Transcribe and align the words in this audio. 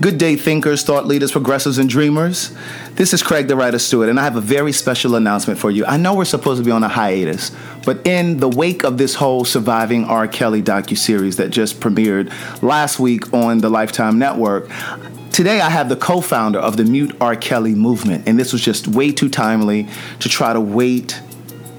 Good 0.00 0.18
day, 0.18 0.34
thinkers, 0.34 0.82
thought 0.82 1.06
leaders, 1.06 1.30
progressives, 1.30 1.78
and 1.78 1.88
dreamers. 1.88 2.52
This 2.96 3.14
is 3.14 3.22
Craig 3.22 3.46
the 3.46 3.54
Writer 3.54 3.78
Stewart, 3.78 4.08
and 4.08 4.18
I 4.18 4.24
have 4.24 4.34
a 4.34 4.40
very 4.40 4.72
special 4.72 5.14
announcement 5.14 5.60
for 5.60 5.70
you. 5.70 5.86
I 5.86 5.96
know 5.96 6.14
we're 6.14 6.24
supposed 6.24 6.60
to 6.60 6.64
be 6.64 6.72
on 6.72 6.82
a 6.82 6.88
hiatus, 6.88 7.52
but 7.84 8.04
in 8.04 8.38
the 8.38 8.48
wake 8.48 8.82
of 8.82 8.98
this 8.98 9.14
whole 9.14 9.44
Surviving 9.44 10.04
R. 10.04 10.26
Kelly 10.26 10.60
docu-series 10.60 11.36
that 11.36 11.50
just 11.50 11.78
premiered 11.80 12.32
last 12.62 12.98
week 12.98 13.32
on 13.32 13.58
the 13.58 13.70
Lifetime 13.70 14.18
Network, 14.18 14.68
Today, 15.32 15.60
I 15.60 15.68
have 15.68 15.90
the 15.90 15.96
co 15.96 16.22
founder 16.22 16.58
of 16.58 16.78
the 16.78 16.84
Mute 16.84 17.14
R. 17.20 17.36
Kelly 17.36 17.74
movement, 17.74 18.26
and 18.26 18.38
this 18.38 18.54
was 18.54 18.62
just 18.62 18.88
way 18.88 19.12
too 19.12 19.28
timely 19.28 19.86
to 20.20 20.30
try 20.30 20.54
to 20.54 20.60
wait 20.62 21.20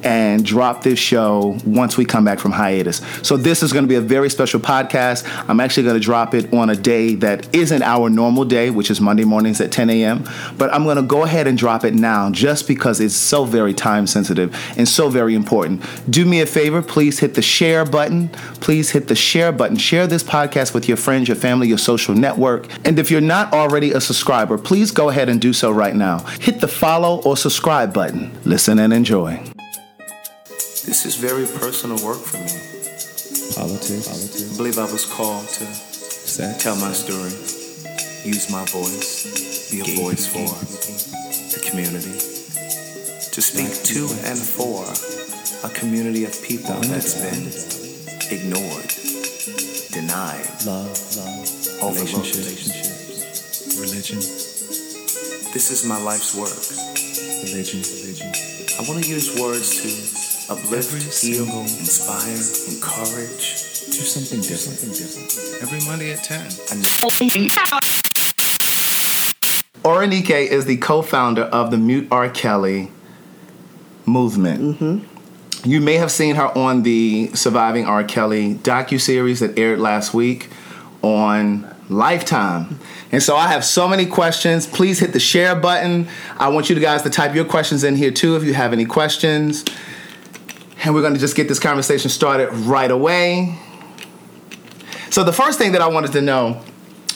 and 0.04 0.46
drop 0.46 0.84
this 0.84 1.00
show 1.00 1.58
once 1.66 1.98
we 1.98 2.06
come 2.06 2.24
back 2.26 2.40
from 2.40 2.52
hiatus. 2.52 3.02
So 3.24 3.38
this 3.38 3.64
is 3.64 3.74
going 3.74 3.84
to 3.84 3.90
be 3.90 3.96
a 3.96 4.02
very 4.02 4.30
special 4.30 4.60
podcast. 4.60 5.28
I'm 5.50 5.60
actually 5.60 5.84
going 5.84 6.00
to 6.00 6.04
drop 6.04 6.34
it 6.34 6.54
on 6.54 6.70
a 6.70 6.76
day 6.76 7.16
that 7.16 7.54
isn't 7.56 7.82
our 7.82 8.10
normal 8.10 8.46
day, 8.46 8.70
which 8.70 8.90
is 8.90 9.02
Monday 9.02 9.26
mornings 9.26 9.60
at 9.62 9.72
10 9.72 9.90
a.m. 9.90 10.24
But 10.58 10.74
I'm 10.74 10.84
going 10.84 10.98
to 10.98 11.04
go 11.04 11.24
ahead 11.24 11.48
and 11.48 11.58
drop 11.58 11.84
it 11.84 11.94
now 11.94 12.30
just 12.32 12.68
because 12.68 13.00
it's 13.00 13.16
so 13.16 13.46
very 13.46 13.74
time 13.74 14.08
sensitive 14.08 14.56
and 14.78 14.88
so 14.88 15.10
very 15.10 15.36
important. 15.36 15.84
Do 16.10 16.26
me 16.26 16.42
a 16.42 16.46
favor, 16.46 16.82
please 16.82 17.20
hit 17.20 17.34
the 17.34 17.42
share 17.42 17.86
button. 17.86 18.30
Please 18.62 18.92
hit 18.92 19.08
the 19.08 19.16
share 19.16 19.52
button. 19.52 19.78
Share 19.78 20.08
this 20.08 20.24
podcast 20.24 20.74
with 20.74 20.88
your 20.88 20.98
friends, 20.98 21.28
your 21.28 21.38
family, 21.38 21.68
your 21.68 21.78
social 21.78 22.16
network. 22.16 22.68
And 22.86 23.00
if 23.00 23.12
you're 23.12 23.22
not 23.22 23.54
already 23.54 23.92
a 23.92 24.02
subscriber, 24.02 24.58
please 24.58 24.92
go 24.92 25.10
ahead 25.10 25.30
and 25.30 25.42
do 25.42 25.54
so 25.54 25.72
right 25.72 25.96
now. 25.96 26.20
Hit 26.40 26.60
the 26.60 26.68
follow 26.68 27.22
or 27.24 27.38
subscribe 27.38 27.94
button. 27.94 28.32
Listen 28.46 28.80
and 28.80 28.94
enjoy. 28.94 29.57
This 30.88 31.06
is 31.06 31.16
very 31.16 31.46
personal 31.46 31.98
work 32.06 32.22
for 32.24 32.38
me. 32.38 32.48
Politics. 33.56 34.08
Politics. 34.08 34.54
I 34.54 34.58
believe 34.58 34.78
I 34.80 34.88
was 34.92 35.06
called 35.06 35.48
to 35.60 35.66
Sex. 35.66 36.64
tell 36.64 36.76
my 36.78 36.94
story, 36.94 37.32
use 38.24 38.50
my 38.50 38.64
voice, 38.72 39.70
be 39.72 39.82
a 39.82 39.88
voice 40.00 40.26
for 40.28 40.48
the 41.54 41.60
community, 41.70 42.16
to 43.36 43.42
speak 43.42 43.68
Black 43.68 43.84
to 43.92 44.08
people. 44.08 44.26
and 44.32 44.40
for 44.40 44.84
a 45.68 45.72
community 45.76 46.24
of 46.24 46.34
people 46.44 46.76
The 46.80 46.88
that's 46.88 47.16
been 47.20 47.52
ignored, 48.32 48.88
denied, 49.92 50.48
Love. 50.66 50.96
Love. 51.20 51.84
Overlooked. 51.84 52.32
Relationships. 52.36 53.76
Religion. 53.80 54.20
This 55.54 55.70
is 55.72 55.84
my 55.86 56.00
life's 56.02 56.34
work. 56.36 56.56
Religion. 57.44 57.84
Religion. 57.84 58.32
I 58.80 58.82
want 58.88 59.04
to 59.04 59.10
use 59.10 59.36
words 59.40 59.82
to 59.84 59.90
uplift, 60.50 60.88
Every 60.94 61.00
heal, 61.02 61.12
single- 61.46 61.62
inspire, 61.62 62.38
encourage. 62.74 63.64
Do 63.88 64.04
something 64.04 64.42
different. 64.42 64.78
Something 64.80 64.92
different. 64.92 65.64
Every 65.64 65.80
Monday 65.90 66.12
at 66.12 66.24
10. 66.24 66.42
Oronike 69.84 70.48
is 70.48 70.66
the 70.66 70.78
co-founder 70.78 71.44
of 71.44 71.72
the 71.72 71.78
Mute 71.78 72.08
R. 72.12 72.30
Kelly 72.30 72.92
movement. 74.06 74.62
Mm-hmm. 74.80 75.70
You 75.70 75.82
may 75.82 75.96
have 75.96 76.12
seen 76.12 76.36
her 76.36 76.56
on 76.58 76.84
the 76.84 77.30
Surviving 77.34 77.86
R. 77.86 78.04
Kelly 78.04 78.56
docu-series 78.56 79.40
that 79.40 79.58
aired 79.58 79.80
last 79.80 80.14
week 80.14 80.50
on 81.02 81.74
Lifetime. 81.90 82.80
And 83.12 83.24
so 83.24 83.38
I 83.38 83.48
have 83.48 83.64
so 83.64 83.88
many 83.88 84.06
questions. 84.06 84.68
Please 84.68 85.00
hit 85.00 85.14
the 85.14 85.20
share 85.20 85.56
button. 85.56 86.08
I 86.38 86.50
want 86.50 86.70
you 86.70 86.78
guys 86.80 87.02
to 87.04 87.10
type 87.10 87.34
your 87.34 87.46
questions 87.46 87.84
in 87.86 87.96
here 87.96 88.12
too 88.12 88.36
if 88.36 88.44
you 88.44 88.54
have 88.54 88.74
any 88.74 88.86
questions. 88.86 89.64
And 90.84 90.94
we're 90.94 91.02
going 91.02 91.14
to 91.14 91.20
just 91.20 91.36
get 91.36 91.48
this 91.48 91.60
conversation 91.60 92.10
started 92.10 92.52
right 92.54 92.92
away. 92.92 93.58
So 95.10 95.24
the 95.24 95.34
first 95.34 95.58
thing 95.58 95.72
that 95.72 95.82
I 95.82 95.88
wanted 95.88 96.12
to 96.14 96.22
know, 96.22 96.62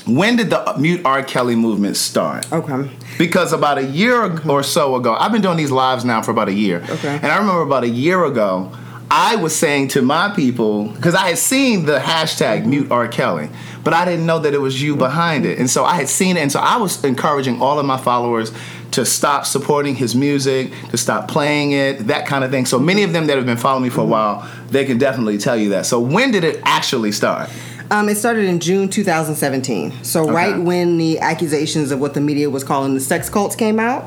when 0.08 0.36
did 0.36 0.50
the 0.50 0.76
Mute 0.80 1.02
R. 1.06 1.24
Kelly 1.24 1.56
movement 1.56 1.96
start? 1.96 2.52
Okay. 2.52 2.90
Because 3.20 3.54
about 3.54 3.78
a 3.78 3.86
year 3.86 4.40
or 4.48 4.64
so 4.64 4.96
ago, 4.96 5.14
I've 5.14 5.32
been 5.32 5.44
doing 5.44 5.58
these 5.58 5.72
lives 5.72 6.04
now 6.04 6.22
for 6.22 6.32
about 6.32 6.48
a 6.48 6.54
year. 6.54 6.84
Okay. 6.90 7.16
And 7.16 7.28
I 7.28 7.38
remember 7.38 7.62
about 7.62 7.84
a 7.84 7.90
year 7.90 8.26
ago, 8.26 8.76
I 9.14 9.36
was 9.36 9.54
saying 9.56 9.90
to 9.90 10.02
my 10.02 10.34
people, 10.34 10.88
because 10.88 11.14
I 11.16 11.28
had 11.28 11.38
seen 11.38 11.86
the 11.86 12.00
hashtag 12.00 12.66
mute 12.66 12.90
R. 12.90 13.10
Kelly, 13.10 13.50
but 13.84 13.94
I 13.94 14.06
didn't 14.06 14.26
know 14.26 14.40
that 14.40 14.54
it 14.54 14.62
was 14.62 14.82
you 14.82 14.96
behind 14.96 15.46
it. 15.46 15.60
And 15.60 15.70
so 15.70 15.84
I 15.84 15.96
had 15.96 16.08
seen 16.08 16.38
it, 16.38 16.40
and 16.40 16.52
so 16.52 16.62
I 16.62 16.78
was 16.78 17.04
encouraging 17.04 17.62
all 17.62 17.78
of 17.78 17.86
my 17.86 17.98
followers 17.98 18.54
to 18.92 19.06
stop 19.06 19.46
supporting 19.46 19.96
his 19.96 20.16
music, 20.16 20.72
to 20.90 20.98
stop 20.98 21.28
playing 21.28 21.72
it, 21.72 22.08
that 22.08 22.26
kind 22.26 22.44
of 22.44 22.52
thing. 22.52 22.66
So 22.66 22.80
many 22.80 23.04
of 23.04 23.14
them 23.14 23.28
that 23.28 23.38
have 23.38 23.46
been 23.46 23.58
following 23.58 23.84
me 23.84 23.90
for 23.90 24.02
a 24.02 24.06
while, 24.06 24.50
they 24.68 24.86
can 24.86 24.98
definitely 24.98 25.38
tell 25.38 25.58
you 25.58 25.70
that. 25.70 25.86
So 25.86 26.00
when 26.00 26.32
did 26.32 26.44
it 26.44 26.62
actually 26.64 27.12
start? 27.12 27.50
Um, 27.90 28.08
it 28.08 28.16
started 28.16 28.46
in 28.46 28.60
June 28.60 28.88
2017. 28.90 30.04
So 30.04 30.30
right 30.30 30.58
when 30.58 30.98
the 30.98 31.20
accusations 31.20 31.92
of 31.92 32.00
what 32.00 32.14
the 32.14 32.22
media 32.22 32.50
was 32.50 32.64
calling 32.64 32.94
the 32.94 33.02
sex 33.02 33.30
cults 33.30 33.56
came 33.56 33.80
out, 33.80 34.04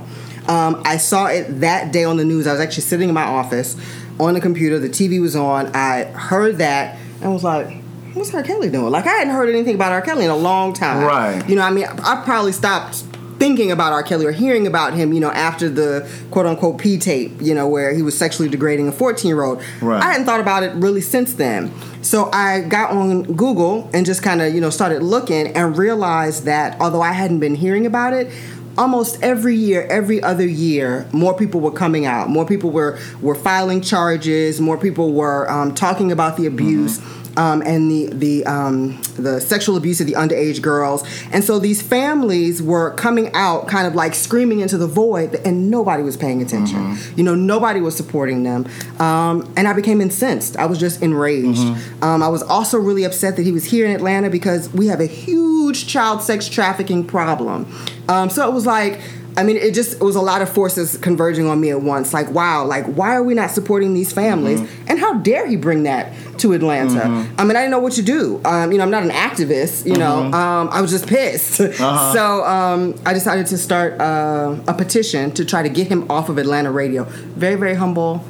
um, 0.48 0.80
I 0.84 0.96
saw 0.96 1.26
it 1.26 1.60
that 1.60 1.92
day 1.92 2.04
on 2.04 2.16
the 2.16 2.24
news. 2.24 2.46
I 2.46 2.52
was 2.52 2.60
actually 2.60 2.82
sitting 2.82 3.08
in 3.08 3.14
my 3.14 3.24
office 3.24 3.76
on 4.18 4.34
the 4.34 4.40
computer. 4.40 4.78
The 4.78 4.88
TV 4.88 5.20
was 5.20 5.36
on. 5.36 5.74
I 5.74 6.04
heard 6.04 6.58
that 6.58 6.98
and 7.20 7.32
was 7.32 7.44
like, 7.44 7.82
"What's 8.12 8.32
R. 8.34 8.42
Kelly 8.42 8.70
doing?" 8.70 8.90
Like 8.90 9.06
I 9.06 9.12
hadn't 9.12 9.32
heard 9.32 9.48
anything 9.48 9.74
about 9.74 9.92
R. 9.92 10.02
Kelly 10.02 10.24
in 10.24 10.30
a 10.30 10.36
long 10.36 10.72
time. 10.72 11.04
Right. 11.04 11.48
You 11.48 11.56
know, 11.56 11.62
I 11.62 11.70
mean, 11.70 11.86
I 11.86 12.22
probably 12.24 12.52
stopped 12.52 13.04
thinking 13.44 13.70
about 13.70 13.92
R. 13.92 14.02
Kelly 14.02 14.24
or 14.24 14.32
hearing 14.32 14.66
about 14.66 14.94
him, 14.94 15.12
you 15.12 15.20
know, 15.20 15.30
after 15.30 15.68
the 15.68 16.08
quote 16.30 16.46
unquote 16.46 16.78
P 16.78 16.96
tape, 16.96 17.30
you 17.42 17.54
know, 17.54 17.68
where 17.68 17.92
he 17.92 18.00
was 18.00 18.16
sexually 18.16 18.48
degrading 18.48 18.88
a 18.88 18.92
14 18.92 19.28
year 19.28 19.42
old. 19.42 19.62
Right. 19.82 20.02
I 20.02 20.12
hadn't 20.12 20.24
thought 20.24 20.40
about 20.40 20.62
it 20.62 20.74
really 20.76 21.02
since 21.02 21.34
then. 21.34 21.70
So 22.02 22.30
I 22.32 22.62
got 22.62 22.92
on 22.92 23.24
Google 23.24 23.90
and 23.92 24.06
just 24.06 24.22
kind 24.22 24.40
of, 24.40 24.54
you 24.54 24.62
know, 24.62 24.70
started 24.70 25.02
looking 25.02 25.48
and 25.48 25.76
realized 25.76 26.46
that 26.46 26.80
although 26.80 27.02
I 27.02 27.12
hadn't 27.12 27.40
been 27.40 27.54
hearing 27.54 27.84
about 27.84 28.14
it, 28.14 28.32
almost 28.78 29.22
every 29.22 29.56
year, 29.56 29.86
every 29.90 30.22
other 30.22 30.46
year, 30.46 31.06
more 31.12 31.36
people 31.36 31.60
were 31.60 31.70
coming 31.70 32.06
out. 32.06 32.30
More 32.30 32.46
people 32.46 32.70
were 32.70 32.98
were 33.20 33.34
filing 33.34 33.82
charges. 33.82 34.58
More 34.58 34.78
people 34.78 35.12
were 35.12 35.50
um, 35.50 35.74
talking 35.74 36.10
about 36.10 36.38
the 36.38 36.46
abuse. 36.46 36.98
Um, 37.36 37.62
and 37.62 37.90
the 37.90 38.06
the 38.12 38.46
um, 38.46 39.00
the 39.16 39.40
sexual 39.40 39.76
abuse 39.76 40.00
of 40.00 40.06
the 40.06 40.12
underage 40.12 40.62
girls, 40.62 41.02
and 41.32 41.42
so 41.42 41.58
these 41.58 41.82
families 41.82 42.62
were 42.62 42.92
coming 42.92 43.32
out, 43.34 43.66
kind 43.66 43.86
of 43.88 43.94
like 43.96 44.14
screaming 44.14 44.60
into 44.60 44.78
the 44.78 44.86
void, 44.86 45.34
and 45.44 45.68
nobody 45.70 46.02
was 46.02 46.16
paying 46.16 46.40
attention. 46.42 46.96
You 47.16 47.24
know, 47.24 47.34
nobody 47.34 47.80
was 47.80 47.96
supporting 47.96 48.44
them, 48.44 48.66
um, 49.00 49.52
and 49.56 49.66
I 49.66 49.72
became 49.72 50.00
incensed. 50.00 50.56
I 50.56 50.66
was 50.66 50.78
just 50.78 51.02
enraged. 51.02 51.58
Um, 52.02 52.22
I 52.22 52.28
was 52.28 52.42
also 52.42 52.78
really 52.78 53.02
upset 53.04 53.34
that 53.36 53.42
he 53.42 53.50
was 53.52 53.64
here 53.64 53.84
in 53.84 53.92
Atlanta 53.92 54.30
because 54.30 54.68
we 54.72 54.86
have 54.86 55.00
a 55.00 55.06
huge 55.06 55.88
child 55.88 56.22
sex 56.22 56.48
trafficking 56.48 57.04
problem. 57.04 57.66
Um, 58.08 58.30
so 58.30 58.48
it 58.48 58.54
was 58.54 58.64
like. 58.66 59.00
I 59.36 59.42
mean, 59.42 59.56
it 59.56 59.74
just 59.74 59.94
it 59.94 60.00
was 60.02 60.16
a 60.16 60.20
lot 60.20 60.42
of 60.42 60.48
forces 60.48 60.96
converging 60.98 61.46
on 61.48 61.60
me 61.60 61.70
at 61.70 61.80
once. 61.82 62.14
Like, 62.14 62.30
wow, 62.30 62.64
like 62.64 62.86
why 62.86 63.14
are 63.16 63.22
we 63.22 63.34
not 63.34 63.50
supporting 63.50 63.92
these 63.94 64.12
families? 64.12 64.60
And 64.86 64.98
how 64.98 65.14
dare 65.14 65.46
he 65.46 65.56
bring 65.56 65.82
that 65.84 66.12
to 66.38 66.52
Atlanta? 66.52 67.02
I 67.38 67.42
mean, 67.44 67.56
I 67.56 67.60
didn't 67.62 67.70
know 67.70 67.78
what 67.80 67.94
to 67.94 68.02
do. 68.02 68.40
Um, 68.44 68.70
you 68.70 68.78
know, 68.78 68.84
I'm 68.84 68.90
not 68.90 69.02
an 69.02 69.10
activist. 69.10 69.86
You 69.86 69.96
know, 69.96 70.24
um, 70.32 70.68
I 70.70 70.80
was 70.80 70.90
just 70.90 71.06
pissed. 71.06 71.60
So 72.14 72.44
um, 72.44 72.94
I 73.04 73.12
decided 73.12 73.46
to 73.46 73.58
start 73.58 74.00
uh, 74.00 74.56
a 74.68 74.74
petition 74.74 75.32
to 75.32 75.44
try 75.44 75.62
to 75.62 75.68
get 75.68 75.88
him 75.88 76.10
off 76.10 76.28
of 76.28 76.38
Atlanta 76.38 76.70
radio. 76.70 77.04
Very, 77.04 77.56
very 77.56 77.74
humble. 77.74 78.24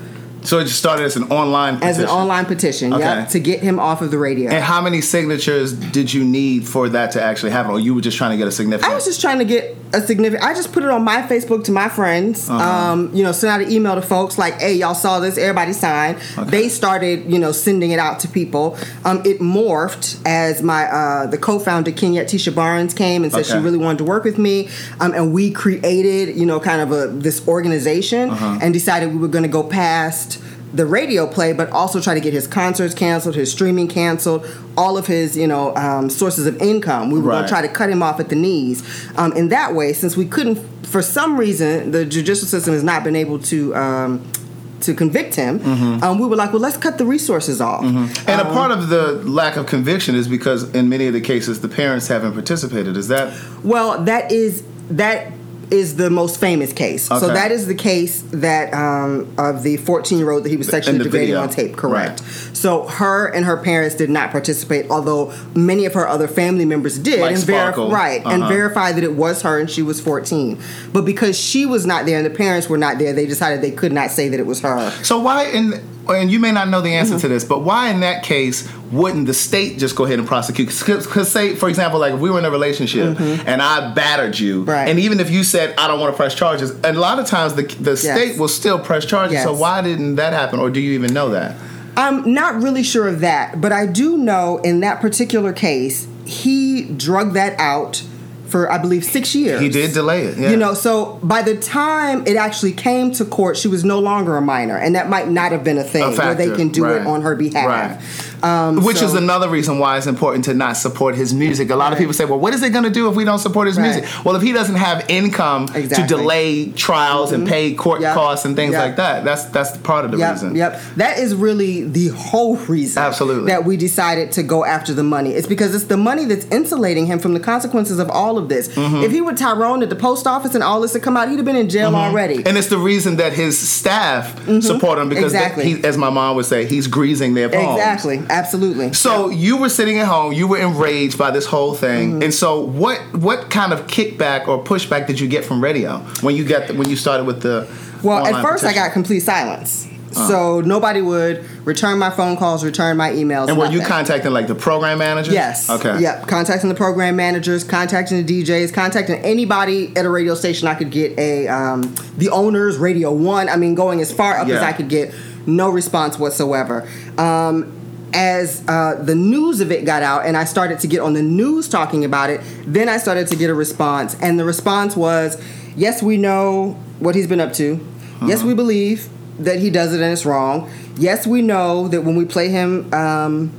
So 0.44 0.58
it 0.58 0.64
just 0.64 0.78
started 0.78 1.04
as 1.04 1.16
an 1.16 1.24
online 1.24 1.76
As 1.82 1.98
an 1.98 2.04
petition. 2.04 2.08
online 2.08 2.44
petition, 2.44 2.92
Okay. 2.94 3.02
yeah, 3.02 3.24
to 3.24 3.40
get 3.40 3.60
him 3.60 3.80
off 3.80 4.02
of 4.02 4.10
the 4.10 4.18
radio. 4.18 4.50
And 4.50 4.62
how 4.62 4.80
many 4.82 5.00
signatures 5.00 5.72
did 5.72 6.12
you 6.12 6.22
need 6.22 6.68
for 6.68 6.88
that 6.90 7.12
to 7.12 7.22
actually 7.22 7.50
happen, 7.52 7.72
or 7.72 7.80
you 7.80 7.94
were 7.94 8.02
just 8.02 8.16
trying 8.18 8.30
to 8.32 8.36
get 8.36 8.46
a 8.46 8.52
significant? 8.52 8.92
I 8.92 8.94
was 8.94 9.04
just 9.06 9.20
trying 9.20 9.38
to 9.38 9.44
get 9.46 9.74
a 9.94 10.00
significant. 10.00 10.44
I 10.48 10.54
just 10.54 10.72
put 10.72 10.82
it 10.82 10.90
on 10.90 11.02
my 11.02 11.22
Facebook 11.22 11.64
to 11.64 11.72
my 11.72 11.88
friends. 11.88 12.50
Uh-huh. 12.50 12.62
Um, 12.62 13.10
you 13.14 13.22
know, 13.22 13.32
sent 13.32 13.52
out 13.52 13.60
an 13.66 13.72
email 13.72 13.94
to 13.94 14.02
folks 14.02 14.36
like, 14.36 14.60
"Hey, 14.60 14.74
y'all 14.74 14.94
saw 14.94 15.18
this? 15.20 15.38
Everybody 15.38 15.72
sign." 15.72 16.16
They 16.46 16.68
started, 16.68 17.32
you 17.32 17.38
know, 17.38 17.52
sending 17.52 17.90
it 17.92 17.98
out 17.98 18.20
to 18.20 18.28
people. 18.28 18.76
Um, 19.04 19.22
it 19.24 19.40
morphed 19.40 20.18
as 20.26 20.62
my 20.62 20.84
uh, 20.84 21.26
the 21.26 21.38
co-founder 21.38 21.92
Kenyette 21.92 22.24
Tisha 22.26 22.54
Barnes 22.54 22.92
came 22.92 23.24
and 23.24 23.32
said 23.32 23.46
she 23.46 23.56
really 23.56 23.78
wanted 23.78 23.98
to 23.98 24.04
work 24.04 24.24
with 24.24 24.36
me, 24.38 24.68
um, 25.00 25.14
and 25.14 25.32
we 25.32 25.50
created, 25.50 26.36
you 26.36 26.44
know, 26.44 26.60
kind 26.60 26.82
of 26.82 26.92
a 26.92 27.06
this 27.08 27.46
organization 27.48 28.30
Uh-huh. 28.30 28.58
and 28.60 28.74
decided 28.74 29.10
we 29.12 29.18
were 29.18 29.28
going 29.28 29.44
to 29.44 29.48
go 29.48 29.62
past 29.62 30.33
the 30.74 30.84
radio 30.86 31.26
play, 31.26 31.52
but 31.52 31.70
also 31.70 32.00
try 32.00 32.14
to 32.14 32.20
get 32.20 32.32
his 32.32 32.46
concerts 32.46 32.94
canceled, 32.94 33.36
his 33.36 33.50
streaming 33.52 33.86
canceled, 33.88 34.44
all 34.76 34.98
of 34.98 35.06
his, 35.06 35.36
you 35.36 35.46
know, 35.46 35.74
um, 35.76 36.10
sources 36.10 36.46
of 36.46 36.60
income. 36.60 37.10
We 37.10 37.20
were 37.20 37.30
going 37.30 37.44
to 37.44 37.48
try 37.48 37.62
to 37.62 37.68
cut 37.68 37.88
him 37.90 38.02
off 38.02 38.18
at 38.20 38.28
the 38.28 38.34
knees. 38.36 38.82
Um, 39.16 39.32
in 39.34 39.48
that 39.50 39.74
way, 39.74 39.92
since 39.92 40.16
we 40.16 40.26
couldn't, 40.26 40.56
for 40.86 41.00
some 41.02 41.36
reason, 41.38 41.92
the 41.92 42.04
judicial 42.04 42.46
system 42.48 42.74
has 42.74 42.82
not 42.82 43.04
been 43.04 43.16
able 43.16 43.38
to 43.40 43.74
um, 43.76 44.32
to 44.80 44.92
convict 44.94 45.34
him. 45.34 45.62
Um, 46.02 46.18
we 46.18 46.26
were 46.26 46.36
like, 46.36 46.52
well, 46.52 46.60
let's 46.60 46.76
cut 46.76 46.98
the 46.98 47.06
resources 47.06 47.60
off. 47.60 47.82
and 47.84 48.40
a 48.40 48.44
part 48.44 48.70
of 48.70 48.88
the 48.90 49.12
lack 49.24 49.56
of 49.56 49.66
conviction 49.66 50.14
is 50.14 50.28
because 50.28 50.74
in 50.74 50.88
many 50.88 51.06
of 51.06 51.14
the 51.14 51.20
cases 51.22 51.60
the 51.62 51.68
parents 51.68 52.08
haven't 52.08 52.32
participated. 52.34 52.96
Is 52.96 53.08
that 53.08 53.32
Well, 53.62 54.02
that 54.04 54.30
is 54.30 54.62
that 54.90 55.32
is 55.70 55.96
the 55.96 56.10
most 56.10 56.38
famous 56.40 56.72
case. 56.72 57.04
So 57.04 57.28
that 57.28 57.50
is 57.50 57.66
the 57.66 57.74
case 57.74 58.22
that 58.32 58.72
um, 58.74 59.32
of 59.38 59.62
the 59.62 59.76
14 59.78 60.18
year 60.18 60.30
old 60.30 60.44
that 60.44 60.48
he 60.50 60.56
was 60.56 60.68
sexually 60.68 60.98
degrading 60.98 61.28
video. 61.28 61.40
on 61.40 61.48
tape. 61.48 61.76
Correct. 61.76 62.20
So 62.54 62.84
her 62.86 63.26
and 63.28 63.44
her 63.44 63.56
parents 63.56 63.94
did 63.94 64.10
not 64.10 64.30
participate, 64.30 64.90
although 64.90 65.32
many 65.54 65.84
of 65.86 65.94
her 65.94 66.06
other 66.08 66.28
family 66.28 66.64
members 66.64 66.98
did, 66.98 67.20
Like 67.20 67.34
and 67.36 67.44
verify 67.44 67.88
right 67.88 68.22
and 68.24 68.42
Uh-huh. 68.42 68.52
verified 68.52 68.96
that 68.96 69.04
it 69.04 69.14
was 69.14 69.42
her 69.42 69.58
and 69.58 69.70
she 69.70 69.82
was 69.82 70.00
14. 70.00 70.58
But 70.92 71.04
because 71.04 71.38
she 71.38 71.66
was 71.66 71.86
not 71.86 72.06
there 72.06 72.16
and 72.18 72.26
the 72.26 72.30
parents 72.30 72.68
were 72.68 72.78
not 72.78 72.98
there, 72.98 73.12
they 73.12 73.26
decided 73.26 73.62
they 73.62 73.70
could 73.70 73.92
not 73.92 74.10
say 74.10 74.28
that 74.28 74.40
it 74.40 74.46
was 74.46 74.60
her. 74.60 74.90
So 75.02 75.18
why 75.20 75.44
in 75.46 75.80
and 76.06 76.30
you 76.30 76.38
may 76.38 76.52
not 76.52 76.68
know 76.68 76.82
the 76.82 76.90
answer 76.90 77.14
Mm-hmm. 77.14 77.20
to 77.22 77.28
this, 77.28 77.44
but 77.44 77.60
why 77.62 77.88
in 77.88 78.00
that 78.00 78.22
case 78.22 78.68
wouldn't 78.94 79.26
the 79.26 79.34
state 79.34 79.78
just 79.78 79.96
go 79.96 80.04
ahead 80.04 80.18
and 80.18 80.26
prosecute? 80.28 80.68
Because 80.68 81.30
say, 81.30 81.54
for 81.54 81.68
example, 81.68 81.98
like 82.00 82.14
if 82.14 82.20
we 82.20 82.30
were 82.30 82.38
in 82.38 82.44
a 82.44 82.50
relationship 82.50 83.18
and 83.20 83.60
I 83.62 83.92
battered 83.94 84.38
you, 84.38 84.54
Mm-hmm. 84.62 84.70
Right. 84.70 84.88
and 84.88 84.98
even 85.00 85.20
if 85.20 85.30
you 85.30 85.42
said 85.44 85.74
I 85.78 85.88
don't 85.88 85.98
want 86.00 86.12
to 86.12 86.16
press 86.16 86.34
charges, 86.34 86.70
and 86.70 86.96
a 86.96 87.00
lot 87.00 87.18
of 87.18 87.26
times 87.26 87.54
the 87.54 87.62
the 87.80 87.96
state 87.96 88.38
will 88.38 88.48
still 88.48 88.78
press 88.78 89.04
charges. 89.04 89.42
So 89.42 89.52
why 89.54 89.82
didn't 89.82 90.16
that 90.16 90.32
happen, 90.32 90.60
or 90.60 90.70
do 90.70 90.80
you 90.80 90.92
even 90.92 91.12
know 91.12 91.30
that? 91.30 91.56
I'm 91.96 92.32
not 92.32 92.60
really 92.62 92.82
sure 92.82 93.06
of 93.08 93.20
that, 93.20 93.60
but 93.60 93.70
I 93.72 93.86
do 93.86 94.16
know 94.18 94.58
in 94.58 94.80
that 94.80 95.00
particular 95.00 95.52
case, 95.52 96.08
he 96.26 96.84
drug 96.84 97.34
that 97.34 97.58
out 97.60 98.02
for 98.48 98.70
I 98.70 98.78
believe 98.78 99.04
six 99.04 99.34
years. 99.34 99.60
He 99.60 99.68
did 99.68 99.92
delay 99.94 100.22
it. 100.26 100.38
Yeah. 100.38 100.50
You 100.50 100.56
know, 100.56 100.74
so 100.74 101.18
by 101.22 101.42
the 101.42 101.56
time 101.56 102.24
it 102.26 102.36
actually 102.36 102.72
came 102.72 103.10
to 103.12 103.24
court, 103.24 103.56
she 103.56 103.68
was 103.68 103.84
no 103.84 103.98
longer 103.98 104.36
a 104.36 104.40
minor, 104.42 104.76
and 104.76 104.94
that 104.94 105.08
might 105.08 105.28
not 105.28 105.50
have 105.52 105.64
been 105.64 105.78
a 105.78 105.82
thing 105.84 106.02
A 106.04 106.16
where 106.16 106.34
they 106.34 106.54
can 106.54 106.68
do 106.68 106.84
right. 106.84 107.00
it 107.00 107.06
on 107.06 107.22
her 107.22 107.34
behalf. 107.34 107.66
Right. 107.66 108.33
Um, 108.44 108.84
Which 108.84 108.98
so- 108.98 109.06
is 109.06 109.14
another 109.14 109.48
reason 109.48 109.78
why 109.78 109.96
it's 109.96 110.06
important 110.06 110.44
to 110.46 110.54
not 110.54 110.76
support 110.76 111.14
his 111.14 111.32
music. 111.32 111.70
A 111.70 111.76
lot 111.76 111.92
of 111.92 111.98
people 111.98 112.12
say, 112.12 112.24
"Well, 112.26 112.38
what 112.38 112.52
is 112.52 112.62
it 112.62 112.70
going 112.70 112.84
to 112.84 112.90
do 112.90 113.08
if 113.08 113.14
we 113.16 113.24
don't 113.24 113.38
support 113.38 113.66
his 113.66 113.76
Right. 113.78 113.84
music?" 113.84 114.04
Well, 114.24 114.36
if 114.36 114.42
he 114.42 114.52
doesn't 114.52 114.74
have 114.76 115.04
income 115.08 115.64
Exactly. 115.74 115.88
to 115.96 116.02
delay 116.06 116.66
trials 116.76 117.32
and 117.32 117.46
pay 117.48 117.72
court 117.72 118.02
Yep. 118.02 118.14
costs 118.14 118.44
and 118.44 118.54
things 118.54 118.72
Yep. 118.72 118.82
like 118.82 118.96
that, 118.96 119.24
that's 119.24 119.44
that's 119.46 119.76
part 119.78 120.04
of 120.04 120.10
the 120.10 120.18
Yep, 120.18 120.32
reason. 120.32 120.54
yep. 120.56 120.80
That 120.96 121.18
is 121.18 121.34
really 121.34 121.84
the 121.84 122.08
whole 122.08 122.56
reason 122.68 123.02
Absolutely. 123.02 123.46
that 123.50 123.64
we 123.64 123.76
decided 123.78 124.30
to 124.32 124.42
go 124.42 124.64
after 124.64 124.92
the 124.92 125.02
money. 125.02 125.30
It's 125.30 125.46
because 125.46 125.74
it's 125.74 125.84
the 125.84 125.96
money 125.96 126.26
that's 126.26 126.46
insulating 126.50 127.06
him 127.06 127.18
from 127.18 127.32
the 127.34 127.40
consequences 127.40 127.98
of 127.98 128.10
all 128.10 128.36
of 128.36 128.48
this. 128.50 128.68
Mm-hmm. 128.68 129.02
If 129.04 129.12
he 129.12 129.20
were 129.22 129.32
Tyrone 129.32 129.82
at 129.82 129.88
the 129.88 129.96
post 129.96 130.26
office 130.26 130.54
and 130.54 130.62
all 130.62 130.80
this 130.82 130.92
had 130.92 131.02
come 131.02 131.16
out, 131.16 131.28
he'd 131.30 131.36
have 131.36 131.44
been 131.46 131.56
in 131.56 131.68
jail 131.70 131.94
already. 131.94 132.38
Mm-hmm. 132.38 132.48
And 132.48 132.58
it's 132.58 132.68
the 132.68 132.78
reason 132.78 133.16
that 133.16 133.32
his 133.32 133.58
staff 133.58 134.34
support 134.60 134.98
him 134.98 135.08
because, 135.08 135.32
they- 135.32 135.50
he, 135.62 135.84
as 135.84 135.96
my 135.96 136.10
mom 136.10 136.36
would 136.36 136.46
say, 136.46 136.66
he's 136.66 136.86
greasing 136.86 137.34
their 137.34 137.48
palms. 137.48 137.78
exactly, 137.78 138.20
absolutely. 138.38 138.92
So 138.92 139.28
you 139.30 139.56
were 139.56 139.68
sitting 139.68 139.98
at 139.98 140.06
home, 140.06 140.32
you 140.32 140.46
were 140.48 140.58
enraged 140.58 141.16
by 141.18 141.30
this 141.30 141.46
whole 141.46 141.74
thing, 141.74 142.12
Mm-hmm. 142.12 142.22
and 142.24 142.34
so 142.34 142.60
what 142.60 142.98
what 143.16 143.50
kind 143.50 143.72
of 143.72 143.86
kickback 143.86 144.48
or 144.48 144.62
pushback 144.62 145.06
did 145.06 145.18
you 145.20 145.28
get 145.28 145.44
from 145.44 145.62
radio 145.62 145.98
when 146.20 146.34
you 146.36 146.44
got 146.44 146.68
the, 146.68 146.74
when 146.74 146.88
you 146.90 146.96
started 146.96 147.24
with 147.24 147.42
the? 147.42 147.66
Well, 148.02 148.26
at 148.26 148.42
first 148.42 148.64
I 148.64 148.72
got 148.74 148.92
complete 148.92 149.20
silence. 149.20 149.88
So 150.12 150.60
nobody 150.60 151.02
would 151.02 151.44
return 151.66 151.98
my 151.98 152.08
phone 152.10 152.36
calls, 152.36 152.62
return 152.64 152.96
my 152.96 153.10
emails. 153.10 153.48
And 153.48 153.58
were 153.58 153.66
you 153.66 153.80
contacting 153.80 154.30
like 154.32 154.46
the 154.46 154.54
program 154.54 154.98
manager? 154.98 155.32
Yes. 155.32 155.68
Okay. 155.68 155.98
Yep. 156.00 156.28
Contacting 156.28 156.68
the 156.68 156.76
program 156.76 157.16
managers, 157.16 157.64
contacting 157.64 158.24
the 158.24 158.42
DJs, 158.44 158.72
contacting 158.72 159.16
anybody 159.24 159.92
at 159.96 160.04
a 160.04 160.08
radio 160.10 160.36
station 160.36 160.68
I 160.68 160.76
could 160.76 160.92
get 160.92 161.18
a 161.18 161.48
um, 161.48 161.92
the 162.16 162.28
owners, 162.30 162.76
Radio 162.78 163.10
One. 163.12 163.48
I 163.48 163.56
mean, 163.56 163.74
going 163.74 164.00
as 164.00 164.12
far 164.12 164.38
up 164.38 164.46
as 164.46 164.62
I 164.62 164.72
could 164.72 164.88
get. 164.88 165.12
No 165.46 165.68
response 165.68 166.16
whatsoever. 166.18 166.88
Um, 167.18 167.72
as 168.14 168.62
uh, 168.68 168.94
the 169.02 169.14
news 169.14 169.60
of 169.60 169.70
it 169.72 169.84
got 169.84 170.02
out 170.02 170.24
and 170.24 170.36
I 170.36 170.44
started 170.44 170.78
to 170.80 170.86
get 170.86 171.00
on 171.00 171.12
the 171.14 171.22
news 171.22 171.68
talking 171.68 172.04
about 172.04 172.30
it, 172.30 172.40
then 172.66 172.88
I 172.88 172.96
started 172.98 173.26
to 173.28 173.36
get 173.36 173.50
a 173.50 173.54
response. 173.54 174.16
And 174.22 174.38
the 174.38 174.44
response 174.44 174.96
was, 174.96 175.42
yes, 175.76 176.02
we 176.02 176.16
know 176.16 176.72
what 177.00 177.14
he's 177.16 177.26
been 177.26 177.40
up 177.40 177.52
to. 177.54 177.80
Yes, 178.24 178.38
Uh-huh. 178.38 178.48
we 178.48 178.54
believe 178.54 179.08
that 179.40 179.58
he 179.58 179.68
does 179.68 179.92
it 179.92 180.00
and 180.00 180.12
it's 180.12 180.24
wrong. 180.24 180.70
Yes, 180.96 181.26
we 181.26 181.42
know 181.42 181.88
that 181.88 182.02
when 182.04 182.14
we 182.14 182.24
play 182.24 182.48
him, 182.48 182.92
um, 182.94 183.50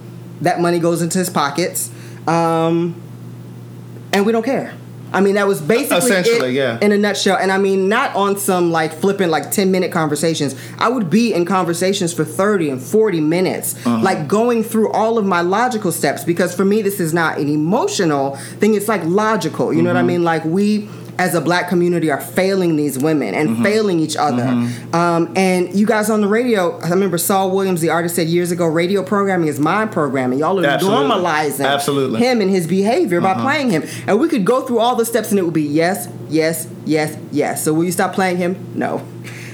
that 0.42 0.62
money 0.62 0.80
goes 0.80 1.02
into 1.02 1.18
his 1.20 1.30
pockets. 1.30 1.92
Um, 2.26 2.96
and 4.14 4.26
we 4.26 4.32
don't 4.32 4.46
care. 4.46 4.74
I 5.14 5.22
mean, 5.22 5.36
that 5.36 5.48
was 5.48 5.62
basically 5.62 5.98
Essentially, 5.98 6.52
yeah. 6.58 6.78
in 6.82 6.92
a 6.92 6.98
nutshell. 6.98 7.38
And 7.38 7.52
I 7.52 7.58
mean, 7.58 7.88
not 7.88 8.14
on 8.16 8.38
some 8.38 8.72
like 8.72 8.92
flipping 8.94 9.30
like 9.30 9.50
10 9.52 9.72
minute 9.72 9.92
conversations. 9.92 10.56
I 10.78 10.90
would 10.90 11.10
be 11.10 11.34
in 11.34 11.46
conversations 11.46 12.14
for 12.14 12.26
30 12.26 12.70
and 12.72 12.82
40 12.82 13.22
minutes, 13.22 13.76
Uh-huh. 13.86 14.04
like 14.04 14.28
going 14.28 14.64
through 14.64 14.92
all 14.92 15.18
of 15.18 15.26
my 15.26 15.42
logical 15.42 15.92
steps. 15.94 16.24
Because 16.26 16.54
for 16.54 16.66
me, 16.66 16.82
this 16.82 17.00
is 17.00 17.14
not 17.14 17.38
an 17.38 17.48
emotional 17.48 18.36
thing, 18.60 18.74
it's 18.76 18.88
like 18.90 19.04
logical. 19.06 19.72
You 19.74 19.82
know 19.84 19.90
what 19.92 19.98
I 19.98 20.00
Mm-hmm. 20.00 20.08
mean? 20.08 20.24
Like, 20.24 20.44
we 20.44 20.90
as 21.18 21.34
a 21.34 21.40
black 21.42 21.70
community 21.70 22.12
are 22.12 22.20
failing 22.20 22.76
these 22.76 22.98
women 23.00 23.34
and 23.34 23.50
Mm-hmm. 23.50 23.64
failing 23.64 24.00
each 24.00 24.18
other. 24.18 24.44
Um, 24.94 25.32
and 25.36 25.74
you 25.74 25.86
guys 25.86 26.10
on 26.10 26.20
the 26.22 26.28
radio, 26.28 26.78
I 26.82 26.90
remember 26.90 27.18
Saul 27.18 27.52
Williams, 27.56 27.80
the 27.80 27.90
artist, 27.90 28.16
said 28.16 28.28
years 28.28 28.52
ago, 28.52 28.66
radio 28.66 29.02
programming 29.04 29.48
is 29.48 29.60
my 29.60 29.86
programming. 29.86 30.40
Y'all 30.40 30.60
are 30.60 30.66
Absolutely. 30.66 31.06
normalizing 31.10 31.66
Absolutely. 31.66 32.20
him 32.20 32.42
and 32.42 32.50
his 32.50 32.68
behavior 32.68 33.22
by 33.22 33.34
playing 33.36 33.70
him. 33.70 33.84
And 34.08 34.20
we 34.20 34.28
could 34.28 34.46
go 34.46 34.62
through 34.66 34.80
all 34.80 34.96
the 34.96 35.06
steps 35.06 35.30
and 35.32 35.40
it 35.40 35.44
would 35.44 35.54
be 35.54 35.62
yes, 35.64 36.10
yes, 36.30 36.68
yes, 36.86 37.18
yes. 37.32 37.64
So 37.64 37.74
will 37.74 37.86
you 37.86 37.92
stop 37.92 38.14
playing 38.14 38.38
him? 38.38 38.74
No. 38.76 39.06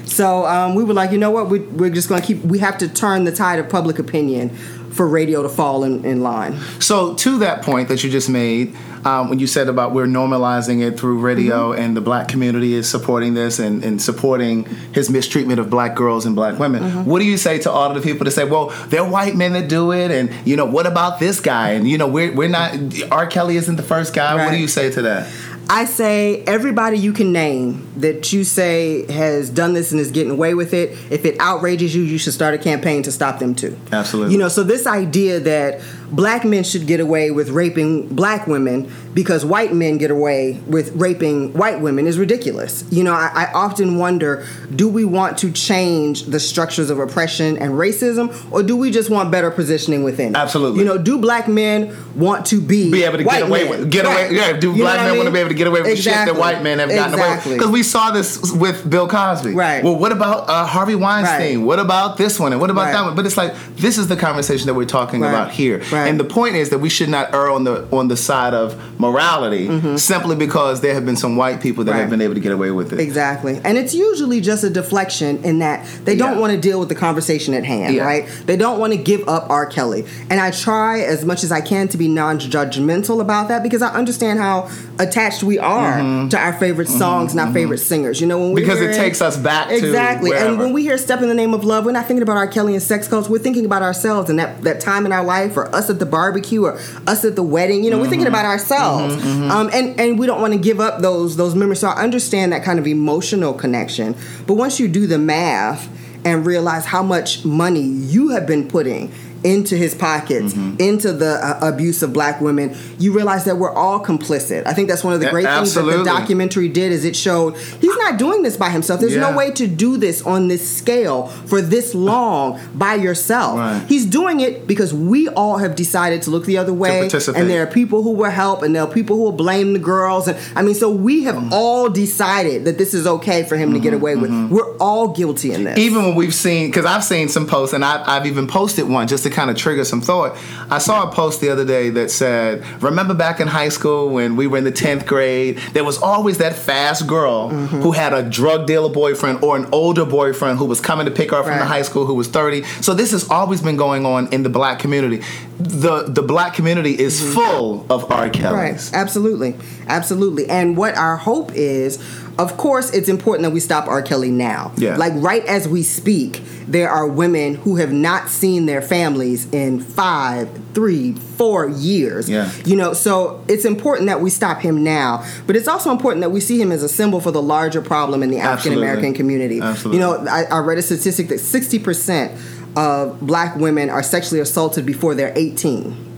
So 0.05 0.45
um, 0.45 0.75
we 0.75 0.83
were 0.83 0.93
like, 0.93 1.11
you 1.11 1.17
know 1.17 1.31
what? 1.31 1.49
We, 1.49 1.59
we're 1.59 1.89
just 1.89 2.09
going 2.09 2.21
to 2.21 2.27
keep, 2.27 2.39
we 2.43 2.59
have 2.59 2.77
to 2.79 2.87
turn 2.89 3.23
the 3.23 3.31
tide 3.31 3.59
of 3.59 3.69
public 3.69 3.97
opinion 3.99 4.49
for 4.91 5.07
radio 5.07 5.41
to 5.43 5.49
fall 5.49 5.83
in, 5.83 6.03
in 6.05 6.21
line. 6.21 6.57
So 6.79 7.13
to 7.15 7.39
that 7.39 7.61
point 7.63 7.87
that 7.89 8.03
you 8.03 8.09
just 8.09 8.29
made, 8.29 8.75
um, 9.05 9.29
when 9.29 9.39
you 9.39 9.47
said 9.47 9.67
about 9.67 9.93
we're 9.93 10.05
normalizing 10.05 10.85
it 10.87 10.99
through 10.99 11.19
radio 11.19 11.71
Mm-hmm. 11.71 11.81
and 11.81 11.97
the 11.97 12.01
black 12.01 12.27
community 12.27 12.73
is 12.73 12.87
supporting 12.89 13.33
this 13.33 13.57
and, 13.59 13.83
and 13.83 13.99
supporting 14.01 14.65
his 14.93 15.09
mistreatment 15.09 15.59
of 15.59 15.69
black 15.69 15.95
girls 15.95 16.25
and 16.25 16.35
black 16.35 16.59
women, 16.59 16.83
Mm-hmm. 16.83 17.05
what 17.09 17.19
do 17.19 17.25
you 17.25 17.37
say 17.37 17.57
to 17.59 17.71
all 17.71 17.89
of 17.89 17.95
the 17.95 18.01
people 18.01 18.25
that 18.25 18.31
say, 18.31 18.43
well, 18.43 18.67
they're 18.89 19.03
white 19.03 19.35
men 19.35 19.53
that 19.53 19.67
do 19.69 19.91
it, 19.91 20.11
and 20.11 20.29
you 20.47 20.55
know, 20.55 20.65
what 20.65 20.85
about 20.85 21.19
this 21.19 21.39
guy? 21.39 21.71
And 21.71 21.87
you 21.89 21.97
know, 21.97 22.07
we're 22.07 22.33
we're 22.35 22.47
not 22.49 22.75
R. 23.11 23.25
Kelly 23.27 23.55
isn't 23.57 23.75
the 23.75 23.83
first 23.83 24.13
guy. 24.13 24.35
What 24.35 24.51
do 24.51 24.57
you 24.57 24.67
say 24.67 24.91
to 24.91 25.01
that? 25.03 25.31
I 25.69 25.85
say 25.85 26.43
everybody 26.43 26.97
you 26.97 27.13
can 27.13 27.31
name 27.31 27.87
that 27.97 28.33
you 28.33 28.43
say 28.43 29.09
has 29.11 29.49
done 29.49 29.73
this 29.73 29.91
and 29.91 30.01
is 30.01 30.11
getting 30.11 30.31
away 30.31 30.53
with 30.53 30.73
it. 30.73 30.97
If 31.09 31.25
it 31.25 31.37
outrages 31.39 31.95
you, 31.95 32.03
you 32.03 32.17
should 32.17 32.33
start 32.33 32.53
a 32.53 32.57
campaign 32.57 33.03
to 33.03 33.11
stop 33.11 33.39
them 33.39 33.55
too. 33.55 33.77
Absolutely. 33.91 34.33
You 34.33 34.39
know, 34.39 34.49
so 34.49 34.63
this 34.63 34.85
idea 34.85 35.39
that 35.39 35.81
black 36.11 36.43
men 36.45 36.63
should 36.63 36.85
get 36.87 36.99
away 36.99 37.31
with 37.31 37.49
raping 37.49 38.07
black 38.07 38.47
women 38.47 38.91
because 39.13 39.45
white 39.45 39.73
men 39.73 39.97
get 39.97 40.11
away 40.11 40.53
with 40.67 40.91
raping 40.95 41.53
white 41.53 41.79
women 41.81 42.05
is 42.07 42.17
ridiculous. 42.17 42.83
You 42.91 43.03
know, 43.03 43.13
I, 43.13 43.31
I 43.47 43.51
often 43.53 43.97
wonder 43.97 44.45
do 44.73 44.87
we 44.87 45.05
want 45.05 45.37
to 45.39 45.51
change 45.51 46.23
the 46.23 46.39
structures 46.39 46.89
of 46.89 46.99
oppression 46.99 47.57
and 47.57 47.73
racism 47.73 48.33
or 48.51 48.63
do 48.63 48.75
we 48.77 48.91
just 48.91 49.09
want 49.09 49.31
better 49.31 49.51
positioning 49.51 50.03
within? 50.03 50.35
it? 50.35 50.37
Absolutely. 50.37 50.79
You 50.79 50.85
know, 50.85 50.97
do 50.97 51.17
black 51.17 51.47
men 51.47 51.95
want 52.15 52.45
to 52.47 52.61
be 52.61 52.91
be 52.91 53.03
able 53.03 53.17
to 53.17 53.23
get 53.23 53.41
away 53.43 53.63
men? 53.63 53.69
with 53.81 53.91
get 53.91 54.05
Right. 54.05 54.27
away 54.31 54.35
yeah 54.35 54.53
do 54.57 54.71
You 54.71 54.83
black 54.83 54.97
men 54.99 55.09
I 55.11 55.15
want 55.17 55.25
to 55.27 55.31
be 55.31 55.39
able 55.39 55.49
to 55.49 55.55
get 55.55 55.67
away 55.67 55.81
with 55.81 55.97
shit 55.97 56.13
that 56.13 56.35
white 56.35 56.61
men 56.61 56.79
have 56.79 56.89
gotten 56.89 57.13
away 57.13 57.21
with 57.21 57.31
Exactly. 57.37 57.53
because 57.57 57.69
we 57.71 57.83
saw 57.83 58.11
this 58.11 58.51
with 58.51 58.89
Bill 58.89 59.07
Cosby 59.07 59.53
Right. 59.53 59.83
well 59.83 59.95
what 59.95 60.11
about 60.11 60.49
uh, 60.49 60.65
Harvey 60.65 60.95
Weinstein 60.95 61.59
Right. 61.59 61.65
what 61.65 61.79
about 61.79 62.17
this 62.17 62.39
one 62.39 62.51
and 62.51 62.59
what 62.61 62.69
about 62.69 62.81
Right. 62.85 62.91
that 62.93 63.03
one 63.05 63.15
but 63.15 63.25
it's 63.25 63.37
like 63.37 63.53
this 63.75 63.97
is 63.97 64.07
the 64.07 64.15
conversation 64.17 64.67
that 64.67 64.73
we're 64.73 64.85
talking 64.85 65.23
about 65.23 65.51
here 65.51 65.79
Right. 65.91 66.00
And 66.07 66.19
the 66.19 66.23
point 66.25 66.55
is 66.55 66.69
that 66.69 66.79
we 66.79 66.89
should 66.89 67.09
not 67.09 67.33
err 67.33 67.49
on 67.49 67.63
the 67.63 67.87
on 67.91 68.07
the 68.07 68.17
side 68.17 68.53
of 68.53 68.75
morality 68.99 69.97
simply 69.97 70.35
because 70.35 70.81
there 70.81 70.93
have 70.93 71.05
been 71.05 71.15
some 71.15 71.35
white 71.35 71.61
people 71.61 71.83
that 71.83 71.91
Mm-hmm. 71.91 71.97
Right. 71.97 72.01
have 72.01 72.09
been 72.09 72.21
able 72.21 72.35
to 72.35 72.39
get 72.39 72.51
away 72.53 72.71
with 72.71 72.93
it 72.93 72.99
Exactly. 72.99 73.59
And 73.63 73.77
it's 73.77 73.93
usually 73.93 74.39
just 74.39 74.63
a 74.63 74.69
deflection 74.69 75.43
in 75.43 75.59
that 75.59 75.85
they 76.05 76.15
don't 76.15 76.35
Yeah. 76.35 76.39
want 76.39 76.53
to 76.53 76.59
deal 76.59 76.79
with 76.79 76.87
the 76.89 76.95
conversation 76.95 77.53
at 77.53 77.65
hand, 77.65 77.95
Yeah. 77.95 78.05
right? 78.05 78.25
They 78.45 78.55
don't 78.55 78.79
want 78.79 78.93
to 78.93 78.97
give 78.97 79.27
up 79.27 79.49
R. 79.49 79.65
Kelly. 79.65 80.05
And 80.29 80.39
I 80.39 80.51
try 80.51 81.01
as 81.01 81.25
much 81.25 81.43
as 81.43 81.51
I 81.51 81.59
can 81.61 81.87
to 81.89 81.97
be 81.97 82.07
non 82.07 82.39
judgmental 82.39 83.19
about 83.19 83.49
that 83.49 83.61
because 83.63 83.81
I 83.81 83.89
understand 83.93 84.39
how 84.39 84.69
attached 84.99 85.43
we 85.43 85.59
are 85.59 85.97
to 86.29 86.37
our 86.37 86.53
favorite 86.53 86.87
songs 86.87 87.31
and 87.31 87.39
our 87.41 87.51
favorite 87.51 87.79
singers. 87.79 88.21
You 88.21 88.27
know, 88.27 88.39
when 88.39 88.53
we 88.53 88.61
Mm-hmm. 88.61 88.69
because 88.69 88.81
it 88.81 88.95
takes 88.95 89.21
us 89.21 89.35
back 89.37 89.67
to 89.69 89.75
Exactly. 89.75 90.31
And 90.33 90.57
when 90.59 90.71
we 90.73 90.83
hear 90.83 90.97
Step 90.97 91.21
in 91.21 91.27
the 91.27 91.33
Name 91.35 91.53
of 91.53 91.63
Love, 91.65 91.83
we're 91.85 91.91
not 91.91 92.05
thinking 92.07 92.21
about 92.23 92.37
R. 92.37 92.47
Kelly 92.47 92.73
and 92.73 92.81
sex 92.83 93.07
cults. 93.07 93.27
We're 93.27 93.39
thinking 93.39 93.65
about 93.65 93.81
ourselves 93.81 94.29
and 94.29 94.37
that, 94.39 94.61
that 94.63 94.79
time 94.79 95.05
in 95.05 95.11
our 95.11 95.23
life 95.23 95.57
or 95.57 95.73
us 95.75 95.89
at 95.91 95.99
the 95.99 96.05
barbecue 96.07 96.63
or 96.65 96.79
us 97.05 97.23
at 97.23 97.35
the 97.35 97.43
wedding. 97.43 97.83
You 97.83 97.91
know, 97.91 97.97
we're 97.99 98.05
thinking 98.09 98.21
Mm-hmm. 98.25 98.33
about 98.35 98.45
ourselves. 98.45 99.23
Um, 99.23 99.69
and, 99.73 99.99
and 99.99 100.17
we 100.17 100.25
don't 100.25 100.41
want 100.41 100.53
to 100.53 100.59
give 100.59 100.79
up 100.79 101.01
those 101.01 101.37
those 101.37 101.53
memories. 101.53 101.79
So 101.79 101.89
I 101.89 102.01
understand 102.01 102.53
that 102.53 102.63
kind 102.63 102.79
of 102.79 102.87
emotional 102.87 103.53
connection. 103.53 104.15
But 104.47 104.55
once 104.55 104.79
you 104.79 104.87
do 104.87 105.05
the 105.05 105.17
math 105.19 105.87
and 106.25 106.45
realize 106.45 106.85
how 106.85 107.01
much 107.03 107.43
money 107.45 107.81
you 107.81 108.29
have 108.29 108.45
been 108.47 108.67
putting 108.67 109.11
into 109.43 109.75
his 109.75 109.95
pockets, 109.95 110.53
Mm-hmm. 110.53 110.75
into 110.79 111.11
the 111.13 111.33
uh, 111.45 111.59
abuse 111.67 112.01
of 112.03 112.13
black 112.13 112.41
women, 112.41 112.75
you 112.99 113.13
realize 113.13 113.45
that 113.45 113.57
we're 113.57 113.73
all 113.73 114.03
complicit. 114.03 114.65
I 114.67 114.73
think 114.73 114.87
that's 114.89 115.03
one 115.03 115.13
of 115.13 115.19
the 115.19 115.29
great 115.29 115.45
things 115.45 115.73
that 115.75 115.83
the 115.83 116.03
documentary 116.03 116.67
did 116.69 116.91
is 116.91 117.05
it 117.05 117.15
showed 117.15 117.55
he's 117.57 117.95
not 117.97 118.17
doing 118.19 118.41
this 118.43 118.57
by 118.57 118.69
himself. 118.69 118.99
There's 118.99 119.13
Yeah. 119.15 119.29
no 119.29 119.37
way 119.37 119.51
to 119.51 119.67
do 119.67 119.97
this 119.97 120.21
on 120.21 120.47
this 120.47 120.67
scale 120.69 121.27
for 121.27 121.61
this 121.61 121.93
long 121.95 122.59
by 122.75 122.95
yourself. 122.95 123.57
Right. 123.57 123.83
He's 123.87 124.05
doing 124.05 124.39
it 124.41 124.67
because 124.67 124.93
we 124.93 125.27
all 125.29 125.57
have 125.57 125.75
decided 125.75 126.21
to 126.23 126.29
look 126.31 126.45
the 126.45 126.57
other 126.57 126.73
way. 126.73 127.09
And 127.11 127.49
there 127.49 127.63
are 127.63 127.67
people 127.67 128.03
who 128.03 128.11
will 128.11 128.29
help 128.29 128.61
and 128.63 128.75
there 128.75 128.83
are 128.83 128.87
people 128.91 129.15
who 129.17 129.23
will 129.23 129.31
blame 129.31 129.73
the 129.73 129.79
girls. 129.79 130.27
And 130.27 130.37
I 130.55 130.61
mean, 130.61 130.75
so 130.75 130.89
we 130.89 131.23
have 131.23 131.35
Mm. 131.35 131.49
all 131.51 131.89
decided 131.89 132.65
that 132.65 132.77
this 132.77 132.93
is 132.93 133.07
okay 133.07 133.43
for 133.43 133.55
him 133.57 133.69
to 133.71 133.75
Mm-hmm, 133.79 133.83
get 133.83 133.93
away 133.93 134.15
with. 134.15 134.31
We're 134.51 134.75
all 134.77 135.07
guilty 135.09 135.53
in 135.53 135.63
this. 135.63 135.77
even 135.77 136.03
when 136.03 136.15
we've 136.15 136.33
seen 136.35 136.67
because 136.69 136.85
i've 136.85 137.03
seen 137.03 137.29
some 137.29 137.47
posts 137.47 137.73
and 137.73 137.83
I, 137.83 138.03
i've 138.05 138.25
even 138.25 138.47
posted 138.47 138.87
one 138.87 139.07
just 139.07 139.23
to 139.23 139.29
kind 139.31 139.49
of 139.49 139.55
trigger 139.57 139.83
some 139.83 140.01
thought 140.01 140.37
i 140.69 140.77
saw 140.77 141.09
a 141.09 141.11
post 141.11 141.41
the 141.41 141.49
other 141.49 141.65
day 141.65 141.89
that 141.89 142.11
said 142.11 142.63
remember 142.81 143.13
back 143.13 143.39
in 143.39 143.47
high 143.47 143.69
school 143.69 144.09
when 144.09 144.35
we 144.35 144.45
were 144.47 144.57
in 144.57 144.63
the 144.63 144.71
10th 144.71 145.05
grade 145.05 145.57
there 145.73 145.83
was 145.83 145.97
always 145.97 146.37
that 146.39 146.53
fast 146.55 147.07
girl 147.07 147.49
Mm-hmm. 147.51 147.81
who 147.81 147.91
had 147.91 148.13
a 148.13 148.23
drug 148.29 148.67
dealer 148.67 148.89
boyfriend 148.89 149.43
or 149.43 149.55
an 149.57 149.67
older 149.71 150.05
boyfriend 150.05 150.57
who 150.59 150.65
was 150.65 150.79
coming 150.81 151.05
to 151.05 151.11
pick 151.11 151.31
her 151.31 151.37
up 151.37 151.45
from 151.45 151.57
the 151.59 151.65
high 151.65 151.81
school 151.81 152.05
who 152.05 152.13
was 152.15 152.27
30 152.27 152.63
so 152.81 152.93
this 152.93 153.11
has 153.11 153.29
always 153.29 153.61
been 153.61 153.77
going 153.77 154.05
on 154.05 154.27
in 154.33 154.43
the 154.43 154.49
black 154.49 154.79
community 154.79 155.21
the 155.59 156.03
the 156.07 156.21
black 156.21 156.53
community 156.53 156.97
is 156.97 157.33
full 157.33 157.85
of 157.89 158.09
r 158.11 158.29
kellys 158.29 158.51
Right. 158.91 158.91
Absolutely. 158.93 159.55
Absolutely. 159.87 160.49
And 160.49 160.77
what 160.77 160.95
our 160.95 161.17
hope 161.17 161.51
is, 161.53 161.97
of 162.37 162.57
course, 162.57 162.93
it's 162.93 163.09
important 163.09 163.43
that 163.43 163.51
we 163.51 163.59
stop 163.59 163.87
R. 163.87 164.01
Kelly 164.01 164.31
now. 164.31 164.71
Yeah. 164.77 164.97
Like 164.97 165.13
right 165.15 165.45
as 165.45 165.67
we 165.67 165.83
speak, 165.83 166.41
there 166.67 166.89
are 166.89 167.07
women 167.07 167.55
who 167.55 167.75
have 167.77 167.91
not 167.91 168.29
seen 168.29 168.65
their 168.65 168.81
families 168.81 169.51
in 169.53 169.79
five, 169.79 170.49
three, 170.73 171.13
four 171.13 171.67
years. 171.69 172.29
Yeah. 172.29 172.51
You 172.65 172.75
know, 172.75 172.93
so 172.93 173.43
it's 173.47 173.65
important 173.65 174.07
that 174.07 174.21
we 174.21 174.29
stop 174.29 174.59
him 174.61 174.83
now. 174.83 175.25
But 175.47 175.55
it's 175.55 175.67
also 175.67 175.91
important 175.91 176.21
that 176.21 176.29
we 176.29 176.39
see 176.39 176.61
him 176.61 176.71
as 176.71 176.83
a 176.83 176.89
symbol 176.89 177.19
for 177.19 177.31
the 177.31 177.41
larger 177.41 177.81
problem 177.81 178.23
in 178.23 178.29
the 178.31 178.39
African 178.39 178.77
American 178.77 179.13
community. 179.13 179.59
Absolutely. 179.61 179.99
You 179.99 180.05
know, 180.05 180.25
I, 180.27 180.43
I 180.43 180.59
read 180.59 180.77
a 180.77 180.81
statistic 180.81 181.29
that 181.29 181.39
60% 181.39 182.37
of 182.75 183.19
black 183.19 183.55
women 183.57 183.89
are 183.89 184.03
sexually 184.03 184.39
assaulted 184.39 184.85
before 184.85 185.15
they're 185.15 185.33
18. 185.35 186.10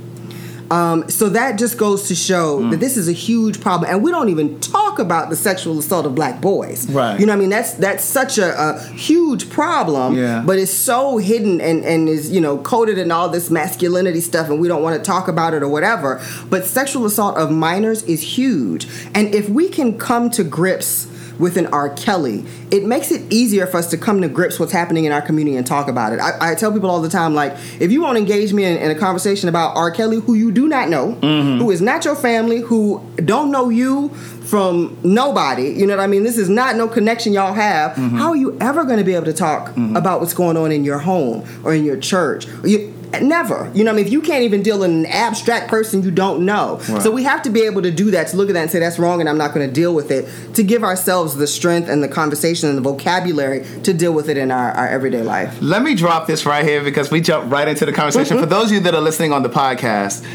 Um, 0.73 0.97
so 1.09 1.25
that 1.29 1.51
just 1.63 1.75
goes 1.77 2.07
to 2.09 2.15
show 2.15 2.45
Mm. 2.59 2.71
that 2.71 2.79
this 2.85 2.95
is 3.01 3.07
a 3.07 3.17
huge 3.29 3.55
problem, 3.65 3.89
and 3.91 3.97
we 4.05 4.09
don't 4.15 4.29
even 4.29 4.47
talk 4.59 4.95
about 4.99 5.29
the 5.29 5.35
sexual 5.35 5.77
assault 5.79 6.05
of 6.05 6.13
black 6.15 6.35
boys. 6.41 6.79
Right. 6.89 7.19
You 7.19 7.25
know, 7.27 7.33
what 7.33 7.37
I 7.37 7.41
mean, 7.41 7.49
that's 7.57 7.73
that's 7.85 8.03
such 8.19 8.33
a, 8.37 8.49
a 8.67 8.79
huge 9.09 9.43
problem. 9.59 10.09
Yeah. 10.17 10.41
But 10.45 10.55
it's 10.63 10.73
so 10.91 11.17
hidden 11.29 11.61
and 11.69 11.83
and 11.91 12.01
is 12.09 12.31
you 12.35 12.41
know 12.45 12.57
coded 12.73 12.97
in 12.97 13.11
all 13.11 13.29
this 13.29 13.49
masculinity 13.49 14.21
stuff, 14.21 14.45
and 14.49 14.57
we 14.63 14.67
don't 14.67 14.83
want 14.87 14.95
to 14.97 15.03
talk 15.13 15.25
about 15.27 15.53
it 15.53 15.61
or 15.65 15.69
whatever. 15.77 16.09
But 16.49 16.65
sexual 16.65 17.05
assault 17.05 17.37
of 17.37 17.51
minors 17.51 18.01
is 18.03 18.21
huge, 18.37 18.87
and 19.13 19.25
if 19.35 19.45
we 19.49 19.65
can 19.69 19.97
come 19.97 20.29
to 20.37 20.43
grips 20.43 21.07
with 21.39 21.57
an 21.57 21.67
R. 21.67 21.89
Kelly, 21.89 22.45
it 22.71 22.85
makes 22.85 23.11
it 23.11 23.31
easier 23.31 23.65
for 23.67 23.77
us 23.77 23.89
to 23.91 23.97
come 23.97 24.21
to 24.21 24.27
grips 24.27 24.59
what's 24.59 24.71
happening 24.71 25.05
in 25.05 25.11
our 25.11 25.21
community 25.21 25.57
and 25.57 25.65
talk 25.65 25.87
about 25.87 26.13
it. 26.13 26.19
I, 26.19 26.51
I 26.51 26.55
tell 26.55 26.71
people 26.71 26.89
all 26.89 27.01
the 27.01 27.09
time, 27.09 27.33
like, 27.33 27.53
if 27.79 27.91
you 27.91 28.01
want 28.01 28.15
to 28.15 28.19
engage 28.19 28.53
me 28.53 28.63
in, 28.63 28.77
in 28.77 28.91
a 28.91 28.95
conversation 28.95 29.49
about 29.49 29.75
R. 29.75 29.91
Kelly, 29.91 30.19
who 30.19 30.33
you 30.33 30.51
do 30.51 30.67
not 30.67 30.89
know, 30.89 31.13
mm-hmm. 31.13 31.59
who 31.59 31.71
is 31.71 31.81
not 31.81 32.05
your 32.05 32.15
family, 32.15 32.59
who 32.59 33.03
don't 33.23 33.51
know 33.51 33.69
you 33.69 34.09
from 34.09 34.97
nobody, 35.03 35.69
you 35.69 35.87
know 35.87 35.95
what 35.95 36.03
I 36.03 36.07
mean? 36.07 36.23
This 36.23 36.37
is 36.37 36.49
not 36.49 36.75
no 36.75 36.87
connection 36.87 37.33
y'all 37.33 37.53
have. 37.53 37.93
Mm-hmm. 37.93 38.17
How 38.17 38.29
are 38.29 38.35
you 38.35 38.57
ever 38.59 38.83
going 38.83 38.99
to 38.99 39.03
be 39.03 39.15
able 39.15 39.25
to 39.25 39.33
talk 39.33 39.69
mm-hmm. 39.69 39.95
about 39.95 40.19
what's 40.19 40.33
going 40.33 40.57
on 40.57 40.71
in 40.71 40.83
your 40.83 40.99
home 40.99 41.47
or 41.63 41.73
in 41.73 41.83
your 41.83 41.97
church? 41.97 42.45
You, 42.63 42.93
Never. 43.21 43.71
You 43.73 43.83
know, 43.83 43.91
what 43.91 43.95
I 43.95 43.97
mean, 43.97 44.05
if 44.05 44.11
you 44.11 44.21
can't 44.21 44.43
even 44.43 44.63
deal 44.63 44.79
with 44.79 44.89
an 44.89 45.05
abstract 45.05 45.69
person 45.69 46.03
you 46.03 46.11
don't 46.11 46.45
know. 46.45 46.79
Right. 46.89 47.01
So 47.01 47.11
we 47.11 47.23
have 47.23 47.41
to 47.43 47.49
be 47.49 47.61
able 47.63 47.81
to 47.83 47.91
do 47.91 48.11
that, 48.11 48.27
to 48.27 48.37
look 48.37 48.49
at 48.49 48.53
that 48.53 48.61
and 48.61 48.71
say 48.71 48.79
that's 48.79 48.99
wrong 48.99 49.19
and 49.19 49.29
I'm 49.29 49.37
not 49.37 49.53
going 49.53 49.67
to 49.67 49.73
deal 49.73 49.93
with 49.93 50.11
it, 50.11 50.55
to 50.55 50.63
give 50.63 50.83
ourselves 50.83 51.35
the 51.35 51.47
strength 51.47 51.89
and 51.89 52.01
the 52.03 52.07
conversation 52.07 52.69
and 52.69 52.77
the 52.77 52.81
vocabulary 52.81 53.65
to 53.83 53.93
deal 53.93 54.13
with 54.13 54.29
it 54.29 54.37
in 54.37 54.51
our, 54.51 54.71
our 54.71 54.87
everyday 54.87 55.21
life. 55.21 55.57
Let 55.61 55.83
me 55.83 55.95
drop 55.95 56.27
this 56.27 56.45
right 56.45 56.65
here 56.65 56.83
because 56.83 57.11
we 57.11 57.21
jump 57.21 57.51
right 57.51 57.67
into 57.67 57.85
the 57.85 57.93
conversation. 57.93 58.39
For 58.39 58.45
those 58.47 58.67
of 58.67 58.71
you 58.73 58.79
that 58.81 58.95
are 58.95 59.01
listening 59.01 59.33
on 59.33 59.43
the 59.43 59.49
podcast, 59.49 60.25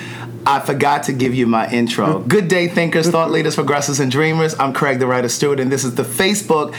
I 0.47 0.61
forgot 0.61 1.05
to 1.05 1.13
give 1.13 1.35
you 1.35 1.47
my 1.47 1.69
intro. 1.71 2.07
Mm-hmm. 2.07 2.29
Good 2.29 2.49
day, 2.49 2.69
thinkers, 2.69 3.11
thought 3.11 3.27
mm-hmm. 3.27 3.35
leaders, 3.35 3.55
progressives, 3.55 4.01
and 4.01 4.11
dreamers. 4.11 4.59
I'm 4.59 4.73
Craig 4.73 4.99
the 4.99 5.07
Writer 5.07 5.29
Stewart, 5.29 5.61
and 5.61 5.71
this 5.71 5.85
is 5.85 5.95
the 5.95 6.05
Facebook 6.05 6.75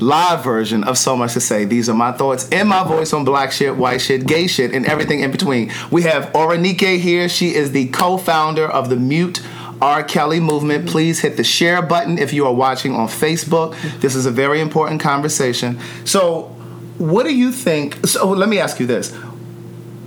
live 0.00 0.44
version 0.44 0.84
of 0.84 0.98
So 0.98 1.16
Much 1.16 1.34
to 1.34 1.40
Say. 1.40 1.64
These 1.64 1.88
are 1.88 1.94
my 1.94 2.12
thoughts 2.12 2.48
and 2.50 2.68
my 2.68 2.84
voice 2.84 3.12
on 3.12 3.24
black 3.24 3.52
shit, 3.52 3.76
white 3.76 4.00
shit, 4.00 4.26
gay 4.26 4.46
shit, 4.46 4.72
and 4.72 4.86
everything 4.86 5.20
in 5.20 5.30
between. 5.30 5.72
We 5.90 6.02
have 6.02 6.32
Oronike 6.32 6.98
here. 6.98 7.28
She 7.28 7.54
is 7.54 7.72
the 7.72 7.88
co-founder 7.88 8.66
of 8.66 8.88
the 8.88 8.96
Mute 8.96 9.42
R. 9.80 10.02
Kelly 10.02 10.40
movement. 10.40 10.88
Please 10.88 11.20
hit 11.20 11.36
the 11.36 11.44
share 11.44 11.82
button 11.82 12.18
if 12.18 12.32
you 12.32 12.46
are 12.46 12.54
watching 12.54 12.94
on 12.94 13.08
Facebook. 13.08 13.76
This 14.00 14.14
is 14.14 14.26
a 14.26 14.30
very 14.30 14.60
important 14.60 15.00
conversation. 15.00 15.78
So, 16.04 16.54
what 16.98 17.24
do 17.24 17.34
you 17.34 17.52
think? 17.52 18.06
So, 18.06 18.28
let 18.28 18.48
me 18.48 18.58
ask 18.58 18.80
you 18.80 18.86
this. 18.86 19.16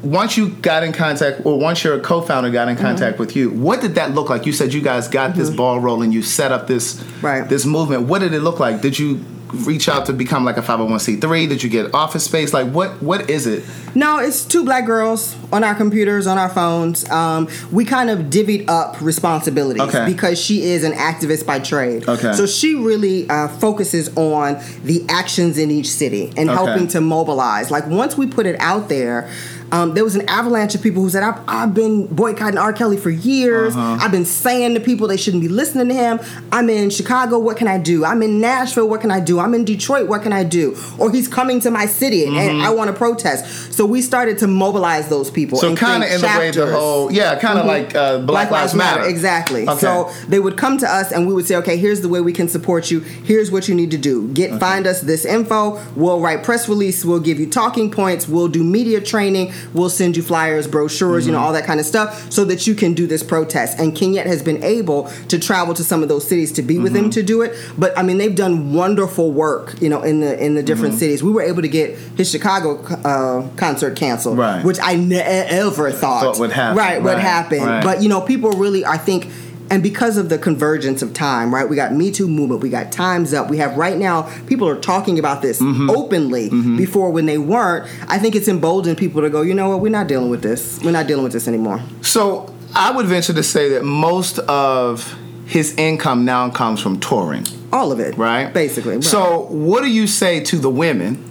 Once 0.03 0.36
you 0.36 0.50
got 0.50 0.83
in 0.83 0.91
contact, 0.91 1.45
or 1.45 1.60
once 1.60 1.83
your 1.83 2.00
co-founder 2.00 2.50
got 2.50 2.67
in 2.67 2.75
contact 2.75 3.13
mm-hmm. 3.13 3.24
with 3.24 3.36
you, 3.36 3.51
what 3.51 3.81
did 3.81 3.95
that 3.95 4.12
look 4.15 4.29
like? 4.29 4.48
You 4.48 4.51
said 4.51 4.74
you 4.74 4.81
guys 4.81 5.07
got 5.07 5.36
this 5.36 5.50
mm-hmm. 5.50 5.57
ball 5.57 5.79
rolling. 5.79 6.12
You 6.12 6.24
set 6.24 6.51
up 6.51 6.67
this 6.67 7.01
Right. 7.21 7.48
this 7.48 7.65
movement. 7.65 8.07
What 8.07 8.19
did 8.19 8.33
it 8.33 8.41
look 8.41 8.60
like? 8.60 8.81
Did 8.81 8.98
you 8.98 9.24
reach 9.53 9.89
out 9.89 10.05
to 10.08 10.13
become 10.13 10.43
like 10.46 10.58
a 10.58 10.62
501c3? 10.62 11.50
Did 11.50 11.63
you 11.63 11.70
get 11.70 11.93
office 11.93 12.24
space? 12.25 12.53
Like 12.53 12.72
what 12.72 13.01
what 13.01 13.29
is 13.29 13.48
it? 13.48 13.63
No, 13.93 14.20
it's 14.20 14.46
two 14.46 14.63
black 14.63 14.86
girls 14.86 15.36
on 15.51 15.63
our 15.65 15.75
computers, 15.75 16.25
on 16.25 16.38
our 16.38 16.48
phones. 16.50 17.10
Um, 17.10 17.50
we 17.72 17.84
kind 17.84 18.10
of 18.10 18.20
divvied 18.27 18.70
up 18.70 19.00
responsibilities 19.01 19.81
Okay. 19.81 20.05
because 20.05 20.39
she 20.41 20.62
is 20.63 20.84
an 20.86 20.93
activist 20.93 21.46
by 21.46 21.60
trade. 21.60 22.08
Okay. 22.08 22.31
So 22.34 22.46
she 22.46 22.75
really 22.75 23.29
uh, 23.29 23.48
focuses 23.50 24.08
on 24.15 24.62
the 24.84 25.05
actions 25.10 25.58
in 25.58 25.70
each 25.72 25.89
city 25.89 26.31
and 26.38 26.50
Okay. 26.50 26.53
helping 26.53 26.88
to 26.89 27.01
mobilize. 27.01 27.70
Like 27.70 27.88
once 27.88 28.17
we 28.17 28.27
put 28.27 28.46
it 28.46 28.55
out 28.60 28.88
there, 28.88 29.29
um, 29.72 29.94
there 29.94 30.04
was 30.04 30.16
an 30.16 30.28
avalanche 30.28 30.75
of 30.75 30.82
people 30.82 31.01
who 31.01 31.10
said, 31.10 31.24
I've, 31.24 31.42
I've 31.48 31.74
been 31.74 32.08
boycotting 32.08 32.58
R. 32.58 32.74
Kelly 32.74 32.98
for 32.98 33.10
years. 33.10 33.75
Uh-huh. 33.75 33.98
I've 34.01 34.12
been 34.12 34.25
saying 34.25 34.74
to 34.75 34.80
people 34.80 35.08
they 35.08 35.18
shouldn't 35.18 35.42
be 35.42 35.50
listening 35.50 35.88
to 35.88 35.94
him. 35.94 36.20
I'm 36.51 36.70
in 36.70 36.90
Chicago, 36.90 37.40
what 37.40 37.58
can 37.58 37.68
I 37.68 37.78
do? 37.78 38.06
I'm 38.06 38.22
in 38.22 38.40
Nashville, 38.40 38.88
what 38.90 39.01
can 39.01 39.12
I 39.12 39.20
do? 39.20 39.40
I'm 39.40 39.54
in 39.54 39.66
Detroit, 39.66 40.08
what 40.08 40.22
can 40.22 40.34
I 40.34 40.44
do? 40.44 40.78
Or 41.00 41.12
he's 41.12 41.28
coming 41.28 41.60
to 41.62 41.72
my 41.72 41.86
city 41.86 42.25
and 42.25 42.51
Mm-hmm. 42.51 42.66
I 42.66 42.70
want 42.72 42.90
to 42.90 42.94
protest. 42.96 43.74
So 43.74 43.86
we 43.86 44.01
started 44.01 44.38
to 44.40 44.48
mobilize 44.48 45.10
those 45.10 45.30
people. 45.32 45.58
So 45.58 45.70
and 45.70 45.78
kind 45.78 46.04
of 46.04 46.12
in 46.12 46.22
the 46.22 46.28
way 46.28 46.51
the 46.51 46.72
whole 46.72 47.12
yeah, 47.12 47.40
kind 47.40 47.60
of 47.60 47.66
like 47.66 47.96
uh, 47.96 48.20
Black, 48.20 48.51
Lives 48.51 48.74
Matter. 48.74 49.04
Exactly. 49.04 49.68
Okay. 49.68 49.80
So 49.80 50.12
they 50.28 50.40
would 50.40 50.58
come 50.58 50.78
to 50.80 50.88
us 50.88 51.12
and 51.12 51.28
we 51.28 51.34
would 51.34 51.46
say, 51.46 51.56
okay, 51.58 51.78
here's 51.78 52.01
the 52.01 52.10
way 52.10 52.20
we 52.22 52.34
can 52.34 52.48
support 52.48 52.92
you. 52.92 53.00
Here's 53.00 53.51
what 53.51 53.68
you 53.68 53.75
need 53.75 53.92
to 53.92 53.98
do. 53.98 54.28
Get 54.30 54.60
find 54.60 54.88
us 54.88 55.01
this 55.01 55.25
info. 55.25 55.82
We'll 55.96 56.20
write 56.20 56.44
press 56.44 56.68
release. 56.68 57.06
We'll 57.06 57.20
give 57.20 57.40
you 57.40 57.50
talking 57.50 57.92
points. 57.92 58.28
We'll 58.28 58.48
do 58.48 58.63
media 58.63 59.01
training. 59.01 59.54
We'll 59.74 59.89
send 59.89 60.18
you 60.18 60.24
flyers, 60.24 60.68
brochures, 60.68 61.25
you 61.25 61.32
know, 61.32 61.38
mm-hmm. 61.38 61.48
all 61.48 61.53
that 61.53 61.65
kind 61.65 61.80
of 61.80 61.86
stuff, 61.86 62.32
so 62.32 62.46
that 62.46 62.68
you 62.68 62.75
can 62.75 62.94
do 62.94 63.08
this 63.08 63.24
protest. 63.24 63.80
And 63.80 63.94
Kenyette 63.94 64.25
has 64.25 64.41
been 64.41 64.63
able 64.63 65.10
to 65.30 65.39
travel 65.39 65.74
to 65.74 65.84
some 65.84 66.03
of 66.03 66.10
those 66.10 66.27
cities 66.27 66.51
to 66.53 66.62
be 66.62 66.77
with 66.77 66.94
them 66.94 67.03
mm-hmm. 67.03 67.12
to 67.12 67.24
do 67.24 67.41
it. 67.41 67.56
But 67.77 67.98
I 67.98 68.03
mean, 68.03 68.18
they've 68.18 68.36
done 68.36 68.74
wonderful 68.74 69.32
work, 69.32 69.82
you 69.82 69.89
know, 69.89 70.01
in 70.01 70.20
the 70.20 70.44
in 70.44 70.56
the 70.56 70.63
different 70.63 70.94
mm-hmm. 70.94 71.00
cities. 71.00 71.24
We 71.24 71.32
were 71.32 71.41
able 71.41 71.62
to 71.62 71.68
get 71.68 71.98
his 72.18 72.30
Chicago 72.30 72.82
uh, 73.03 73.48
concert 73.56 73.96
canceled, 73.96 74.38
Right. 74.38 74.63
which 74.63 74.80
I 74.82 74.96
never 74.96 75.91
thought, 75.91 76.24
Thought 76.24 76.39
would 76.39 76.51
happen. 76.51 76.77
Right, 76.77 77.01
would 77.01 77.13
Right, 77.13 77.20
happen. 77.20 77.63
right. 77.63 77.84
But 77.84 78.01
you 78.01 78.10
know, 78.10 78.22
people 78.22 78.51
really, 78.51 78.86
I 78.86 78.98
think, 78.98 79.27
and 79.72 79.82
because 79.82 80.18
of 80.18 80.30
the 80.30 80.38
convergence 80.38 81.01
of 81.01 81.13
time, 81.13 81.51
right? 81.54 81.68
We 81.68 81.75
got 81.75 81.94
Me 81.94 82.12
Too 82.12 82.28
movement, 82.28 82.62
we 82.62 82.70
got 82.70 82.92
Times 82.92 83.34
Up, 83.34 83.50
we 83.50 83.58
have 83.58 83.78
right 83.78 83.98
now 83.98 84.24
people 84.46 84.68
are 84.68 84.80
talking 84.80 85.18
about 85.18 85.42
this 85.42 85.60
Mm-hmm. 85.62 85.90
openly 85.90 86.50
before 86.78 87.10
when 87.12 87.25
they 87.25 87.38
weren't. 87.38 87.90
I 88.10 88.20
think 88.20 88.36
it's 88.36 88.48
emboldened 88.48 88.98
people 88.98 89.22
to 89.22 89.30
go, 89.30 89.42
you 89.42 89.54
know 89.54 89.70
what, 89.70 89.80
we're 89.80 89.90
not 89.90 90.08
dealing 90.08 90.30
with 90.30 90.42
this. 90.42 90.80
We're 90.84 90.92
not 90.92 91.08
dealing 91.08 91.24
with 91.24 91.32
this 91.34 91.48
anymore. 91.48 91.82
So 92.01 92.54
I 92.75 92.92
would 92.92 93.06
venture 93.06 93.34
to 93.34 93.44
say 93.44 93.70
that 93.70 93.84
most 93.84 94.40
of 94.40 95.16
his 95.46 95.74
income 95.75 96.25
now 96.25 96.50
comes 96.50 96.82
from 96.82 97.00
touring. 97.00 97.46
All 97.72 97.92
of 97.92 98.00
it, 98.00 98.18
right? 98.18 98.54
Basically. 98.54 98.96
right. 98.96 99.04
So, 99.04 99.48
what 99.50 99.82
do 99.84 99.90
you 99.90 100.08
say 100.08 100.42
to 100.46 100.58
the 100.58 100.70
women 100.70 101.24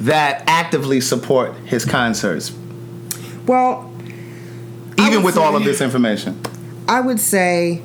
that 0.00 0.44
actively 0.46 1.00
support 1.00 1.56
his 1.64 1.84
concerts, 1.84 2.52
well, 3.46 3.92
even 4.98 5.22
with 5.22 5.36
all 5.36 5.56
of 5.56 5.64
this 5.64 5.80
information? 5.80 6.40
I 6.88 7.00
would 7.00 7.20
say 7.20 7.82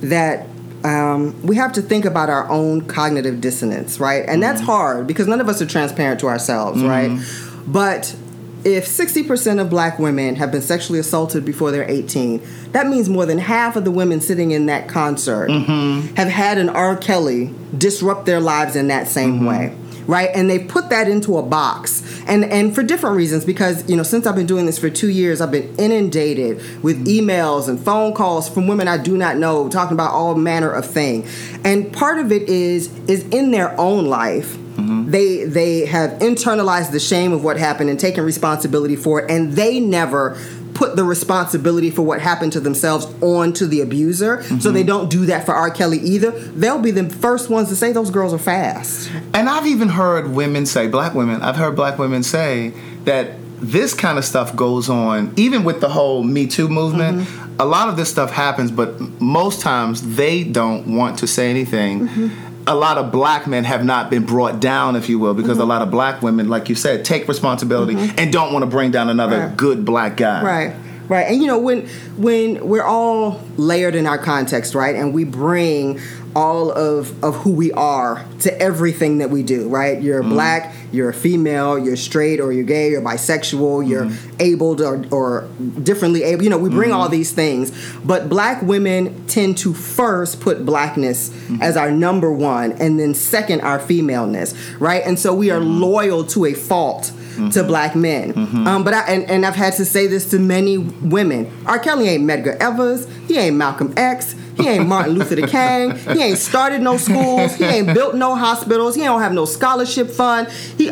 that 0.00 0.46
um, 0.84 1.40
we 1.42 1.56
have 1.56 1.72
to 1.74 1.82
think 1.82 2.04
about 2.04 2.30
our 2.30 2.48
own 2.48 2.82
cognitive 2.82 3.40
dissonance, 3.40 3.98
right? 3.98 4.24
And 4.28 4.42
that's 4.42 4.60
mm-hmm. 4.60 4.70
hard 4.70 5.06
because 5.06 5.26
none 5.26 5.40
of 5.40 5.48
us 5.48 5.60
are 5.60 5.66
transparent 5.66 6.20
to 6.20 6.28
ourselves, 6.28 6.80
mm-hmm. 6.80 6.88
right? 6.88 7.64
But 7.66 8.16
if 8.64 8.86
60% 8.86 9.60
of 9.60 9.70
black 9.70 9.98
women 9.98 10.36
have 10.36 10.50
been 10.50 10.62
sexually 10.62 10.98
assaulted 10.98 11.44
before 11.44 11.70
they're 11.70 11.88
18, 11.88 12.42
that 12.72 12.86
means 12.86 13.08
more 13.08 13.26
than 13.26 13.38
half 13.38 13.76
of 13.76 13.84
the 13.84 13.90
women 13.90 14.20
sitting 14.20 14.50
in 14.50 14.66
that 14.66 14.88
concert 14.88 15.50
mm-hmm. 15.50 16.14
have 16.14 16.28
had 16.28 16.58
an 16.58 16.68
R. 16.68 16.96
Kelly 16.96 17.54
disrupt 17.76 18.26
their 18.26 18.40
lives 18.40 18.76
in 18.76 18.88
that 18.88 19.08
same 19.08 19.44
way. 19.44 19.74
Right, 20.08 20.30
and 20.34 20.48
they 20.48 20.58
put 20.58 20.88
that 20.88 21.06
into 21.06 21.36
a 21.36 21.42
box, 21.42 22.02
and 22.26 22.42
and 22.42 22.74
for 22.74 22.82
different 22.82 23.16
reasons 23.16 23.44
because 23.44 23.86
you 23.90 23.94
know 23.94 24.02
since 24.02 24.26
I've 24.26 24.34
been 24.36 24.46
doing 24.46 24.64
this 24.64 24.78
for 24.78 24.88
two 24.88 25.10
years, 25.10 25.42
I've 25.42 25.50
been 25.50 25.76
inundated 25.76 26.82
with 26.82 27.06
emails 27.06 27.68
and 27.68 27.78
phone 27.78 28.14
calls 28.14 28.48
from 28.48 28.66
women 28.66 28.88
I 28.88 28.96
do 28.96 29.18
not 29.18 29.36
know 29.36 29.68
talking 29.68 29.92
about 29.92 30.12
all 30.12 30.34
manner 30.34 30.72
of 30.72 30.86
thing, 30.86 31.26
and 31.62 31.92
part 31.92 32.18
of 32.18 32.32
it 32.32 32.48
is 32.48 32.88
is 33.06 33.28
in 33.28 33.50
their 33.50 33.78
own 33.78 34.06
life. 34.06 34.56
Mm-hmm. 34.56 35.10
They 35.10 35.44
they 35.44 35.84
have 35.84 36.12
internalized 36.20 36.92
the 36.92 37.00
shame 37.00 37.32
of 37.32 37.44
what 37.44 37.58
happened 37.58 37.90
and 37.90 38.00
taken 38.00 38.24
responsibility 38.24 38.96
for 38.96 39.20
it, 39.20 39.30
and 39.30 39.52
they 39.52 39.78
never 39.78 40.38
put 40.78 40.94
the 40.94 41.02
responsibility 41.02 41.90
for 41.90 42.02
what 42.02 42.20
happened 42.20 42.52
to 42.52 42.60
themselves 42.60 43.06
onto 43.20 43.66
the 43.66 43.80
abuser. 43.80 44.44
So 44.60 44.70
they 44.70 44.80
mm-hmm. 44.80 44.86
don't 44.86 45.10
do 45.10 45.26
that 45.26 45.44
for 45.44 45.52
R. 45.52 45.70
Kelly 45.72 45.98
either. 45.98 46.30
They'll 46.30 46.78
be 46.78 46.92
the 46.92 47.10
first 47.10 47.50
ones 47.50 47.68
to 47.70 47.76
say 47.76 47.90
those 47.90 48.10
girls 48.10 48.32
are 48.32 48.38
fast. 48.38 49.10
And 49.34 49.48
I've 49.48 49.66
even 49.66 49.88
heard 49.88 50.30
women 50.30 50.66
say, 50.66 50.86
black 50.86 51.14
women, 51.14 51.42
I've 51.42 51.56
heard 51.56 51.74
black 51.74 51.98
women 51.98 52.22
say 52.22 52.72
that 53.04 53.32
this 53.60 53.92
kind 53.92 54.18
of 54.18 54.24
stuff 54.24 54.54
goes 54.54 54.88
on, 54.88 55.32
even 55.36 55.64
with 55.64 55.80
the 55.80 55.88
whole 55.88 56.22
Me 56.22 56.46
Too 56.46 56.68
movement. 56.68 57.22
Mm-hmm. 57.22 57.60
A 57.60 57.64
lot 57.64 57.88
of 57.88 57.96
this 57.96 58.08
stuff 58.08 58.30
happens, 58.30 58.70
but 58.70 59.00
most 59.20 59.60
times 59.60 60.14
they 60.14 60.44
don't 60.44 60.96
want 60.96 61.18
to 61.18 61.26
say 61.26 61.50
anything. 61.50 62.06
Mm-hmm. 62.06 62.47
A 62.68 62.74
lot 62.74 62.98
of 62.98 63.10
black 63.10 63.46
men 63.46 63.64
have 63.64 63.84
not 63.84 64.10
been 64.10 64.26
brought 64.26 64.60
down, 64.60 64.94
if 64.94 65.08
you 65.08 65.18
will, 65.18 65.32
because 65.32 65.56
a 65.56 65.62
mm-hmm. 65.62 65.70
lot 65.70 65.82
of 65.82 65.90
black 65.90 66.22
women, 66.22 66.48
like 66.48 66.68
you 66.68 66.74
said, 66.74 67.04
take 67.04 67.26
responsibility 67.26 67.94
mm-hmm. 67.94 68.18
and 68.18 68.30
don't 68.30 68.52
want 68.52 68.62
to 68.62 68.66
bring 68.66 68.90
down 68.90 69.08
another 69.08 69.38
Right. 69.38 69.56
good 69.56 69.84
black 69.86 70.16
guy. 70.18 70.42
Right. 70.42 70.76
Right. 71.08 71.26
And 71.26 71.40
you 71.40 71.46
know, 71.46 71.58
when 71.58 71.86
when 72.16 72.68
we're 72.68 72.84
all 72.84 73.40
layered 73.56 73.94
in 73.94 74.06
our 74.06 74.18
context, 74.18 74.74
right? 74.74 74.94
And 74.94 75.14
we 75.14 75.24
bring 75.24 76.00
all 76.36 76.70
of 76.70 77.24
of 77.24 77.34
who 77.36 77.50
we 77.50 77.72
are 77.72 78.26
to 78.40 78.60
everything 78.60 79.18
that 79.18 79.30
we 79.30 79.42
do, 79.42 79.68
right? 79.68 80.02
You're 80.02 80.20
mm-hmm. 80.20 80.32
black, 80.32 80.74
you're 80.92 81.08
a 81.08 81.14
female, 81.14 81.78
you're 81.78 81.96
straight 81.96 82.40
or 82.40 82.52
you're 82.52 82.64
gay, 82.64 82.90
you're 82.90 83.00
bisexual, 83.00 83.88
you're 83.88 84.04
mm-hmm. 84.04 84.36
abled 84.38 84.82
or, 84.82 85.04
or 85.10 85.48
differently 85.82 86.24
able. 86.24 86.44
You 86.44 86.50
know, 86.50 86.58
we 86.58 86.68
bring 86.68 86.90
mm-hmm. 86.90 87.00
all 87.00 87.08
these 87.08 87.32
things, 87.32 87.72
but 88.04 88.28
black 88.28 88.60
women 88.62 89.26
tend 89.26 89.56
to 89.58 89.72
first 89.72 90.40
put 90.40 90.66
blackness 90.66 91.32
as 91.62 91.76
our 91.76 91.90
number 91.90 92.30
one 92.32 92.72
and 92.72 93.00
then 93.00 93.14
second 93.14 93.62
our 93.62 93.78
femaleness, 93.78 94.54
right? 94.78 95.02
And 95.04 95.18
so 95.18 95.34
we 95.34 95.50
are 95.50 95.60
loyal 95.60 96.24
to 96.26 96.44
a 96.44 96.52
fault 96.52 97.12
to 97.52 97.64
black 97.64 97.94
men. 97.94 98.32
Um, 98.66 98.84
but 98.84 98.94
I 98.94 99.00
and, 99.12 99.24
and 99.30 99.46
I've 99.46 99.54
had 99.56 99.74
to 99.74 99.84
say 99.84 100.06
this 100.06 100.30
to 100.30 100.38
many 100.38 100.78
women. 100.78 101.50
R. 101.66 101.78
Kelly 101.78 102.08
ain't 102.08 102.24
Medgar 102.24 102.56
Evers. 102.56 103.06
He 103.26 103.36
ain't 103.38 103.56
Malcolm 103.56 103.92
X. 103.96 104.34
He 104.56 104.66
ain't 104.68 104.88
Martin 104.88 105.14
Luther 105.14 105.36
King. 105.46 105.96
He 106.16 106.22
ain't 106.22 106.38
started 106.38 106.82
no 106.82 106.96
schools. 106.96 107.54
He 107.54 107.64
ain't 107.64 107.94
built 107.94 108.14
no 108.16 108.34
hospitals. 108.34 108.94
He 108.96 109.02
don't 109.02 109.20
have 109.20 109.32
no 109.32 109.44
scholarship 109.44 110.10
fund. 110.10 110.48
He 110.76 110.90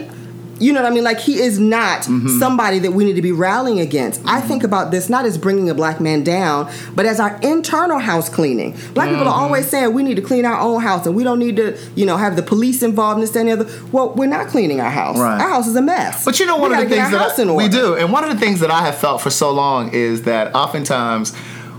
you 0.58 0.72
know 0.72 0.82
what 0.82 0.90
I 0.90 0.94
mean? 0.94 1.04
Like 1.04 1.20
he 1.20 1.40
is 1.40 1.58
not 1.58 2.02
mm-hmm. 2.02 2.38
somebody 2.38 2.78
that 2.80 2.92
we 2.92 3.04
need 3.04 3.16
to 3.16 3.22
be 3.22 3.32
rallying 3.32 3.80
against. 3.80 4.20
I 4.24 4.38
mm-hmm. 4.38 4.48
think 4.48 4.64
about 4.64 4.90
this 4.90 5.08
not 5.08 5.26
as 5.26 5.36
bringing 5.36 5.68
a 5.68 5.74
black 5.74 6.00
man 6.00 6.24
down, 6.24 6.72
but 6.94 7.04
as 7.04 7.20
our 7.20 7.38
internal 7.42 7.98
house 7.98 8.28
cleaning. 8.28 8.76
Black 8.94 9.08
people 9.10 9.24
are 9.24 9.32
mm-hmm. 9.32 9.42
always 9.44 9.68
saying 9.68 9.92
we 9.92 10.02
need 10.02 10.16
to 10.16 10.22
clean 10.22 10.44
our 10.44 10.58
own 10.58 10.80
house 10.80 11.06
and 11.06 11.14
we 11.14 11.24
don't 11.24 11.38
need 11.38 11.56
to, 11.56 11.78
you 11.94 12.06
know, 12.06 12.16
have 12.16 12.36
the 12.36 12.42
police 12.42 12.82
involved 12.82 13.16
in 13.16 13.20
this 13.20 13.36
and 13.36 13.48
the 13.48 13.52
other. 13.52 13.82
Well, 13.92 14.14
we're 14.14 14.26
not 14.26 14.48
cleaning 14.48 14.80
our 14.80 14.90
house. 14.90 15.18
Right. 15.18 15.40
Our 15.40 15.48
house 15.48 15.66
is 15.66 15.76
a 15.76 15.82
mess. 15.82 16.24
But 16.24 16.40
you 16.40 16.46
know, 16.46 16.56
We 16.56 16.62
one 16.62 16.72
of 16.72 16.78
the 16.78 16.88
things 16.88 17.10
that 17.10 17.38
I- 17.38 17.52
we 17.52 17.68
do, 17.68 17.94
and 17.94 18.12
one 18.12 18.24
of 18.24 18.30
the 18.30 18.38
things 18.38 18.60
that 18.60 18.70
I 18.70 18.82
have 18.82 18.96
felt 18.96 19.20
for 19.20 19.30
so 19.30 19.50
long 19.50 19.90
is 19.92 20.22
that 20.22 20.54
oftentimes 20.54 21.34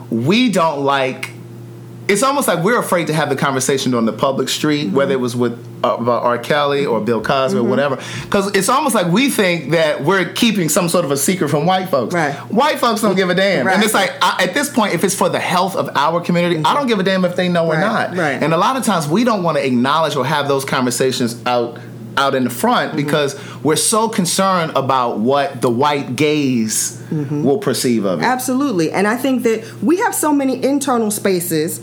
we 0.10 0.50
don't 0.52 0.84
like. 0.84 1.32
It's 2.08 2.24
almost 2.24 2.48
like 2.48 2.64
we're 2.64 2.80
afraid 2.80 3.08
to 3.08 3.14
have 3.14 3.30
the 3.30 3.36
conversation 3.36 3.94
on 3.94 4.06
the 4.06 4.14
public 4.14 4.48
street, 4.48 4.88
Mm-hmm. 4.88 4.96
whether 4.96 5.12
it 5.12 5.20
was 5.20 5.36
with 5.36 5.67
about 5.84 6.24
R. 6.24 6.38
Kelly 6.38 6.86
or 6.86 7.00
Bill 7.02 7.22
Cosby 7.22 7.58
Mm-hmm. 7.58 7.66
or 7.68 7.70
whatever, 7.70 7.96
because 8.24 8.56
it's 8.56 8.70
almost 8.70 8.96
like 8.96 9.08
we 9.12 9.30
think 9.30 9.72
that 9.72 10.04
we're 10.04 10.26
keeping 10.34 10.70
some 10.70 10.90
sort 10.90 11.06
of 11.06 11.12
a 11.12 11.18
secret 11.18 11.50
from 11.50 11.66
white 11.66 11.90
folks. 11.90 12.14
Right. 12.14 12.34
White 12.52 12.80
folks 12.80 13.02
don't 13.02 13.16
give 13.16 13.30
a 13.30 13.36
damn, 13.36 13.66
Right. 13.68 13.76
and 13.76 13.84
it's 13.84 13.94
like 13.94 14.12
I, 14.22 14.44
at 14.46 14.54
this 14.54 14.70
point, 14.70 14.94
if 14.94 15.04
it's 15.04 15.16
for 15.16 15.30
the 15.30 15.40
health 15.40 15.76
of 15.76 15.90
our 15.96 16.20
community, 16.22 16.62
I 16.66 16.74
don't 16.74 16.88
give 16.88 17.00
a 17.00 17.04
damn 17.04 17.24
if 17.26 17.36
they 17.36 17.48
know 17.50 17.68
or 17.68 17.78
not. 17.80 18.16
right. 18.18 18.42
And 18.42 18.54
a 18.54 18.58
lot 18.58 18.76
of 18.78 18.84
times 18.86 19.08
we 19.08 19.24
don't 19.24 19.44
want 19.44 19.58
to 19.58 19.66
acknowledge 19.66 20.16
or 20.16 20.26
have 20.26 20.48
those 20.48 20.66
conversations 20.66 21.42
out 21.46 21.80
out 22.18 22.34
in 22.34 22.44
the 22.46 22.50
front 22.50 22.94
Mm-hmm. 22.94 23.06
because 23.06 23.36
we're 23.64 23.76
so 23.76 24.10
concerned 24.10 24.72
about 24.76 25.20
what 25.20 25.62
the 25.62 25.70
white 25.70 26.16
gaze 26.16 26.96
Mm-hmm. 27.08 27.44
will 27.44 27.60
perceive 27.60 28.04
of 28.04 28.20
it. 28.22 28.26
Absolutely. 28.26 28.92
And 28.92 29.08
I 29.08 29.16
think 29.16 29.44
that 29.44 29.64
we 29.82 29.96
have 29.98 30.14
so 30.14 30.34
many 30.34 30.62
internal 30.62 31.10
spaces 31.10 31.80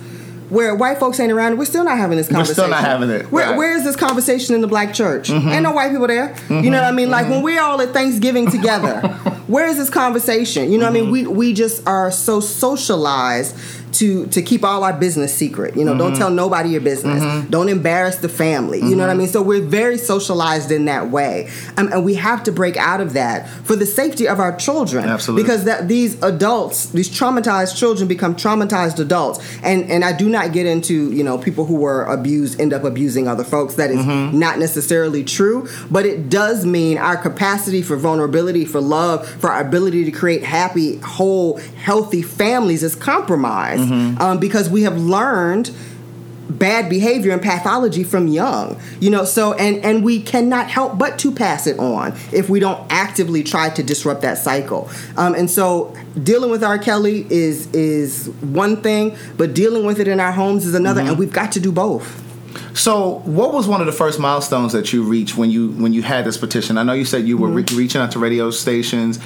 where 0.50 0.74
white 0.74 0.98
folks 0.98 1.18
ain't 1.20 1.32
around. 1.32 1.58
We're 1.58 1.64
still 1.64 1.84
not 1.84 1.96
having 1.98 2.16
this 2.16 2.28
conversation. 2.28 2.62
We're 2.62 2.66
still 2.66 2.82
not 2.82 2.84
having 2.84 3.10
it, 3.10 3.30
Where, 3.32 3.44
right. 3.44 3.50
Mm-hmm. 3.50 3.58
where 3.58 3.76
is 3.76 3.84
this 3.84 3.96
conversation 3.96 4.54
in 4.54 4.60
the 4.60 4.66
black 4.66 4.92
church? 4.94 5.30
Ain't 5.30 5.62
no 5.62 5.72
white 5.72 5.90
people 5.90 6.06
there. 6.06 6.36
You 6.48 6.70
know 6.70 6.80
what 6.80 6.88
I 6.88 6.92
mean? 6.92 7.10
Like 7.10 7.28
when 7.28 7.42
we're 7.42 7.60
all 7.62 7.80
at 7.80 7.90
Thanksgiving 7.90 8.50
together, 8.50 9.00
where 9.46 9.66
is 9.66 9.76
this 9.76 9.90
conversation? 9.90 10.70
You 10.70 10.78
know 10.78 10.84
what 10.86 10.90
I 10.90 11.00
mean? 11.00 11.04
Mm-hmm. 11.04 11.12
We 11.36 11.48
we 11.48 11.52
just 11.52 11.86
are 11.86 12.10
so 12.10 12.40
socialized 12.40 13.56
to 13.94 14.26
to 14.28 14.42
keep 14.42 14.64
all 14.64 14.84
our 14.84 14.92
business 14.92 15.32
secret. 15.34 15.76
You 15.76 15.84
know, 15.84 15.92
Mm-hmm. 15.92 15.98
don't 15.98 16.16
tell 16.16 16.30
nobody 16.30 16.70
your 16.70 16.80
business. 16.80 17.22
Don't 17.48 17.68
embarrass 17.68 18.16
the 18.16 18.28
family. 18.28 18.78
You 18.78 18.84
know 18.84 18.90
Mm-hmm. 18.90 19.00
what 19.00 19.10
I 19.10 19.14
mean? 19.14 19.28
So 19.28 19.42
we're 19.42 19.60
very 19.62 19.98
socialized 19.98 20.70
in 20.70 20.84
that 20.86 21.10
way, 21.10 21.48
um, 21.76 21.92
and 21.92 22.04
we 22.04 22.14
have 22.14 22.42
to 22.44 22.52
break 22.52 22.76
out 22.76 23.00
of 23.00 23.12
that 23.14 23.48
for 23.64 23.76
the 23.76 23.86
safety 23.86 24.26
of 24.28 24.38
our 24.40 24.54
children. 24.56 25.04
Absolutely. 25.08 25.42
because 25.42 25.64
that 25.64 25.88
these 25.88 26.20
adults, 26.22 26.86
these 26.90 27.08
traumatized 27.08 27.76
children, 27.76 28.08
become 28.08 28.34
traumatized 28.34 28.98
adults, 28.98 29.38
and 29.62 29.90
and 29.90 30.04
I 30.04 30.12
do 30.12 30.28
not 30.28 30.52
get 30.52 30.66
into 30.66 31.12
you 31.12 31.22
know 31.24 31.38
people 31.38 31.64
who 31.66 31.76
were 31.76 32.02
abused 32.04 32.60
end 32.60 32.72
up 32.72 32.84
abusing 32.84 33.28
other 33.28 33.44
folks. 33.44 33.74
That 33.74 33.90
is 33.90 34.04
Mm-hmm. 34.04 34.38
not 34.38 34.58
necessarily 34.58 35.22
true, 35.24 35.66
but 35.90 36.04
it 36.04 36.28
does 36.28 36.66
mean 36.66 36.98
our 36.98 37.16
capacity 37.16 37.80
for 37.82 37.96
vulnerability, 37.96 38.64
for 38.64 38.80
love, 38.80 39.26
for 39.40 39.50
our 39.50 39.60
ability 39.62 40.04
to 40.04 40.10
create 40.10 40.42
happy, 40.44 40.96
whole, 40.98 41.58
healthy 41.88 42.20
families 42.22 42.82
is 42.82 42.94
compromised 42.94 43.83
Mm-hmm. 43.84 44.20
um, 44.22 44.38
because 44.38 44.68
we 44.70 44.82
have 44.82 44.98
learned 44.98 45.70
bad 46.48 46.90
behavior 46.90 47.32
and 47.32 47.40
pathology 47.40 48.04
from 48.04 48.28
young 48.28 48.78
you 49.00 49.08
know 49.08 49.24
so 49.24 49.54
and 49.54 49.82
and 49.82 50.04
we 50.04 50.20
cannot 50.20 50.68
help 50.68 50.98
but 50.98 51.18
to 51.18 51.32
pass 51.32 51.66
it 51.66 51.78
on 51.78 52.12
if 52.32 52.50
we 52.50 52.60
don't 52.60 52.84
actively 52.90 53.42
try 53.42 53.70
to 53.70 53.82
disrupt 53.82 54.20
that 54.20 54.36
cycle 54.36 54.90
um, 55.16 55.34
and 55.34 55.50
so 55.50 55.96
dealing 56.22 56.50
with 56.50 56.62
r 56.62 56.76
kelly 56.78 57.26
is 57.30 57.66
is 57.72 58.28
one 58.42 58.76
thing 58.82 59.16
but 59.38 59.54
dealing 59.54 59.86
with 59.86 59.98
it 59.98 60.06
in 60.06 60.20
our 60.20 60.32
homes 60.32 60.66
is 60.66 60.74
another 60.74 61.00
and 61.00 61.18
we've 61.18 61.32
got 61.32 61.50
to 61.50 61.60
do 61.60 61.72
both 61.72 62.20
So, 62.74 63.20
what 63.24 63.52
was 63.54 63.66
one 63.66 63.80
of 63.80 63.86
the 63.86 63.92
first 64.04 64.18
milestones 64.20 64.72
that 64.72 64.92
you 64.92 65.02
reached 65.02 65.36
when 65.36 65.50
you 65.50 65.70
when 65.82 65.92
you 65.92 66.02
had 66.02 66.24
this 66.24 66.36
petition? 66.36 66.76
I 66.78 66.82
know 66.82 66.92
you 66.92 67.04
said 67.04 67.26
you 67.26 67.36
were 67.38 67.48
Mm-hmm. 67.48 67.74
re- 67.76 67.82
reaching 67.84 68.00
out 68.02 68.10
to 68.12 68.18
radio 68.18 68.50
stations. 68.50 69.18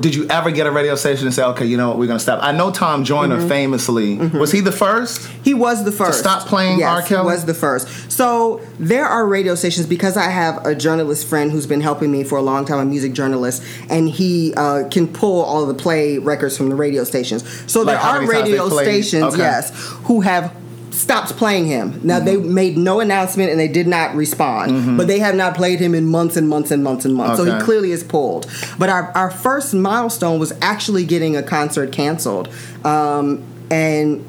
Did 0.00 0.14
you 0.14 0.26
ever 0.28 0.50
get 0.50 0.66
a 0.66 0.70
radio 0.70 0.94
station 0.94 1.26
and 1.26 1.34
say, 1.34 1.42
"Okay, 1.44 1.64
you 1.66 1.76
know 1.76 1.88
what, 1.88 1.98
we're 1.98 2.06
going 2.06 2.18
to 2.18 2.22
stop"? 2.22 2.40
I 2.42 2.52
know 2.52 2.70
Tom 2.70 3.04
Joyner 3.04 3.38
Mm-hmm. 3.38 3.48
famously 3.48 4.16
was 4.16 4.52
he 4.52 4.60
the 4.60 4.72
first? 4.72 5.26
He 5.42 5.54
was 5.54 5.84
the 5.84 5.92
first. 5.92 6.12
to 6.12 6.18
stop 6.18 6.46
playing 6.46 6.78
yes, 6.80 6.88
R. 6.88 7.02
Kelly? 7.02 7.22
He 7.22 7.34
was 7.34 7.44
the 7.46 7.54
first. 7.54 8.10
So 8.12 8.60
there 8.78 9.06
are 9.06 9.26
radio 9.26 9.54
stations 9.54 9.86
because 9.86 10.16
I 10.16 10.28
have 10.28 10.64
a 10.66 10.74
journalist 10.74 11.26
friend 11.26 11.50
who's 11.50 11.66
been 11.66 11.80
helping 11.80 12.10
me 12.12 12.22
for 12.24 12.36
a 12.38 12.42
long 12.42 12.64
time, 12.64 12.78
a 12.78 12.84
music 12.84 13.12
journalist, 13.12 13.62
and 13.88 14.08
he 14.08 14.54
uh, 14.56 14.88
can 14.90 15.08
pull 15.08 15.42
all 15.42 15.66
the 15.66 15.74
play 15.74 16.18
records 16.18 16.56
from 16.56 16.68
the 16.68 16.76
radio 16.76 17.04
stations. 17.04 17.42
So 17.70 17.82
Like 17.82 17.96
there 17.96 18.04
are 18.04 18.20
many 18.20 18.26
times 18.26 18.30
they 18.30 18.52
radio 18.58 18.68
stations, 18.68 19.24
Okay. 19.34 19.38
yes, 19.42 19.70
who 20.04 20.20
have 20.20 20.52
stopped 21.00 21.36
playing 21.36 21.66
him. 21.66 22.00
Now 22.04 22.20
they 22.20 22.36
Mm-hmm. 22.36 22.54
made 22.54 22.76
no 22.76 23.00
announcement 23.00 23.50
and 23.50 23.58
they 23.58 23.68
did 23.68 23.86
not 23.86 24.14
respond, 24.14 24.96
but 24.98 25.06
they 25.06 25.18
have 25.18 25.34
not 25.34 25.54
played 25.56 25.80
him 25.80 25.94
in 25.94 26.06
months 26.06 26.36
and 26.36 26.48
months 26.48 26.70
and 26.70 26.82
months 26.84 27.04
and 27.04 27.14
months. 27.14 27.38
So 27.38 27.44
he 27.44 27.60
clearly 27.64 27.90
is 27.92 28.04
pulled. 28.04 28.46
But 28.78 28.88
our, 28.88 29.10
our 29.16 29.30
first 29.30 29.74
milestone 29.74 30.38
was 30.38 30.52
actually 30.60 31.04
getting 31.04 31.36
a 31.36 31.42
concert 31.42 31.92
canceled. 31.92 32.48
Um, 32.84 33.42
and 33.70 34.24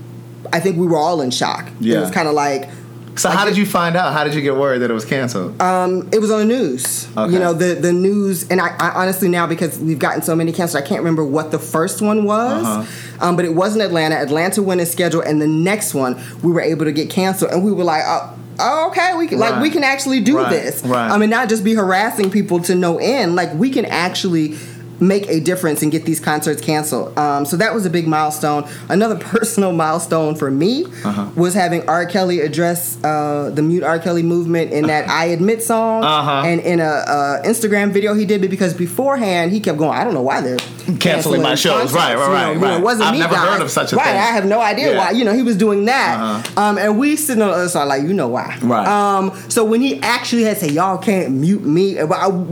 I 0.53 0.59
think 0.59 0.77
we 0.77 0.87
were 0.87 0.97
all 0.97 1.21
in 1.21 1.31
shock. 1.31 1.69
It 1.97 1.99
was 2.01 2.11
kind 2.11 2.27
of 2.27 2.33
like, 2.33 2.69
So, 3.15 3.29
how 3.29 3.45
did 3.45 3.57
you 3.57 3.65
find 3.65 3.95
out? 3.95 4.13
How 4.13 4.23
did 4.23 4.33
you 4.33 4.41
get 4.41 4.55
word 4.55 4.79
that 4.79 4.89
it 4.89 4.93
was 4.93 5.05
canceled? 5.05 5.55
it 5.59 6.19
was 6.19 6.31
on 6.31 6.39
the 6.39 6.45
news. 6.45 7.07
Okay. 7.17 7.33
You 7.33 7.39
know, 7.39 7.53
the 7.53 7.75
the 7.75 7.91
news, 7.91 8.49
and 8.49 8.61
I, 8.61 8.75
I 8.77 8.89
honestly 9.01 9.27
now 9.27 9.47
because 9.47 9.77
we've 9.79 9.99
gotten 9.99 10.21
so 10.21 10.35
many 10.35 10.51
canceled, 10.51 10.83
I 10.83 10.87
can't 10.87 10.99
remember 11.01 11.25
what 11.25 11.51
the 11.51 11.59
first 11.59 12.01
one 12.01 12.23
was. 12.23 12.65
Uh-huh. 12.65 13.25
Um, 13.27 13.35
but 13.35 13.45
it 13.45 13.53
wasn't 13.53 13.83
Atlanta. 13.83 14.15
Atlanta 14.15 14.63
went 14.63 14.81
as 14.81 14.91
scheduled, 14.91 15.25
and 15.25 15.41
the 15.41 15.47
next 15.47 15.93
one 15.93 16.21
we 16.41 16.51
were 16.51 16.61
able 16.61 16.85
to 16.85 16.91
get 16.91 17.09
canceled, 17.09 17.51
and 17.51 17.63
we 17.63 17.71
were 17.71 17.83
like, 17.83 18.03
oh. 18.05 18.37
Oh, 18.63 18.89
okay. 18.89 19.15
We 19.17 19.27
can 19.27 19.39
like 19.39 19.59
we 19.59 19.71
can 19.71 19.83
actually 19.83 20.19
do 20.19 20.37
Right, 20.37 20.51
this. 20.51 20.83
right. 20.83 21.09
I 21.09 21.17
mean, 21.17 21.31
not 21.31 21.49
just 21.49 21.63
be 21.63 21.73
harassing 21.73 22.29
people 22.29 22.59
to 22.63 22.75
no 22.75 22.99
end. 22.99 23.33
Like 23.35 23.51
we 23.55 23.71
can 23.71 23.85
actually 23.85 24.55
make 25.01 25.27
a 25.27 25.39
difference 25.39 25.81
and 25.81 25.91
get 25.91 26.05
these 26.05 26.19
concerts 26.19 26.61
canceled. 26.61 27.17
Um, 27.17 27.43
so 27.45 27.57
that 27.57 27.73
was 27.73 27.85
a 27.85 27.89
big 27.89 28.07
milestone. 28.07 28.69
Another 28.87 29.15
personal 29.33 29.71
milestone 29.73 30.35
for 30.35 30.49
me 30.51 30.85
Uh-huh. 31.03 31.29
was 31.35 31.53
having 31.53 31.87
R. 31.89 32.05
Kelly 32.05 32.39
address 32.39 33.03
uh, 33.03 33.49
the 33.53 33.61
mute 33.63 33.83
R. 33.83 33.97
Kelly 33.99 34.23
movement 34.23 34.71
in 34.71 34.85
that 34.87 35.09
"I 35.21 35.25
Admit" 35.25 35.63
song 35.63 36.03
Uh-huh. 36.03 36.43
and 36.45 36.61
in 36.61 36.79
a, 36.79 36.83
uh 36.85 37.41
Instagram 37.43 37.91
video 37.91 38.13
he 38.13 38.25
did. 38.25 38.41
Because 38.41 38.73
beforehand 38.73 39.51
he 39.51 39.59
kept 39.59 39.77
going, 39.77 39.97
I 39.97 40.03
don't 40.03 40.13
know 40.13 40.21
why 40.21 40.41
they're 40.41 40.57
Canceling 40.99 41.41
my 41.41 41.55
shows. 41.55 41.91
concerts." 41.91 41.93
Right, 41.93 42.15
right, 42.15 42.21
You 42.21 42.27
know, 42.27 42.33
right, 42.33 42.53
you 42.53 42.59
know, 42.59 42.67
right. 42.67 42.79
It 42.79 42.83
wasn't 42.83 43.07
I've 43.07 43.13
me, 43.13 43.19
never 43.19 43.33
guys. 43.35 43.49
heard 43.49 43.61
of 43.61 43.71
such 43.71 43.93
a 43.93 43.95
right, 43.95 44.05
thing. 44.05 44.15
I 44.17 44.31
have 44.37 44.45
no 44.45 44.59
idea 44.61 44.91
Yeah. 44.93 44.97
why. 44.97 45.11
You 45.11 45.25
know, 45.25 45.33
he 45.33 45.41
was 45.43 45.57
doing 45.57 45.85
that. 45.85 46.19
Uh-huh. 46.19 46.61
Um, 46.61 46.77
and 46.77 46.99
we 46.99 47.15
sitting 47.15 47.41
on 47.41 47.49
the 47.49 47.55
other 47.55 47.69
side 47.69 47.85
like, 47.85 48.03
you 48.03 48.13
know 48.13 48.27
why. 48.27 48.57
Right. 48.61 48.87
Um, 48.87 49.31
so 49.49 49.63
when 49.65 49.81
he 49.81 49.99
actually 50.01 50.43
had 50.43 50.57
to 50.59 50.65
say, 50.67 50.71
y'all 50.71 50.97
can't 50.97 51.31
mute 51.31 51.63
me, 51.63 51.95
we 51.95 52.01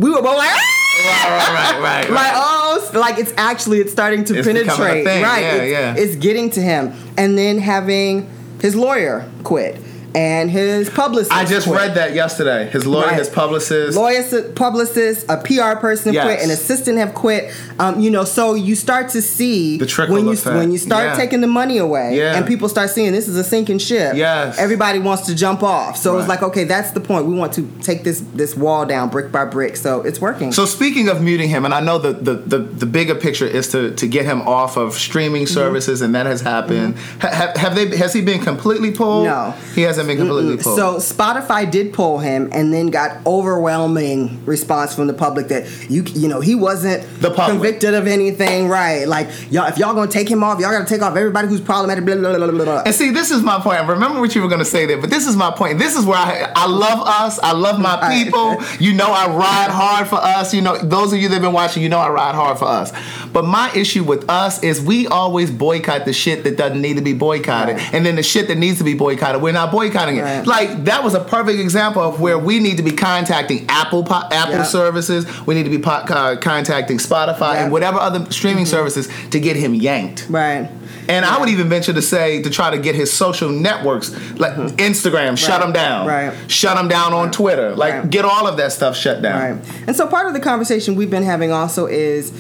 were 0.10 0.22
both 0.22 0.38
like, 0.38 0.50
"Ah!" 0.52 0.76
Right, 1.00 1.30
right, 1.54 1.82
right, 1.82 1.82
right. 1.82 2.10
like 2.10 2.34
oh 2.36 2.92
like 2.94 3.18
it's 3.20 3.34
actually 3.38 3.80
it's 3.80 3.92
starting 3.92 4.24
to 4.26 4.38
It's 4.40 4.48
penetrate 4.48 5.06
right 5.06 5.42
Yeah, 5.42 5.54
it's, 5.56 5.72
yeah. 5.72 5.96
it's 5.98 6.16
getting 6.16 6.50
to 6.52 6.62
him 6.62 6.94
and 7.18 7.38
then 7.38 7.58
having 7.60 8.30
his 8.62 8.76
lawyer 8.76 9.30
quit 9.44 9.80
and 10.16 10.50
his 10.50 10.90
publicist 10.90 11.32
I 11.32 11.46
just 11.46 11.68
quit. 11.68 11.78
read 11.80 11.96
that 11.96 12.14
yesterday. 12.14 12.68
His 12.70 12.86
lawyer, 12.86 13.08
Right. 13.08 13.20
his 13.20 13.30
publicist. 13.30 13.98
Lawyer, 13.98 14.24
publicist, 14.56 15.26
a 15.30 15.38
PR 15.38 15.80
person 15.80 16.14
Yes. 16.14 16.26
quit, 16.26 16.42
an 16.42 16.50
assistant 16.52 16.98
have 16.98 17.14
quit. 17.14 17.52
Um, 17.80 18.00
you 18.00 18.10
know, 18.10 18.24
so 18.24 18.54
you 18.56 18.76
start 18.76 19.10
to 19.10 19.22
see 19.22 19.78
The 19.78 19.86
trickle 19.86 20.16
when 20.16 20.26
you 20.26 20.34
effect. 20.34 20.56
when 20.56 20.72
you 20.72 20.78
start 20.78 21.04
Yeah. 21.06 21.16
taking 21.16 21.42
the 21.42 21.48
money 21.48 21.78
away, 21.78 22.16
Yeah. 22.18 22.36
and 22.36 22.46
people 22.46 22.68
start 22.70 22.90
seeing 22.90 23.12
this 23.12 23.28
is 23.28 23.36
a 23.38 23.44
sinking 23.44 23.80
ship. 23.80 24.14
Yes. 24.16 24.58
everybody 24.58 25.00
wants 25.00 25.26
to 25.28 25.36
jump 25.36 25.64
off. 25.64 25.96
So 25.98 26.18
it's 26.18 26.28
like, 26.28 26.44
okay, 26.44 26.64
that's 26.64 26.92
the 26.92 27.00
point. 27.00 27.26
We 27.26 27.34
want 27.36 27.54
to 27.54 27.68
take 27.82 28.04
this 28.04 28.22
this 28.36 28.56
wall 28.56 28.86
down 28.86 29.10
brick 29.10 29.32
by 29.32 29.46
brick. 29.46 29.78
So 29.78 30.02
it's 30.02 30.20
working. 30.20 30.52
So 30.52 30.66
speaking 30.66 31.08
of 31.08 31.22
muting 31.22 31.50
him, 31.50 31.66
and 31.66 31.74
I 31.74 31.80
know 31.82 31.98
the, 31.98 32.14
the, 32.14 32.34
the, 32.36 32.58
the 32.60 32.86
bigger 32.86 33.16
picture 33.16 33.46
is 33.46 33.68
to, 33.70 33.92
to 33.92 34.08
get 34.08 34.26
him 34.26 34.42
off 34.42 34.78
of 34.78 34.94
streaming 34.96 35.30
Mm-hmm. 35.44 35.54
services, 35.54 36.02
and 36.02 36.16
that 36.16 36.26
has 36.26 36.42
happened. 36.42 36.96
Ha- 37.22 37.28
have, 37.30 37.58
have 37.58 37.76
they? 37.76 37.96
Has 37.98 38.14
he 38.14 38.22
been 38.22 38.40
completely 38.40 38.92
pulled? 38.92 39.26
No. 39.26 39.54
he 39.76 39.84
hasn't 40.00 40.18
been 40.18 40.26
completely 40.28 40.58
pulled. 40.64 40.76
So 40.76 40.96
Spotify 41.14 41.70
did 41.70 41.94
pull 41.94 42.20
him, 42.20 42.50
and 42.52 42.74
then 42.74 42.88
got 42.88 43.26
overwhelming 43.26 44.44
response 44.46 44.96
from 44.96 45.08
the 45.08 45.14
public 45.14 45.48
that 45.50 45.68
you 45.90 46.04
you 46.04 46.28
know 46.28 46.40
he 46.42 46.56
wasn't 46.56 47.04
The 47.22 47.30
public. 47.30 47.48
convicted 47.50 47.94
of 47.94 48.08
anything, 48.08 48.68
right? 48.68 49.08
Like 49.08 49.28
y'all, 49.52 49.68
if 49.68 49.78
y'all 49.78 49.94
gonna 49.94 50.10
take 50.12 50.30
him 50.30 50.44
off, 50.44 50.60
y'all 50.60 50.72
gotta 50.72 50.86
take 50.86 51.02
off 51.02 51.16
everybody 51.16 51.48
who's 51.48 51.62
problematic. 51.62 52.06
Blah 52.06 52.16
blah 52.16 52.38
blah 52.38 52.48
blah. 52.52 52.64
blah. 52.66 52.84
And 52.86 52.96
see, 52.96 53.12
this 53.12 53.32
is 53.32 53.42
my 53.42 53.60
point. 53.60 53.80
I 53.80 53.88
remember 53.88 54.20
what 54.20 54.36
you 54.36 54.42
were 54.42 54.48
going 54.48 54.60
to 54.60 54.66
say 54.66 54.86
there, 54.86 55.00
but 55.00 55.10
this 55.10 55.28
is 55.28 55.36
my 55.36 55.52
point. 55.52 55.80
This 55.80 55.96
is 55.98 56.06
where 56.06 56.18
I, 56.18 56.52
I 56.56 56.68
love 56.68 57.00
us. 57.08 57.40
I 57.40 57.52
love 57.54 57.80
my 57.80 57.98
people. 58.24 58.58
You 58.80 58.94
know, 58.94 59.08
I 59.12 59.28
ride 59.28 59.70
hard 59.72 60.08
for 60.08 60.16
us. 60.16 60.54
You 60.54 60.62
know, 60.62 60.78
those 60.78 61.12
of 61.12 61.20
you 61.20 61.28
that 61.28 61.36
have 61.36 61.42
been 61.42 61.52
watching, 61.54 61.84
you 61.84 61.90
know, 61.90 61.98
I 62.00 62.10
ride 62.10 62.34
hard 62.36 62.58
for 62.60 62.66
us. 62.66 62.94
But 63.34 63.44
my 63.46 63.70
issue 63.76 64.04
with 64.04 64.30
us 64.30 64.64
is 64.64 64.80
we 64.82 65.06
always 65.08 65.52
boycott 65.52 66.06
the 66.06 66.14
shit 66.14 66.44
that 66.46 66.56
doesn't 66.56 66.82
need 66.82 66.96
to 66.96 67.02
be 67.02 67.14
boycotted, 67.14 67.76
Right. 67.76 67.94
and 67.94 68.06
then 68.06 68.16
the 68.16 68.24
shit 68.24 68.48
that 68.48 68.58
needs 68.58 68.78
to 68.78 68.84
be 68.86 68.94
boycotted, 68.94 69.42
we're 69.42 69.52
not 69.52 69.72
boycotting 69.72 69.89
it. 69.96 70.22
Right. 70.22 70.46
Like 70.48 70.86
that 70.86 71.04
was 71.04 71.14
a 71.14 71.20
perfect 71.20 71.60
example 71.60 72.02
of 72.02 72.20
where 72.20 72.38
we 72.40 72.60
need 72.60 72.78
to 72.78 72.84
be 72.84 72.92
contacting 72.92 73.66
Apple 73.70 74.04
po- 74.04 74.28
Apple 74.32 74.56
Yeah. 74.56 74.64
services. 74.64 75.26
We 75.46 75.56
need 75.56 75.64
to 75.64 75.70
be 75.70 75.80
po- 75.80 75.92
uh, 75.92 76.36
contacting 76.38 76.98
Spotify 76.98 77.56
Yeah. 77.56 77.64
and 77.64 77.72
whatever 77.72 77.98
other 78.00 78.26
streaming 78.32 78.66
services 78.66 79.10
to 79.32 79.40
get 79.40 79.56
him 79.56 79.74
yanked. 79.74 80.26
Right. 80.30 80.70
And 81.08 81.26
I 81.26 81.40
would 81.40 81.50
even 81.50 81.70
venture 81.70 81.94
to 81.94 82.02
say 82.04 82.42
to 82.44 82.50
try 82.52 82.70
to 82.70 82.78
get 82.78 82.94
his 82.94 83.12
social 83.12 83.50
networks, 83.50 84.12
like 84.38 84.54
Instagram, 84.78 85.38
shut 85.38 85.60
Right. 85.60 85.64
him 85.68 85.74
down. 85.74 86.08
Right. 86.08 86.34
Shut 86.48 86.78
him 86.78 86.88
down 86.88 87.14
on 87.14 87.32
Twitter. 87.32 87.76
Like, 87.76 87.94
Right. 87.94 88.10
get 88.10 88.26
all 88.26 88.46
of 88.48 88.58
that 88.58 88.72
stuff 88.72 88.96
shut 88.96 89.22
down. 89.22 89.40
Right. 89.42 89.56
And 89.88 89.96
so 89.96 90.06
part 90.06 90.28
of 90.28 90.34
the 90.34 90.40
conversation 90.40 90.96
we've 90.96 91.10
been 91.10 91.24
having 91.24 91.52
also 91.52 91.88
is 91.88 92.32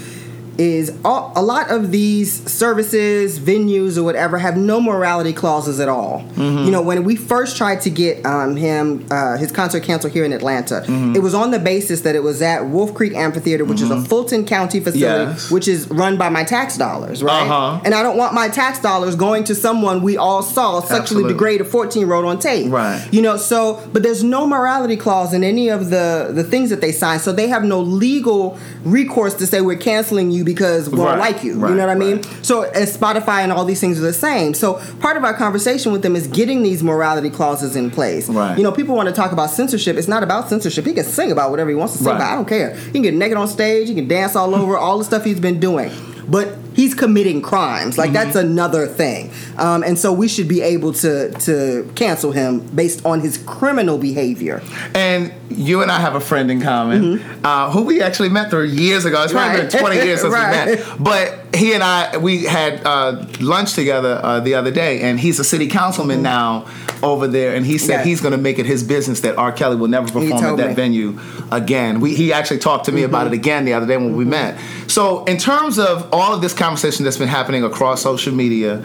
is 0.59 0.95
all, 1.05 1.31
a 1.35 1.41
lot 1.41 1.71
of 1.71 1.89
these 1.91 2.51
services, 2.51 3.39
venues, 3.39 3.97
or 3.97 4.03
whatever 4.03 4.37
have 4.37 4.57
no 4.57 4.81
morality 4.81 5.31
clauses 5.33 5.79
at 5.79 5.87
all. 5.87 6.21
Mm-hmm. 6.35 6.65
You 6.65 6.71
know, 6.71 6.81
when 6.81 7.03
we 7.05 7.15
first 7.15 7.55
tried 7.57 7.81
to 7.81 7.89
get 7.89 8.25
um, 8.25 8.55
him 8.57 9.07
uh, 9.09 9.37
his 9.37 9.51
concert 9.51 9.83
canceled 9.83 10.13
here 10.13 10.25
in 10.25 10.33
Atlanta, 10.33 10.83
Mm-hmm. 10.89 11.15
it 11.15 11.21
was 11.23 11.33
on 11.33 11.51
the 11.51 11.59
basis 11.59 12.01
that 12.01 12.15
it 12.15 12.23
was 12.23 12.41
at 12.41 12.65
Wolf 12.67 12.93
Creek 12.93 13.13
Amphitheater, 13.13 13.63
which 13.65 13.81
is 13.81 13.89
a 13.89 14.01
Fulton 14.01 14.45
County 14.45 14.79
facility, 14.79 15.31
Yes. 15.31 15.49
which 15.51 15.67
is 15.67 15.87
run 15.89 16.17
by 16.17 16.29
my 16.29 16.43
tax 16.43 16.77
dollars, 16.77 17.23
right? 17.23 17.43
Uh-huh. 17.47 17.81
And 17.85 17.93
I 17.93 18.03
don't 18.03 18.17
want 18.17 18.33
my 18.33 18.49
tax 18.49 18.79
dollars 18.81 19.15
going 19.15 19.45
to 19.45 19.55
someone 19.55 20.01
we 20.01 20.17
all 20.17 20.41
saw 20.41 20.79
sexually 20.81 20.99
Absolutely. 21.23 21.33
degrade 21.33 21.61
a 21.61 21.65
14 21.65 22.01
year 22.05 22.13
old 22.13 22.25
on 22.25 22.39
tape. 22.39 22.71
Right. 22.71 23.07
You 23.11 23.21
know, 23.21 23.37
so 23.37 23.87
but 23.93 24.03
there's 24.03 24.23
no 24.23 24.45
morality 24.45 24.97
clause 24.97 25.33
in 25.33 25.43
any 25.43 25.69
of 25.69 25.89
the 25.89 26.31
the 26.33 26.43
things 26.43 26.69
that 26.69 26.81
they 26.81 26.91
sign, 26.91 27.19
so 27.19 27.31
they 27.31 27.47
have 27.47 27.63
no 27.63 27.79
legal 27.79 28.57
recourse 28.83 29.33
to 29.35 29.47
say 29.47 29.61
we're 29.61 29.77
canceling 29.77 30.31
you 30.31 30.43
because 30.53 30.89
we 30.89 30.97
don't 30.97 31.05
Right, 31.05 31.17
like 31.33 31.43
you. 31.43 31.57
right, 31.59 31.69
you 31.69 31.75
know 31.75 31.85
what 31.88 31.95
I 31.95 31.99
mean? 31.99 32.17
right. 32.21 32.45
So 32.45 32.63
as 32.63 32.95
Spotify 32.95 33.39
and 33.43 33.51
all 33.51 33.65
these 33.65 33.79
things 33.81 33.97
are 33.99 34.01
the 34.01 34.13
same. 34.13 34.53
So 34.53 34.81
part 34.99 35.17
of 35.17 35.23
our 35.23 35.33
conversation 35.33 35.91
with 35.91 36.01
them 36.01 36.15
is 36.15 36.27
getting 36.27 36.63
these 36.63 36.83
morality 36.83 37.29
clauses 37.29 37.75
in 37.75 37.91
place. 37.91 38.29
Right. 38.29 38.57
You 38.57 38.63
know, 38.63 38.71
people 38.71 38.95
want 38.95 39.09
to 39.09 39.15
talk 39.15 39.31
about 39.31 39.49
censorship. 39.49 39.97
It's 39.97 40.07
not 40.07 40.23
about 40.23 40.49
censorship. 40.49 40.85
He 40.85 40.93
can 40.93 41.03
sing 41.05 41.31
about 41.31 41.51
whatever 41.51 41.69
he 41.69 41.75
wants 41.75 41.93
to 41.93 41.99
sing 41.99 42.07
about. 42.15 42.31
I 42.31 42.35
don't 42.35 42.47
care. 42.47 42.75
He 42.75 42.91
can 42.91 43.01
get 43.03 43.13
naked 43.13 43.38
on 43.38 43.47
stage. 43.47 43.88
He 43.89 43.95
can 43.95 44.07
dance 44.07 44.35
all 44.35 44.53
over. 44.55 44.77
all 44.77 44.97
the 44.97 45.05
stuff 45.05 45.23
he's 45.23 45.39
been 45.39 45.59
doing. 45.59 45.91
But 46.27 46.55
he's 46.79 46.93
committing 46.95 47.41
crimes. 47.41 47.97
Like 47.97 48.11
that's 48.13 48.35
Mm-hmm. 48.37 48.51
another 48.51 48.85
thing. 48.87 49.31
Um, 49.57 49.83
and 49.83 49.97
so 49.97 50.13
we 50.13 50.27
should 50.27 50.47
be 50.47 50.61
able 50.61 50.93
to 51.03 51.31
to 51.47 51.89
cancel 51.95 52.31
him 52.31 52.59
based 52.81 53.05
on 53.05 53.19
his 53.21 53.37
criminal 53.37 53.97
behavior. 53.97 54.61
And 54.95 55.33
you 55.49 55.81
and 55.81 55.91
I 55.91 55.99
have 55.99 56.15
a 56.15 56.19
friend 56.29 56.49
in 56.51 56.61
common 56.61 57.19
uh, 57.43 57.71
who 57.71 57.81
we 57.83 58.01
actually 58.01 58.29
met 58.29 58.49
through 58.51 58.65
years 58.83 59.03
ago. 59.05 59.23
It's 59.23 59.33
probably 59.33 59.49
Mm-hmm. 59.49 59.61
Right. 59.63 59.71
been 59.71 59.81
20 59.81 59.95
years 60.07 60.21
since 60.23 60.33
Right. 60.33 60.67
we 60.69 60.75
met. 60.75 60.97
But 60.99 61.39
he 61.55 61.73
and 61.73 61.81
I, 61.83 62.17
we 62.17 62.43
had 62.45 62.85
uh, 62.85 63.25
lunch 63.39 63.73
together 63.73 64.19
uh, 64.23 64.39
the 64.39 64.53
other 64.55 64.71
day, 64.71 65.01
and 65.01 65.19
he's 65.19 65.39
a 65.39 65.43
city 65.43 65.67
councilman 65.67 66.21
now 66.21 66.67
over 67.01 67.27
there. 67.27 67.55
And 67.55 67.65
he 67.65 67.77
said 67.77 67.89
Mm-hmm. 67.89 67.99
Yeah. 67.99 68.03
he's 68.05 68.21
going 68.21 68.31
to 68.33 68.38
make 68.38 68.59
it 68.59 68.65
his 68.65 68.83
business 68.83 69.21
that 69.21 69.38
R. 69.38 69.51
Kelly 69.51 69.75
will 69.75 69.88
never 69.88 70.05
perform 70.07 70.43
at 70.43 70.57
that 70.57 70.67
me. 70.69 70.73
venue 70.75 71.19
again. 71.51 72.01
We, 72.01 72.13
he 72.15 72.31
actually 72.33 72.59
talked 72.59 72.85
to 72.85 72.91
me 72.91 73.03
about 73.03 73.25
Mm-hmm. 73.25 73.33
it 73.33 73.38
again 73.38 73.65
the 73.65 73.73
other 73.73 73.88
day 73.88 73.97
when 73.97 74.15
we 74.15 74.25
met. 74.25 74.59
So, 74.88 75.23
in 75.25 75.38
terms 75.38 75.79
of 75.79 76.13
all 76.13 76.33
of 76.33 76.41
this 76.41 76.53
conversation 76.53 77.03
that's 77.03 77.17
been 77.17 77.27
happening 77.27 77.63
across 77.63 78.01
social 78.03 78.33
media, 78.33 78.83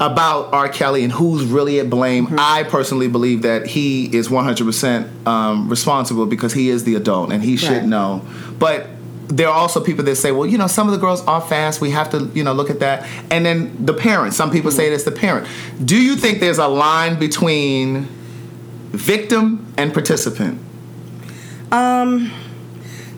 about 0.00 0.52
R. 0.52 0.68
Kelly 0.68 1.04
and 1.04 1.12
who's 1.12 1.44
really 1.44 1.78
at 1.78 1.88
blame. 1.88 2.26
Mm-hmm. 2.26 2.36
I 2.38 2.64
personally 2.64 3.06
believe 3.06 3.42
that 3.42 3.66
he 3.68 4.06
is 4.16 4.26
100% 4.28 5.26
um, 5.26 5.68
responsible 5.68 6.26
because 6.26 6.52
he 6.52 6.68
is 6.68 6.82
the 6.82 6.96
adult 6.96 7.30
and 7.32 7.42
he 7.44 7.56
should 7.56 7.84
know. 7.84 8.22
But 8.58 8.88
there 9.28 9.48
are 9.48 9.54
also 9.54 9.82
people 9.82 10.04
that 10.04 10.16
say, 10.16 10.32
well, 10.32 10.46
you 10.46 10.58
know, 10.58 10.66
some 10.66 10.86
of 10.86 10.92
the 10.92 10.98
girls 10.98 11.24
are 11.26 11.40
fast. 11.40 11.80
We 11.80 11.90
have 11.90 12.10
to, 12.10 12.30
you 12.34 12.44
know, 12.44 12.52
look 12.52 12.70
at 12.70 12.80
that. 12.80 13.08
And 13.30 13.44
then 13.44 13.84
the 13.84 13.94
parents. 13.94 14.36
Some 14.36 14.50
people 14.50 14.70
say 14.70 14.88
it's 14.88 15.04
the 15.04 15.12
parent. 15.12 15.48
Do 15.84 15.96
you 15.96 16.16
think 16.16 16.40
there's 16.40 16.58
a 16.58 16.68
line 16.68 17.18
between 17.18 18.06
victim 18.90 19.72
and 19.76 19.92
participant? 19.92 20.60
Um, 21.72 22.30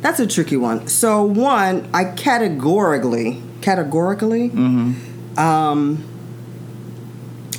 that's 0.01 0.21
a 0.21 0.27
tricky 0.27 0.57
one. 0.57 0.87
So 0.89 1.25
one, 1.25 1.89
I 1.93 2.05
categorically, 2.05 3.43
categorically, 3.61 4.51
um, 5.37 6.05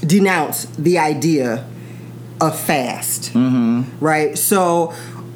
denounce 0.02 0.66
the 0.66 0.98
idea 0.98 1.66
of 2.40 2.58
fast. 2.58 3.32
Right. 4.00 4.38
So 4.38 4.94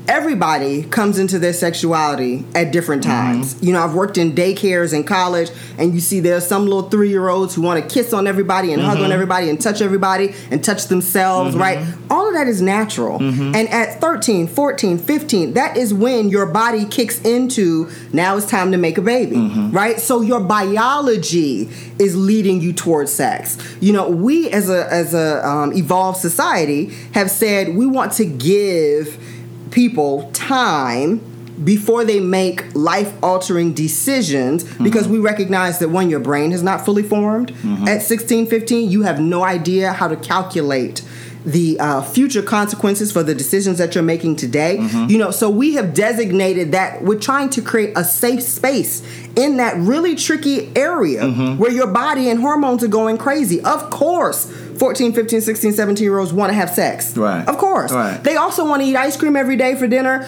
everybody 0.07 0.83
comes 0.83 1.19
into 1.19 1.39
their 1.39 1.53
sexuality 1.53 2.45
at 2.55 2.71
different 2.71 3.03
mm-hmm. 3.03 3.11
times. 3.11 3.61
You 3.61 3.73
know, 3.73 3.83
I've 3.83 3.93
worked 3.93 4.17
in 4.17 4.33
daycares 4.33 4.93
in 4.93 5.03
college, 5.03 5.49
and 5.77 5.93
you 5.93 5.99
see 5.99 6.19
there's 6.19 6.45
some 6.45 6.65
little 6.65 6.89
three 6.89 7.09
year 7.09 7.29
olds 7.29 7.55
who 7.55 7.61
want 7.61 7.81
to 7.81 7.93
kiss 7.93 8.13
on 8.13 8.27
everybody 8.27 8.73
and 8.73 8.81
hug 8.81 8.97
on 8.97 9.03
mm-hmm. 9.03 9.11
everybody 9.11 9.49
and 9.49 9.59
touch 9.59 9.81
everybody 9.81 10.33
and 10.49 10.63
touch 10.63 10.85
themselves, 10.85 11.55
right? 11.55 11.79
Mm-hmm. 11.79 12.11
All 12.11 12.27
of 12.27 12.33
that 12.33 12.47
is 12.47 12.61
natural. 12.61 13.21
And 13.21 13.55
at 13.69 14.01
13, 14.01 14.47
14, 14.47 14.97
15, 14.97 15.53
that 15.53 15.77
is 15.77 15.93
when 15.93 16.29
your 16.29 16.45
body 16.45 16.85
kicks 16.85 17.21
into 17.21 17.89
now 18.13 18.37
it's 18.37 18.45
time 18.45 18.71
to 18.71 18.77
make 18.77 18.97
a 18.97 19.01
baby, 19.01 19.37
right? 19.71 19.99
So 19.99 20.21
your 20.21 20.39
biology 20.39 21.69
is 21.99 22.15
leading 22.15 22.61
you 22.61 22.73
towards 22.73 23.11
sex. 23.11 23.57
You 23.79 23.93
know, 23.93 24.09
we 24.09 24.49
as 24.49 24.69
a 24.69 24.91
as 24.91 25.13
a 25.13 25.47
um, 25.47 25.73
evolved 25.73 26.19
society 26.19 26.87
have 27.13 27.29
said 27.29 27.75
we 27.75 27.85
want 27.85 28.13
to 28.13 28.25
give 28.25 29.17
people 29.71 30.29
time 30.33 31.21
before 31.63 32.03
they 32.03 32.19
make 32.19 32.73
life 32.75 33.13
altering 33.21 33.73
decisions 33.73 34.63
mm-hmm. 34.63 34.83
because 34.83 35.07
we 35.07 35.19
recognize 35.19 35.79
that 35.79 35.89
when 35.89 36.09
your 36.09 36.19
brain 36.19 36.51
is 36.51 36.63
not 36.63 36.83
fully 36.83 37.03
formed. 37.03 37.53
Mm-hmm. 37.53 37.87
At 37.87 38.01
16 38.01 38.47
15 38.47 38.89
you 38.89 39.03
have 39.03 39.19
no 39.19 39.43
idea 39.43 39.93
how 39.93 40.07
to 40.07 40.15
calculate 40.15 41.03
the 41.43 41.79
uh, 41.79 42.03
future 42.03 42.43
consequences 42.43 43.11
for 43.11 43.23
the 43.23 43.33
decisions 43.33 43.79
that 43.79 43.95
you're 43.95 44.03
making 44.03 44.35
today. 44.35 44.77
Mm-hmm. 44.77 45.09
You 45.09 45.17
know 45.17 45.31
so 45.31 45.49
we 45.49 45.75
have 45.75 45.93
designated 45.93 46.71
that 46.71 47.03
we're 47.03 47.19
trying 47.19 47.49
to 47.51 47.61
create 47.61 47.93
a 47.95 48.03
safe 48.03 48.41
space 48.41 49.03
in 49.35 49.57
that 49.57 49.77
really 49.77 50.15
tricky 50.15 50.71
area 50.75 51.29
where 51.55 51.71
your 51.71 51.87
body 51.87 52.29
and 52.29 52.39
hormones 52.39 52.83
are 52.83 52.87
going 52.87 53.17
crazy. 53.17 53.61
Of 53.61 53.89
course 53.89 54.51
14 54.81 55.13
15 55.13 55.41
16 55.41 55.73
17 55.73 56.03
year 56.03 56.17
olds 56.17 56.33
want 56.33 56.49
to 56.49 56.55
have 56.55 56.71
sex 56.71 57.15
Right. 57.15 57.47
of 57.47 57.59
course 57.59 57.91
Right. 57.91 58.19
they 58.23 58.35
also 58.35 58.67
want 58.67 58.81
to 58.81 58.87
eat 58.87 58.95
ice 58.95 59.15
cream 59.15 59.35
every 59.35 59.55
day 59.55 59.75
for 59.75 59.85
dinner. 59.87 60.27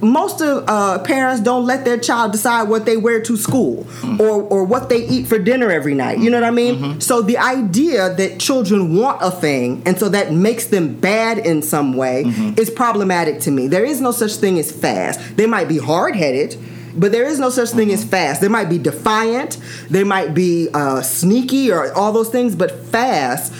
most 0.00 0.40
of 0.42 0.64
uh, 0.68 0.98
parents 0.98 1.40
don't 1.40 1.64
let 1.64 1.84
their 1.84 1.96
child 2.08 2.32
decide 2.32 2.64
what 2.68 2.84
they 2.88 2.96
wear 2.96 3.22
to 3.22 3.36
school 3.36 3.86
or, 4.18 4.42
or 4.54 4.64
what 4.64 4.88
they 4.88 5.06
eat 5.06 5.28
for 5.28 5.38
dinner 5.38 5.70
every 5.70 5.94
night. 5.94 6.18
You 6.18 6.28
know 6.30 6.40
what 6.40 6.48
I 6.54 6.56
mean? 6.62 7.00
So 7.00 7.22
the 7.22 7.38
idea 7.38 8.12
that 8.20 8.40
children 8.40 8.96
want 8.96 9.18
a 9.22 9.30
thing 9.30 9.80
and 9.86 9.96
so 10.00 10.08
that 10.08 10.32
makes 10.32 10.66
them 10.74 10.86
bad 10.98 11.38
in 11.38 11.62
some 11.62 11.88
way 11.96 12.24
is 12.62 12.68
problematic 12.68 13.38
to 13.42 13.52
me. 13.52 13.68
There 13.68 13.84
is 13.92 14.00
no 14.00 14.10
such 14.10 14.34
thing 14.42 14.58
as 14.58 14.72
fast. 14.72 15.20
They 15.36 15.46
might 15.46 15.68
be 15.68 15.78
hard 15.78 16.16
headed. 16.16 16.56
But 16.94 17.10
there 17.10 17.24
is 17.32 17.38
no 17.38 17.48
such 17.48 17.70
thing 17.70 17.90
as 17.90 18.04
fast. 18.04 18.42
They 18.42 18.48
might 18.48 18.68
be 18.68 18.76
defiant, 18.76 19.56
they 19.88 20.04
might 20.04 20.34
be 20.34 20.68
uh, 20.74 21.00
sneaky, 21.00 21.72
or 21.72 21.90
all 21.94 22.12
those 22.12 22.28
things. 22.28 22.54
But 22.54 22.70
fast 22.96 23.50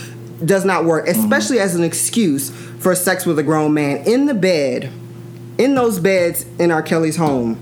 does 0.45 0.65
not 0.65 0.85
work, 0.85 1.07
mm-hmm. 1.07 1.21
especially 1.21 1.59
as 1.59 1.75
an 1.75 1.85
excuse 1.85 2.51
for 2.51 2.95
sex 2.95 3.25
with 3.27 3.39
a 3.39 3.43
grown 3.43 3.73
man 3.75 3.99
in 4.07 4.27
the 4.27 4.35
bed 4.35 4.93
in 5.59 5.75
those 5.75 5.99
beds 5.99 6.45
in 6.59 6.71
R. 6.71 6.83
Kelly's 6.83 7.17
home, 7.17 7.59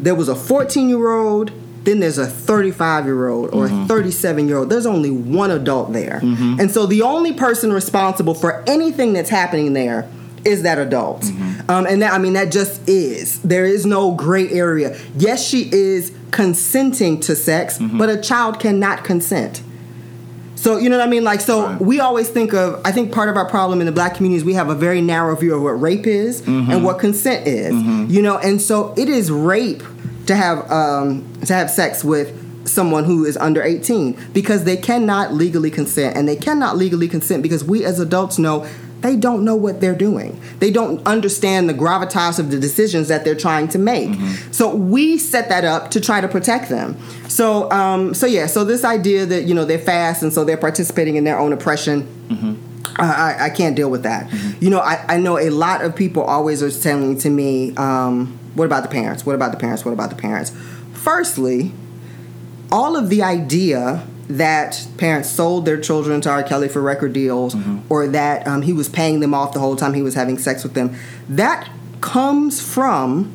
there 0.00 0.14
was 0.14 0.28
a 0.28 0.34
14 0.34 0.88
year 0.88 1.10
old, 1.10 1.52
then 1.84 2.00
there's 2.00 2.18
a 2.18 2.26
35 2.26 3.04
year 3.04 3.28
old 3.28 3.50
or 3.50 3.66
a 3.66 3.68
mm-hmm. 3.68 3.86
37 3.86 4.48
year 4.48 4.58
old. 4.58 4.70
There's 4.70 4.86
only 4.86 5.10
one 5.10 5.50
adult 5.50 5.92
there. 5.92 6.20
Mm-hmm. 6.22 6.60
And 6.60 6.70
so 6.70 6.86
the 6.86 7.02
only 7.02 7.32
person 7.32 7.72
responsible 7.72 8.34
for 8.34 8.62
anything 8.66 9.12
that's 9.12 9.30
happening 9.30 9.72
there 9.72 10.08
is 10.44 10.62
that 10.62 10.78
adult. 10.78 11.24
Um, 11.68 11.86
and 11.86 12.00
that, 12.00 12.12
I 12.12 12.18
mean, 12.18 12.34
that 12.34 12.52
just 12.52 12.88
is. 12.88 13.42
There 13.42 13.66
is 13.66 13.84
no 13.84 14.12
gray 14.12 14.48
area. 14.48 14.98
Yes, 15.16 15.46
she 15.46 15.68
is 15.70 16.12
consenting 16.30 17.20
to 17.20 17.34
sex, 17.34 17.78
but 17.78 18.08
a 18.08 18.20
child 18.20 18.60
cannot 18.60 19.04
consent. 19.04 19.62
So 20.58 20.76
you 20.76 20.88
know 20.90 20.98
what 20.98 21.06
I 21.06 21.10
mean? 21.10 21.22
Like 21.24 21.40
so 21.40 21.62
Right. 21.66 21.80
we 21.80 22.00
always 22.00 22.28
think 22.28 22.52
of 22.52 22.80
I 22.84 22.90
think 22.92 23.12
part 23.12 23.28
of 23.28 23.36
our 23.36 23.48
problem 23.48 23.80
in 23.80 23.86
the 23.86 23.92
black 23.92 24.16
community 24.16 24.38
is 24.38 24.44
we 24.44 24.54
have 24.54 24.68
a 24.70 24.74
very 24.74 25.00
narrow 25.00 25.34
view 25.36 25.54
of 25.54 25.62
what 25.62 25.80
rape 25.80 26.06
is 26.06 26.40
and 26.46 26.82
what 26.84 26.98
consent 26.98 27.46
is. 27.46 27.72
You 28.10 28.22
know, 28.22 28.38
and 28.38 28.60
so 28.60 28.92
it 28.96 29.08
is 29.08 29.30
rape 29.30 29.82
to 30.26 30.34
have 30.34 30.68
um, 30.70 31.24
to 31.46 31.52
have 31.54 31.70
sex 31.70 32.02
with 32.04 32.28
someone 32.68 33.04
who 33.04 33.24
is 33.24 33.36
under 33.38 33.62
18 33.62 34.14
because 34.34 34.64
they 34.64 34.76
cannot 34.76 35.32
legally 35.32 35.70
consent 35.70 36.14
and 36.16 36.28
they 36.28 36.36
cannot 36.36 36.76
legally 36.76 37.08
consent 37.08 37.42
because 37.42 37.64
we 37.64 37.82
as 37.84 37.98
adults 37.98 38.38
know 38.38 38.66
they 39.00 39.16
don't 39.16 39.44
know 39.44 39.54
what 39.56 39.80
they're 39.80 39.94
doing. 39.94 40.40
They 40.58 40.70
don't 40.70 41.06
understand 41.06 41.68
the 41.68 41.74
gravitas 41.74 42.38
of 42.38 42.50
the 42.50 42.58
decisions 42.58 43.08
that 43.08 43.24
they're 43.24 43.36
trying 43.36 43.68
to 43.68 43.78
make. 43.78 44.10
So 44.50 44.74
we 44.74 45.18
set 45.18 45.48
that 45.50 45.64
up 45.64 45.90
to 45.92 46.00
try 46.00 46.20
to 46.20 46.28
protect 46.28 46.68
them. 46.68 46.96
So 47.28 47.70
um, 47.70 48.14
so 48.14 48.26
yeah, 48.26 48.46
so 48.46 48.64
this 48.64 48.84
idea 48.84 49.24
that 49.26 49.44
you 49.44 49.54
know 49.54 49.64
they're 49.64 49.78
fast 49.78 50.22
and 50.22 50.32
so 50.32 50.44
they're 50.44 50.56
participating 50.56 51.16
in 51.16 51.24
their 51.24 51.38
own 51.38 51.52
oppression. 51.52 52.06
I, 52.98 53.04
I- 53.06 53.44
I 53.46 53.50
can't 53.50 53.76
deal 53.76 53.90
with 53.90 54.02
that. 54.02 54.32
You 54.60 54.70
know, 54.70 54.80
I, 54.80 55.04
I 55.08 55.16
know 55.18 55.38
a 55.38 55.50
lot 55.50 55.82
of 55.84 55.94
people 55.94 56.22
always 56.22 56.62
are 56.62 56.70
telling 56.70 57.16
to 57.18 57.30
me, 57.30 57.74
um, 57.76 58.38
what 58.54 58.64
about 58.64 58.82
the 58.82 58.88
parents? 58.88 59.24
What 59.24 59.34
about 59.36 59.52
the 59.52 59.58
parents? 59.58 59.84
What 59.84 59.92
about 59.92 60.10
the 60.10 60.16
parents? 60.16 60.52
Firstly, 60.94 61.72
all 62.72 62.96
of 62.96 63.08
the 63.08 63.22
idea 63.22 64.04
that 64.28 64.86
parents 64.98 65.30
sold 65.30 65.64
their 65.64 65.80
children 65.80 66.20
to 66.20 66.30
R. 66.30 66.42
Kelly 66.42 66.68
for 66.68 66.82
record 66.82 67.12
deals 67.12 67.54
or 67.88 68.06
that 68.08 68.46
um, 68.46 68.62
he 68.62 68.72
was 68.72 68.88
paying 68.88 69.20
them 69.20 69.32
off 69.34 69.52
the 69.52 69.60
whole 69.60 69.76
time 69.76 69.94
he 69.94 70.02
was 70.02 70.14
having 70.14 70.38
sex 70.38 70.62
with 70.62 70.74
them, 70.74 70.94
that 71.28 71.70
comes 72.00 72.60
from 72.60 73.34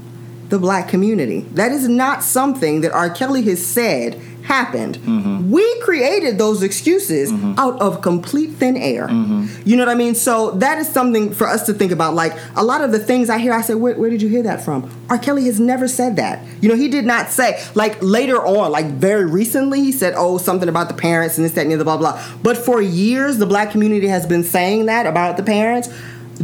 the 0.50 0.60
black 0.60 0.88
community. 0.88 1.42
That 1.54 1.72
is 1.72 1.88
not 1.88 2.22
something 2.24 2.82
that 2.82 2.92
R. 2.92 3.10
Kelly 3.10 3.42
has 3.44 3.66
said 3.66 4.22
happened. 4.44 4.98
Mm-hmm. 5.00 5.52
We 5.52 5.82
created 5.82 6.38
those 6.38 6.64
excuses 6.64 7.32
mm-hmm. 7.32 7.54
out 7.58 7.82
of 7.82 8.02
complete 8.02 8.52
thin 8.52 8.76
air. 8.78 9.08
Mm-hmm. 9.08 9.68
You 9.68 9.78
know 9.78 9.86
what 9.86 9.92
I 9.92 9.96
mean? 9.96 10.16
So 10.16 10.52
that 10.52 10.78
is 10.78 10.90
something 10.90 11.34
for 11.34 11.48
us 11.48 11.66
to 11.68 11.74
think 11.74 11.92
about. 11.92 12.14
Like 12.14 12.38
a 12.56 12.64
lot 12.64 12.82
of 12.82 12.92
the 12.92 13.00
things 13.00 13.30
I 13.30 13.38
hear, 13.38 13.54
I 13.54 13.62
say, 13.62 13.74
where, 13.74 13.96
where 13.96 14.10
did 14.10 14.22
you 14.22 14.28
hear 14.28 14.44
that 14.44 14.64
from? 14.64 14.90
R. 15.10 15.18
Kelly 15.18 15.46
has 15.46 15.60
never 15.60 15.88
said 15.88 16.18
that. 16.18 16.46
You 16.62 16.70
know, 16.70 16.76
he 16.76 16.90
did 16.90 17.06
not 17.06 17.30
say, 17.30 17.64
like 17.74 18.02
later 18.02 18.46
on, 18.46 18.72
like 18.72 18.88
very 18.88 19.26
recently, 19.26 19.80
he 19.80 19.92
said, 19.92 20.14
oh, 20.16 20.38
something 20.38 20.70
about 20.70 20.90
the 20.90 20.94
parents 20.94 21.38
and 21.38 21.46
this, 21.46 21.54
that, 21.54 21.62
and 21.62 21.72
the 21.72 21.76
other, 21.76 21.86
blah, 21.86 21.98
blah. 21.98 22.22
But 22.44 22.58
for 22.58 22.82
years, 22.82 23.38
the 23.38 23.46
black 23.46 23.72
community 23.72 24.08
has 24.08 24.26
been 24.26 24.44
saying 24.44 24.88
that 24.88 25.08
about 25.08 25.38
the 25.38 25.44
parents 25.44 25.90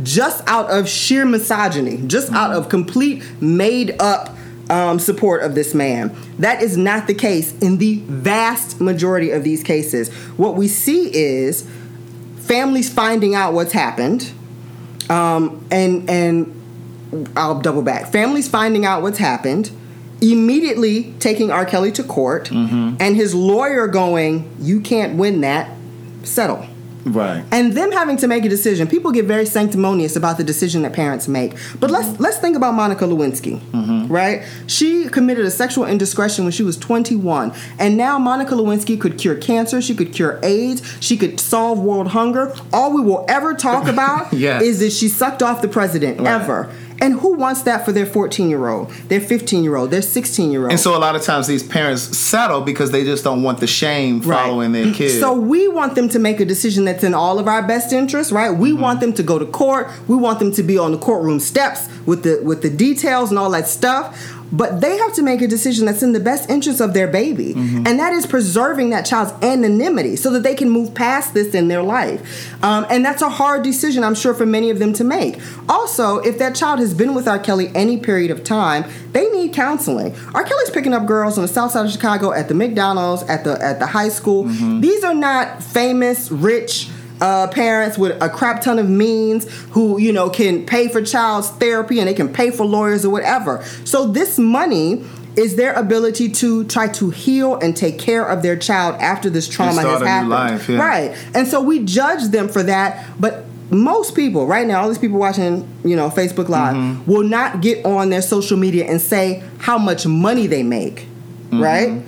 just 0.03 0.47
out 0.47 0.69
of 0.69 0.87
sheer 0.87 1.25
misogyny, 1.25 2.01
just 2.07 2.31
out 2.31 2.53
of 2.53 2.69
complete 2.69 3.23
made 3.41 3.95
up 3.99 4.35
um, 4.69 4.99
support 4.99 5.43
of 5.43 5.55
this 5.55 5.73
man. 5.73 6.15
That 6.37 6.61
is 6.61 6.77
not 6.77 7.07
the 7.07 7.13
case 7.13 7.57
in 7.59 7.77
the 7.77 7.99
vast 8.05 8.79
majority 8.79 9.31
of 9.31 9.43
these 9.43 9.63
cases. 9.63 10.09
What 10.37 10.55
we 10.55 10.67
see 10.67 11.13
is 11.13 11.67
families 12.37 12.91
finding 12.91 13.35
out 13.35 13.53
what's 13.53 13.71
happened, 13.73 14.31
um, 15.09 15.65
and 15.71 16.09
and 16.09 17.29
I'll 17.35 17.59
double 17.59 17.81
back. 17.81 18.11
Families 18.11 18.47
finding 18.47 18.85
out 18.85 19.01
what's 19.01 19.17
happened, 19.17 19.71
immediately 20.21 21.13
taking 21.19 21.51
R. 21.51 21.65
Kelly 21.65 21.91
to 21.93 22.03
court, 22.03 22.51
and 22.99 23.15
his 23.15 23.33
lawyer 23.33 23.87
going, 23.87 24.49
"You 24.59 24.79
can't 24.81 25.17
win 25.17 25.41
that. 25.41 25.71
Settle." 26.23 26.65
Right. 27.09 27.43
and 27.51 27.73
them 27.73 27.91
having 27.91 28.17
to 28.17 28.27
make 28.27 28.45
a 28.45 28.49
decision. 28.49 28.87
People 28.87 29.11
get 29.11 29.25
very 29.25 29.45
sanctimonious 29.45 30.15
about 30.15 30.37
the 30.37 30.43
decision 30.43 30.81
that 30.83 30.93
parents 30.93 31.27
make. 31.27 31.55
But 31.79 31.91
let's 31.91 32.19
let's 32.19 32.37
think 32.37 32.55
about 32.55 32.73
Monica 32.73 33.05
Lewinsky, 33.05 33.59
mm-hmm. 33.59 34.07
right? 34.11 34.43
She 34.67 35.07
committed 35.09 35.45
a 35.45 35.51
sexual 35.51 35.85
indiscretion 35.85 36.45
when 36.45 36.51
she 36.51 36.63
was 36.63 36.77
21, 36.77 37.53
and 37.79 37.97
now 37.97 38.17
Monica 38.19 38.53
Lewinsky 38.55 38.99
could 38.99 39.17
cure 39.17 39.35
cancer. 39.35 39.81
She 39.81 39.95
could 39.95 40.13
cure 40.13 40.39
AIDS. 40.43 40.81
She 40.99 41.17
could 41.17 41.39
solve 41.39 41.79
world 41.79 42.09
hunger. 42.09 42.53
All 42.73 42.93
we 42.93 43.01
will 43.01 43.25
ever 43.27 43.53
talk 43.53 43.87
about 43.87 44.31
Yes. 44.39 44.61
is 44.61 44.79
that 44.79 44.91
she 44.91 45.07
sucked 45.07 45.41
off 45.43 45.61
the 45.61 45.67
president 45.67 46.19
Right. 46.19 46.27
ever. 46.41 46.71
And 47.01 47.19
who 47.19 47.33
wants 47.35 47.61
that 47.63 47.85
for 47.85 47.91
their 47.91 48.05
14 48.05 48.49
year 48.49 48.67
old, 48.67 48.89
their 49.07 49.21
15 49.21 49.63
year 49.63 49.75
old, 49.75 49.91
their 49.91 50.01
16 50.01 50.51
year 50.51 50.63
old? 50.63 50.71
And 50.71 50.79
so 50.79 50.95
a 50.95 50.99
lot 50.99 51.15
of 51.15 51.21
times 51.21 51.47
these 51.47 51.63
parents 51.63 52.01
settle 52.17 52.61
because 52.61 52.91
they 52.91 53.03
just 53.03 53.23
don't 53.23 53.41
want 53.43 53.59
the 53.59 53.67
shame 53.67 54.19
Right. 54.21 54.45
following 54.45 54.71
their 54.71 54.93
kids. 54.93 55.19
So 55.19 55.33
we 55.33 55.67
want 55.67 55.95
them 55.95 56.09
to 56.09 56.19
make 56.19 56.39
a 56.39 56.45
decision 56.45 56.85
that's 56.85 57.03
in 57.03 57.13
all 57.13 57.39
of 57.39 57.47
our 57.47 57.63
best 57.63 57.93
interest, 57.93 58.31
right? 58.31 58.49
We 58.51 58.71
Mm-hmm. 58.71 58.81
want 58.81 58.99
them 58.99 59.13
to 59.13 59.23
go 59.23 59.39
to 59.39 59.45
court. 59.45 59.87
We 60.07 60.15
want 60.15 60.39
them 60.39 60.51
to 60.53 60.63
be 60.63 60.77
on 60.77 60.91
the 60.91 60.97
courtroom 60.97 61.39
steps 61.39 61.87
with 62.05 62.23
the 62.23 62.41
with 62.43 62.61
the 62.61 62.69
details 62.69 63.29
and 63.29 63.39
all 63.39 63.51
that 63.51 63.67
stuff. 63.67 64.35
But 64.51 64.81
they 64.81 64.97
have 64.97 65.13
to 65.15 65.21
make 65.21 65.41
a 65.41 65.47
decision 65.47 65.85
that's 65.85 66.01
in 66.01 66.13
the 66.13 66.19
best 66.19 66.49
interest 66.49 66.81
of 66.81 66.93
their 66.93 67.07
baby, 67.07 67.53
Mm-hmm. 67.53 67.87
and 67.87 67.99
that 67.99 68.13
is 68.13 68.25
preserving 68.25 68.89
that 68.91 69.05
child's 69.05 69.31
anonymity 69.43 70.15
so 70.15 70.31
that 70.31 70.43
they 70.43 70.55
can 70.55 70.69
move 70.69 70.93
past 70.93 71.33
this 71.33 71.53
in 71.53 71.67
their 71.67 71.83
life. 71.83 72.21
Um, 72.63 72.85
and 72.89 73.03
that's 73.05 73.21
a 73.21 73.29
hard 73.29 73.63
decision, 73.63 74.03
I'm 74.03 74.15
sure, 74.15 74.33
for 74.33 74.45
many 74.45 74.69
of 74.69 74.79
them 74.79 74.93
to 74.93 75.03
make. 75.03 75.39
Also, 75.67 76.17
if 76.19 76.37
that 76.39 76.55
child 76.55 76.79
has 76.79 76.93
been 76.93 77.13
with 77.15 77.27
R. 77.27 77.39
Kelly 77.39 77.71
any 77.75 77.97
period 77.97 78.31
of 78.31 78.43
time, 78.43 78.85
they 79.11 79.29
need 79.29 79.53
counseling. 79.53 80.15
R. 80.33 80.43
Kelly's 80.43 80.69
picking 80.69 80.93
up 80.93 81.05
girls 81.05 81.37
on 81.37 81.43
the 81.43 81.47
south 81.47 81.71
side 81.71 81.85
of 81.85 81.91
Chicago 81.91 82.31
at 82.31 82.47
the 82.47 82.53
McDonald's, 82.55 83.23
at 83.23 83.43
the 83.43 83.61
at 83.63 83.79
the 83.79 83.87
high 83.87 84.09
school. 84.09 84.43
These 84.45 85.03
are 85.03 85.13
not 85.15 85.61
famous, 85.63 86.31
rich 86.31 86.89
uh, 87.21 87.47
parents 87.47 87.97
with 87.97 88.21
a 88.21 88.29
crap 88.29 88.61
ton 88.61 88.79
of 88.79 88.89
means 88.89 89.45
who 89.71 89.99
you 89.99 90.11
know 90.13 90.29
can 90.29 90.65
pay 90.65 90.87
for 90.87 91.01
child's 91.01 91.49
therapy 91.49 91.99
and 91.99 92.07
they 92.07 92.13
can 92.13 92.31
pay 92.31 92.51
for 92.51 92.65
lawyers 92.65 93.03
or 93.05 93.09
whatever. 93.11 93.63
So 93.85 94.07
this 94.07 94.37
money 94.39 95.03
is 95.35 95.55
their 95.55 95.73
ability 95.73 96.29
to 96.29 96.63
try 96.65 96.87
to 96.89 97.11
heal 97.11 97.55
and 97.55 97.77
take 97.77 97.97
care 97.99 98.25
of 98.25 98.41
their 98.41 98.57
child 98.57 98.95
after 98.99 99.29
this 99.29 99.47
trauma 99.47 99.81
has 99.81 100.01
happened. 100.01 100.29
life, 100.29 100.67
yeah. 100.67 100.77
Right. 100.85 101.17
And 101.33 101.47
so 101.47 101.61
we 101.61 101.85
judge 101.85 102.23
them 102.29 102.49
for 102.49 102.63
that, 102.63 103.05
but 103.19 103.45
most 103.71 104.15
people 104.15 104.47
right 104.47 104.65
now, 104.67 104.81
all 104.81 104.87
these 104.89 104.97
people 104.97 105.19
watching, 105.19 105.65
you 105.85 105.95
know, 105.95 106.09
Facebook 106.09 106.49
Live, 106.49 106.75
Mm-hmm. 106.75 107.09
will 107.11 107.23
not 107.23 107.61
get 107.61 107.85
on 107.85 108.09
their 108.09 108.21
social 108.23 108.57
media 108.57 108.85
and 108.85 108.99
say 108.99 109.43
how 109.59 109.77
much 109.77 110.05
money 110.07 110.47
they 110.47 110.63
make, 110.63 111.05
Mm-hmm. 111.51 111.61
right? 111.61 112.01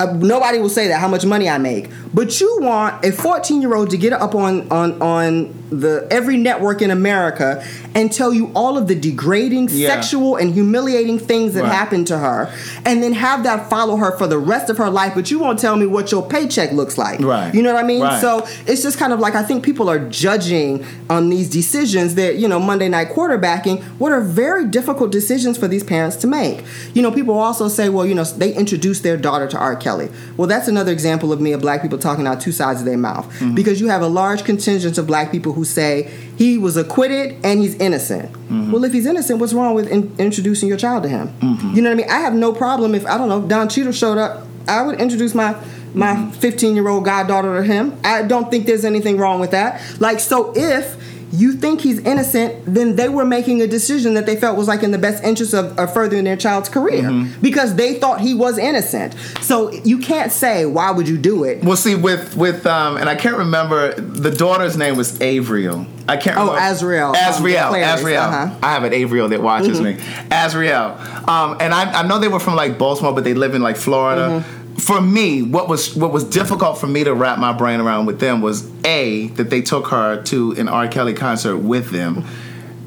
Uh, 0.00 0.10
nobody 0.14 0.58
will 0.58 0.70
say 0.70 0.88
that 0.88 0.98
how 0.98 1.08
much 1.08 1.26
money 1.26 1.46
I 1.46 1.58
make, 1.58 1.90
but 2.14 2.40
you 2.40 2.58
want 2.62 3.04
a 3.04 3.12
14 3.12 3.60
year 3.60 3.74
old 3.74 3.90
to 3.90 3.98
get 3.98 4.14
up 4.14 4.34
on 4.34 4.66
on 4.72 5.00
on 5.02 5.59
the 5.70 6.06
every 6.10 6.36
network 6.36 6.82
in 6.82 6.90
America 6.90 7.64
and 7.94 8.12
tell 8.12 8.32
you 8.32 8.50
all 8.54 8.76
of 8.76 8.86
the 8.88 8.94
degrading, 8.94 9.68
Yeah. 9.70 9.88
sexual, 9.88 10.36
and 10.36 10.52
humiliating 10.54 11.18
things 11.18 11.54
that 11.54 11.62
Right. 11.64 11.72
happened 11.72 12.06
to 12.08 12.18
her, 12.18 12.48
and 12.84 13.02
then 13.02 13.12
have 13.14 13.42
that 13.44 13.68
follow 13.70 13.96
her 13.96 14.16
for 14.18 14.26
the 14.26 14.38
rest 14.38 14.70
of 14.70 14.78
her 14.78 14.90
life. 14.90 15.12
But 15.14 15.30
you 15.30 15.38
won't 15.38 15.58
tell 15.58 15.76
me 15.76 15.86
what 15.86 16.10
your 16.12 16.22
paycheck 16.22 16.72
looks 16.72 16.98
like, 16.98 17.20
Right. 17.20 17.54
You 17.54 17.62
know 17.62 17.72
what 17.72 17.82
I 17.84 17.86
mean? 17.86 18.02
Right. 18.02 18.20
So 18.20 18.44
it's 18.66 18.82
just 18.82 18.98
kind 18.98 19.12
of 19.12 19.20
like 19.20 19.34
I 19.34 19.42
think 19.42 19.62
people 19.62 19.88
are 19.88 19.98
judging 19.98 20.84
on 21.08 21.30
these 21.30 21.48
decisions 21.48 22.14
that 22.16 22.36
you 22.36 22.48
know 22.48 22.60
Monday 22.60 22.88
night 22.88 23.12
quarterbacking. 23.14 23.82
What 23.98 24.12
are 24.12 24.20
very 24.20 24.64
difficult 24.66 25.10
decisions 25.12 25.56
for 25.58 25.68
these 25.68 25.82
parents 25.84 26.16
to 26.16 26.26
make. 26.26 26.62
You 26.94 27.02
know, 27.02 27.10
people 27.10 27.38
also 27.38 27.68
say, 27.68 27.88
well, 27.88 28.06
you 28.06 28.14
know, 28.14 28.24
they 28.24 28.52
introduced 28.54 29.02
their 29.02 29.16
daughter 29.16 29.46
to 29.48 29.58
R. 29.58 29.74
Kelly. 29.76 30.08
Well, 30.36 30.46
that's 30.46 30.68
another 30.68 30.92
example 30.92 31.32
of 31.32 31.40
me 31.40 31.52
of 31.52 31.60
black 31.60 31.82
people 31.82 31.98
talking 31.98 32.26
out 32.26 32.40
two 32.40 32.52
sides 32.52 32.80
of 32.80 32.86
their 32.86 32.96
mouth 32.98 33.26
Mm-hmm. 33.40 33.54
because 33.54 33.80
you 33.80 33.88
have 33.88 34.02
a 34.02 34.06
large 34.06 34.44
contingent 34.44 34.96
of 34.98 35.06
black 35.06 35.30
people 35.32 35.52
who 35.52 35.59
say 35.64 36.10
he 36.36 36.58
was 36.58 36.76
acquitted 36.76 37.36
and 37.44 37.60
he's 37.60 37.74
innocent. 37.76 38.32
Mm-hmm. 38.32 38.72
Well, 38.72 38.84
if 38.84 38.92
he's 38.92 39.06
innocent, 39.06 39.40
what's 39.40 39.52
wrong 39.52 39.74
with 39.74 39.88
in- 39.88 40.14
introducing 40.18 40.68
your 40.68 40.78
child 40.78 41.02
to 41.04 41.08
him? 41.08 41.32
You 41.74 41.82
know 41.82 41.90
what 41.90 41.94
I 41.94 42.02
mean? 42.02 42.10
I 42.10 42.20
have 42.20 42.34
no 42.34 42.52
problem 42.52 42.94
if 42.94 43.06
I 43.06 43.16
don't 43.18 43.28
know 43.28 43.42
Don 43.46 43.68
Cheadle 43.68 43.92
showed 43.92 44.18
up. 44.18 44.46
I 44.68 44.82
would 44.82 45.00
introduce 45.00 45.34
my 45.34 45.56
my 45.94 46.30
15 46.32 46.74
year 46.76 46.88
old 46.88 47.04
goddaughter 47.04 47.56
to 47.56 47.62
him. 47.64 47.98
I 48.04 48.22
don't 48.22 48.50
think 48.50 48.66
there's 48.66 48.84
anything 48.84 49.18
wrong 49.18 49.40
with 49.40 49.50
that. 49.50 49.80
Like, 50.00 50.20
so 50.20 50.52
if 50.54 50.96
you 51.32 51.52
think 51.52 51.80
he's 51.80 51.98
innocent, 52.00 52.62
then 52.66 52.96
they 52.96 53.08
were 53.08 53.24
making 53.24 53.62
a 53.62 53.66
decision 53.66 54.14
that 54.14 54.26
they 54.26 54.36
felt 54.36 54.56
was 54.56 54.68
like 54.68 54.82
in 54.82 54.90
the 54.90 54.98
best 54.98 55.22
interest 55.22 55.54
of, 55.54 55.78
of 55.78 55.92
furthering 55.92 56.24
their 56.24 56.36
child's 56.36 56.68
career 56.68 57.02
Mm-hmm. 57.02 57.40
because 57.40 57.74
they 57.76 57.94
thought 57.94 58.20
he 58.20 58.34
was 58.34 58.58
innocent. 58.58 59.14
So 59.40 59.70
you 59.72 59.98
can't 59.98 60.32
say 60.32 60.66
why 60.66 60.90
would 60.90 61.08
you 61.08 61.16
do 61.18 61.44
it. 61.44 61.62
Well, 61.62 61.76
see, 61.76 61.94
with 61.94 62.36
with 62.36 62.66
um, 62.66 62.96
and 62.96 63.08
I 63.08 63.14
can't 63.14 63.36
remember 63.38 63.92
the 64.00 64.30
daughter's 64.30 64.76
name 64.76 64.96
was 64.96 65.18
Avriel. 65.20 65.86
I 66.08 66.16
can't. 66.16 66.36
Oh, 66.38 66.46
remember. 66.54 66.60
Azriel, 66.60 67.08
um, 67.10 67.14
Azriel. 67.14 67.68
Clarice, 67.68 68.00
Azriel. 68.02 68.18
uh-huh. 68.26 68.58
I 68.62 68.72
have 68.72 68.82
an 68.84 68.92
Avriel 68.92 69.30
that 69.30 69.40
watches 69.42 69.80
me. 69.80 69.94
Azriel. 70.30 70.98
Um, 71.28 71.56
and 71.60 71.72
I, 71.72 72.00
I 72.00 72.06
know 72.06 72.18
they 72.18 72.28
were 72.28 72.40
from 72.40 72.56
like 72.56 72.78
Baltimore, 72.78 73.12
but 73.12 73.24
they 73.24 73.34
live 73.34 73.54
in 73.54 73.62
like 73.62 73.76
Florida. 73.76 74.44
For 74.80 75.00
me, 75.00 75.42
what 75.42 75.68
was 75.68 75.94
what 75.94 76.12
was 76.12 76.24
difficult 76.24 76.78
for 76.78 76.86
me 76.86 77.04
to 77.04 77.14
wrap 77.14 77.38
my 77.38 77.52
brain 77.52 77.80
around 77.80 78.06
with 78.06 78.18
them 78.18 78.40
was 78.40 78.68
a 78.84 79.28
that 79.28 79.50
they 79.50 79.60
took 79.60 79.88
her 79.88 80.22
to 80.24 80.52
an 80.52 80.68
R. 80.68 80.88
Kelly 80.88 81.12
concert 81.12 81.58
with 81.58 81.90
them. 81.90 82.24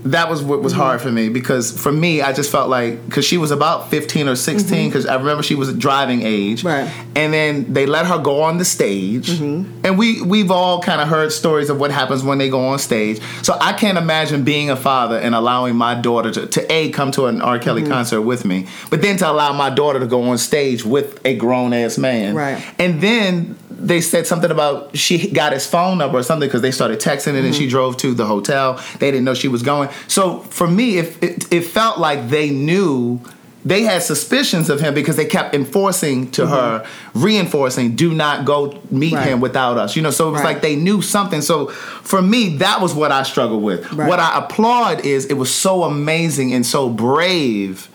That 0.06 0.30
was 0.30 0.44
what 0.44 0.62
was 0.62 0.74
hard 0.74 1.02
for 1.02 1.12
me 1.12 1.30
because 1.30 1.72
for 1.72 1.92
me, 1.92 2.22
I 2.22 2.34
just 2.34 2.52
felt 2.52 2.70
like 2.70 3.06
because 3.06 3.26
she 3.26 3.38
was 3.38 3.52
about 3.52 3.90
fifteen 3.90 4.28
or 4.28 4.36
sixteen 4.36 4.80
mm-hmm. 4.80 4.90
because 4.90 5.06
I 5.06 5.16
remember 5.16 5.44
she 5.44 5.56
was 5.56 5.74
driving 5.74 6.22
age, 6.24 6.64
Right. 6.64 6.92
and 7.16 7.34
then 7.34 7.74
they 7.74 7.86
let 7.86 8.06
her 8.06 8.20
go 8.20 8.44
on 8.44 8.58
the 8.58 8.66
stage. 8.66 9.30
Mm-hmm. 9.30 9.86
And 9.86 9.98
we 9.98 10.22
we've 10.22 10.52
all 10.52 10.82
kind 10.82 11.02
of 11.02 11.08
heard 11.08 11.32
stories 11.32 11.70
of 11.70 11.80
what 11.80 11.92
happens 11.92 12.24
when 12.24 12.38
they 12.38 12.50
go 12.50 12.68
on 12.68 12.80
stage. 12.80 13.22
So 13.42 13.58
i 13.60 13.74
can't 13.74 13.98
imagine 13.98 14.44
being 14.44 14.70
a 14.70 14.76
father 14.76 15.18
and 15.18 15.34
allowing 15.34 15.76
my 15.76 15.96
daughter 15.96 16.32
to, 16.32 16.48
to 16.48 16.72
a 16.72 16.90
come 16.92 17.12
to 17.12 17.26
an 17.26 17.42
r. 17.42 17.60
Kelly 17.60 17.82
mm-hmm. 17.82 17.92
concert 17.92 18.22
with 18.22 18.46
me 18.46 18.68
but 18.90 19.02
then 19.02 19.18
to 19.18 19.30
allow 19.30 19.54
my 19.54 19.70
daughter 19.70 20.00
to 20.00 20.08
go 20.08 20.24
on 20.24 20.38
stage 20.38 20.86
with 20.86 21.26
a 21.26 21.36
grown-ass 21.36 21.98
man. 21.98 22.36
Right. 22.36 22.64
and 22.80 23.02
then 23.02 23.58
they 23.70 24.00
said 24.02 24.26
something 24.26 24.50
about 24.50 24.98
she 24.98 25.30
got 25.32 25.52
his 25.52 25.68
phone 25.68 25.98
number 25.98 26.18
or 26.18 26.24
something 26.24 26.48
because 26.48 26.62
they 26.62 26.72
started 26.72 27.00
texting 27.00 27.34
it 27.36 27.44
and 27.44 27.54
she 27.54 27.68
drove 27.68 27.98
to 27.98 28.14
the 28.14 28.26
hotel. 28.26 28.82
They 29.00 29.12
didn't 29.12 29.26
know 29.26 29.34
she 29.34 29.50
was 29.50 29.62
going 29.62 29.90
so 30.08 30.40
for 30.40 30.68
me 30.68 30.98
if 30.98 31.22
it, 31.24 31.52
it 31.52 31.62
felt 31.66 32.00
like 32.00 32.30
they 32.30 32.50
knew 32.50 33.20
they 33.66 33.84
had 33.84 34.04
suspicions 34.04 34.70
of 34.70 34.82
him 34.82 34.94
because 34.94 35.16
they 35.16 35.26
kept 35.26 35.56
enforcing 35.56 36.30
to 36.32 36.42
mm-hmm. 36.42 36.52
her, 36.52 36.86
reinforcing, 37.14 37.96
do 37.96 38.14
not 38.14 38.44
go 38.44 38.78
meet 38.92 39.14
Right. 39.14 39.28
him 39.30 39.40
without 39.40 39.78
us. 39.78 39.96
You 39.96 40.02
know, 40.02 40.12
so 40.12 40.28
it 40.28 40.32
was 40.34 40.42
Right. 40.42 40.56
like 40.56 40.62
they 40.62 40.76
knew 40.76 41.02
something. 41.02 41.42
So 41.42 41.68
for 41.68 42.22
me, 42.22 42.58
that 42.58 42.82
was 42.82 42.94
what 42.94 43.14
I 43.14 43.24
struggled 43.24 43.64
with. 43.64 43.90
Right. 43.94 44.10
What 44.10 44.20
I 44.20 44.38
applaud 44.38 45.06
is 45.06 45.26
it 45.28 45.36
was 45.38 45.50
so 45.54 45.84
amazing 45.84 46.54
and 46.54 46.66
so 46.66 46.90
brave 46.90 47.88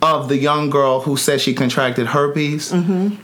of 0.00 0.28
the 0.28 0.36
young 0.36 0.70
girl 0.70 1.00
who 1.00 1.16
said 1.16 1.40
she 1.40 1.54
contracted 1.54 2.06
herpes. 2.06 2.70
Mm-hmm. 2.70 3.16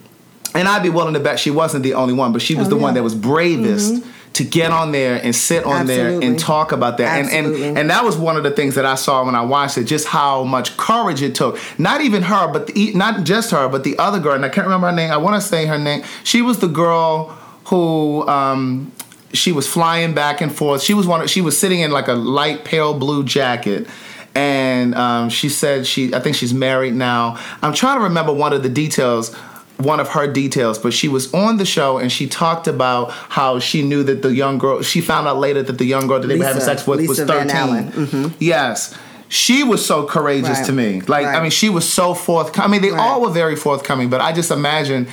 And 0.55 0.69
I'd 0.69 0.83
be 0.83 0.91
willing 0.91 1.15
to 1.15 1.21
bet 1.21 1.39
she 1.39 1.51
wasn't 1.53 1.85
the 1.85 1.95
only 1.95 2.15
one, 2.15 2.33
but 2.33 2.43
she 2.43 2.57
was 2.57 2.67
Oh, 2.67 2.71
the 2.71 2.77
yeah. 2.77 2.83
one 2.83 2.95
that 2.95 3.03
was 3.05 3.15
bravest 3.15 3.95
mm-hmm. 3.95 4.11
To 4.35 4.45
get 4.45 4.71
on 4.71 4.93
there 4.93 5.21
and 5.23 5.35
sit 5.35 5.65
on 5.65 5.87
there 5.87 6.21
and 6.21 6.39
talk 6.39 6.73
about 6.73 6.99
that. 6.99 7.19
And, 7.19 7.27
Absolutely. 7.27 7.69
and 7.69 7.79
and 7.79 7.91
that 7.91 8.05
was 8.05 8.17
one 8.17 8.37
of 8.37 8.43
the 8.43 8.51
things 8.51 8.75
that 8.77 8.87
I 8.87 8.95
saw 8.95 9.25
when 9.25 9.35
I 9.35 9.43
watched 9.43 9.79
it, 9.79 9.85
just 9.85 10.07
how 10.07 10.45
much 10.45 10.77
courage 10.77 11.23
it 11.23 11.35
took. 11.35 11.59
Not 11.79 12.01
even 12.01 12.23
her, 12.23 12.51
but 12.53 12.69
the, 12.69 12.93
not 12.95 13.25
just 13.25 13.51
her, 13.51 13.69
but 13.69 13.85
the 13.85 13.99
other 13.99 14.21
girl, 14.21 14.35
and 14.35 14.45
I 14.45 14.49
can't 14.49 14.67
remember 14.67 14.89
her 14.89 14.97
name. 14.97 15.11
I 15.11 15.17
want 15.17 15.41
to 15.41 15.47
say 15.47 15.67
her 15.67 15.79
name. 15.79 16.03
She 16.25 16.43
was 16.43 16.61
the 16.61 16.69
girl 16.69 17.29
who 17.67 18.27
um, 18.29 18.93
she 19.33 19.53
was 19.53 19.69
flying 19.69 20.15
back 20.15 20.41
and 20.41 20.55
forth. 20.55 20.83
She 20.83 20.95
was 20.95 21.07
one. 21.07 21.23
Of, 21.23 21.31
she 21.31 21.41
was 21.41 21.59
sitting 21.59 21.81
in 21.81 21.91
like 21.91 22.09
a 22.09 22.15
light 22.15 22.65
pale 22.65 22.95
blue 22.99 23.25
jacket. 23.25 23.87
And 24.35 24.95
um, 24.95 25.29
she 25.29 25.51
said 25.51 25.87
she, 25.87 26.15
I 26.15 26.21
think 26.21 26.37
she's 26.37 26.55
married 26.55 26.95
now. 26.95 27.39
I'm 27.61 27.75
trying 27.75 27.99
to 27.99 28.05
remember 28.05 28.33
one 28.33 28.55
of 28.55 28.63
the 28.63 28.71
details 28.71 29.37
one 29.79 29.99
of 30.01 30.09
her 30.11 30.27
details, 30.31 30.79
but 30.79 30.93
she 30.93 31.09
was 31.09 31.33
on 31.35 31.57
the 31.57 31.65
show 31.65 31.99
and 31.99 32.11
she 32.13 32.27
talked 32.29 32.69
about 32.69 33.11
how 33.11 33.59
she 33.59 33.83
knew 33.83 34.03
that 34.05 34.23
the 34.23 34.33
young 34.35 34.59
girl. 34.59 34.83
She 34.83 35.01
found 35.01 35.27
out 35.27 35.39
later 35.39 35.63
that 35.63 35.79
the 35.79 35.85
young 35.85 36.07
girl 36.07 36.21
that 36.21 36.27
they 36.29 36.39
were 36.39 36.45
having 36.45 36.63
sex 36.63 36.87
with 36.87 37.01
was 37.01 37.09
Lisa 37.19 37.27
thirteen. 37.27 37.51
Allen. 37.51 37.93
Mhm. 37.93 38.33
Yes. 38.39 38.95
She 39.29 39.65
was 39.65 39.85
so 39.85 40.05
courageous 40.05 40.59
Right. 40.59 40.67
to 40.67 40.73
me. 40.73 41.01
Like, 41.09 41.27
I 41.27 41.41
mean, 41.41 41.51
she 41.51 41.71
was 41.71 41.91
so 41.91 42.13
forthcoming. 42.15 42.69
I 42.69 42.71
mean, 42.71 42.83
they 42.83 42.91
Right. 42.91 43.01
all 43.01 43.23
were 43.23 43.31
very 43.31 43.57
forthcoming, 43.57 44.09
but 44.11 44.21
I 44.21 44.33
just 44.33 44.51
imagine, 44.51 45.09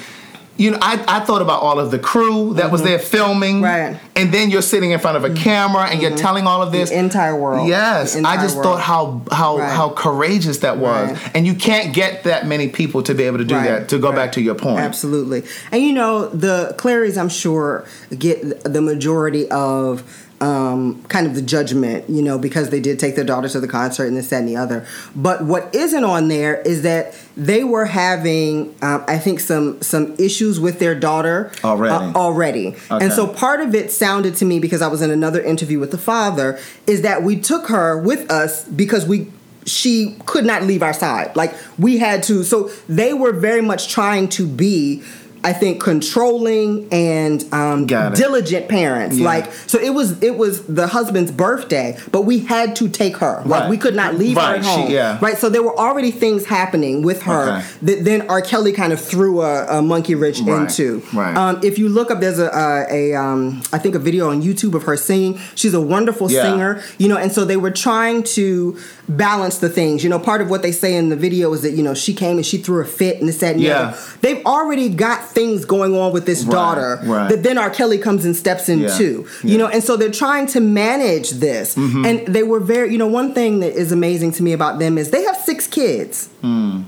you 0.60 0.72
know, 0.72 0.78
I, 0.82 1.02
I 1.08 1.20
thought 1.22 1.42
about 1.42 1.62
all 1.62 1.80
of 1.80 1.90
the 1.90 1.98
crew 1.98 2.54
that 2.56 2.70
was 2.70 2.84
there 2.84 3.00
filming. 3.00 3.62
Mm-hmm. 3.62 3.64
Right. 3.94 4.00
And 4.18 4.34
then 4.34 4.50
you're 4.52 4.62
sitting 4.62 4.92
in 4.92 5.00
front 5.00 5.16
of 5.16 5.24
a 5.24 5.34
camera 5.34 5.84
and 5.90 6.02
you're 6.02 6.18
telling 6.18 6.46
all 6.48 6.62
of 6.62 6.74
this. 6.74 6.90
The 6.90 7.00
entire 7.00 7.34
world. 7.34 7.70
Yes, 7.70 8.16
The 8.16 8.28
I 8.28 8.36
just 8.36 8.58
world. 8.58 8.66
thought 8.66 8.82
how 8.82 9.22
how 9.32 9.58
Right. 9.58 9.72
how 9.72 9.90
courageous 9.92 10.58
that 10.60 10.78
was, 10.78 11.12
Right. 11.12 11.32
and 11.34 11.48
you 11.48 11.54
can't 11.56 11.94
get 11.94 12.26
that 12.26 12.46
many 12.46 12.68
people 12.68 13.02
to 13.04 13.16
be 13.16 13.24
able 13.24 13.38
to 13.38 13.46
do 13.46 13.56
Right, 13.56 13.70
that. 13.70 13.90
To 13.90 14.00
go 14.00 14.12
back 14.12 14.34
to 14.34 14.42
your 14.42 14.56
point, 14.56 14.80
Absolutely. 14.82 15.44
And 15.72 15.82
you 15.82 15.94
know, 15.94 16.28
the 16.28 16.76
Clarys, 16.78 17.18
I'm 17.18 17.30
sure, 17.30 17.86
get 18.18 18.64
the 18.66 18.82
majority 18.82 19.50
of 19.50 20.04
um, 20.42 21.04
kind 21.04 21.28
of 21.28 21.36
the 21.36 21.42
judgment, 21.42 22.10
you 22.10 22.22
know, 22.22 22.38
because 22.38 22.70
they 22.70 22.80
did 22.80 23.00
take 23.00 23.16
their 23.16 23.26
daughter 23.26 23.50
to 23.50 23.60
the 23.60 23.68
concert 23.68 24.06
and 24.06 24.16
this, 24.16 24.30
that, 24.30 24.40
and 24.40 24.48
the 24.48 24.56
other. 24.56 24.86
But 25.16 25.44
what 25.44 25.74
isn't 25.76 26.04
on 26.04 26.28
there 26.28 26.62
is 26.62 26.84
that 26.84 27.14
they 27.36 27.64
were 27.64 27.86
having, 27.86 28.76
um, 28.82 29.04
I 29.08 29.18
think, 29.18 29.40
some 29.40 29.82
some 29.82 30.16
issues 30.18 30.60
with 30.60 30.80
their 30.80 30.96
daughter 30.96 31.52
Already. 31.64 31.94
uh, 31.94 32.14
already. 32.14 32.68
Okay. 32.68 33.06
And 33.06 33.14
so 33.14 33.28
part 33.28 33.62
of 33.62 33.76
it 33.76 33.92
sounded 33.92 34.36
to 34.36 34.46
me 34.46 34.60
because 34.60 34.82
I 34.82 34.88
was 34.88 35.02
in 35.02 35.12
another 35.12 35.42
interview 35.42 35.80
with 35.80 35.92
the 35.92 35.98
father 35.98 36.60
is 36.88 37.02
that 37.02 37.24
we 37.24 37.40
took 37.40 37.68
her 37.68 37.98
with 37.98 38.30
us 38.32 38.66
because 38.66 39.06
we 39.06 39.32
she 39.66 40.16
could 40.26 40.46
not 40.46 40.64
leave 40.64 40.82
our 40.82 40.94
side. 40.94 41.36
Like 41.36 41.54
we 41.78 41.98
had 41.98 42.24
to 42.24 42.44
so 42.44 42.70
they 42.88 43.14
were 43.14 43.34
very 43.34 43.62
much 43.62 43.90
trying 43.90 44.30
to 44.30 44.48
be 44.48 45.04
I 45.44 45.54
think 45.54 45.82
controlling 45.82 46.88
and 46.92 47.44
um, 47.54 47.86
diligent 47.86 48.68
parents. 48.68 49.18
Yeah. 49.18 49.26
Like 49.26 49.52
so, 49.68 49.80
it 49.80 49.92
was 49.94 50.22
it 50.22 50.38
was 50.38 50.66
the 50.66 50.88
husband's 50.88 51.32
birthday, 51.32 51.98
but 52.12 52.24
we 52.24 52.40
had 52.40 52.76
to 52.78 52.90
take 52.90 53.18
her. 53.18 53.42
Like 53.46 53.62
Right. 53.62 53.70
we 53.70 53.78
could 53.78 53.96
not 53.96 54.16
leave 54.16 54.38
her 54.38 54.44
Right, 54.44 54.60
at 54.60 54.66
she- 54.66 54.70
home. 54.72 54.92
yeah. 54.92 55.18
Right. 55.22 55.38
So 55.38 55.50
there 55.50 55.64
were 55.64 55.78
already 55.78 56.12
things 56.12 56.46
happening 56.46 57.02
with 57.04 57.22
her 57.24 57.58
Okay. 57.58 57.66
that 57.84 58.06
then 58.06 58.30
R. 58.30 58.42
Kelly 58.42 58.72
kind 58.74 58.92
of 58.94 59.00
threw 59.00 59.42
a, 59.42 59.78
a 59.80 59.82
monkey 59.82 60.16
wrench 60.16 60.40
Right, 60.42 60.62
into. 60.62 61.02
right. 61.14 61.36
Um, 61.38 61.60
if 61.64 61.78
you 61.80 61.88
look 61.90 62.12
up, 62.12 62.20
there's 62.20 62.40
a, 62.40 62.48
a, 62.50 63.14
a 63.14 63.16
um, 63.16 63.62
I 63.72 63.78
think 63.78 63.96
a 63.96 64.00
video 64.00 64.30
on 64.30 64.42
YouTube 64.42 64.74
of 64.76 64.84
her 64.84 64.98
singing. 64.98 65.40
She's 65.56 65.74
a 65.74 65.82
wonderful 65.82 66.30
Yeah. 66.32 66.42
singer, 66.44 66.82
you 66.98 67.08
know, 67.08 67.18
and 67.18 67.32
so 67.32 67.46
they 67.46 67.58
were 67.58 67.72
trying 67.72 68.24
to 68.36 68.78
balance 69.08 69.60
the 69.60 69.70
things. 69.70 70.04
You 70.04 70.10
know, 70.10 70.20
part 70.20 70.42
of 70.42 70.50
what 70.50 70.62
they 70.62 70.72
say 70.72 70.96
in 70.96 71.10
the 71.10 71.16
video 71.16 71.54
is 71.54 71.62
that 71.62 71.72
you 71.74 71.84
know 71.84 71.94
she 71.94 72.14
came 72.14 72.38
and 72.38 72.46
she 72.46 72.58
threw 72.58 72.82
a 72.82 72.86
fit 72.86 73.20
and 73.20 73.28
this 73.30 73.38
that 73.40 73.54
and 73.54 73.60
the 73.62 73.68
Yeah. 73.68 73.80
other. 73.90 73.98
They've 74.22 74.46
already 74.46 74.90
got 74.90 75.29
things 75.34 75.66
going 75.66 75.96
on 75.96 76.12
with 76.14 76.26
this 76.26 76.44
Right, 76.44 76.52
daughter 76.52 77.00
right. 77.04 77.30
that 77.30 77.44
then 77.44 77.58
R. 77.58 77.70
Kelly 77.70 77.98
comes 77.98 78.26
and 78.26 78.36
steps 78.36 78.70
into. 78.70 78.86
Yeah, 78.88 78.90
You 78.90 79.28
yeah. 79.44 79.58
know, 79.58 79.68
and 79.68 79.84
so 79.84 79.98
they're 79.98 80.12
trying 80.12 80.48
to 80.48 80.60
manage 80.60 81.32
this. 81.32 81.76
Mm-hmm. 81.76 82.06
And 82.06 82.28
they 82.28 82.44
were 82.44 82.60
very, 82.60 82.92
you 82.92 82.98
know, 82.98 83.08
one 83.08 83.34
thing 83.34 83.60
that 83.60 83.74
is 83.74 83.92
amazing 83.92 84.32
to 84.34 84.44
me 84.44 84.54
about 84.54 84.80
them 84.80 84.98
is 84.98 85.12
they 85.12 85.24
have 85.24 85.38
six 85.38 85.68
kids. 85.68 86.28
Hmm. 86.42 86.84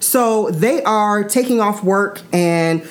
So 0.00 0.50
they 0.50 0.82
are 0.82 1.22
taking 1.22 1.60
off 1.60 1.84
work 1.84 2.20
and 2.32 2.82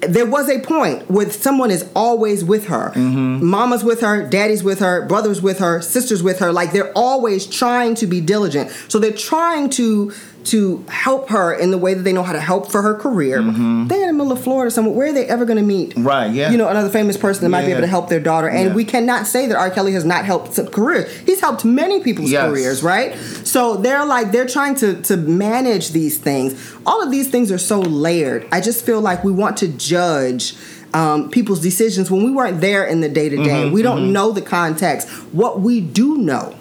there 0.00 0.26
was 0.26 0.48
a 0.48 0.58
point 0.58 1.08
where 1.08 1.30
someone 1.30 1.70
is 1.70 1.88
always 1.94 2.44
with 2.44 2.66
her. 2.66 2.90
Mm-hmm. 2.90 3.44
Mama's 3.46 3.84
with 3.84 4.00
her, 4.00 4.28
daddy's 4.28 4.64
with 4.64 4.80
her, 4.80 5.06
brother's 5.06 5.40
with 5.40 5.60
her, 5.60 5.80
sister's 5.80 6.24
with 6.24 6.40
her. 6.40 6.52
Like 6.52 6.72
they're 6.72 6.92
always 6.96 7.46
trying 7.46 7.94
to 7.96 8.06
be 8.08 8.20
diligent. 8.20 8.70
So 8.88 8.98
they're 8.98 9.12
trying 9.12 9.70
to 9.70 10.12
to 10.44 10.84
help 10.88 11.28
her 11.30 11.52
in 11.54 11.70
the 11.70 11.78
way 11.78 11.94
that 11.94 12.02
they 12.02 12.12
know 12.12 12.22
how 12.22 12.32
to 12.32 12.40
help 12.40 12.70
for 12.70 12.82
her 12.82 12.94
career. 12.94 13.36
They're 13.42 13.50
in 13.50 13.86
the 13.88 14.12
middle 14.12 14.32
of 14.32 14.42
Florida 14.42 14.70
somewhere. 14.70 14.94
Where 14.94 15.06
are 15.08 15.12
they 15.12 15.26
ever 15.26 15.44
going 15.44 15.58
to 15.58 15.64
meet? 15.64 15.90
Mm-hmm. 15.90 16.04
Right, 16.06 16.32
yeah. 16.32 16.50
You 16.50 16.58
know, 16.58 16.68
another 16.68 16.88
famous 16.88 17.16
person 17.16 17.42
that 17.44 17.48
might 17.50 17.64
be 17.64 17.70
able 17.72 17.82
to 17.82 17.86
help 17.86 18.08
their 18.08 18.20
daughter. 18.20 18.48
And 18.48 18.70
Yeah. 18.70 18.74
we 18.74 18.84
cannot 18.84 19.26
say 19.26 19.46
that 19.46 19.56
R. 19.56 19.70
Kelly 19.70 19.92
has 19.92 20.04
not 20.04 20.24
helped 20.24 20.54
some 20.54 20.66
careers. 20.66 21.10
He's 21.26 21.40
helped 21.40 21.64
many 21.64 22.00
people's 22.02 22.30
Yes. 22.30 22.48
careers, 22.50 22.82
right? 22.82 23.14
So 23.44 23.76
they're 23.76 24.04
like 24.04 24.32
they're 24.32 24.46
trying 24.46 24.74
to 24.76 24.94
to 25.02 25.16
manage 25.16 25.90
these 25.90 26.18
things. 26.18 26.54
All 26.86 27.02
of 27.02 27.10
these 27.10 27.28
things 27.28 27.52
are 27.52 27.58
so 27.58 27.80
layered. 27.80 28.46
I 28.50 28.60
just 28.60 28.84
feel 28.84 29.00
like 29.00 29.22
we 29.24 29.32
want 29.32 29.56
to 29.58 29.68
judge 29.68 30.54
um, 30.94 31.30
people's 31.30 31.60
decisions 31.60 32.10
when 32.10 32.22
we 32.24 32.30
weren't 32.30 32.60
there 32.60 32.84
in 32.84 33.00
the 33.00 33.08
day 33.08 33.28
to 33.30 33.36
day. 33.36 33.62
Mm-hmm, 33.64 33.72
We 33.74 33.80
don't 33.82 34.12
know 34.12 34.30
the 34.32 34.42
context. 34.42 35.08
What 35.32 35.60
we 35.60 35.80
do 35.80 36.18
know 36.18 36.54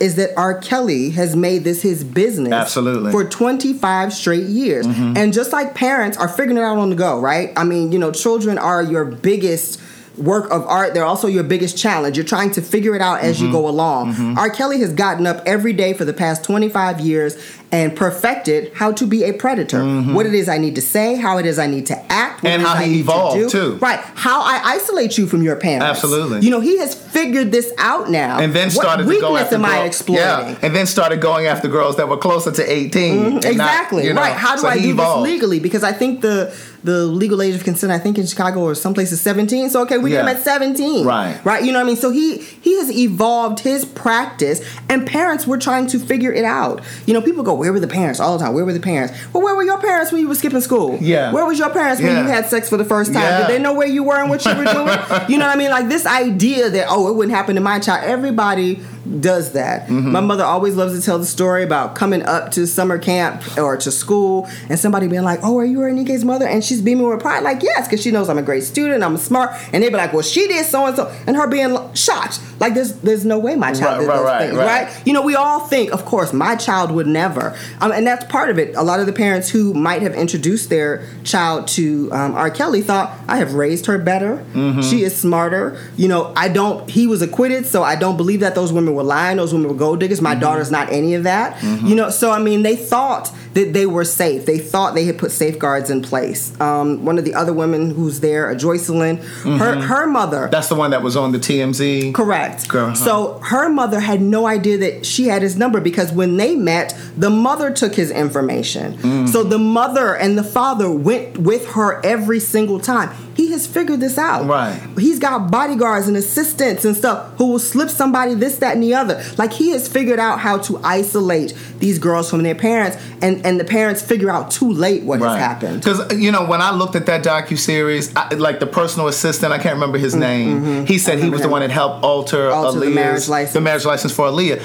is 0.00 0.16
that 0.16 0.30
R. 0.36 0.58
Kelly 0.58 1.10
has 1.10 1.36
made 1.36 1.62
this 1.64 1.82
his 1.82 2.02
business 2.04 2.52
Absolutely. 2.52 3.12
for 3.12 3.24
25 3.24 4.12
straight 4.12 4.44
years. 4.46 4.86
Mm-hmm. 4.86 5.16
And 5.16 5.32
just 5.32 5.52
like 5.52 5.74
parents 5.74 6.16
are 6.16 6.28
figuring 6.28 6.56
it 6.56 6.62
out 6.62 6.78
on 6.78 6.90
the 6.90 6.96
go, 6.96 7.20
right? 7.20 7.52
I 7.56 7.64
mean, 7.64 7.92
you 7.92 7.98
know, 7.98 8.10
children 8.10 8.56
are 8.58 8.82
your 8.82 9.04
biggest 9.04 9.80
work 10.16 10.50
of 10.50 10.66
art. 10.66 10.92
They're 10.92 11.04
also 11.04 11.28
your 11.28 11.44
biggest 11.44 11.78
challenge. 11.78 12.16
You're 12.16 12.26
trying 12.26 12.50
to 12.52 12.60
figure 12.62 12.94
it 12.94 13.00
out 13.00 13.20
as 13.20 13.36
Mm-hmm. 13.36 13.46
you 13.46 13.52
go 13.52 13.68
along. 13.68 14.36
R. 14.38 14.50
Kelly 14.50 14.80
has 14.80 14.92
gotten 14.92 15.26
up 15.26 15.42
every 15.46 15.72
day 15.72 15.92
for 15.94 16.04
the 16.04 16.12
past 16.12 16.44
25 16.44 17.00
years 17.00 17.36
and 17.72 17.94
perfected 17.96 18.72
how 18.74 18.90
to 18.92 19.06
be 19.06 19.22
a 19.24 19.32
predator. 19.32 19.82
What 20.12 20.26
it 20.26 20.34
is 20.34 20.48
I 20.48 20.58
need 20.58 20.74
to 20.74 20.82
say, 20.82 21.14
how 21.16 21.38
it 21.38 21.46
is 21.46 21.58
I 21.58 21.66
need 21.66 21.86
to 21.86 21.96
act, 22.12 22.42
what 22.42 22.50
Mm-hmm. 22.50 22.60
And 22.60 22.62
how 22.62 22.74
I 22.74 22.84
he 22.84 23.00
evolved, 23.00 23.36
to 23.38 23.48
too. 23.50 23.74
Right. 23.76 24.00
How 24.14 24.40
I 24.42 24.60
isolate 24.76 25.18
you 25.18 25.26
from 25.26 25.42
your 25.42 25.56
parents. 25.56 25.84
Absolutely. 25.84 26.40
You 26.40 26.50
know, 26.50 26.60
he 26.60 26.78
has 26.78 26.94
figured 26.94 27.52
this 27.52 27.70
out 27.78 28.10
now. 28.10 28.38
and 28.40 28.54
then 28.54 28.70
started 28.70 29.06
what 29.06 29.14
to 29.14 29.20
go 29.20 29.36
after 29.36 29.54
am 29.56 29.64
I 29.66 29.76
girls- 29.76 29.86
exploiting? 29.86 30.24
Yeah, 30.24 30.58
and 30.62 30.74
then 30.74 30.86
started 30.86 31.20
going 31.20 31.46
after 31.46 31.68
girls 31.68 31.96
that 31.96 32.08
were 32.08 32.16
closer 32.16 32.50
to 32.50 32.62
18. 32.72 33.18
and 33.18 33.34
not, 33.34 33.44
Exactly. 33.44 34.04
you 34.06 34.14
know, 34.14 34.20
right. 34.22 34.32
How 34.34 34.54
do 34.56 34.62
so 34.62 34.68
I 34.68 34.78
do 34.78 34.90
evolved. 34.90 35.26
this 35.26 35.32
legally? 35.32 35.60
Because 35.60 35.84
I 35.84 35.92
think 35.92 36.22
the 36.22 36.52
the 36.82 37.04
legal 37.04 37.42
age 37.42 37.54
of 37.54 37.62
consent, 37.62 37.92
I 37.92 37.98
think 37.98 38.16
in 38.16 38.24
Chicago 38.26 38.60
or 38.60 38.74
someplace 38.74 39.12
is 39.12 39.20
17. 39.20 39.68
So 39.68 39.82
okay, 39.82 39.98
we 39.98 40.10
get 40.10 40.22
him 40.22 40.28
at 40.34 40.42
17. 40.42 41.04
Right. 41.04 41.38
Right. 41.44 41.62
You 41.62 41.72
know 41.72 41.78
what 41.78 41.84
I 41.84 41.86
mean? 41.88 41.96
So 41.96 42.10
he 42.10 42.38
he 42.38 42.78
has 42.78 42.90
evolved 42.90 43.60
his 43.60 43.84
practice 43.84 44.62
and 44.88 45.06
parents 45.06 45.46
were 45.46 45.58
trying 45.58 45.86
to 45.88 45.98
figure 45.98 46.32
it 46.32 46.44
out. 46.44 46.80
You 47.06 47.12
know, 47.12 47.20
people 47.20 47.42
go, 47.44 47.59
Where 47.60 47.74
were 47.74 47.78
the 47.80 47.86
parents 47.88 48.20
all 48.20 48.38
the 48.38 48.42
time? 48.42 48.54
Where 48.54 48.64
were 48.64 48.72
the 48.72 48.80
parents? 48.80 49.12
Well, 49.34 49.42
where 49.42 49.54
were 49.54 49.62
your 49.62 49.78
parents 49.78 50.10
when 50.12 50.22
you 50.22 50.28
were 50.28 50.34
skipping 50.34 50.62
school? 50.62 50.96
Yeah. 50.98 51.30
Where 51.30 51.44
was 51.44 51.58
your 51.58 51.68
parents 51.68 52.00
when 52.00 52.10
Yeah. 52.12 52.22
you 52.22 52.26
had 52.26 52.46
sex 52.46 52.70
for 52.70 52.78
the 52.78 52.86
first 52.86 53.12
time? 53.12 53.22
Yeah. 53.22 53.40
Did 53.40 53.48
they 53.50 53.58
know 53.62 53.74
where 53.74 53.86
you 53.86 54.02
were 54.02 54.16
and 54.18 54.30
what 54.30 54.42
you 54.46 54.54
were 54.54 54.64
doing? 54.64 54.88
you 55.28 55.36
know 55.36 55.46
what 55.46 55.54
I 55.54 55.56
mean? 55.56 55.68
Like 55.68 55.90
this 55.90 56.06
idea 56.06 56.70
that, 56.70 56.86
oh, 56.88 57.08
it 57.08 57.16
wouldn't 57.16 57.36
happen 57.36 57.56
to 57.56 57.60
my 57.60 57.78
child. 57.78 58.04
Everybody 58.08 58.80
does 59.20 59.52
that. 59.52 59.88
Mm-hmm. 59.88 60.12
My 60.12 60.20
mother 60.20 60.44
always 60.44 60.74
loves 60.76 60.98
to 60.98 61.04
tell 61.04 61.18
the 61.18 61.26
story 61.26 61.62
about 61.62 61.94
coming 61.94 62.22
up 62.22 62.50
to 62.52 62.66
summer 62.66 62.98
camp 62.98 63.42
or 63.58 63.76
to 63.78 63.90
school 63.90 64.48
and 64.68 64.78
somebody 64.78 65.08
being 65.08 65.22
like, 65.22 65.40
"Oh, 65.42 65.58
are 65.58 65.64
you 65.64 65.78
Oronike's 65.78 66.24
mother?" 66.24 66.46
And 66.46 66.62
she's 66.64 66.80
beaming 66.82 67.08
with 67.08 67.20
pride, 67.20 67.42
like, 67.42 67.62
"Yes," 67.62 67.86
because 67.88 68.02
she 68.02 68.10
knows 68.10 68.28
I'm 68.28 68.38
a 68.38 68.42
great 68.42 68.64
student, 68.64 69.02
I'm 69.02 69.16
smart, 69.16 69.50
and 69.72 69.82
they'd 69.82 69.88
be 69.90 69.96
like, 69.96 70.12
"Well, 70.12 70.22
she 70.22 70.46
did 70.48 70.66
so 70.66 70.86
and 70.86 70.96
so," 70.96 71.12
and 71.26 71.36
her 71.36 71.46
being 71.46 71.76
shocked, 71.94 72.40
like, 72.60 72.74
"There's 72.74 72.92
there's 72.94 73.24
no 73.24 73.38
way 73.38 73.56
my 73.56 73.72
child 73.72 73.80
Right, 73.80 74.00
did 74.00 74.08
right, 74.08 74.16
those 74.16 74.24
right, 74.26 74.40
things, 74.42 74.56
right. 74.56 74.84
right. 74.94 75.06
You 75.06 75.12
know, 75.12 75.22
we 75.22 75.34
all 75.34 75.60
think, 75.60 75.92
of 75.92 76.04
course, 76.04 76.32
my 76.32 76.56
child 76.56 76.90
would 76.90 77.06
never, 77.06 77.56
um, 77.80 77.92
and 77.92 78.06
that's 78.06 78.24
part 78.26 78.50
of 78.50 78.58
it. 78.58 78.74
A 78.76 78.82
lot 78.82 79.00
of 79.00 79.06
the 79.06 79.12
parents 79.12 79.48
who 79.48 79.72
might 79.74 80.02
have 80.02 80.14
introduced 80.14 80.68
their 80.70 81.06
child 81.24 81.68
to 81.68 82.10
um, 82.12 82.34
R. 82.34 82.50
Kelly 82.50 82.82
thought, 82.82 83.16
"I 83.28 83.38
have 83.38 83.54
raised 83.54 83.86
her 83.86 83.98
better. 83.98 84.44
Mm-hmm. 84.52 84.82
She 84.82 85.02
is 85.02 85.16
smarter." 85.16 85.78
You 85.96 86.08
know, 86.08 86.32
I 86.36 86.48
don't. 86.48 86.88
He 86.90 87.06
was 87.06 87.22
acquitted, 87.22 87.66
so 87.66 87.82
I 87.82 87.96
don't 87.96 88.16
believe 88.16 88.40
that 88.40 88.54
those 88.54 88.72
women 88.72 88.94
were 89.00 89.06
lying. 89.06 89.38
Those 89.38 89.52
women 89.52 89.68
were 89.68 89.74
gold 89.74 90.00
diggers. 90.00 90.18
Mm-hmm. 90.18 90.24
My 90.24 90.34
daughter's 90.34 90.70
not 90.70 90.90
any 90.92 91.14
of 91.14 91.24
that. 91.24 91.62
You 91.88 91.94
know, 91.94 92.10
so 92.10 92.30
I 92.30 92.38
mean, 92.38 92.62
they 92.62 92.76
thought 92.76 93.32
that 93.54 93.72
they 93.72 93.86
were 93.86 94.04
safe. 94.04 94.46
They 94.46 94.58
thought 94.58 94.94
they 94.94 95.04
had 95.04 95.18
put 95.18 95.32
safeguards 95.32 95.90
in 95.90 96.02
place. 96.02 96.58
Um, 96.60 97.04
one 97.04 97.18
of 97.18 97.24
the 97.24 97.34
other 97.34 97.52
women 97.52 97.90
who's 97.90 98.20
there, 98.20 98.50
a 98.50 98.54
Joycelyn, 98.54 99.22
her 99.58 99.80
her 99.80 100.06
mother. 100.06 100.48
That's 100.50 100.68
the 100.68 100.74
one 100.74 100.90
that 100.92 101.02
was 101.02 101.16
on 101.16 101.32
the 101.32 101.38
TMZ. 101.38 102.14
Correct. 102.14 102.68
Girl, 102.68 102.90
huh. 102.90 102.94
So 102.94 103.38
her 103.44 103.68
mother 103.68 104.00
had 104.00 104.20
no 104.20 104.46
idea 104.46 104.78
that 104.78 105.06
she 105.06 105.28
had 105.28 105.42
his 105.42 105.56
number 105.56 105.80
because 105.80 106.12
when 106.12 106.36
they 106.36 106.54
met, 106.54 106.96
the 107.16 107.30
mother 107.30 107.70
took 107.70 107.94
his 107.94 108.10
information. 108.10 108.96
Mm. 108.98 109.28
So 109.28 109.42
the 109.42 109.58
mother 109.58 110.14
and 110.16 110.38
the 110.38 110.44
father 110.44 110.90
went 110.90 111.38
with 111.38 111.66
her 111.70 112.04
every 112.04 112.40
single 112.40 112.78
time. 112.78 113.10
He 113.34 113.52
has 113.52 113.66
figured 113.66 114.00
this 114.00 114.18
out. 114.18 114.46
Right. 114.46 114.78
He's 114.98 115.18
got 115.18 115.50
bodyguards 115.50 116.08
and 116.08 116.16
assistants 116.16 116.84
and 116.84 116.94
stuff 116.94 117.36
who 117.38 117.46
will 117.46 117.58
slip 117.58 117.88
somebody 117.88 118.34
this, 118.34 118.58
that, 118.58 118.74
and 118.74 118.82
the 118.82 118.94
other. 118.94 119.24
Like 119.38 119.52
he 119.52 119.70
has 119.70 119.88
figured 119.88 120.20
out 120.20 120.40
how 120.40 120.58
to 120.58 120.78
isolate 120.84 121.54
these 121.78 121.98
girls 121.98 122.28
from 122.28 122.42
their 122.42 122.54
parents, 122.54 122.98
and 123.22 123.39
and 123.44 123.58
the 123.60 123.64
parents 123.64 124.02
figure 124.02 124.30
out 124.30 124.50
too 124.50 124.70
late 124.72 125.02
what 125.02 125.20
has 125.20 125.36
happened. 125.38 125.80
Because 125.82 126.18
you 126.18 126.30
know, 126.32 126.44
when 126.46 126.60
I 126.62 126.70
looked 126.72 126.96
at 126.96 127.06
that 127.06 127.24
docu 127.24 127.58
series, 127.58 128.14
like 128.36 128.60
the 128.60 128.66
personal 128.66 129.08
assistant, 129.08 129.52
I 129.52 129.58
can't 129.58 129.74
remember 129.74 129.98
his 129.98 130.14
name. 130.14 130.86
He 130.86 130.98
said 130.98 131.18
he 131.18 131.28
was 131.30 131.40
the 131.40 131.44
Mm-hmm. 131.46 131.52
one 131.52 131.60
that 131.62 131.70
helped 131.70 132.04
alter, 132.04 132.50
Alter 132.50 132.80
the 132.80 132.90
marriage 132.90 133.28
license. 133.28 133.52
the 133.54 133.60
marriage 133.60 133.84
license 133.84 134.14
for 134.14 134.26
Aaliyah. 134.28 134.60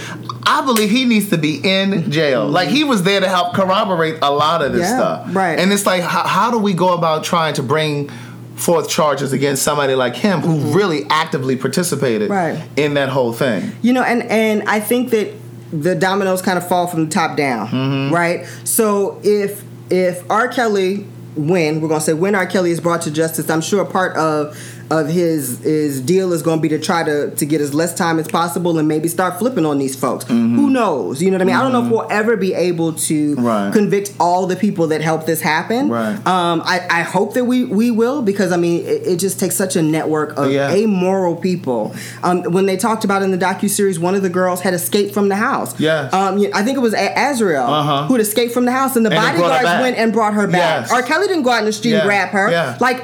I 0.46 0.64
believe 0.66 0.90
he 0.92 1.06
needs 1.06 1.30
to 1.32 1.38
be 1.38 1.60
in 1.64 2.12
jail. 2.12 2.48
Like 2.48 2.70
he 2.70 2.84
was 2.84 3.04
there 3.04 3.20
to 3.20 3.28
help 3.28 3.54
corroborate 3.56 4.20
a 4.22 4.32
lot 4.32 4.62
of 4.62 4.72
this 4.74 4.82
Mm-hmm. 4.86 5.00
Yeah, 5.00 5.22
stuff. 5.24 5.36
right. 5.36 5.58
And 5.60 5.74
it's 5.74 5.86
like, 5.86 6.02
how, 6.04 6.24
how 6.28 6.52
do 6.52 6.60
we 6.60 6.74
go 6.74 6.94
about 6.94 7.24
trying 7.24 7.54
to 7.56 7.64
bring 7.64 8.10
forth 8.56 8.88
charges 8.90 9.34
against 9.34 9.64
somebody 9.64 9.96
like 9.96 10.16
him 10.16 10.40
who 10.42 10.78
really 10.78 11.06
actively 11.10 11.56
participated 11.56 12.30
Mm-hmm. 12.30 12.58
Right. 12.60 12.70
in 12.78 12.94
that 12.96 13.10
whole 13.10 13.34
thing? 13.34 13.72
You 13.82 13.94
know, 13.94 14.04
and 14.04 14.24
and 14.24 14.64
I 14.70 14.80
think 14.80 15.10
that 15.12 15.34
the 15.72 15.96
dominoes 15.96 16.42
kind 16.42 16.58
of 16.58 16.68
fall 16.68 16.88
from 16.88 17.06
the 17.06 17.12
top 17.12 17.36
down, 17.38 17.68
Mm-hmm. 17.68 18.14
right? 18.14 18.46
So 18.64 19.20
if 19.24 19.64
if 19.90 20.30
R. 20.32 20.48
Kelly 20.48 21.06
when 21.36 21.82
we're 21.82 21.90
gonna 21.90 22.00
say 22.02 22.14
when 22.14 22.34
R. 22.36 22.46
Kelly 22.46 22.72
is 22.72 22.80
brought 22.80 23.02
to 23.04 23.12
justice, 23.12 23.50
I'm 23.50 23.62
sure 23.62 23.84
part 23.86 24.16
of 24.16 24.58
of 24.92 25.08
his 25.08 25.60
his 25.64 26.00
deal 26.02 26.32
is 26.34 26.42
going 26.44 26.60
to 26.60 26.62
be 26.62 26.70
to 26.70 26.80
try 26.80 27.04
to 27.04 27.32
to 27.36 27.46
get 27.46 27.62
as 27.62 27.74
less 27.74 27.94
time 27.96 28.20
as 28.20 28.28
possible 28.28 28.78
and 28.78 28.88
maybe 28.88 29.08
start 29.08 29.40
flipping 29.40 29.66
on 29.66 29.78
these 29.80 29.96
folks. 29.96 30.26
Who 30.26 30.70
knows? 30.70 31.22
You 31.22 31.32
know 31.32 31.36
what 31.38 31.42
I 31.42 31.46
mean? 31.46 31.56
I 31.56 31.62
don't 31.64 31.72
know 31.72 31.86
if 31.86 31.92
we'll 31.92 32.08
ever 32.12 32.38
be 32.38 32.54
able 32.54 32.94
to 32.94 33.36
Mm-hmm. 33.36 33.46
Right. 33.46 33.74
convict 33.74 34.14
all 34.20 34.46
the 34.48 34.56
people 34.56 34.88
that 34.88 35.02
helped 35.02 35.26
this 35.26 35.42
happen. 35.42 35.90
Right. 35.90 36.16
Um, 36.28 36.62
I, 36.66 36.86
I 36.90 37.02
hope 37.02 37.34
that 37.36 37.46
we 37.46 37.66
we 37.66 37.92
will 37.92 38.22
because 38.22 38.52
I 38.52 38.58
mean 38.58 38.86
it, 38.86 39.08
it 39.08 39.20
just 39.20 39.40
takes 39.40 39.56
such 39.56 39.76
a 39.76 39.82
network 39.82 40.38
of 40.38 40.52
Yeah. 40.52 40.70
amoral 40.72 41.36
people. 41.36 41.96
Um, 42.24 42.44
when 42.44 42.66
they 42.66 42.78
talked 42.78 43.04
about 43.04 43.22
in 43.24 43.32
the 43.32 43.38
docu 43.38 43.70
series, 43.70 44.00
one 44.00 44.16
of 44.16 44.22
the 44.22 44.30
girls 44.30 44.62
had 44.62 44.74
escaped 44.74 45.14
from 45.14 45.30
the 45.30 45.36
house. 45.36 45.80
Yes. 45.80 46.14
Um, 46.14 46.46
I 46.54 46.64
think 46.64 46.78
it 46.78 46.82
was 46.82 46.94
A- 46.94 47.14
Azriel 47.16 47.68
Uh-huh. 47.68 48.06
who 48.08 48.14
had 48.14 48.22
escaped 48.22 48.54
from 48.54 48.66
the 48.66 48.72
house, 48.72 48.96
and 48.96 49.06
the 49.06 49.10
And 49.12 49.18
they 49.18 49.38
brought 49.40 49.52
her 49.52 49.64
bodyguards 49.64 49.82
went 49.82 49.98
and 49.98 50.14
brought 50.14 50.34
her 50.36 50.48
back. 50.48 50.82
Yes. 50.84 50.92
R. 50.92 51.02
Kelly 51.04 51.28
didn't 51.28 51.44
go 51.44 51.52
out 51.52 51.60
in 51.60 51.66
the 51.66 51.74
street 51.74 51.92
Yeah. 51.92 52.00
and 52.00 52.06
grab 52.08 52.30
her. 52.30 52.52
Yeah. 52.52 52.78
Like. 52.80 53.04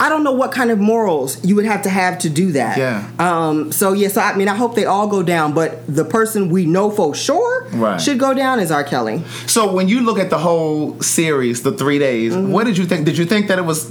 I 0.00 0.08
don't 0.08 0.22
know 0.22 0.32
what 0.32 0.52
kind 0.52 0.70
of 0.70 0.78
morals 0.78 1.44
you 1.44 1.56
would 1.56 1.64
have 1.64 1.82
to 1.82 1.88
have 1.90 2.18
to 2.20 2.30
do 2.30 2.52
that. 2.52 2.78
Yeah. 2.78 3.10
Um. 3.18 3.72
So 3.72 3.92
yeah. 3.92 4.08
So 4.08 4.20
I 4.20 4.36
mean, 4.36 4.48
I 4.48 4.54
hope 4.54 4.74
they 4.76 4.84
all 4.84 5.08
go 5.08 5.22
down, 5.22 5.54
but 5.54 5.84
the 5.86 6.04
person 6.04 6.50
we 6.50 6.66
know 6.66 6.90
for 6.90 7.14
sure 7.14 7.66
Right. 7.72 8.00
should 8.00 8.18
go 8.18 8.32
down 8.34 8.60
is 8.60 8.70
R. 8.70 8.84
Kelly. 8.84 9.22
So 9.46 9.72
when 9.72 9.88
you 9.88 10.00
look 10.02 10.18
at 10.18 10.30
the 10.30 10.38
whole 10.38 11.00
series, 11.02 11.62
the 11.62 11.72
three 11.72 11.98
days, 11.98 12.32
Mm-hmm. 12.32 12.52
what 12.52 12.64
did 12.64 12.78
you 12.78 12.84
think? 12.86 13.06
Did 13.06 13.18
you 13.18 13.24
think 13.24 13.48
that 13.48 13.58
it 13.58 13.64
was? 13.64 13.90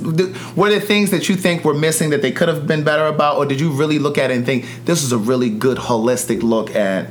Were 0.56 0.70
there 0.70 0.80
things 0.80 1.12
that 1.12 1.28
you 1.30 1.36
think 1.36 1.64
were 1.66 1.74
missing 1.74 2.10
that 2.12 2.22
they 2.22 2.32
could 2.32 2.48
have 2.48 2.66
been 2.68 2.84
better 2.84 3.06
about, 3.08 3.38
or 3.38 3.46
did 3.46 3.60
you 3.60 3.72
really 3.72 4.00
look 4.00 4.18
at 4.18 4.32
it 4.32 4.38
and 4.38 4.46
think 4.46 4.66
this 4.86 5.04
is 5.04 5.12
a 5.12 5.18
really 5.18 5.50
good 5.50 5.78
holistic 5.78 6.42
look 6.42 6.76
at? 6.76 7.08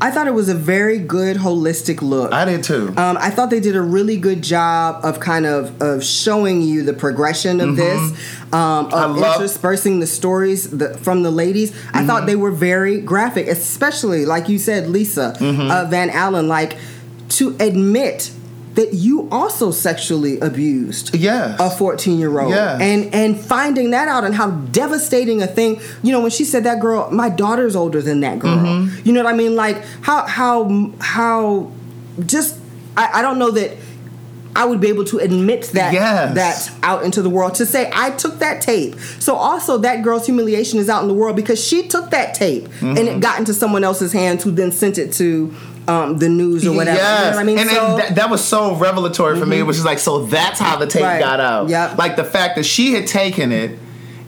I 0.00 0.10
thought 0.10 0.26
it 0.26 0.34
was 0.34 0.48
a 0.48 0.54
very 0.54 0.98
good 0.98 1.36
holistic 1.36 2.02
look. 2.02 2.32
I 2.32 2.44
did 2.44 2.62
too. 2.64 2.88
Um, 2.96 3.16
I 3.18 3.30
thought 3.30 3.48
they 3.50 3.60
did 3.60 3.76
a 3.76 3.80
really 3.80 4.16
good 4.16 4.42
job 4.42 5.04
of 5.04 5.20
kind 5.20 5.46
of 5.46 5.80
of 5.80 6.04
showing 6.04 6.60
you 6.62 6.82
the 6.82 6.92
progression 6.92 7.60
of 7.60 7.76
this, 7.76 8.00
um, 8.52 8.86
Mm-hmm. 8.86 8.94
I 8.94 9.04
of 9.04 9.16
love- 9.16 9.36
interspersing 9.36 10.00
the 10.00 10.06
stories 10.06 10.68
the, 10.70 10.96
from 10.98 11.22
the 11.22 11.30
ladies. 11.30 11.70
I 11.70 11.74
Mm-hmm. 11.98 12.06
thought 12.06 12.26
they 12.26 12.36
were 12.36 12.50
very 12.50 13.00
graphic, 13.00 13.46
especially 13.46 14.26
like 14.26 14.48
you 14.48 14.58
said, 14.58 14.88
Lisa 14.88 15.34
Mm-hmm. 15.38 15.70
uh, 15.70 15.84
Van 15.86 16.10
Allen, 16.10 16.48
like 16.48 16.76
to 17.30 17.56
admit 17.60 18.30
that 18.74 18.92
you 18.92 19.28
also 19.30 19.70
sexually 19.70 20.38
abused 20.40 21.14
Yes. 21.14 21.58
a 21.60 21.70
14 21.70 22.18
year 22.18 22.40
old 22.40 22.50
Yes. 22.50 22.80
and 22.80 23.14
and 23.14 23.38
finding 23.40 23.90
that 23.90 24.08
out 24.08 24.24
and 24.24 24.34
how 24.34 24.50
devastating 24.50 25.42
a 25.42 25.46
thing 25.46 25.80
you 26.02 26.10
know 26.12 26.20
when 26.20 26.30
she 26.30 26.44
said 26.44 26.64
that 26.64 26.80
girl 26.80 27.10
my 27.10 27.28
daughter's 27.28 27.76
older 27.76 28.02
than 28.02 28.20
that 28.20 28.38
girl 28.38 28.56
Mm-hmm. 28.58 29.06
you 29.06 29.12
know 29.12 29.22
what 29.22 29.32
i 29.32 29.36
mean 29.36 29.54
like 29.56 29.82
how 30.02 30.26
how 30.26 30.90
how 31.00 31.70
just 32.26 32.58
I, 32.96 33.10
I 33.20 33.22
don't 33.22 33.38
know 33.38 33.50
that 33.52 33.76
I 34.56 34.64
would 34.66 34.80
be 34.80 34.86
able 34.88 35.02
to 35.06 35.18
admit 35.18 35.62
that 35.74 35.92
Yes. 35.92 36.34
that 36.36 36.70
out 36.84 37.02
into 37.02 37.22
the 37.22 37.28
world 37.28 37.56
to 37.56 37.66
say 37.66 37.90
I 37.92 38.10
took 38.10 38.38
that 38.38 38.60
tape. 38.62 38.94
So 39.18 39.34
also 39.34 39.78
that 39.78 40.04
girl's 40.04 40.26
humiliation 40.26 40.78
is 40.78 40.88
out 40.88 41.02
in 41.02 41.08
the 41.08 41.14
world 41.14 41.34
because 41.34 41.58
she 41.60 41.88
took 41.88 42.10
that 42.10 42.34
tape 42.34 42.66
and 42.80 42.96
Mm-hmm. 42.96 43.16
it 43.16 43.20
got 43.20 43.40
into 43.40 43.52
someone 43.52 43.82
else's 43.82 44.12
hands 44.12 44.44
who 44.44 44.52
then 44.52 44.70
sent 44.70 44.96
it 44.96 45.12
to 45.14 45.52
um, 45.88 46.18
the 46.18 46.28
news 46.28 46.66
or 46.66 46.72
whatever. 46.72 46.96
You 46.98 47.02
know 47.04 47.30
what 47.30 47.34
I 47.38 47.44
mean? 47.44 47.58
And, 47.58 47.70
so, 47.70 47.76
Mm-hmm. 47.76 47.90
and 47.92 48.00
that, 48.00 48.14
that 48.16 48.30
was 48.30 48.42
so 48.44 48.74
revelatory 48.76 49.38
for 49.38 49.46
me. 49.46 49.58
It 49.58 49.62
was 49.64 49.76
just 49.76 49.86
like, 49.86 49.98
so 49.98 50.24
that's 50.26 50.58
how 50.58 50.76
the 50.76 50.86
tape 50.86 51.02
Right. 51.02 51.20
got 51.20 51.40
out. 51.40 51.68
Yep. 51.68 51.98
Like 51.98 52.16
the 52.16 52.24
fact 52.24 52.56
that 52.56 52.64
she 52.64 52.92
had 52.94 53.06
taken 53.06 53.52
it. 53.52 53.78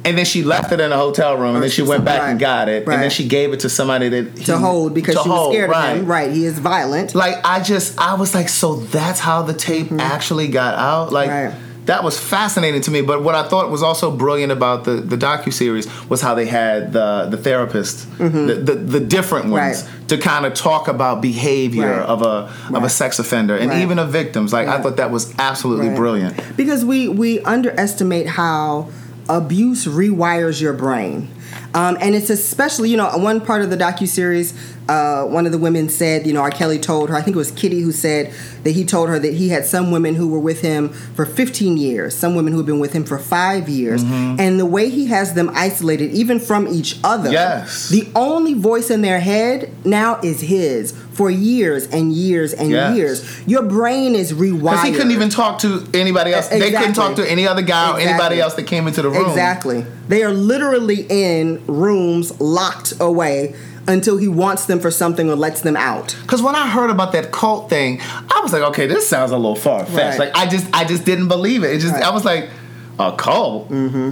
And 0.04 0.16
then 0.16 0.24
she 0.24 0.44
left 0.44 0.70
it 0.70 0.78
in 0.78 0.92
a 0.92 0.96
hotel 0.96 1.36
room, 1.36 1.54
and 1.57 1.64
then 1.64 1.70
she 1.70 1.82
went 1.82 2.04
back 2.04 2.20
and 2.22 2.38
got 2.38 2.68
it, 2.68 2.86
and 2.86 3.02
then 3.02 3.11
she 3.11 3.26
gave 3.26 3.52
it 3.52 3.59
to 3.61 3.68
somebody 3.68 4.09
that 4.09 4.36
to 4.44 4.57
hold 4.57 4.94
because 4.94 5.16
to 5.16 5.22
she 5.24 5.28
was 5.28 5.36
hold, 5.36 5.52
scared 5.52 5.68
right. 5.68 5.90
of 5.94 5.98
him. 6.02 6.07
Right, 6.07 6.30
he 6.30 6.44
is 6.44 6.61
violent. 6.61 7.16
Like 7.16 7.44
I 7.44 7.61
just, 7.61 7.98
I 7.98 8.14
was 8.14 8.32
like, 8.32 8.48
so 8.48 8.76
that's 8.76 9.18
how 9.18 9.42
the 9.42 9.52
tape 9.52 9.90
actually 9.90 10.46
got 10.46 10.76
out. 10.78 11.12
Like 11.12 11.28
Mm-hmm. 11.28 11.57
Right. 11.59 11.65
That 11.87 12.05
was 12.05 12.18
fascinating 12.18 12.80
to 12.82 12.91
me. 12.91 13.01
But 13.01 13.22
what 13.22 13.34
I 13.34 13.49
thought 13.49 13.70
was 13.70 13.82
also 13.82 14.11
brilliant 14.11 14.53
about 14.53 14.84
the 14.84 14.93
the 14.97 15.16
docu 15.16 15.53
series 15.53 15.87
was 16.09 16.20
how 16.20 16.34
they 16.34 16.47
had 16.47 16.93
the 16.93 17.26
the 17.30 17.37
therapist, 17.37 18.07
the, 18.18 18.28
the 18.62 18.74
the 18.74 19.01
different 19.01 19.47
ones, 19.51 19.82
Mm-hmm. 19.82 19.97
Right. 19.97 20.09
to 20.09 20.18
kind 20.18 20.47
of 20.47 20.55
talk 20.55 20.89
about 20.89 21.20
behavior 21.20 21.91
Right. 21.99 22.07
of 22.14 22.22
a 22.22 22.53
of 22.76 22.84
a 22.84 22.89
sex 22.89 23.18
offender 23.18 23.57
and 23.57 23.70
Right. 23.70 23.82
even 23.82 23.99
of 23.99 24.11
victims. 24.11 24.53
Like 24.53 24.68
I 24.68 24.80
thought 24.82 24.97
that 24.99 25.11
was 25.11 25.32
absolutely 25.39 25.89
Right. 25.89 25.97
brilliant. 25.97 26.34
because 26.57 26.84
we 26.84 27.09
we 27.09 27.41
underestimate 27.41 28.26
how 28.26 28.89
abuse 29.28 29.87
rewires 29.87 30.61
your 30.61 30.72
brain 30.72 31.28
um, 31.74 31.96
and 32.00 32.14
it's 32.14 32.30
especially 32.30 32.90
you 32.90 32.96
know 32.96 33.09
one 33.18 33.40
part 33.40 33.62
of 33.62 33.70
the 33.70 33.76
docu-series 33.76 34.54
uh, 34.88 35.24
one 35.24 35.46
of 35.46 35.52
the 35.52 35.59
women 35.59 35.88
said 35.88 36.26
you 36.26 36.32
know 36.32 36.40
r 36.40 36.50
kelly 36.50 36.78
told 36.78 37.09
her 37.11 37.16
i 37.16 37.20
think 37.22 37.34
it 37.34 37.38
was 37.38 37.50
Kitti 37.52 37.82
who 37.82 37.90
said 37.92 38.32
that 38.62 38.70
he 38.72 38.84
told 38.84 39.09
her 39.09 39.18
that 39.18 39.34
he 39.34 39.48
had 39.48 39.64
some 39.64 39.90
women 39.90 40.14
who 40.14 40.28
were 40.28 40.38
with 40.38 40.61
him 40.61 40.90
for 40.90 41.26
15 41.26 41.76
years 41.76 42.14
some 42.14 42.34
women 42.34 42.52
who 42.52 42.59
had 42.61 42.66
been 42.66 42.78
with 42.78 42.92
him 42.92 43.04
for 43.04 43.18
five 43.18 43.68
years 43.68 44.04
Mm-hmm. 44.04 44.40
and 44.40 44.61
the 44.61 44.66
way 44.66 44.88
he 44.90 45.07
has 45.07 45.34
them 45.34 45.50
isolated 45.54 46.11
even 46.12 46.38
from 46.38 46.68
each 46.68 46.98
other 47.02 47.30
Yes. 47.30 47.88
the 47.88 48.09
only 48.14 48.54
voice 48.54 48.90
in 48.90 49.00
their 49.02 49.20
head 49.20 49.70
now 49.84 50.20
is 50.22 50.40
his 50.42 50.92
for 51.16 51.30
years 51.30 51.86
and 51.86 52.12
years 52.12 52.52
and 52.52 52.70
Yes. 52.70 52.94
years. 52.96 53.24
Your 53.46 53.62
brain 53.62 54.14
is 54.14 54.32
rewired. 54.34 54.60
Because 54.60 54.84
he 54.84 54.92
couldn't 54.92 55.12
even 55.12 55.30
talk 55.30 55.58
to 55.60 55.82
anybody 55.94 56.32
else. 56.34 56.48
They 56.48 56.70
couldn't 56.70 56.92
talk 56.92 57.16
to 57.16 57.28
any 57.30 57.48
other 57.48 57.62
guy 57.62 57.92
or 57.92 57.98
anybody 57.98 58.38
else 58.40 58.54
that 58.54 58.64
came 58.66 58.86
into 58.86 59.00
the 59.02 59.08
room. 59.08 59.26
Exactly. 59.26 59.86
They 60.08 60.22
are 60.22 60.32
literally 60.32 61.06
in 61.08 61.62
rooms 61.66 62.38
locked 62.40 62.92
away 63.00 63.54
until 63.88 64.16
he 64.18 64.28
wants 64.28 64.66
them 64.66 64.78
for 64.80 64.90
something 64.90 65.30
or 65.30 65.36
lets 65.36 65.60
them 65.62 65.76
out. 65.76 66.16
Because 66.22 66.42
when 66.42 66.54
I 66.54 66.68
heard 66.68 66.90
about 66.90 67.12
that 67.12 67.32
cult 67.32 67.70
thing, 67.70 68.00
I 68.02 68.40
was 68.42 68.52
like, 68.52 68.62
okay, 68.62 68.86
this 68.86 69.08
sounds 69.08 69.30
a 69.30 69.36
little 69.36 69.56
far 69.56 69.86
fetched. 69.86 70.18
Right. 70.18 70.32
Like 70.34 70.36
I 70.36 70.46
just, 70.46 70.66
I 70.74 70.84
just 70.84 71.04
didn't 71.06 71.28
believe 71.28 71.62
it. 71.64 71.70
It 71.70 71.78
just, 71.78 71.94
Right. 71.94 72.02
I 72.02 72.10
was 72.10 72.24
like, 72.24 72.50
a 72.98 73.12
cult. 73.12 73.70
Mm-hmm. 73.70 74.10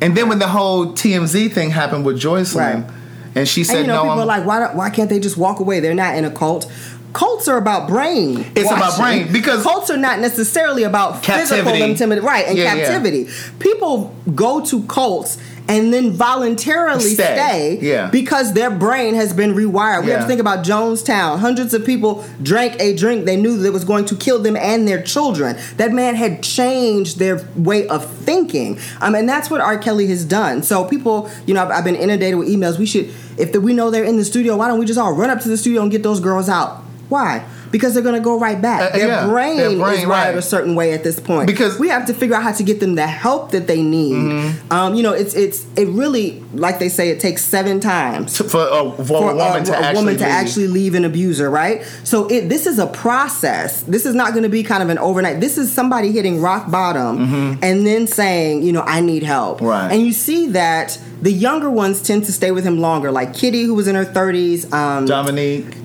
And 0.00 0.16
then 0.16 0.28
when 0.28 0.38
the 0.38 0.46
whole 0.48 0.92
TMZ 0.92 1.52
thing 1.52 1.70
happened 1.70 2.04
with 2.06 2.20
Joycelyn, 2.20 2.84
Right. 2.84 2.90
And 3.36 3.46
she 3.48 3.62
said, 3.62 3.76
and 3.76 3.86
you 3.86 3.92
know, 3.92 3.98
no, 3.98 4.02
people 4.02 4.12
I'm, 4.14 4.18
are 4.20 4.26
like, 4.26 4.46
why, 4.46 4.74
why 4.74 4.90
can't 4.90 5.08
they 5.10 5.20
just 5.20 5.36
walk 5.36 5.60
away? 5.60 5.78
They're 5.80 5.94
not 5.94 6.16
in 6.16 6.24
a 6.24 6.30
cult. 6.30 6.70
Cults 7.12 7.48
are 7.48 7.56
about 7.56 7.88
brain. 7.88 8.44
It's 8.54 8.70
about 8.70 8.98
brain, 8.98 9.32
because- 9.32 9.62
cults 9.62 9.88
are 9.90 9.96
not 9.96 10.18
necessarily 10.20 10.82
about 10.82 11.24
physical 11.24 11.62
Captivity. 11.64 11.82
intimidation, 11.90 12.26
right? 12.26 12.46
And 12.46 12.58
Yeah, 12.58 12.74
yeah. 12.74 12.84
captivity. 12.86 13.28
People 13.58 14.14
go 14.34 14.62
to 14.66 14.82
cults 14.82 15.38
and 15.68 15.92
then 15.92 16.12
voluntarily 16.12 17.00
Stay. 17.14 17.34
stay, 17.34 17.78
Yeah. 17.80 18.08
because 18.08 18.52
their 18.52 18.70
brain 18.70 19.14
has 19.14 19.32
been 19.32 19.52
rewired. 19.54 20.04
We 20.04 20.10
have 20.10 20.20
to 20.20 20.26
think 20.26 20.40
about 20.40 20.62
Jonestown. 20.64 21.38
Hundreds 21.38 21.74
of 21.74 21.84
people 21.84 22.22
drank 22.42 22.76
a 22.80 22.94
drink 22.94 23.24
they 23.24 23.36
knew 23.36 23.56
that 23.58 23.72
was 23.72 23.84
going 23.84 24.04
to 24.06 24.14
kill 24.14 24.38
them 24.40 24.54
and 24.56 24.86
their 24.86 25.02
children. 25.02 25.56
That 25.78 25.92
man 25.92 26.14
had 26.14 26.42
changed 26.42 27.18
their 27.18 27.40
way 27.56 27.88
of 27.88 28.04
thinking, 28.08 28.78
um, 29.00 29.14
and 29.16 29.28
that's 29.28 29.50
what 29.50 29.60
R. 29.60 29.78
Kelly 29.78 30.06
has 30.08 30.24
done. 30.24 30.62
So 30.62 30.84
people, 30.84 31.28
you 31.46 31.54
know, 31.54 31.62
I've, 31.64 31.70
I've 31.70 31.84
been 31.84 31.96
inundated 31.96 32.38
with 32.38 32.46
emails. 32.48 32.78
We 32.78 32.86
should, 32.86 33.10
if 33.38 33.52
the, 33.52 33.60
we 33.60 33.72
know 33.72 33.90
they're 33.90 34.04
in 34.04 34.16
the 34.16 34.24
studio, 34.24 34.56
why 34.56 34.68
don't 34.68 34.78
we 34.78 34.86
just 34.86 34.98
all 34.98 35.12
run 35.12 35.30
up 35.30 35.40
to 35.40 35.48
the 35.48 35.56
studio 35.56 35.82
and 35.82 35.90
get 35.90 36.02
those 36.02 36.20
girls 36.20 36.48
out? 36.48 36.82
Why? 37.08 37.46
Because 37.76 37.92
they're 37.92 38.02
going 38.02 38.14
to 38.14 38.24
go 38.24 38.38
right 38.40 38.60
back. 38.60 38.94
Uh, 38.94 38.96
their, 38.96 39.08
yeah, 39.08 39.26
brain 39.26 39.58
their 39.58 39.76
brain, 39.76 40.00
is 40.00 40.06
wired 40.06 40.34
right. 40.34 40.38
a 40.38 40.42
certain 40.42 40.74
way 40.74 40.92
at 40.94 41.04
this 41.04 41.20
point. 41.20 41.46
Because- 41.46 41.76
we 41.78 41.88
have 41.90 42.06
to 42.06 42.14
figure 42.14 42.34
out 42.34 42.42
how 42.42 42.52
to 42.52 42.62
get 42.62 42.80
them 42.80 42.94
the 42.94 43.06
help 43.06 43.50
that 43.50 43.66
they 43.66 43.82
need. 43.82 44.14
Mm-hmm. 44.14 44.72
Um, 44.72 44.94
you 44.94 45.02
know, 45.02 45.12
it's 45.12 45.34
it's 45.34 45.66
it 45.76 45.88
really 45.88 46.42
like 46.54 46.78
they 46.78 46.88
say 46.88 47.10
it 47.10 47.20
takes 47.20 47.44
seven 47.44 47.80
times 47.80 48.38
for, 48.38 48.66
a, 48.66 48.92
for, 48.92 49.04
for 49.04 49.30
a 49.32 49.36
woman 49.36 49.64
to 49.64 49.72
a 49.72 49.76
actually 49.76 49.94
woman 49.94 50.16
to 50.16 50.24
leave. 50.24 50.32
actually 50.32 50.66
leave 50.68 50.94
an 50.94 51.04
abuser, 51.04 51.50
right? 51.50 51.84
So 52.04 52.26
it 52.28 52.48
this 52.48 52.66
is 52.66 52.78
a 52.78 52.86
process. 52.86 53.82
This 53.82 54.06
is 54.06 54.14
not 54.14 54.32
going 54.32 54.44
to 54.44 54.48
be 54.48 54.62
kind 54.62 54.82
of 54.82 54.88
an 54.88 54.98
overnight. 54.98 55.40
This 55.40 55.58
is 55.58 55.72
somebody 55.72 56.12
hitting 56.12 56.40
rock 56.40 56.70
bottom 56.70 57.18
and 57.62 57.86
then 57.86 58.06
saying, 58.06 58.62
you 58.62 58.72
know, 58.72 58.82
I 58.82 59.00
need 59.00 59.22
help. 59.22 59.58
Mm-hmm. 59.58 59.66
Right. 59.66 59.92
And 59.92 60.02
you 60.02 60.12
see 60.12 60.48
that 60.48 60.98
the 61.20 61.32
younger 61.32 61.70
ones 61.70 62.02
tend 62.02 62.24
to 62.24 62.32
stay 62.32 62.50
with 62.50 62.64
him 62.64 62.78
longer, 62.78 63.10
like 63.10 63.30
Kitti, 63.30 63.64
who 63.64 63.74
was 63.74 63.88
in 63.88 63.94
her 63.94 64.04
thirties. 64.04 64.72
Um, 64.72 65.06
Dominique. 65.06 65.84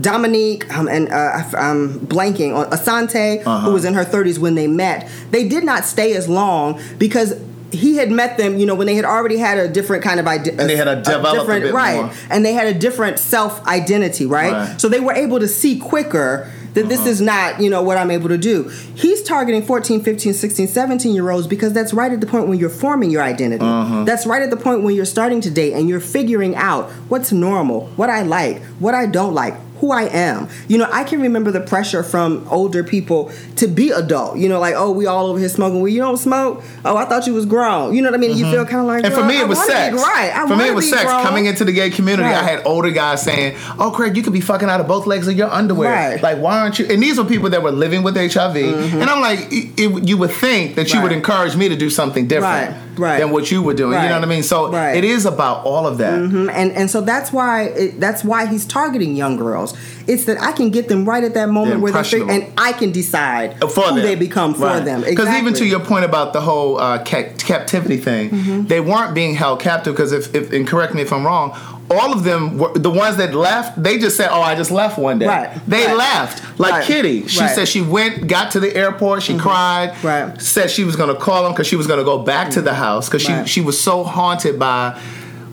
Dominique 0.00 0.72
um, 0.76 0.88
and 0.88 1.08
uh, 1.10 1.42
I'm 1.56 2.00
blanking 2.00 2.54
on 2.54 2.70
Asante, 2.70 3.40
Uh-huh. 3.46 3.66
who 3.66 3.72
was 3.72 3.84
in 3.84 3.94
her 3.94 4.04
30s 4.04 4.38
when 4.38 4.54
they 4.54 4.66
met. 4.66 5.08
They 5.30 5.48
did 5.48 5.64
not 5.64 5.84
stay 5.84 6.14
as 6.14 6.28
long 6.28 6.80
because 6.98 7.34
he 7.70 7.96
had 7.96 8.10
met 8.10 8.38
them, 8.38 8.56
you 8.58 8.64
know, 8.64 8.74
when 8.74 8.86
they 8.86 8.94
had 8.94 9.04
already 9.04 9.36
had 9.36 9.58
a 9.58 9.68
different 9.68 10.02
kind 10.02 10.18
of 10.18 10.26
identity. 10.26 10.58
And 10.60 10.70
they 10.70 10.76
had 10.76 11.02
develop 11.02 11.48
a 11.48 11.60
bit 11.60 11.74
right, 11.74 11.96
more. 11.96 12.12
and 12.30 12.44
they 12.44 12.54
had 12.54 12.66
a 12.66 12.72
different 12.78 13.18
self 13.18 13.64
identity, 13.66 14.24
right? 14.24 14.52
Right. 14.52 14.80
So 14.80 14.88
they 14.88 15.00
were 15.00 15.12
able 15.12 15.38
to 15.40 15.48
see 15.48 15.78
quicker 15.78 16.50
that 16.74 16.88
this 16.88 17.00
Uh-huh. 17.00 17.08
is 17.10 17.20
not, 17.20 17.60
you 17.60 17.68
know, 17.68 17.82
what 17.82 17.98
I'm 17.98 18.10
able 18.10 18.28
to 18.30 18.38
do. 18.38 18.70
He's 18.94 19.22
targeting 19.22 19.62
14, 19.62 20.00
15, 20.02 20.32
16, 20.32 20.68
17 20.68 21.14
year 21.14 21.28
olds 21.30 21.46
because 21.46 21.72
that's 21.74 21.92
right 21.92 22.10
at 22.12 22.20
the 22.22 22.26
point 22.26 22.46
when 22.48 22.58
you're 22.58 22.70
forming 22.70 23.10
your 23.10 23.22
identity. 23.22 23.64
Uh-huh. 23.64 24.04
That's 24.04 24.24
right 24.26 24.40
at 24.42 24.48
the 24.50 24.56
point 24.56 24.82
when 24.82 24.94
you're 24.94 25.04
starting 25.04 25.40
to 25.42 25.50
date 25.50 25.72
and 25.74 25.88
you're 25.90 26.00
figuring 26.00 26.54
out 26.56 26.88
what's 27.08 27.32
normal, 27.32 27.86
what 27.96 28.08
I 28.08 28.22
like, 28.22 28.62
what 28.78 28.94
I 28.94 29.04
don't 29.06 29.34
like, 29.34 29.54
who 29.80 29.92
I 29.92 30.02
am. 30.04 30.48
You 30.68 30.78
know, 30.78 30.88
I 30.92 31.04
can 31.04 31.20
remember 31.20 31.50
the 31.50 31.60
pressure 31.60 32.02
from 32.02 32.46
older 32.50 32.82
people 32.84 33.30
to 33.56 33.66
be 33.66 33.90
adult. 33.90 34.38
You 34.38 34.48
know, 34.48 34.58
like, 34.60 34.74
oh, 34.76 34.90
we 34.90 35.06
all 35.06 35.26
over 35.26 35.38
here 35.38 35.48
smoking 35.48 35.80
weed. 35.80 35.92
You 35.92 36.00
don't 36.00 36.16
smoke? 36.16 36.62
Oh, 36.84 36.96
I 36.96 37.04
thought 37.04 37.26
you 37.26 37.34
was 37.34 37.46
grown. 37.46 37.94
You 37.94 38.02
know 38.02 38.10
what 38.10 38.16
I 38.16 38.20
mean? 38.20 38.36
You 38.36 38.50
feel 38.50 38.64
kind 38.64 38.80
of 38.80 38.86
like, 38.86 38.98
Mm-hmm. 39.04 39.06
And 39.06 39.14
for 39.14 39.24
me, 39.24 39.38
it 39.40 39.46
was 39.48 39.64
sex. 39.64 39.94
right. 39.96 40.32
I 40.34 40.46
for 40.48 40.56
me, 40.56 40.68
it 40.68 40.74
was 40.74 40.88
sex. 40.90 41.04
grown. 41.04 41.22
Coming 41.22 41.46
into 41.46 41.64
the 41.64 41.72
gay 41.72 41.90
community, 41.90 42.28
I 42.28 42.42
had 42.42 42.66
older 42.66 42.90
guys 42.90 43.22
saying, 43.22 43.56
"Oh, 43.78 43.90
Craig, 43.94 44.16
you 44.16 44.22
could 44.22 44.32
be 44.32 44.40
fucking 44.40 44.68
out 44.68 44.80
of 44.80 44.88
both 44.88 45.06
legs 45.06 45.28
of 45.28 45.36
your 45.36 45.48
underwear. 45.50 45.90
Right. 45.92 46.22
Like, 46.22 46.38
why 46.38 46.60
aren't 46.60 46.78
you?" 46.78 46.86
And 46.86 47.02
these 47.02 47.16
were 47.18 47.24
people 47.24 47.50
that 47.50 47.62
were 47.62 47.70
living 47.70 48.02
with 48.02 48.16
HIV, 48.16 48.56
and 48.56 49.04
I'm 49.04 49.20
like, 49.20 49.40
it, 49.52 49.78
it- 49.78 50.08
you 50.08 50.16
would 50.18 50.30
think 50.32 50.74
that 50.76 50.92
you 50.92 51.00
would 51.02 51.08
Mm-hmm. 51.12 51.18
Encourage 51.18 51.56
me 51.56 51.68
to 51.68 51.76
do 51.76 51.90
something 51.90 52.26
different 52.28 52.74
Right, 52.98 53.10
right. 53.12 53.20
than 53.20 53.30
what 53.30 53.50
you 53.50 53.62
were 53.62 53.74
doing. 53.74 53.92
You 54.02 54.08
know 54.08 54.14
what 54.16 54.24
I 54.24 54.26
mean? 54.26 54.42
So 54.42 54.70
right. 54.72 54.96
it 54.96 55.04
is 55.04 55.24
about 55.26 55.64
all 55.64 55.86
of 55.86 55.98
that. 55.98 56.18
Mhm. 56.18 56.50
and 56.52 56.72
and 56.72 56.90
so 56.90 57.00
that's 57.00 57.32
why 57.32 57.64
it, 57.64 58.00
that's 58.00 58.24
why 58.24 58.46
he's 58.46 58.64
targeting 58.66 59.14
young 59.16 59.36
girls. 59.36 59.74
It's 60.06 60.24
that 60.24 60.40
I 60.40 60.52
can 60.52 60.70
get 60.70 60.88
them 60.88 61.04
right 61.08 61.22
at 61.22 61.34
that 61.34 61.48
moment 61.50 61.80
where 61.80 61.92
they 61.92 62.20
and 62.22 62.46
I 62.56 62.72
can 62.72 62.92
decide 62.92 63.60
for 63.60 63.66
who 63.68 63.94
them. 63.96 64.02
they 64.02 64.14
become 64.14 64.54
for 64.54 64.64
Right. 64.66 64.84
them. 64.84 65.02
Because 65.02 65.28
even 65.36 65.52
to 65.54 65.64
your 65.66 65.80
point 65.80 66.04
about 66.04 66.32
the 66.32 66.40
whole 66.40 66.78
uh, 66.78 66.98
ca- 67.04 67.32
captivity 67.38 67.96
thing, 67.98 68.30
Mm-hmm. 68.30 68.66
they 68.66 68.80
weren't 68.80 69.14
being 69.14 69.34
held 69.34 69.60
captive. 69.60 69.94
Because 69.94 70.12
if, 70.12 70.34
if 70.34 70.52
and 70.52 70.66
correct 70.66 70.94
me 70.94 71.02
if 71.02 71.12
I'm 71.12 71.24
wrong, 71.26 71.52
all 71.90 72.12
of 72.12 72.24
them 72.24 72.58
were 72.58 72.72
the 72.74 72.90
ones 72.90 73.16
that 73.16 73.34
left. 73.34 73.82
They 73.82 73.98
just 73.98 74.16
said, 74.16 74.28
"Oh, 74.30 74.40
I 74.42 74.54
just 74.54 74.70
left 74.70 74.98
one 74.98 75.18
day." 75.18 75.26
Right. 75.26 75.50
They 75.66 75.86
Right. 75.86 75.96
left. 75.96 76.58
Like 76.58 76.72
Right. 76.72 76.84
Kitti, 76.84 77.28
she 77.28 77.40
Right. 77.40 77.54
said 77.54 77.68
she 77.68 77.80
went, 77.80 78.26
got 78.26 78.50
to 78.52 78.60
the 78.60 78.74
airport, 78.76 79.22
she 79.22 79.32
mm-hmm. 79.32 79.42
cried, 79.42 79.94
Right. 80.02 80.40
said 80.40 80.70
she 80.70 80.84
was 80.84 80.96
going 80.96 81.08
to 81.14 81.20
call 81.20 81.46
him 81.46 81.52
because 81.52 81.66
she 81.66 81.76
was 81.76 81.86
going 81.86 81.98
to 81.98 82.04
go 82.04 82.18
back 82.18 82.50
to 82.50 82.62
the 82.62 82.74
house 82.74 83.08
because 83.08 83.22
she 83.22 83.34
she 83.46 83.60
was 83.60 83.80
so 83.80 84.04
haunted 84.04 84.58
by. 84.58 84.98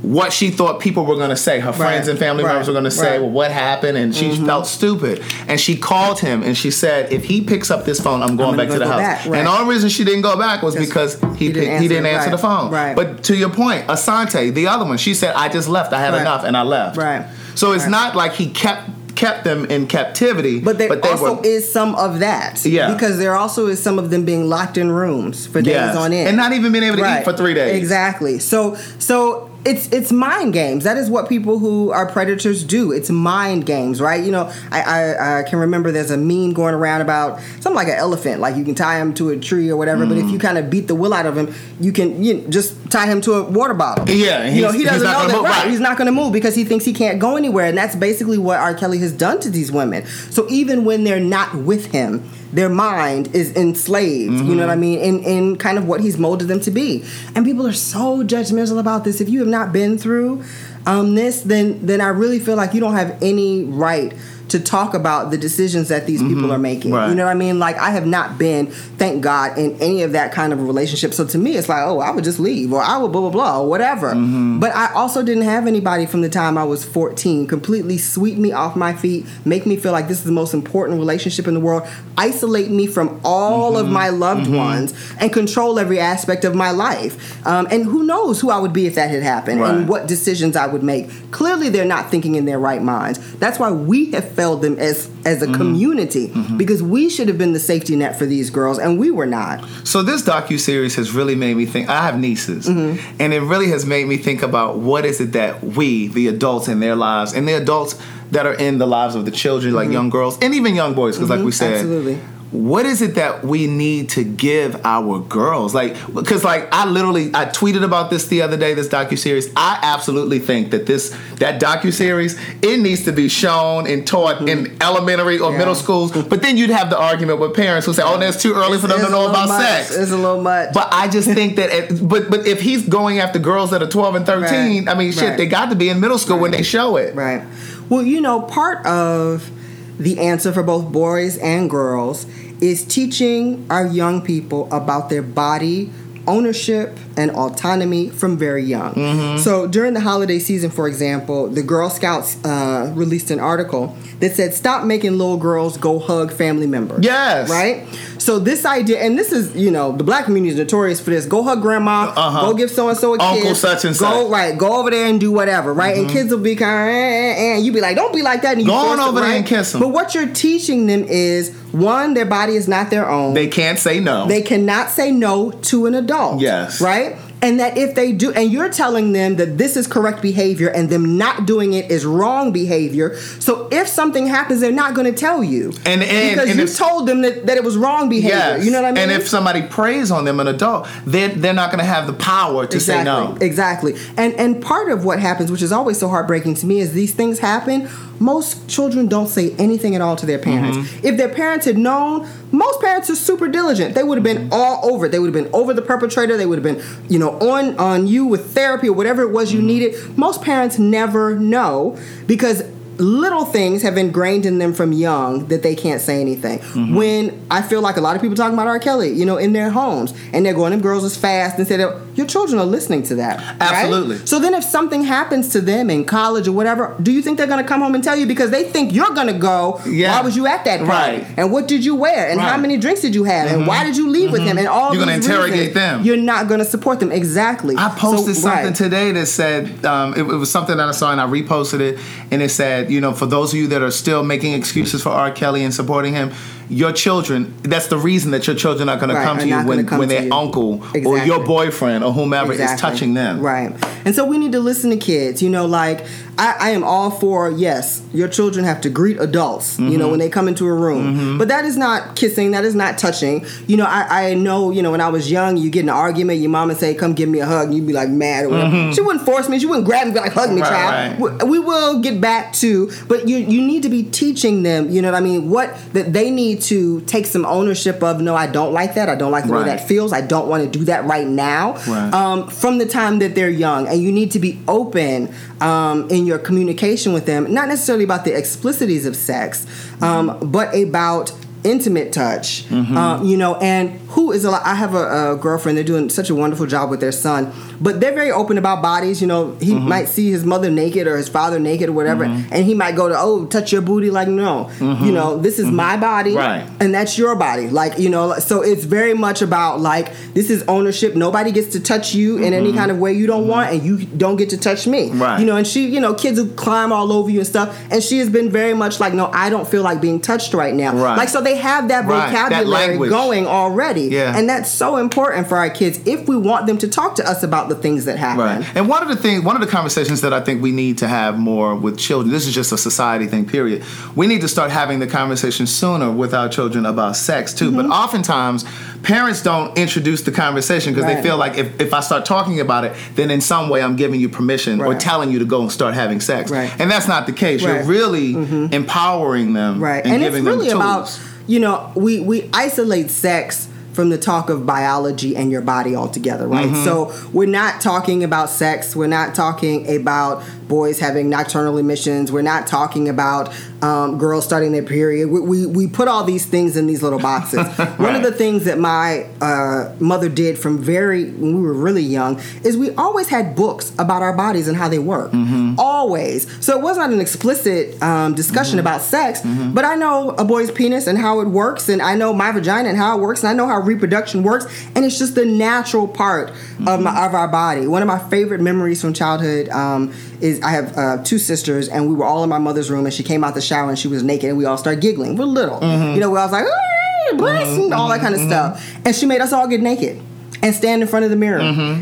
What 0.05 0.31
she 0.31 0.51
thought 0.51 0.79
people 0.79 1.05
were 1.05 1.15
going 1.15 1.31
to 1.31 1.35
say, 1.35 1.59
her 1.59 1.73
friends 1.73 2.01
Right. 2.07 2.11
and 2.11 2.19
family 2.19 2.43
Right. 2.43 2.51
members 2.51 2.67
were 2.67 2.73
going 2.73 2.85
to 2.85 2.91
say, 2.91 3.03
Right. 3.05 3.13
Mm-hmm. 3.15 3.23
"Well, 3.23 3.31
what 3.31 3.51
happened?" 3.51 3.97
And 3.97 4.15
she 4.15 4.35
felt 4.35 4.67
stupid. 4.67 5.21
And 5.47 5.59
she 5.59 5.75
called 5.75 6.19
him 6.19 6.43
and 6.43 6.55
she 6.57 6.69
said, 6.71 7.11
"If 7.11 7.23
he 7.25 7.41
picks 7.41 7.71
up 7.71 7.85
this 7.85 7.99
phone, 7.99 8.21
I'm 8.21 8.35
going 8.37 8.51
gonna 8.51 8.57
back 8.57 8.67
to 8.67 8.73
go 8.73 8.79
the 8.79 8.87
house." 8.87 8.99
back, 8.99 9.25
right. 9.25 9.37
And 9.39 9.47
the 9.47 9.51
only 9.51 9.73
reason 9.73 9.89
she 9.89 10.03
didn't 10.03 10.21
go 10.21 10.37
back 10.37 10.61
was 10.61 10.75
because 10.75 11.15
he 11.37 11.47
he 11.47 11.51
didn't 11.53 11.69
picked, 11.69 11.81
he 11.81 11.87
didn't 11.87 12.05
answer, 12.05 12.17
answer 12.17 12.31
the 12.31 12.37
phone. 12.37 12.71
right. 12.71 12.95
But 12.95 13.23
to 13.23 13.35
your 13.35 13.49
point, 13.49 13.87
Asante, 13.87 14.53
the 14.53 14.67
other 14.67 14.85
one, 14.85 14.97
she 14.97 15.13
said, 15.13 15.33
"I 15.35 15.49
just 15.49 15.67
left. 15.67 15.91
I 15.93 15.99
had 15.99 16.13
Right. 16.13 16.21
enough, 16.21 16.43
and 16.43 16.55
I 16.55 16.61
left." 16.63 16.97
Right. 16.97 17.25
So 17.55 17.71
it's 17.71 17.83
Right. 17.83 17.91
not 17.91 18.15
like 18.15 18.33
he 18.33 18.47
kept 18.47 18.89
kept 19.15 19.45
them 19.45 19.63
in 19.69 19.87
captivity, 19.87 20.59
But 20.59 20.77
there 20.77 20.91
also 21.05 21.35
were. 21.35 21.39
is 21.45 21.71
some 21.71 21.95
of 21.95 22.19
that. 22.19 22.59
Yeah. 22.65 22.91
Because 22.91 23.17
there 23.17 23.33
also 23.33 23.67
is 23.67 23.81
some 23.81 23.97
of 23.97 24.09
them 24.09 24.25
being 24.25 24.49
locked 24.49 24.77
in 24.77 24.91
rooms 24.91 25.47
for 25.47 25.61
days 25.61 25.73
Yes. 25.73 25.95
on 25.95 26.11
end. 26.11 26.27
and 26.27 26.35
not 26.35 26.51
even 26.51 26.73
being 26.73 26.83
able 26.83 26.97
to 26.97 27.19
eat 27.19 27.23
for 27.23 27.31
three 27.31 27.53
days. 27.53 27.77
Exactly. 27.77 28.39
So 28.39 28.75
so 28.99 29.47
it's 29.65 29.87
it's 29.91 30.11
mind 30.11 30.53
games. 30.53 30.83
That 30.83 30.97
is 30.97 31.09
what 31.09 31.27
people 31.27 31.59
who 31.59 31.91
are 31.91 32.05
predators 32.09 32.63
do. 32.63 32.91
It's 32.91 33.09
mind 33.09 33.65
games, 33.65 33.99
right? 33.99 34.23
You 34.23 34.31
know, 34.31 34.51
I 34.71 34.81
I, 34.81 35.39
I 35.39 35.43
can 35.43 35.59
remember 35.59 35.91
there's 35.91 36.11
a 36.11 36.17
meme 36.17 36.53
going 36.53 36.73
around 36.75 37.01
about 37.01 37.39
something 37.59 37.73
like 37.73 37.87
an 37.87 37.95
elephant, 37.95 38.39
like 38.41 38.55
you 38.55 38.63
can 38.63 38.75
tie 38.75 38.99
him 38.99 39.13
to 39.15 39.29
a 39.29 39.37
tree 39.37 39.69
or 39.69 39.77
whatever. 39.77 40.05
But 40.05 40.17
if 40.17 40.25
Mm. 40.25 40.31
you 40.31 40.39
kind 40.39 40.57
of 40.57 40.69
beat 40.69 40.87
the 40.87 40.95
will 40.95 41.13
out 41.13 41.25
of 41.25 41.37
him, 41.37 41.53
you 41.79 41.91
can 41.91 42.23
you 42.23 42.35
know, 42.35 42.47
just 42.49 42.75
tie 42.91 43.05
him 43.07 43.21
to 43.21 43.33
a 43.33 43.43
water 43.43 43.73
bottle. 43.73 44.07
Yeah, 44.09 44.47
you 44.47 44.61
know 44.61 44.71
he 44.71 44.83
doesn't 44.83 45.03
know 45.03 45.27
that. 45.27 45.35
move, 45.35 45.43
right. 45.43 45.63
right. 45.63 45.69
He's 45.69 45.79
not 45.79 45.97
going 45.97 46.05
to 46.07 46.11
move 46.11 46.31
because 46.31 46.55
he 46.55 46.63
thinks 46.63 46.85
he 46.85 46.93
can't 46.93 47.19
go 47.19 47.35
anywhere, 47.35 47.65
and 47.65 47.77
that's 47.77 47.95
basically 47.95 48.37
what 48.37 48.59
R. 48.59 48.73
Kelly 48.75 48.99
has 48.99 49.11
done 49.11 49.39
to 49.41 49.49
these 49.49 49.71
women. 49.71 50.05
So 50.05 50.47
even 50.49 50.85
when 50.85 51.03
they're 51.03 51.19
not 51.19 51.55
with 51.55 51.87
him, 51.91 52.23
their 52.55 52.69
mind 52.69 53.35
is 53.35 53.47
enslaved. 53.55 54.31
You 54.33 54.39
Mm-hmm. 54.39 54.55
know 54.57 54.65
what 54.67 54.71
I 54.71 54.75
mean? 54.87 54.99
In 54.99 55.15
in 55.23 55.55
kind 55.57 55.77
of 55.77 55.85
what 55.87 55.99
he's 56.01 56.17
molded 56.17 56.47
them 56.47 56.61
to 56.61 56.71
be. 56.71 57.03
And 57.35 57.45
people 57.45 57.67
are 57.67 57.73
so 57.95 58.23
judgmental 58.23 58.79
about 58.79 59.03
this. 59.03 59.21
If 59.21 59.29
you 59.29 59.39
have 59.39 59.47
not 59.59 59.71
been 59.73 59.97
through 59.97 60.43
um, 60.85 61.15
this, 61.15 61.41
then 61.41 61.85
then 61.85 61.99
I 62.01 62.07
really 62.21 62.39
feel 62.39 62.55
like 62.55 62.73
you 62.73 62.79
don't 62.79 62.95
have 62.95 63.17
any 63.21 63.63
right 63.65 64.13
to 64.49 64.59
talk 64.59 64.93
about 64.93 65.31
the 65.31 65.37
decisions 65.37 65.89
that 65.89 66.05
these 66.05 66.21
people 66.21 66.51
are 66.51 66.57
making. 66.59 66.91
Mm-hmm. 66.91 66.99
Right. 66.99 67.09
You 67.09 67.15
know 67.15 67.25
what 67.25 67.31
I 67.31 67.35
mean? 67.35 67.57
Like 67.59 67.77
I 67.77 67.89
have 67.91 68.05
not 68.05 68.37
been, 68.37 68.67
thank 68.67 69.23
God, 69.23 69.57
in 69.57 69.75
any 69.81 70.03
of 70.03 70.11
that 70.11 70.31
kind 70.31 70.53
of 70.53 70.61
relationship. 70.61 71.13
So 71.13 71.25
to 71.25 71.37
me, 71.37 71.55
it's 71.55 71.67
like, 71.67 71.83
oh, 71.83 71.99
I 71.99 72.11
would 72.11 72.23
just 72.23 72.39
leave, 72.39 72.71
or 72.71 72.81
I 72.81 72.97
would 72.97 73.11
blah 73.11 73.21
blah 73.21 73.29
blah, 73.31 73.61
or 73.61 73.67
whatever. 73.69 74.13
Mm-hmm. 74.13 74.59
But 74.59 74.75
I 74.75 74.93
also 74.93 75.23
didn't 75.23 75.43
have 75.43 75.67
anybody 75.67 76.05
from 76.05 76.21
the 76.21 76.29
time 76.29 76.57
I 76.57 76.63
was 76.63 76.85
14 76.85 77.47
completely 77.47 77.97
sweep 77.97 78.37
me 78.37 78.51
off 78.51 78.75
my 78.75 78.93
feet, 78.93 79.25
make 79.45 79.65
me 79.65 79.77
feel 79.77 79.91
like 79.91 80.07
this 80.07 80.19
is 80.19 80.25
the 80.25 80.31
most 80.31 80.53
important 80.53 80.99
relationship 80.99 81.47
in 81.47 81.53
the 81.53 81.59
world, 81.59 81.87
isolate 82.17 82.69
me 82.69 82.87
from 82.87 83.19
all 83.23 83.77
of 83.77 83.89
my 83.89 84.09
loved 84.09 84.47
ones, 84.49 84.93
and 85.19 85.33
control 85.33 85.79
every 85.79 85.99
aspect 85.99 86.45
of 86.45 86.53
my 86.55 86.71
life. 86.71 87.45
Um, 87.47 87.67
and 87.71 87.85
who 87.85 88.03
knows 88.03 88.39
who 88.41 88.49
I 88.49 88.59
would 88.59 88.73
be 88.73 88.85
if 88.85 88.95
that 88.95 89.09
had 89.09 89.23
happened, 89.23 89.61
Right. 89.61 89.73
and 89.73 89.89
what 89.89 90.07
decisions 90.07 90.55
I 90.55 90.67
would 90.67 90.83
make. 90.83 91.31
Clearly, 91.31 91.69
they're 91.69 91.85
not 91.85 92.11
thinking 92.11 92.35
in 92.35 92.45
their 92.45 92.59
right 92.59 92.81
minds. 92.81 93.19
That's 93.35 93.57
why 93.59 93.71
we 93.71 94.11
have 94.11 94.34
failed 94.35 94.61
them 94.61 94.77
as 94.79 95.09
as 95.25 95.41
Mm-hmm. 95.41 95.53
a 95.53 95.57
community 95.57 96.31
because 96.57 96.81
we 96.83 97.09
should 97.09 97.27
have 97.27 97.37
been 97.37 97.53
the 97.53 97.59
safety 97.59 97.95
net 97.95 98.17
for 98.17 98.25
these 98.25 98.49
girls, 98.49 98.77
and 98.79 98.99
we 98.99 99.09
were 99.11 99.25
not. 99.25 99.63
So 99.83 100.01
this 100.03 100.21
docu 100.23 100.59
series 100.59 100.95
has 100.95 101.11
really 101.13 101.35
made 101.35 101.55
me 101.57 101.65
think. 101.65 101.89
I 101.89 102.01
have 102.05 102.19
nieces, 102.19 102.67
Mm-hmm. 102.67 103.15
and 103.21 103.33
it 103.33 103.41
really 103.41 103.69
has 103.69 103.85
made 103.85 104.07
me 104.07 104.17
think 104.17 104.41
about 104.43 104.77
what 104.77 105.05
is 105.05 105.19
it 105.21 105.31
that 105.33 105.63
we, 105.63 106.07
the 106.07 106.27
adults 106.27 106.67
in 106.67 106.79
their 106.79 106.95
lives, 106.95 107.33
and 107.33 107.47
the 107.47 107.53
adults 107.53 107.99
that 108.31 108.45
are 108.45 108.53
in 108.55 108.77
the 108.79 108.87
lives 108.87 109.15
of 109.15 109.25
the 109.25 109.31
children, 109.31 109.73
like 109.73 109.89
young 109.91 110.09
girls 110.09 110.37
and 110.41 110.53
even 110.55 110.73
young 110.75 110.93
boys, 110.95 111.15
because 111.17 111.29
like 111.29 111.43
we 111.45 111.51
said, 111.51 111.65
Mm-hmm. 111.85 111.93
Absolutely. 111.93 112.19
What 112.55 112.85
is 112.85 113.01
it 113.01 113.15
that 113.15 113.43
we 113.43 113.67
need 113.67 114.09
to 114.09 114.23
give 114.23 114.79
our 114.85 115.19
girls? 115.19 115.75
Like, 115.75 115.93
because 116.13 116.43
like 116.43 116.67
I 116.73 116.85
literally 116.85 117.31
I 117.33 117.45
tweeted 117.45 117.83
about 117.83 118.09
this 118.09 118.27
the 118.27 118.41
other 118.41 118.57
day. 118.57 118.73
This 118.73 118.87
docu 118.87 119.17
series. 119.17 119.51
I 119.55 119.79
absolutely 119.81 120.39
think 120.39 120.71
that 120.71 120.85
this 120.85 121.15
that 121.35 121.61
docu 121.61 121.91
series 121.91 122.39
it 122.61 122.79
needs 122.79 123.03
to 123.05 123.11
be 123.11 123.27
shown 123.27 123.87
and 123.87 124.07
taught 124.07 124.47
in 124.47 124.65
mm-hmm. 124.65 124.81
elementary 124.81 125.37
or 125.39 125.51
Yeah. 125.51 125.57
middle 125.57 125.75
schools. 125.75 126.11
But 126.11 126.41
then 126.41 126.57
you'd 126.57 126.69
have 126.69 126.89
the 126.89 126.97
argument 126.97 127.39
with 127.39 127.53
parents 127.55 127.85
who 127.85 127.93
say, 127.93 128.03
"Oh, 128.05 128.17
that's 128.17 128.41
too 128.41 128.53
early 128.53 128.77
for 128.77 128.87
them 128.87 129.01
to 129.01 129.09
know 129.09 129.29
about 129.29 129.49
much. 129.49 129.61
sex." 129.61 129.95
It's 129.95 130.11
a 130.11 130.17
little 130.17 130.41
much. 130.41 130.73
But 130.73 130.87
I 130.91 131.07
just 131.07 131.29
think 131.29 131.57
that, 131.57 131.69
it, 131.71 132.07
but 132.07 132.29
but 132.29 132.47
if 132.47 132.61
he's 132.61 132.87
going 132.87 133.19
after 133.19 133.39
girls 133.39 133.71
that 133.71 133.83
are 133.83 133.87
twelve 133.87 134.15
and 134.15 134.25
thirteen, 134.25 134.85
Right. 134.85 134.95
I 134.95 134.97
mean, 134.97 135.11
shit, 135.11 135.29
Right. 135.29 135.37
they 135.37 135.45
got 135.45 135.69
to 135.69 135.75
be 135.75 135.89
in 135.89 135.99
middle 135.99 136.17
school 136.17 136.39
when 136.39 136.51
they 136.51 136.63
show 136.63 136.95
it. 136.97 137.15
Right. 137.15 137.43
Well, 137.89 138.01
you 138.01 138.21
know, 138.21 138.41
part 138.41 138.85
of 138.85 139.51
the 139.99 140.19
answer 140.19 140.51
for 140.51 140.63
both 140.63 140.91
boys 140.91 141.37
and 141.37 141.69
girls 141.69 142.25
is 142.61 142.85
teaching 142.85 143.65
our 143.69 143.85
young 143.85 144.21
people 144.21 144.71
about 144.71 145.09
their 145.09 145.21
body 145.21 145.91
ownership 146.27 146.97
and 147.17 147.31
autonomy 147.31 148.09
from 148.09 148.37
very 148.37 148.63
young. 148.63 148.93
Mm-hmm. 148.93 149.37
So 149.37 149.67
during 149.67 149.93
the 149.93 149.99
holiday 149.99 150.39
season, 150.39 150.71
for 150.71 150.87
example, 150.87 151.47
the 151.47 151.61
Girl 151.61 151.89
Scouts 151.89 152.43
uh, 152.43 152.91
released 152.95 153.31
an 153.31 153.39
article 153.39 153.95
that 154.19 154.35
said, 154.35 154.53
"Stop 154.53 154.85
making 154.85 155.17
little 155.17 155.37
girls 155.37 155.77
go 155.77 155.99
hug 155.99 156.31
family 156.31 156.67
members." 156.67 157.05
Yes. 157.05 157.49
Right. 157.49 157.85
So 158.25 158.39
this 158.39 158.65
idea, 158.65 159.01
and 159.01 159.19
this 159.19 159.31
is, 159.31 159.55
you 159.55 159.69
know, 159.69 159.91
the 159.91 160.03
black 160.03 160.25
community 160.25 160.51
is 160.51 160.57
notorious 160.57 160.99
for 160.99 161.11
this. 161.11 161.27
Go 161.27 161.43
hug 161.43 161.61
grandma. 161.61 162.11
Uh-huh. 162.15 162.47
Go 162.47 162.53
give 162.55 162.71
so 162.71 162.89
and 162.89 162.97
so 162.97 163.13
a 163.13 163.19
kiss. 163.19 163.27
Uncle 163.27 163.49
kiss. 163.49 163.61
such 163.61 163.85
and 163.85 163.95
go, 163.95 164.23
such. 164.23 164.31
Right. 164.31 164.57
Go 164.57 164.79
over 164.79 164.89
there 164.89 165.05
and 165.05 165.19
do 165.19 165.31
whatever. 165.31 165.75
Right. 165.75 165.95
And 165.95 166.09
kids 166.09 166.31
will 166.31 166.39
be 166.39 166.55
kind 166.55 166.89
of, 166.89 166.95
eh, 166.95 166.97
eh, 166.97 167.33
eh, 167.51 167.55
and 167.57 167.65
you 167.65 167.71
be 167.71 167.81
like, 167.81 167.95
don't 167.95 168.11
be 168.15 168.23
like 168.23 168.41
that. 168.41 168.53
And 168.53 168.61
you 168.61 168.67
Go 168.67 168.73
on 168.73 168.99
over 168.99 169.19
there 169.19 169.29
right? 169.29 169.35
and 169.35 169.45
kiss 169.45 169.75
'em. 169.75 169.79
But 169.81 169.89
what 169.89 170.15
you're 170.15 170.33
teaching 170.33 170.87
them 170.87 171.03
is 171.03 171.53
one, 171.71 172.15
their 172.15 172.25
body 172.25 172.55
is 172.55 172.67
not 172.67 172.89
their 172.89 173.07
own. 173.07 173.35
They 173.35 173.45
can't 173.45 173.77
say 173.77 173.99
no. 173.99 174.25
They 174.25 174.41
cannot 174.41 174.89
say 174.89 175.11
no 175.11 175.51
to 175.51 175.85
an 175.85 175.93
adult. 175.93 176.41
Yes. 176.41 176.81
Right? 176.81 177.17
And 177.41 177.59
that 177.59 177.77
if 177.77 177.93
they 177.95 178.11
do, 178.11 178.31
and 178.31 178.51
you're 178.51 178.69
telling 178.71 179.11
them 179.11 179.35
that 179.35 179.57
this 179.57 179.77
is 179.77 179.85
correct 179.87 180.21
behavior 180.21 180.67
and 180.69 180.89
them 180.89 181.17
not 181.17 181.45
doing 181.45 181.73
it 181.73 181.91
is 181.91 182.05
wrong 182.05 182.51
behavior. 182.51 183.15
So 183.39 183.67
if 183.71 183.87
something 183.87 184.25
happens, 184.25 184.61
they're 184.61 184.71
not 184.71 184.95
going 184.95 185.11
to 185.13 185.17
tell 185.17 185.43
you. 185.43 185.71
And- 185.85 186.01
and- 186.01 186.35
because 186.35 186.49
and 186.49 186.57
you 186.59 186.65
if- 186.65 186.77
told 186.77 187.07
them 187.07 187.21
that, 187.21 187.45
that 187.45 187.57
it 187.57 187.63
was 187.63 187.77
wrong 187.77 188.09
behavior. 188.09 188.35
Yes. 188.37 188.65
You 188.65 188.71
know 188.71 188.81
what 188.81 188.87
I 188.87 188.91
mean? 188.93 189.03
And 189.03 189.11
if 189.11 189.27
somebody 189.27 189.61
preys 189.61 190.11
on 190.11 190.25
them, 190.25 190.39
an 190.39 190.47
adult, 190.47 190.87
they're, 191.05 191.29
they're 191.29 191.53
not 191.53 191.69
going 191.71 191.79
to 191.79 191.85
have 191.85 192.07
the 192.07 192.13
power 192.13 192.65
to 192.67 192.79
say 192.79 193.03
no. 193.03 193.37
Exactly. 193.41 193.95
And 194.17 194.33
and 194.35 194.61
part 194.61 194.89
of 194.89 195.05
what 195.05 195.19
happens, 195.19 195.51
which 195.51 195.61
is 195.61 195.71
always 195.71 195.99
so 195.99 196.07
heartbreaking 196.07 196.55
to 196.55 196.65
me, 196.65 196.79
is 196.79 196.93
these 196.93 197.13
things 197.13 197.39
happen. 197.39 197.87
Most 198.19 198.67
children 198.69 199.07
don't 199.07 199.27
say 199.27 199.53
anything 199.57 199.93
at 199.93 200.01
all 200.01 200.15
to 200.15 200.25
their 200.25 200.39
parents. 200.39 200.77
Mm-hmm. 200.77 201.05
If 201.05 201.17
their 201.17 201.29
parents 201.29 201.65
had 201.65 201.77
known, 201.77 202.27
most 202.57 202.81
parents 202.81 203.09
are 203.09 203.15
super 203.15 203.47
diligent. 203.47 203.95
They 203.95 204.03
would 204.03 204.17
have 204.17 204.23
been 204.23 204.49
all 204.51 204.79
over 204.91 205.05
it. 205.05 205.09
They 205.11 205.19
would 205.19 205.33
have 205.33 205.43
been 205.43 205.53
over 205.53 205.73
the 205.73 205.81
perpetrator. 205.81 206.37
They 206.37 206.45
would 206.45 206.63
have 206.63 206.63
been, 206.63 206.83
you 207.09 207.19
know, 207.19 207.37
on 207.39 207.77
on 207.77 208.07
you 208.07 208.25
with 208.25 208.53
therapy 208.53 208.87
or 208.89 208.93
whatever 208.93 209.21
it 209.21 209.31
was 209.31 209.51
you 209.51 209.59
Mm-hmm. 209.59 209.67
needed. 209.67 210.17
Most 210.17 210.41
parents 210.41 210.79
never 210.79 211.35
know 211.35 211.97
because 212.27 212.63
little 212.99 213.45
things 213.45 213.81
have 213.83 213.97
ingrained 213.97 214.45
in 214.45 214.57
them 214.59 214.73
from 214.73 214.91
young 214.93 215.47
that 215.47 215.63
they 215.63 215.75
can't 215.75 216.01
say 216.01 216.21
anything. 216.21 216.59
Mm-hmm. 216.59 216.95
When 216.95 217.47
I 217.51 217.61
feel 217.61 217.81
like 217.81 217.97
a 217.97 218.01
lot 218.01 218.15
of 218.15 218.21
people 218.21 218.35
talking 218.35 218.53
about 218.53 218.67
R. 218.67 218.79
Kelly, 218.79 219.11
you 219.11 219.25
know, 219.25 219.37
in 219.37 219.53
their 219.53 219.69
homes, 219.69 220.13
and 220.33 220.45
they're 220.45 220.53
going, 220.53 220.71
them 220.71 220.81
girls 220.81 221.03
is 221.03 221.17
fast, 221.17 221.57
and 221.57 221.67
say 221.67 221.77
that 221.77 221.95
your 222.15 222.25
children 222.27 222.59
are 222.59 222.65
listening 222.65 223.03
to 223.03 223.15
that. 223.15 223.37
right? 223.39 223.61
Absolutely. 223.61 224.17
So 224.25 224.39
then 224.39 224.53
if 224.53 224.63
something 224.63 225.03
happens 225.03 225.49
to 225.49 225.61
them 225.61 225.89
in 225.89 226.05
college 226.05 226.47
or 226.47 226.53
whatever, 226.53 226.95
do 227.01 227.11
you 227.11 227.21
think 227.21 227.37
they're 227.37 227.47
gonna 227.47 227.63
come 227.63 227.81
home 227.81 227.95
and 227.95 228.03
tell 228.03 228.15
you 228.15 228.25
because 228.25 228.51
they 228.51 228.63
think 228.63 228.93
you're 228.93 229.13
gonna 229.13 229.37
go, 229.37 229.81
Yeah. 229.85 230.17
why 230.17 230.21
was 230.23 230.35
you 230.37 230.47
at 230.47 230.63
that 230.65 230.79
party? 230.79 231.17
Right. 231.17 231.27
And 231.37 231.51
what 231.51 231.67
did 231.67 231.83
you 231.83 231.95
wear? 231.95 232.29
And 232.29 232.39
how 232.39 232.45
Right. 232.47 232.53
Mm-hmm. 232.53 232.61
many 232.61 232.77
drinks 232.77 233.01
did 233.01 233.13
you 233.15 233.25
have? 233.25 233.51
And 233.51 233.67
why 233.67 233.83
did 233.83 233.97
you 233.97 234.09
leave 234.09 234.31
with 234.31 234.41
him? 234.41 234.57
And 234.57 234.67
all 234.67 234.93
You're 234.93 235.03
gonna 235.03 235.17
interrogate 235.17 235.51
reasons, 235.59 235.73
them. 235.75 236.03
You're 236.03 236.17
not 236.17 236.47
gonna 236.47 236.63
support 236.65 236.99
them. 236.99 237.11
Exactly. 237.11 237.75
I 237.77 237.89
posted 237.97 238.35
So- 238.35 238.41
something 238.43 238.65
right. 238.67 238.75
today 238.75 239.11
that 239.11 239.25
said 239.27 239.83
um, 239.85 240.13
it, 240.13 240.19
it 240.21 240.23
was 240.37 240.49
something 240.49 240.77
that 240.77 240.87
I 240.87 240.91
saw 240.91 241.11
and 241.11 241.19
I 241.19 241.25
reposted 241.27 241.79
it, 241.81 241.99
and 242.31 242.41
it 242.41 242.49
said, 242.49 242.84
you 242.89 243.01
know, 243.01 243.13
for 243.13 243.25
those 243.25 243.53
of 243.53 243.59
you 243.59 243.67
that 243.67 243.81
are 243.81 243.91
still 243.91 244.23
making 244.23 244.53
excuses 244.53 245.01
for 245.03 245.09
R. 245.09 245.31
Kelly 245.31 245.63
and 245.63 245.73
supporting 245.73 246.13
him, 246.13 246.31
your 246.69 246.91
children. 246.91 247.53
That's 247.61 247.87
the 247.87 247.97
reason 247.97 248.31
that 248.31 248.47
your 248.47 248.55
children 248.55 248.89
are 248.89 248.97
going 248.97 249.09
Right, 249.09 249.19
to 249.21 249.25
come 249.25 249.37
to 249.37 249.47
you 249.47 249.65
when 249.67 249.85
when 249.99 250.09
their 250.09 250.23
you. 250.23 250.33
uncle 250.33 250.83
or 251.05 251.19
your 251.19 251.45
boyfriend 251.45 252.03
or 252.03 252.11
whomever 252.11 252.53
is 252.53 252.79
touching 252.79 253.13
them. 253.13 253.39
Right. 253.39 253.71
And 254.03 254.15
so 254.15 254.25
we 254.25 254.37
need 254.37 254.51
to 254.53 254.59
listen 254.59 254.89
to 254.89 254.97
kids. 254.97 255.43
You 255.43 255.49
know, 255.49 255.65
like 255.67 256.05
I, 256.37 256.55
I 256.59 256.69
am 256.71 256.83
all 256.83 257.11
for 257.11 257.49
yes, 257.49 258.01
your 258.13 258.27
children 258.27 258.65
have 258.65 258.81
to 258.81 258.89
greet 258.89 259.19
adults, 259.19 259.79
you 259.79 259.85
Mm-hmm. 259.85 259.97
know, 259.99 260.09
when 260.09 260.19
they 260.19 260.29
come 260.29 260.47
into 260.47 260.65
a 260.67 260.73
room. 260.73 261.37
But 261.37 261.47
that 261.47 261.63
is 261.65 261.77
not 261.77 262.15
kissing, 262.15 262.51
that 262.51 262.65
is 262.65 262.75
not 262.75 262.97
touching. 262.97 263.45
You 263.67 263.77
know, 263.77 263.85
I, 263.85 264.29
I 264.29 264.33
know, 264.33 264.71
you 264.71 264.81
know, 264.81 264.91
when 264.91 265.01
I 265.01 265.09
was 265.09 265.31
young, 265.31 265.55
you 265.57 265.69
get 265.69 265.81
in 265.83 265.89
an 265.89 265.95
argument, 265.95 266.39
your 266.39 266.49
mama 266.49 266.75
say, 266.75 266.93
Come 266.95 267.13
give 267.13 267.29
me 267.29 267.39
a 267.39 267.45
hug, 267.45 267.67
and 267.67 267.75
you'd 267.77 267.87
be 267.87 267.93
like 267.93 268.09
mad 268.09 268.45
or 268.45 268.49
whatever. 268.49 268.93
She 268.93 269.01
wouldn't 269.01 269.25
force 269.25 269.47
me, 269.49 269.59
she 269.59 269.65
wouldn't 269.65 269.85
grab 269.85 270.03
me, 270.07 270.11
and 270.11 270.13
be 270.15 270.19
like, 270.19 270.33
hug 270.33 270.51
me, 270.51 270.61
Mm-hmm. 270.61 270.73
Right, 270.73 271.17
child. 271.17 271.19
right. 271.21 271.43
We, 271.43 271.49
we 271.51 271.59
will 271.59 271.99
get 272.01 272.19
back 272.19 272.53
to, 272.55 272.91
but 273.07 273.27
you 273.27 273.37
you 273.37 273.61
need 273.65 273.83
to 273.83 273.89
be 273.89 274.03
teaching 274.03 274.63
them, 274.63 274.89
you 274.89 275.01
know 275.01 275.11
what 275.11 275.17
I 275.17 275.21
mean, 275.21 275.49
what 275.49 275.75
that 275.93 276.11
they 276.13 276.31
need 276.31 276.61
to 276.63 277.01
take 277.01 277.25
some 277.27 277.45
ownership 277.45 278.03
of, 278.03 278.19
no, 278.21 278.35
I 278.35 278.47
don't 278.47 278.73
like 278.73 278.95
that, 278.95 279.07
I 279.09 279.15
don't 279.15 279.31
like 279.31 279.45
the 279.45 279.53
way 279.53 279.63
that 279.65 279.87
feels, 279.87 280.11
I 280.13 280.21
don't 280.21 280.47
want 280.47 280.63
to 280.63 280.79
do 280.79 280.85
that 280.85 281.05
right 281.05 281.27
now. 281.27 281.73
Right. 281.87 282.13
Um, 282.13 282.47
from 282.49 282.77
the 282.77 282.85
time 282.85 283.19
that 283.19 283.35
they're 283.35 283.49
young, 283.49 283.87
and 283.87 284.01
you 284.01 284.11
need 284.11 284.31
to 284.31 284.39
be 284.39 284.59
open 284.67 285.33
um, 285.61 286.09
in 286.09 286.24
your 286.25 286.39
communication 286.39 287.13
with 287.13 287.25
them, 287.25 287.51
not 287.53 287.67
necessarily 287.67 288.03
about 288.03 288.25
the 288.25 288.31
explicities 288.31 289.05
of 289.05 289.15
sex, 289.15 289.65
um, 290.01 290.37
but 290.51 290.73
about 290.75 291.31
intimate 291.65 292.13
touch. 292.13 292.65
Mm-hmm. 292.69 292.95
Um, 292.95 293.25
you 293.25 293.37
know, 293.37 293.55
and 293.55 293.99
who 294.09 294.31
is 294.31 294.45
a 294.45 294.51
lot. 294.51 294.61
I 294.65 294.75
have 294.75 294.93
a, 294.93 295.33
a 295.33 295.37
girlfriend. 295.37 295.77
They're 295.77 295.83
doing 295.83 296.09
such 296.09 296.29
a 296.29 296.35
wonderful 296.35 296.67
job 296.67 296.89
with 296.89 296.99
their 296.99 297.11
son, 297.11 297.51
but 297.81 297.99
they're 297.99 298.13
very 298.13 298.31
open 298.31 298.57
about 298.57 298.81
bodies. 298.81 299.21
You 299.21 299.27
know, 299.27 299.55
he 299.55 299.73
mm-hmm. 299.73 299.89
might 299.89 300.05
see 300.05 300.31
his 300.31 300.45
mother 300.45 300.69
naked 300.69 301.07
or 301.07 301.17
his 301.17 301.27
father 301.27 301.59
naked 301.59 301.89
or 301.89 301.93
whatever, 301.93 302.25
mm-hmm. 302.25 302.53
and 302.53 302.65
he 302.65 302.73
might 302.73 302.95
go 302.95 303.09
to, 303.09 303.15
oh, 303.17 303.45
touch 303.45 303.71
your 303.71 303.81
booty. 303.81 304.11
Like, 304.11 304.27
no, 304.27 304.69
you 304.79 305.11
know, 305.11 305.37
this 305.37 305.59
is 305.59 305.65
my 305.65 305.97
body, 305.97 306.35
Right. 306.35 306.69
and 306.79 306.93
that's 306.93 307.17
your 307.17 307.35
body. 307.35 307.69
Like, 307.69 307.97
you 307.99 308.09
know, 308.09 308.37
so 308.39 308.61
it's 308.61 308.83
very 308.83 309.13
much 309.13 309.41
about 309.41 309.81
like 309.81 310.13
this 310.33 310.49
is 310.49 310.63
ownership. 310.67 311.15
Nobody 311.15 311.51
gets 311.51 311.69
to 311.69 311.79
touch 311.79 312.13
you 312.13 312.37
in 312.37 312.53
any 312.53 312.71
kind 312.71 312.91
of 312.91 312.99
way 312.99 313.13
you 313.13 313.27
don't 313.27 313.47
want, 313.47 313.73
and 313.73 313.83
you 313.83 314.05
don't 314.05 314.35
get 314.35 314.49
to 314.51 314.57
touch 314.57 314.87
me. 314.87 315.11
Right. 315.11 315.39
You 315.39 315.45
know, 315.45 315.57
and 315.57 315.65
she, 315.65 315.87
you 315.87 315.99
know, 315.99 316.13
kids 316.13 316.37
who 316.37 316.51
climb 316.53 316.91
all 316.91 317.11
over 317.11 317.29
you 317.29 317.39
and 317.39 317.47
stuff, 317.47 317.77
and 317.91 318.01
she 318.03 318.19
has 318.19 318.29
been 318.29 318.49
very 318.49 318.73
much 318.73 318.99
like, 318.99 319.13
no, 319.13 319.27
I 319.31 319.49
don't 319.49 319.67
feel 319.67 319.83
like 319.83 320.01
being 320.01 320.19
touched 320.19 320.53
right 320.53 320.73
now. 320.73 320.95
Right. 320.95 321.17
Like, 321.17 321.29
so 321.29 321.41
they 321.41 321.54
have 321.55 321.87
that 321.89 322.05
Right. 322.05 322.29
Vocabulary 322.31 322.87
language. 322.89 323.09
going 323.09 323.47
already, 323.47 324.03
Yeah. 324.11 324.35
and 324.37 324.47
that's 324.49 324.71
so 324.71 324.97
important 324.97 325.47
for 325.47 325.57
our 325.57 325.69
kids 325.69 325.99
if 326.05 326.27
we 326.27 326.35
want 326.37 326.67
them 326.67 326.77
to 326.79 326.87
talk 326.87 327.15
to 327.15 327.27
us 327.29 327.43
about 327.43 327.69
the 327.69 327.75
things 327.75 328.05
that 328.05 328.17
happen. 328.17 328.43
Right. 328.43 328.65
And 328.75 328.87
one 328.87 329.01
of 329.01 329.09
the 329.09 329.15
things, 329.15 329.43
one 329.43 329.55
of 329.55 329.61
the 329.61 329.67
conversations 329.67 330.21
that 330.21 330.33
I 330.33 330.39
think 330.41 330.61
we 330.61 330.71
need 330.71 330.97
to 330.99 331.07
have 331.07 331.37
more 331.39 331.75
with 331.75 331.97
children, 331.97 332.31
this 332.31 332.47
is 332.47 332.53
just 332.53 332.71
a 332.71 332.77
society 332.77 333.27
thing, 333.27 333.45
period. 333.45 333.83
We 334.15 334.27
need 334.27 334.41
to 334.41 334.47
start 334.47 334.71
having 334.71 334.99
the 334.99 335.07
conversation 335.07 335.67
sooner 335.67 336.11
with 336.11 336.33
our 336.33 336.49
children 336.49 336.85
about 336.85 337.15
sex 337.15 337.53
too. 337.53 337.71
Mm-hmm. 337.71 337.87
But 337.87 337.95
oftentimes, 337.95 338.65
parents 339.03 339.41
don't 339.43 339.77
introduce 339.77 340.21
the 340.23 340.31
conversation 340.31 340.93
because 340.93 341.05
they 341.05 341.21
feel 341.21 341.37
like 341.37 341.57
if, 341.57 341.79
if 341.79 341.93
I 341.93 341.99
start 341.99 342.25
talking 342.25 342.59
about 342.59 342.85
it, 342.85 342.95
then 343.15 343.31
in 343.31 343.41
some 343.41 343.69
way 343.69 343.81
I'm 343.81 343.95
giving 343.95 344.19
you 344.19 344.29
permission 344.29 344.81
or 344.81 344.95
telling 344.95 345.31
you 345.31 345.39
to 345.39 345.45
go 345.45 345.61
and 345.61 345.71
start 345.71 345.93
having 345.93 346.19
sex. 346.19 346.51
Right. 346.51 346.71
And 346.79 346.89
that's 346.89 347.07
not 347.07 347.25
the 347.25 347.33
case. 347.33 347.61
You're 347.61 347.75
Right. 347.75 347.81
Mm-hmm. 347.81 347.89
really 347.89 348.75
empowering 348.75 349.53
them. 349.53 349.81
right 349.81 350.03
And, 350.05 350.23
and, 350.23 350.35
it's 350.35 350.45
really 350.45 350.69
about 350.69 351.19
you 351.47 351.59
know 351.59 351.91
we 351.95 352.19
we 352.19 352.49
isolate 352.53 353.09
sex 353.09 353.67
from 353.95 354.09
the 354.09 354.17
talk 354.17 354.49
of 354.49 354.65
biology 354.65 355.35
and 355.35 355.51
your 355.51 355.61
body 355.61 355.95
altogether 355.95 356.47
right? 356.47 356.67
Mm-hmm. 356.67 356.83
so 356.83 357.29
we're 357.31 357.47
not 357.47 357.81
talking 357.81 358.23
about 358.23 358.49
sex. 358.49 358.95
We're 358.95 359.07
not 359.07 359.33
talking 359.33 359.95
about 359.95 360.43
boys 360.67 360.99
having 360.99 361.29
nocturnal 361.29 361.77
emissions. 361.77 362.31
We're 362.31 362.41
not 362.41 362.67
talking 362.67 363.07
about 363.09 363.53
um, 363.81 364.17
girls 364.17 364.45
starting 364.45 364.71
their 364.71 364.83
period. 364.83 365.29
We, 365.29 365.39
we, 365.41 365.65
we 365.65 365.87
put 365.87 366.07
all 366.07 366.23
these 366.23 366.45
things 366.45 366.75
in 366.75 366.87
these 366.87 367.03
little 367.03 367.19
boxes. 367.19 367.65
One 367.97 368.15
of 368.15 368.23
the 368.23 368.31
things 368.31 368.65
that 368.65 368.79
my 368.79 369.27
uh, 369.41 369.93
mother 369.99 370.27
did 370.27 370.57
from 370.57 370.79
very 370.79 371.25
when 371.31 371.55
we 371.57 371.61
were 371.61 371.73
really 371.73 372.01
young 372.01 372.39
is 372.63 372.77
we 372.77 372.89
always 372.95 373.27
had 373.29 373.55
books 373.55 373.93
about 373.99 374.21
our 374.23 374.35
bodies 374.35 374.67
and 374.67 374.75
how 374.77 374.89
they 374.89 374.99
work. 374.99 375.31
Mm-hmm. 375.31 375.75
always. 375.77 376.47
So 376.65 376.77
it 376.77 376.81
was 376.81 376.97
not 376.97 377.11
an 377.11 377.21
explicit 377.21 378.01
um, 378.01 378.33
discussion 378.35 378.79
about 378.79 379.01
sex 379.01 379.41
Mm-hmm. 379.45 379.73
but 379.73 379.85
i 379.85 379.95
know 379.95 380.29
a 380.31 380.43
boy's 380.43 380.71
penis 380.71 381.07
and 381.07 381.17
how 381.17 381.39
it 381.41 381.47
works 381.47 381.87
and 381.89 382.01
i 382.01 382.15
know 382.15 382.33
my 382.33 382.51
vagina 382.51 382.89
and 382.89 382.97
how 382.97 383.17
it 383.17 383.21
works 383.21 383.43
and 383.43 383.49
i 383.49 383.53
know 383.53 383.67
how 383.67 383.79
reproduction 383.85 384.43
works 384.43 384.65
and 384.95 385.05
it's 385.05 385.17
just 385.17 385.35
the 385.35 385.45
natural 385.45 386.07
part 386.07 386.49
of 386.85 387.01
my 387.01 387.25
of 387.25 387.33
our 387.33 387.47
body. 387.47 387.87
One 387.87 388.01
of 388.01 388.07
my 388.07 388.19
favorite 388.19 388.61
memories 388.61 389.01
from 389.01 389.13
childhood 389.13 389.69
um, 389.69 390.13
is 390.41 390.61
i 390.61 390.69
have 390.71 390.97
uh, 390.97 391.23
two 391.23 391.37
sisters 391.37 391.87
and 391.87 392.07
we 392.09 392.15
were 392.15 392.25
all 392.25 392.43
in 392.43 392.49
my 392.49 392.57
mother's 392.59 392.89
room 392.91 393.05
and 393.05 393.13
she 393.13 393.23
came 393.23 393.43
out 393.43 393.53
the 393.55 393.61
shower 393.61 393.89
and 393.89 393.97
she 393.97 394.07
was 394.07 394.23
naked 394.23 394.49
and 394.49 394.57
we 394.57 394.65
all 394.65 394.77
started 394.77 395.01
giggling. 395.01 395.35
We're 395.35 395.45
little. 395.45 395.79
You 395.81 396.19
know 396.19 396.29
we 396.29 396.37
all 396.37 396.45
was 396.45 396.51
like 396.51 396.65
"Ah, 396.65 397.37
breasts," 397.37 397.77
and 397.77 397.93
all 397.93 398.09
that 398.09 398.21
kind 398.21 398.35
of 398.35 398.41
stuff. 398.41 398.95
And 399.05 399.15
she 399.15 399.25
made 399.25 399.41
us 399.41 399.53
all 399.53 399.67
get 399.67 399.81
naked 399.81 400.21
and 400.61 400.73
stand 400.73 401.01
in 401.01 401.07
front 401.07 401.25
of 401.25 401.31
the 401.31 401.37
mirror 401.37 401.59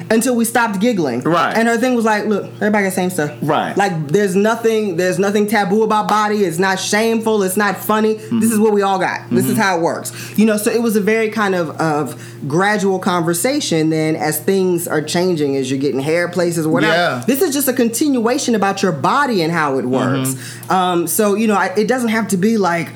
until 0.09 0.35
we 0.35 0.45
stopped 0.45 0.79
giggling. 0.79 1.19
Mm-hmm. 1.19 1.29
Right. 1.29 1.57
And 1.57 1.67
her 1.67 1.77
thing 1.77 1.95
was 1.95 2.05
like, 2.05 2.25
look, 2.25 2.45
everybody 2.45 2.83
got 2.83 2.89
the 2.89 2.91
same 2.91 3.09
stuff. 3.09 3.37
Right. 3.41 3.75
Like 3.75 4.07
there's 4.07 4.35
nothing 4.35 4.97
there's 4.97 5.19
nothing 5.19 5.47
taboo 5.47 5.83
about 5.83 6.07
body. 6.09 6.43
It's 6.43 6.59
not 6.59 6.79
shameful. 6.79 7.43
It's 7.43 7.57
not 7.57 7.77
funny. 7.77 8.15
Mm-hmm. 8.15 8.39
This 8.39 8.51
is 8.51 8.59
what 8.59 8.73
we 8.73 8.81
all 8.81 8.99
got. 8.99 9.29
This 9.29 9.47
is 9.47 9.57
how 9.57 9.77
it 9.77 9.81
works. 9.81 10.37
You 10.37 10.45
know, 10.45 10.57
so 10.57 10.71
it 10.71 10.81
was 10.81 10.95
a 10.95 11.01
very 11.01 11.29
kind 11.29 11.55
of 11.55 11.71
of 11.79 12.47
gradual 12.47 12.99
conversation 12.99 13.89
then 13.89 14.15
as 14.15 14.39
things 14.39 14.87
are 14.87 15.01
changing 15.01 15.55
as 15.55 15.69
you're 15.71 15.79
getting 15.79 15.99
hair 15.99 16.27
places 16.27 16.65
or 16.65 16.69
whatever. 16.69 16.93
Yeah. 16.93 17.23
This 17.25 17.41
is 17.41 17.53
just 17.53 17.67
a 17.67 17.73
continuation 17.73 18.55
about 18.55 18.81
your 18.81 18.91
body 18.91 19.41
and 19.41 19.51
how 19.51 19.77
it 19.77 19.85
works. 19.85 20.33
Mm-hmm. 20.33 20.71
Um, 20.71 21.07
so, 21.07 21.35
you 21.35 21.47
know, 21.47 21.55
I, 21.55 21.67
it 21.77 21.87
doesn't 21.87 22.09
have 22.09 22.27
to 22.29 22.37
be 22.37 22.57
like 22.57 22.89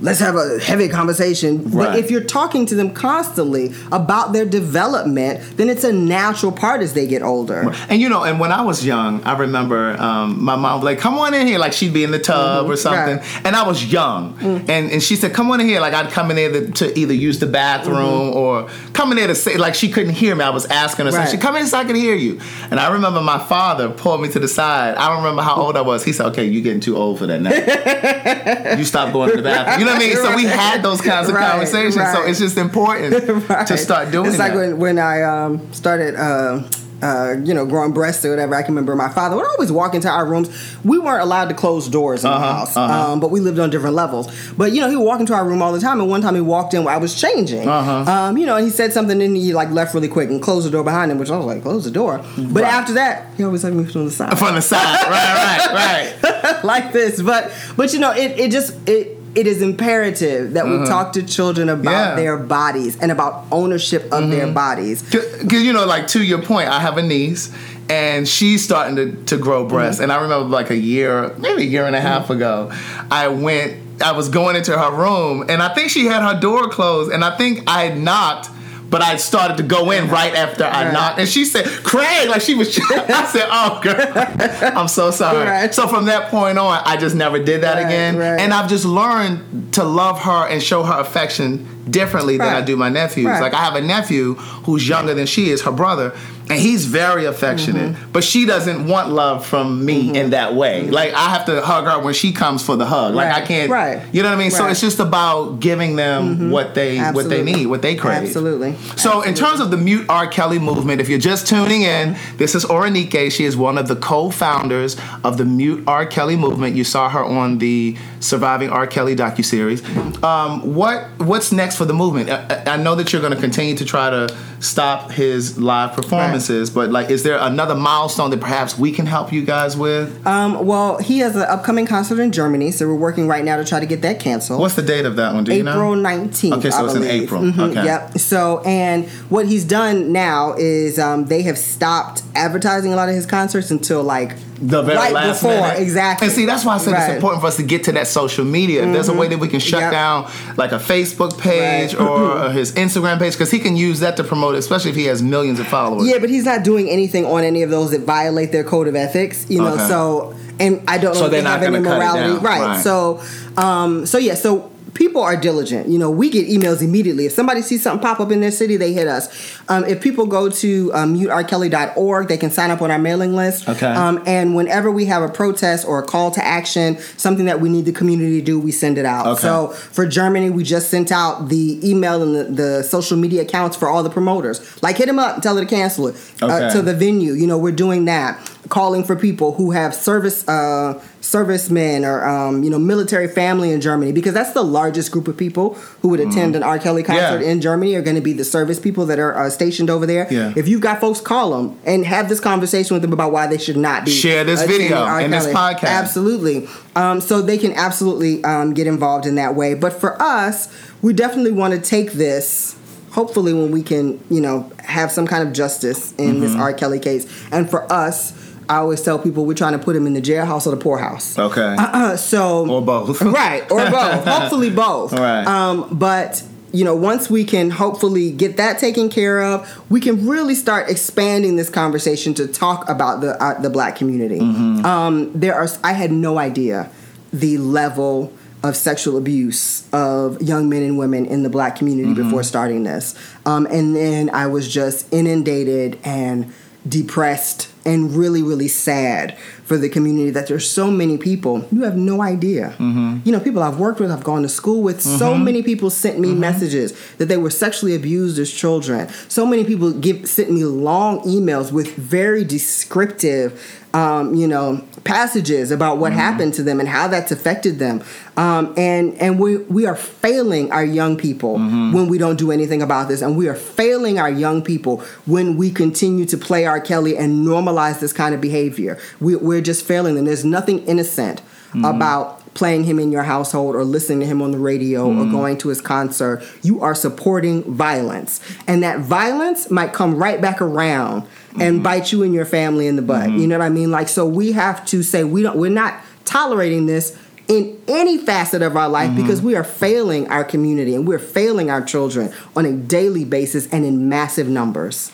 let's 0.00 0.20
have 0.20 0.36
a 0.36 0.58
heavy 0.58 0.88
conversation. 0.88 1.70
But 1.70 1.98
if 1.98 2.10
you're 2.10 2.24
talking 2.24 2.66
to 2.66 2.74
them 2.74 2.92
constantly 2.92 3.74
about 3.92 4.32
their 4.32 4.44
development, 4.44 5.56
then 5.56 5.68
it's 5.68 5.84
a 5.84 5.92
natural 5.92 6.52
part 6.52 6.80
as 6.82 6.94
they 6.94 7.06
get 7.06 7.22
older. 7.22 7.72
And 7.88 8.00
you 8.00 8.08
know, 8.08 8.24
and 8.24 8.38
when 8.38 8.52
I 8.52 8.62
was 8.62 8.84
young, 8.84 9.22
I 9.24 9.36
remember 9.36 10.00
um, 10.00 10.42
my 10.42 10.56
mom 10.56 10.80
was 10.80 10.84
like, 10.84 10.98
"Come 10.98 11.18
on 11.18 11.34
in 11.34 11.46
here," 11.46 11.58
like 11.58 11.72
she'd 11.72 11.94
be 11.94 12.04
in 12.04 12.10
the 12.10 12.18
tub 12.18 12.64
mm-hmm. 12.64 12.72
or 12.72 12.76
something, 12.76 13.16
right. 13.16 13.46
and 13.46 13.56
I 13.56 13.66
was 13.66 13.90
young, 13.90 14.34
mm. 14.34 14.68
and 14.68 14.90
and 14.90 15.02
she 15.02 15.16
said, 15.16 15.32
"Come 15.32 15.50
on 15.50 15.60
in 15.60 15.66
here," 15.66 15.80
like 15.80 15.94
I'd 15.94 16.10
come 16.10 16.30
in 16.30 16.36
there 16.36 16.52
to, 16.52 16.70
to 16.72 16.98
either 16.98 17.14
use 17.14 17.38
the 17.38 17.46
bathroom 17.46 17.96
mm-hmm. 17.96 18.36
or 18.36 18.68
come 18.92 19.10
in 19.12 19.16
there 19.16 19.26
to 19.28 19.34
say, 19.34 19.56
like 19.56 19.74
she 19.74 19.90
couldn't 19.90 20.14
hear 20.14 20.34
me. 20.34 20.44
I 20.44 20.50
was 20.50 20.66
asking 20.66 21.06
her, 21.06 21.12
so 21.12 21.18
Right. 21.18 21.30
she 21.30 21.38
come 21.38 21.56
in 21.56 21.66
so 21.66 21.78
I 21.78 21.84
can 21.84 21.96
hear 21.96 22.14
you. 22.14 22.40
And 22.70 22.78
I 22.78 22.92
remember 22.92 23.20
my 23.20 23.38
father 23.38 23.88
pulled 23.88 24.20
me 24.20 24.28
to 24.30 24.38
the 24.38 24.48
side. 24.48 24.96
I 24.96 25.08
don't 25.08 25.18
remember 25.18 25.42
how 25.42 25.56
old 25.56 25.76
I 25.76 25.82
was. 25.82 26.04
He 26.04 26.12
said, 26.12 26.26
"Okay, 26.26 26.44
you're 26.44 26.62
getting 26.62 26.80
too 26.80 26.96
old 26.96 27.18
for 27.18 27.26
that 27.26 27.40
now. 27.40 28.76
you 28.78 28.84
stop 28.84 29.12
going 29.12 29.30
to 29.30 29.36
the 29.36 29.42
bathroom." 29.42 29.80
You 29.80 29.85
know 29.86 29.92
what 29.92 30.02
I 30.02 30.06
mean? 30.06 30.16
So 30.16 30.36
we 30.36 30.44
had 30.44 30.82
those 30.82 31.00
kinds 31.00 31.28
of 31.28 31.34
Right, 31.34 31.50
conversations. 31.50 31.94
So 32.12 32.22
it's 32.24 32.38
just 32.38 32.56
important 32.58 33.48
Right. 33.48 33.66
to 33.66 33.76
start 33.78 34.10
doing 34.10 34.26
It's 34.26 34.38
like 34.38 34.52
that. 34.52 34.58
when 34.58 34.78
when 34.78 34.98
I 34.98 35.22
um, 35.22 35.72
started. 35.72 36.14
Uh, 36.16 36.62
uh, 37.02 37.36
you 37.44 37.52
know, 37.52 37.66
growing 37.66 37.92
breasts 37.92 38.24
or 38.24 38.30
whatever. 38.30 38.54
I 38.54 38.62
can 38.62 38.72
remember 38.74 38.96
my 38.96 39.10
father 39.10 39.36
would 39.36 39.44
always 39.46 39.70
walk 39.70 39.94
into 39.94 40.08
our 40.08 40.24
rooms. 40.24 40.48
We 40.82 40.98
weren't 40.98 41.20
allowed 41.20 41.50
to 41.50 41.54
close 41.54 41.90
doors 41.90 42.24
in 42.24 42.30
the 42.30 42.36
Uh-huh, 42.36 42.52
house, 42.54 42.74
uh-huh. 42.74 43.12
um, 43.12 43.20
but 43.20 43.30
we 43.30 43.38
lived 43.40 43.58
on 43.58 43.68
different 43.68 43.94
levels. 43.94 44.28
But 44.56 44.72
you 44.72 44.80
know, 44.80 44.88
he 44.88 44.96
would 44.96 45.04
walk 45.04 45.20
into 45.20 45.34
our 45.34 45.44
room 45.46 45.60
all 45.60 45.72
the 45.74 45.78
time. 45.78 46.00
And 46.00 46.08
one 46.08 46.22
time 46.22 46.34
he 46.34 46.40
walked 46.40 46.72
in, 46.72 46.84
while 46.84 46.94
I 46.94 46.96
was 46.98 47.14
changing. 47.20 47.68
Uh-huh. 47.68 48.10
Um, 48.10 48.38
you 48.38 48.46
know, 48.46 48.56
and 48.56 48.64
he 48.64 48.70
said 48.70 48.94
something, 48.94 49.20
and 49.20 49.36
he 49.36 49.52
like 49.52 49.68
left 49.72 49.92
really 49.92 50.08
quick 50.08 50.30
and 50.30 50.40
closed 50.40 50.66
the 50.66 50.70
door 50.70 50.84
behind 50.84 51.12
him, 51.12 51.18
which 51.18 51.28
I 51.30 51.36
was 51.36 51.44
like, 51.44 51.60
close 51.62 51.84
the 51.84 51.90
door. 51.90 52.24
But 52.38 52.62
Right. 52.62 52.72
after 52.72 52.94
that, 52.94 53.26
he 53.36 53.44
always 53.44 53.60
had 53.60 53.74
me 53.74 53.84
from 53.84 54.06
the 54.06 54.10
side. 54.10 54.38
from 54.38 54.54
the 54.54 54.62
side, 54.62 54.80
right, 55.06 55.66
right, 55.74 56.42
right. 56.42 56.64
like 56.64 56.94
this. 56.94 57.20
But 57.20 57.52
but 57.76 57.92
you 57.92 57.98
know, 58.00 58.12
it, 58.12 58.40
it 58.40 58.50
just 58.50 58.72
it 58.88 59.15
it 59.36 59.46
is 59.46 59.60
imperative 59.62 60.54
that 60.54 60.64
we 60.66 60.84
talk 60.86 61.12
to 61.12 61.22
children 61.22 61.68
about 61.68 61.76
Mm-hmm. 61.86 61.92
Yeah. 61.92 62.06
Mm-hmm. 62.06 62.16
their 62.16 62.36
bodies 62.38 62.98
and 63.00 63.12
about 63.12 63.44
ownership 63.52 64.10
of 64.12 64.30
their 64.30 64.52
bodies. 64.52 65.02
Because 65.02 65.62
you 65.62 65.72
know, 65.72 65.84
like 65.86 66.08
to 66.08 66.22
your 66.22 66.42
point, 66.42 66.68
I 66.68 66.80
have 66.80 66.96
a 66.98 67.02
niece, 67.02 67.54
and 67.88 68.26
she's 68.26 68.64
starting 68.64 68.96
to, 68.96 69.12
to 69.26 69.36
grow 69.36 69.64
breasts. 69.66 70.00
And 70.00 70.10
I 70.10 70.16
remember 70.22 70.48
like 70.48 70.70
a 70.70 70.76
year, 70.76 71.32
maybe 71.38 71.62
a 71.62 71.66
year 71.66 71.86
and 71.86 71.94
a 71.94 72.00
half 72.00 72.30
ago, 72.30 72.70
I 73.10 73.28
went. 73.28 73.82
I 74.02 74.12
was 74.12 74.28
going 74.28 74.56
into 74.56 74.76
her 74.76 74.90
room, 74.94 75.44
and 75.48 75.62
I 75.62 75.72
think 75.74 75.90
she 75.90 76.04
had 76.06 76.22
her 76.22 76.38
door 76.38 76.68
closed, 76.68 77.10
and 77.12 77.24
I 77.24 77.36
think 77.36 77.62
I 77.66 77.84
had 77.84 77.98
knocked. 77.98 78.50
But 78.96 79.04
I 79.04 79.16
started 79.18 79.58
to 79.58 79.62
go 79.62 79.90
in 79.90 80.08
right 80.08 80.34
after 80.34 80.64
I 80.64 80.90
knocked, 80.90 81.18
and 81.18 81.28
she 81.28 81.44
said, 81.44 81.66
"Craig," 81.66 82.30
like 82.30 82.40
she 82.40 82.54
was. 82.54 82.78
I 82.90 83.26
said, 83.26 83.46
"Oh, 83.52 83.78
girl, 83.82 84.72
I'm 84.74 84.88
so 84.88 85.10
sorry." 85.10 85.44
Right. 85.46 85.74
So 85.74 85.86
from 85.86 86.06
that 86.06 86.30
point 86.30 86.56
on, 86.56 86.80
I 86.82 86.96
just 86.96 87.14
never 87.14 87.38
did 87.38 87.60
that 87.60 87.74
Right, 87.74 87.84
again, 87.84 88.16
right. 88.16 88.40
and 88.40 88.54
I've 88.54 88.70
just 88.70 88.86
learned 88.86 89.74
to 89.74 89.84
love 89.84 90.20
her 90.20 90.48
and 90.48 90.62
show 90.62 90.82
her 90.82 90.98
affection 90.98 91.68
differently 91.90 92.38
than 92.38 92.48
I 92.48 92.62
do 92.62 92.74
my 92.74 92.88
nephews. 92.88 93.26
Like 93.26 93.52
I 93.52 93.62
have 93.64 93.74
a 93.74 93.82
nephew 93.82 94.32
who's 94.64 94.88
younger 94.88 95.12
than 95.12 95.26
she 95.26 95.50
is, 95.50 95.60
her 95.60 95.72
brother, 95.72 96.16
and 96.48 96.60
he's 96.60 96.84
very 96.84 97.24
affectionate. 97.24 97.92
Mm-hmm. 97.92 98.12
But 98.12 98.24
she 98.24 98.46
doesn't 98.46 98.86
want 98.86 99.10
love 99.10 99.44
from 99.44 99.84
me 99.84 100.16
in 100.16 100.30
that 100.30 100.54
way. 100.54 100.88
Like 100.88 101.12
I 101.14 101.30
have 101.30 101.46
to 101.46 101.60
hug 101.60 101.84
her 101.84 102.02
when 102.04 102.14
she 102.14 102.32
comes 102.32 102.62
for 102.64 102.76
the 102.76 102.86
hug. 102.86 103.14
Like 103.14 103.32
I 103.32 103.44
can't. 103.44 103.70
Right. 103.70 104.02
You 104.12 104.22
know 104.22 104.28
what 104.28 104.36
I 104.36 104.38
mean? 104.38 104.52
right. 104.52 104.58
So 104.58 104.66
it's 104.68 104.80
just 104.80 105.00
about 105.00 105.60
giving 105.60 105.96
them 105.96 106.50
what 106.50 106.74
they 106.74 106.98
what 106.98 107.28
they 107.28 107.42
need, 107.42 107.66
what 107.66 107.82
they 107.82 107.96
crave. 107.96 108.24
Absolutely. 108.24 108.76
So, 108.96 109.22
in 109.22 109.34
terms 109.34 109.60
of 109.60 109.70
the 109.70 109.76
Mute 109.76 110.06
R. 110.08 110.26
Kelly 110.26 110.58
movement, 110.58 111.00
if 111.00 111.08
you're 111.08 111.18
just 111.18 111.46
tuning 111.46 111.82
in, 111.82 112.16
this 112.36 112.54
is 112.54 112.64
Oronike. 112.64 113.32
She 113.32 113.44
is 113.44 113.56
one 113.56 113.78
of 113.78 113.88
the 113.88 113.96
co-founders 113.96 114.96
of 115.24 115.38
the 115.38 115.44
Mute 115.44 115.84
R. 115.86 116.06
Kelly 116.06 116.36
movement. 116.36 116.76
You 116.76 116.84
saw 116.84 117.08
her 117.08 117.24
on 117.24 117.58
the 117.58 117.96
Surviving 118.20 118.70
R. 118.70 118.86
Kelly 118.86 119.16
docuseries. 119.16 119.82
Um, 120.22 120.74
what 120.74 121.06
What's 121.18 121.52
next 121.52 121.76
for 121.76 121.84
the 121.84 121.94
movement? 121.94 122.30
I, 122.30 122.74
I 122.74 122.76
know 122.76 122.94
that 122.94 123.12
you're 123.12 123.22
going 123.22 123.34
to 123.34 123.40
continue 123.40 123.76
to 123.76 123.84
try 123.84 124.10
to 124.10 124.34
stop 124.66 125.10
his 125.10 125.58
live 125.58 125.92
performances, 125.94 126.70
but 126.70 126.90
like, 126.90 127.10
is 127.10 127.22
there 127.22 127.38
another 127.38 127.74
milestone 127.74 128.30
that 128.30 128.40
perhaps 128.40 128.78
we 128.78 128.92
can 128.92 129.06
help 129.06 129.32
you 129.32 129.44
guys 129.44 129.76
with? 129.76 130.26
Um, 130.26 130.66
well, 130.66 130.98
he 130.98 131.18
has 131.20 131.36
an 131.36 131.42
upcoming 131.42 131.86
concert 131.86 132.18
in 132.20 132.32
Germany, 132.32 132.70
so 132.70 132.86
we're 132.88 132.94
working 132.94 133.28
right 133.28 133.44
now 133.44 133.56
to 133.56 133.64
try 133.64 133.80
to 133.80 133.86
get 133.86 134.02
that 134.02 134.20
canceled. 134.20 134.60
What's 134.60 134.74
the 134.74 134.82
date 134.82 135.04
of 135.06 135.16
that 135.16 135.34
one? 135.34 135.44
Do 135.44 135.54
you 135.54 135.62
know? 135.62 135.72
April 135.72 135.94
19th. 135.94 136.58
Okay, 136.58 136.70
so 136.70 136.78
I 136.82 136.84
it's 136.86 136.94
in 136.94 137.02
believe. 137.02 137.22
April. 137.22 137.42
Mhm, 137.42 137.70
Okay. 137.70 137.84
Yep. 137.84 138.18
So, 138.18 138.60
and 138.64 139.08
what 139.28 139.46
he's 139.46 139.64
done 139.64 140.12
now 140.12 140.54
is 140.58 140.98
um, 140.98 141.26
they 141.26 141.42
have 141.42 141.58
stopped 141.58 142.22
advertising 142.34 142.92
a 142.92 142.96
lot 142.96 143.08
of 143.08 143.14
his 143.14 143.26
concerts 143.26 143.70
until 143.70 144.02
like 144.02 144.34
the 144.60 144.82
very 144.82 144.96
right 144.96 145.12
last 145.12 145.42
before, 145.42 145.50
minute. 145.60 145.80
exactly. 145.80 146.26
And 146.28 146.34
see, 146.34 146.46
that's 146.46 146.64
why 146.64 146.74
I 146.74 146.78
said 146.78 146.90
it's 146.90 146.92
Right. 146.92 147.02
Mm-hmm. 147.08 147.16
important 147.16 147.40
for 147.42 147.46
us 147.48 147.56
to 147.56 147.62
get 147.62 147.84
to 147.84 147.92
that 147.92 148.06
social 148.06 148.44
media. 148.44 148.84
If 148.86 148.92
there's 148.92 149.08
a 149.08 149.12
way 149.14 149.28
that 149.28 149.38
we 149.38 149.48
can 149.48 149.60
shut 149.60 149.80
Yep. 149.80 149.90
down 149.92 150.30
like 150.56 150.72
a 150.72 150.78
Facebook 150.78 151.38
page 151.38 151.94
Right. 151.94 152.00
or 152.08 152.50
his 152.52 152.72
Instagram 152.72 153.18
page, 153.18 153.34
because 153.34 153.50
he 153.50 153.58
can 153.58 153.76
use 153.76 154.00
that 154.00 154.16
to 154.16 154.24
promote, 154.24 154.54
it, 154.54 154.58
especially 154.58 154.90
if 154.90 154.96
he 154.96 155.04
has 155.04 155.22
millions 155.22 155.60
of 155.60 155.66
followers. 155.68 156.08
Yeah, 156.08 156.18
but 156.18 156.30
he's 156.30 156.44
not 156.44 156.62
doing 156.64 156.88
anything 156.88 157.26
on 157.26 157.44
any 157.44 157.62
of 157.62 157.70
those 157.70 157.90
that 157.90 158.02
violate 158.02 158.50
their 158.52 158.64
code 158.64 158.88
of 158.88 158.96
ethics, 158.96 159.44
you 159.48 159.60
know. 159.60 159.74
Okay. 159.74 159.88
So, 159.88 160.34
and 160.58 160.80
I 160.88 160.96
don't 160.98 161.12
know 161.12 161.18
So 161.20 161.24
if 161.26 161.30
they're 161.32 161.40
they 161.40 161.44
not 161.44 161.60
have 161.60 161.74
any 161.74 161.82
gonna 161.82 161.88
cut 161.88 161.94
it 161.96 161.98
morality, 161.98 162.34
down. 162.34 162.42
right? 162.42 162.60
Right. 162.62 162.82
So, 162.82 163.20
um, 163.58 164.06
so 164.06 164.16
yeah, 164.18 164.34
so 164.34 164.70
people 164.96 165.22
are 165.22 165.36
diligent. 165.36 165.88
You 165.88 165.98
know, 165.98 166.10
we 166.10 166.30
get 166.30 166.48
emails 166.48 166.82
immediately. 166.82 167.26
If 167.26 167.32
somebody 167.32 167.60
sees 167.60 167.82
something 167.82 168.02
pop 168.02 168.18
up 168.18 168.32
in 168.32 168.40
their 168.40 168.50
city, 168.50 168.78
they 168.78 168.94
hit 168.94 169.06
us. 169.06 169.28
Um, 169.68 169.84
if 169.84 170.00
people 170.00 170.24
go 170.26 170.48
to 170.48 170.94
um, 170.94 171.14
muterkelly.org, 171.14 172.28
they 172.28 172.38
can 172.38 172.50
sign 172.50 172.70
up 172.70 172.80
on 172.80 172.90
our 172.90 172.98
mailing 172.98 173.34
list. 173.34 173.68
Okay. 173.68 173.86
Um, 173.86 174.22
and 174.26 174.56
whenever 174.56 174.90
we 174.90 175.04
have 175.04 175.22
a 175.22 175.28
protest 175.28 175.86
or 175.86 175.98
a 175.98 176.02
call 176.02 176.30
to 176.30 176.44
action, 176.44 176.96
something 177.18 177.44
that 177.44 177.60
we 177.60 177.68
need 177.68 177.84
the 177.84 177.92
community 177.92 178.40
to 178.40 178.44
do, 178.44 178.58
we 178.58 178.72
send 178.72 178.96
it 178.96 179.04
out. 179.04 179.26
Okay. 179.26 179.42
So 179.42 179.68
for 179.68 180.06
Germany, 180.06 180.48
we 180.48 180.64
just 180.64 180.88
sent 180.88 181.12
out 181.12 181.50
the 181.50 181.78
email 181.88 182.22
and 182.22 182.34
the, 182.34 182.62
the 182.62 182.82
social 182.82 183.18
media 183.18 183.42
accounts 183.42 183.76
for 183.76 183.88
all 183.88 184.02
the 184.02 184.10
promoters. 184.10 184.82
Like 184.82 184.96
hit 184.96 185.06
them 185.06 185.18
up 185.18 185.34
and 185.34 185.42
tell 185.42 185.54
them 185.54 185.66
to 185.66 185.74
cancel 185.74 186.08
it. 186.08 186.16
Okay. 186.42 186.66
Uh, 186.66 186.70
to 186.70 186.80
the 186.80 186.94
venue, 186.94 187.34
you 187.34 187.46
know, 187.46 187.58
we're 187.58 187.70
doing 187.70 188.06
that. 188.06 188.50
Calling 188.70 189.04
for 189.04 189.14
people 189.14 189.52
who 189.52 189.70
have 189.70 189.94
service 189.94 190.46
uh, 190.48 191.00
servicemen 191.26 192.04
or 192.04 192.24
um, 192.24 192.62
you 192.62 192.70
know 192.70 192.78
military 192.78 193.26
family 193.28 193.72
in 193.72 193.80
Germany 193.80 194.12
because 194.12 194.32
that's 194.32 194.52
the 194.52 194.62
largest 194.62 195.10
group 195.10 195.26
of 195.28 195.36
people 195.36 195.74
who 196.00 196.08
would 196.08 196.20
attend 196.20 196.54
an 196.56 196.62
R. 196.62 196.78
Kelly 196.78 197.02
concert 197.02 197.16
Mm-hmm. 197.16 197.42
Yeah. 197.42 197.50
in 197.50 197.60
Germany 197.60 197.94
are 197.96 198.02
going 198.02 198.14
to 198.16 198.22
be 198.22 198.32
the 198.32 198.44
service 198.44 198.78
people 198.78 199.06
that 199.06 199.18
are 199.18 199.34
uh, 199.36 199.50
stationed 199.50 199.90
over 199.90 200.06
there. 200.06 200.26
Yeah. 200.30 200.52
If 200.56 200.68
you've 200.68 200.80
got 200.80 201.00
folks, 201.00 201.20
call 201.20 201.50
them 201.56 201.78
and 201.84 202.04
have 202.06 202.28
this 202.28 202.38
conversation 202.40 202.94
with 202.94 203.02
them 203.02 203.12
about 203.12 203.32
why 203.32 203.46
they 203.48 203.58
should 203.58 203.76
not 203.76 204.04
be 204.04 204.12
Share 204.12 204.44
this 204.44 204.62
video 204.64 204.98
R. 204.98 205.20
and 205.20 205.32
this 205.32 205.46
podcast. 205.46 205.88
Absolutely. 205.88 206.68
Um, 206.94 207.20
so 207.20 207.42
they 207.42 207.58
can 207.58 207.72
absolutely 207.72 208.44
um, 208.44 208.74
get 208.74 208.86
involved 208.86 209.26
in 209.26 209.34
that 209.36 209.54
way. 209.54 209.74
But 209.74 209.92
for 209.94 210.20
us, 210.22 210.68
we 211.02 211.12
definitely 211.12 211.52
want 211.52 211.74
to 211.74 211.80
take 211.80 212.12
this. 212.12 212.78
Hopefully, 213.12 213.54
when 213.54 213.70
we 213.70 213.82
can, 213.82 214.22
you 214.30 214.40
know, 214.42 214.70
have 214.80 215.10
some 215.10 215.26
kind 215.26 215.46
of 215.46 215.54
justice 215.54 216.12
in 216.16 216.40
this 216.40 216.52
Mm-hmm. 216.52 216.60
R. 216.60 216.72
Kelly 216.74 217.00
case, 217.00 217.26
and 217.50 217.68
for 217.68 217.90
us, 217.90 218.32
I 218.68 218.76
always 218.76 219.00
tell 219.02 219.18
people 219.18 219.44
we're 219.46 219.54
trying 219.54 219.72
to 219.72 219.78
put 219.78 219.94
him 219.96 220.06
in 220.06 220.14
the 220.14 220.20
jailhouse 220.22 220.66
or 220.66 220.70
the 220.70 220.76
poorhouse. 220.76 221.38
Okay. 221.38 221.76
Uh, 221.78 222.16
so 222.16 222.68
or 222.68 222.82
both. 222.82 223.22
right 223.42 223.62
or 223.70 223.78
both 223.90 224.24
hopefully 224.34 224.70
both 224.70 225.12
Right. 225.12 225.46
um 225.46 225.88
but 225.98 226.42
you 226.72 226.84
know 226.84 226.96
once 226.96 227.30
we 227.30 227.44
can 227.44 227.70
hopefully 227.70 228.30
get 228.32 228.56
that 228.56 228.78
taken 228.78 229.08
care 229.08 229.40
of 229.42 229.82
we 229.90 230.00
can 230.00 230.26
really 230.26 230.54
start 230.54 230.90
expanding 230.90 231.56
this 231.56 231.70
conversation 231.70 232.34
to 232.34 232.46
talk 232.48 232.88
about 232.88 233.20
the 233.20 233.40
uh, 233.42 233.58
the 233.60 233.70
black 233.70 233.94
community 233.96 234.40
Mm-hmm. 234.40 234.84
um 234.84 235.30
there 235.32 235.54
are 235.54 235.68
i 235.84 235.92
had 235.92 236.10
no 236.10 236.38
idea 236.38 236.90
the 237.32 237.56
level 237.58 238.32
of 238.64 238.74
sexual 238.76 239.16
abuse 239.16 239.84
of 239.92 240.42
young 240.42 240.68
men 240.68 240.82
and 240.82 240.98
women 240.98 241.24
in 241.24 241.44
the 241.44 241.48
black 241.50 241.76
community 241.76 242.08
Mm-hmm. 242.10 242.24
before 242.24 242.42
starting 242.42 242.82
this 242.82 243.14
um 243.46 243.66
and 243.70 243.94
then 243.94 244.28
i 244.30 244.46
was 244.48 244.68
just 244.68 245.06
inundated 245.14 245.98
and 246.04 246.52
depressed 246.86 247.68
and 247.86 248.14
really 248.16 248.42
really 248.42 248.68
sad 248.68 249.38
for 249.64 249.76
the 249.78 249.88
community 249.88 250.30
that 250.30 250.46
there's 250.48 250.68
so 250.68 250.90
many 250.90 251.16
people 251.16 251.66
you 251.72 251.82
have 251.84 251.96
no 251.96 252.22
idea. 252.22 252.74
Mm-hmm. 252.78 253.20
You 253.24 253.32
know, 253.32 253.40
people 253.40 253.62
I've 253.62 253.78
worked 253.78 254.00
with, 254.00 254.10
I've 254.10 254.24
gone 254.24 254.42
to 254.42 254.48
school 254.48 254.82
with. 254.82 255.00
So 255.00 255.34
many 255.36 255.62
people 255.62 255.90
sent 255.90 256.16
Mm-hmm. 256.16 256.22
me 256.34 256.34
messages 256.34 256.92
that 257.18 257.26
they 257.26 257.36
were 257.36 257.50
sexually 257.50 257.94
abused 257.94 258.38
as 258.38 258.50
children. 258.50 259.08
So 259.28 259.44
many 259.44 259.64
people 259.64 259.92
give 259.92 260.26
sent 260.28 260.50
me 260.50 260.64
long 260.64 261.20
emails 261.20 261.70
with 261.72 261.94
very 261.96 262.42
descriptive. 262.44 263.60
Um, 263.94 264.34
you 264.34 264.46
know 264.46 264.84
passages 265.04 265.70
about 265.70 265.92
Mm-hmm. 265.94 266.00
what 266.02 266.12
happened 266.12 266.52
to 266.54 266.62
them 266.62 266.80
and 266.80 266.88
how 266.88 267.08
that's 267.08 267.32
affected 267.32 267.78
them 267.78 268.02
um, 268.36 268.74
and 268.76 269.14
and 269.14 269.38
we 269.38 269.56
we 269.58 269.86
are 269.86 269.96
failing 269.96 270.70
our 270.72 270.84
young 270.84 271.16
people 271.16 271.56
Mm-hmm. 271.56 271.92
when 271.94 272.08
we 272.08 272.18
don't 272.18 272.36
do 272.38 272.50
anything 272.50 272.82
about 272.82 273.08
this 273.08 273.22
and 273.22 273.38
we 273.38 273.48
are 273.48 273.54
failing 273.54 274.18
our 274.18 274.30
young 274.30 274.60
people 274.62 274.98
when 275.24 275.56
we 275.56 275.70
continue 275.70 276.26
to 276.26 276.36
play 276.36 276.66
R. 276.66 276.80
Kelly 276.80 277.16
and 277.16 277.46
normalize 277.46 278.00
this 278.00 278.12
kind 278.12 278.34
of 278.34 278.40
behavior 278.40 278.98
we, 279.20 279.36
we're 279.36 279.62
just 279.62 279.86
failing 279.86 280.14
them 280.16 280.24
there's 280.26 280.44
nothing 280.44 280.84
innocent 280.86 281.40
Mm-hmm. 281.72 281.84
about 281.84 282.54
playing 282.54 282.84
him 282.84 282.98
in 282.98 283.10
your 283.12 283.24
household 283.24 283.74
or 283.76 283.84
listening 283.84 284.20
to 284.20 284.26
him 284.26 284.40
on 284.40 284.50
the 284.50 284.58
radio 284.58 285.08
Mm-hmm. 285.08 285.28
or 285.28 285.32
going 285.32 285.58
to 285.58 285.68
his 285.68 285.80
concert 285.80 286.42
you 286.62 286.80
are 286.80 286.94
supporting 286.94 287.62
violence 287.74 288.40
and 288.66 288.82
that 288.82 289.00
violence 289.00 289.70
might 289.70 289.92
come 289.94 290.14
right 290.16 290.40
back 290.40 290.60
around 290.60 291.22
Mm-hmm. 291.22 291.45
And 291.60 291.82
bite 291.82 292.12
you 292.12 292.22
and 292.22 292.34
your 292.34 292.44
family 292.44 292.86
in 292.86 292.96
the 292.96 293.02
butt. 293.02 293.28
Mm-hmm. 293.28 293.38
You 293.38 293.46
know 293.46 293.58
what 293.58 293.64
i 293.64 293.68
mean? 293.68 293.90
Like 293.90 294.08
so 294.08 294.26
we 294.26 294.52
have 294.52 294.84
to 294.86 295.02
say 295.02 295.24
we 295.24 295.42
don't 295.42 295.56
we're 295.56 295.70
not 295.70 296.00
tolerating 296.24 296.86
this 296.86 297.16
in 297.48 297.80
any 297.86 298.18
facet 298.18 298.62
of 298.62 298.76
our 298.76 298.88
life 298.88 299.10
mm-hmm. 299.10 299.22
because 299.22 299.40
we 299.40 299.54
are 299.54 299.64
failing 299.64 300.28
our 300.28 300.44
community 300.44 300.94
and 300.94 301.06
we're 301.06 301.18
failing 301.18 301.70
our 301.70 301.82
children 301.82 302.32
on 302.56 302.66
a 302.66 302.72
daily 302.72 303.24
basis 303.24 303.68
and 303.72 303.84
in 303.84 304.08
massive 304.08 304.48
numbers. 304.48 305.12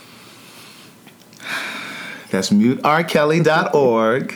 That's 2.31 2.51
muterkelly.org. 2.51 4.35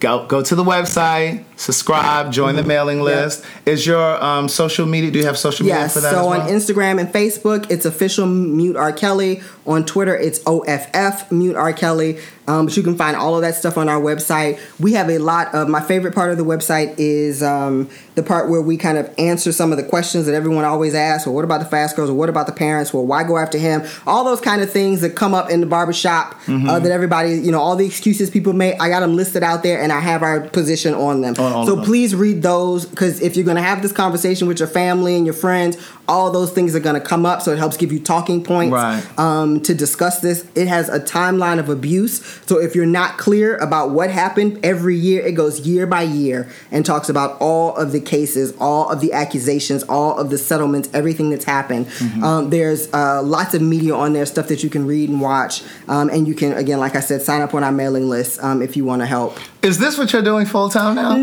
Go 0.00 0.26
go 0.26 0.42
to 0.42 0.54
the 0.54 0.64
website, 0.64 1.44
subscribe, 1.60 2.32
join 2.32 2.56
the 2.56 2.62
mailing 2.64 3.00
list. 3.02 3.44
Is 3.66 3.86
your 3.86 4.22
um, 4.24 4.48
social 4.48 4.86
media? 4.86 5.10
Do 5.10 5.18
you 5.18 5.26
have 5.26 5.38
social 5.38 5.64
media 5.66 5.80
Yes. 5.82 5.94
for 5.94 6.00
that? 6.00 6.12
So 6.12 6.32
as 6.32 6.40
on? 6.40 6.48
Instagram 6.48 6.98
and 7.00 7.08
Facebook, 7.12 7.70
it's 7.70 7.84
official 7.84 8.26
Mute 8.26 8.76
R 8.76 8.92
Kelly. 8.92 9.42
On 9.66 9.84
Twitter, 9.84 10.16
it's 10.16 10.40
OFF 10.46 11.30
Mute 11.30 11.54
R 11.54 11.72
Kelly. 11.72 12.18
Um, 12.48 12.66
but 12.66 12.76
you 12.76 12.82
can 12.82 12.96
find 12.96 13.16
all 13.16 13.36
of 13.36 13.42
that 13.42 13.54
stuff 13.54 13.78
on 13.78 13.88
our 13.88 14.00
website. 14.00 14.58
We 14.80 14.94
have 14.94 15.08
a 15.08 15.18
lot 15.18 15.54
of 15.54 15.68
my 15.68 15.80
favorite 15.80 16.14
part 16.16 16.32
of 16.32 16.38
the 16.38 16.42
website 16.44 16.94
is 16.98 17.44
um, 17.44 17.88
the 18.16 18.24
part 18.24 18.50
where 18.50 18.60
we 18.60 18.76
kind 18.76 18.98
of 18.98 19.08
answer 19.18 19.52
some 19.52 19.70
of 19.70 19.78
the 19.78 19.84
questions 19.84 20.26
that 20.26 20.34
everyone 20.34 20.64
always 20.64 20.92
asks. 20.96 21.26
Well, 21.26 21.34
what 21.36 21.44
about 21.44 21.60
the 21.60 21.66
fast 21.66 21.94
girls? 21.94 22.10
Or 22.10 22.14
what 22.14 22.28
about 22.28 22.46
the 22.46 22.52
parents? 22.52 22.92
Well, 22.92 23.06
why 23.06 23.22
go 23.22 23.36
after 23.36 23.56
him? 23.58 23.82
All 24.04 24.24
those 24.24 24.40
kind 24.40 24.62
of 24.62 24.72
things 24.72 25.00
that 25.02 25.10
come 25.14 25.32
up 25.34 25.50
in 25.50 25.60
the 25.60 25.66
barbershop 25.66 26.34
Mm-hmm. 26.46 26.68
uh, 26.68 26.78
that 26.80 26.90
everybody, 26.90 27.34
you 27.34 27.52
know, 27.52 27.60
all 27.60 27.76
the 27.76 27.86
excuses 27.86 28.30
people 28.30 28.52
make. 28.54 28.80
I 28.80 28.88
got 28.88 29.00
them 29.00 29.14
listed 29.14 29.42
out 29.44 29.62
there, 29.62 29.80
and 29.80 29.92
I 29.92 30.00
have 30.00 30.22
our 30.22 30.40
position 30.40 30.94
on 30.94 31.20
them. 31.20 31.34
On 31.38 31.49
all 31.50 31.66
so 31.66 31.82
please 31.82 32.14
read 32.14 32.42
those 32.42 32.86
because 32.86 33.20
if 33.20 33.36
you're 33.36 33.44
going 33.44 33.56
to 33.56 33.62
have 33.62 33.82
this 33.82 33.92
conversation 33.92 34.48
with 34.48 34.58
your 34.58 34.68
family 34.68 35.16
and 35.16 35.24
your 35.26 35.34
friends, 35.34 35.76
all 36.08 36.30
those 36.30 36.50
things 36.52 36.74
are 36.74 36.80
going 36.80 37.00
to 37.00 37.00
come 37.00 37.24
up. 37.24 37.40
So 37.42 37.52
it 37.52 37.58
helps 37.58 37.76
give 37.76 37.92
you 37.92 38.00
talking 38.00 38.42
points 38.42 38.72
Right. 38.72 39.18
um, 39.18 39.60
to 39.62 39.74
discuss 39.74 40.20
this. 40.20 40.44
It 40.56 40.66
has 40.66 40.88
a 40.88 40.98
timeline 40.98 41.58
of 41.58 41.68
abuse. 41.68 42.20
So 42.46 42.58
if 42.60 42.74
you're 42.74 42.86
not 42.86 43.16
clear 43.18 43.56
about 43.58 43.90
what 43.90 44.10
happened 44.10 44.58
every 44.64 44.96
year, 44.96 45.24
it 45.24 45.32
goes 45.32 45.60
year 45.60 45.86
by 45.86 46.02
year 46.02 46.48
and 46.72 46.84
talks 46.84 47.08
about 47.08 47.40
all 47.40 47.76
of 47.76 47.92
the 47.92 48.00
cases, 48.00 48.52
all 48.58 48.90
of 48.90 49.00
the 49.00 49.12
accusations, 49.12 49.82
all 49.84 50.18
of 50.18 50.30
the 50.30 50.38
settlements, 50.38 50.88
everything 50.92 51.30
that's 51.30 51.44
happened. 51.44 51.86
Mm-hmm. 51.86 52.24
Um, 52.24 52.50
there's 52.50 52.92
uh, 52.92 53.22
lots 53.22 53.54
of 53.54 53.62
media 53.62 53.94
on 53.94 54.12
there, 54.12 54.26
stuff 54.26 54.48
that 54.48 54.64
you 54.64 54.70
can 54.70 54.86
read 54.86 55.10
and 55.10 55.20
watch. 55.20 55.62
Um, 55.86 56.08
and 56.10 56.26
you 56.26 56.34
can, 56.34 56.52
again, 56.54 56.80
like 56.80 56.96
I 56.96 57.00
said, 57.00 57.22
sign 57.22 57.40
up 57.40 57.54
on 57.54 57.62
our 57.62 57.72
mailing 57.72 58.08
list 58.08 58.42
um, 58.42 58.62
if 58.62 58.76
you 58.76 58.84
want 58.84 59.02
to 59.02 59.06
help. 59.06 59.38
Is 59.62 59.78
this 59.78 59.96
what 59.98 60.12
you're 60.12 60.22
doing 60.22 60.46
full 60.46 60.70
time 60.70 60.94
now? 60.96 61.14
No, 61.16 61.20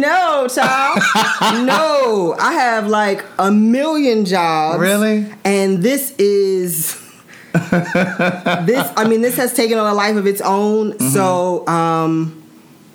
child. 0.47 0.99
no. 1.65 2.36
I 2.39 2.53
have 2.53 2.88
like 2.88 3.26
a 3.39 3.51
million 3.51 4.26
jobs. 4.26 4.80
Really? 4.80 5.32
And 5.43 5.82
this 5.84 6.11
is 6.18 7.01
this 7.53 8.91
I 8.95 9.05
mean 9.07 9.22
this 9.22 9.38
has 9.38 9.53
taken 9.53 9.78
on 9.78 9.89
a 9.89 9.93
life 9.93 10.15
of 10.15 10.28
its 10.28 10.41
own. 10.41 10.99
So 10.99 11.68
um 11.68 12.47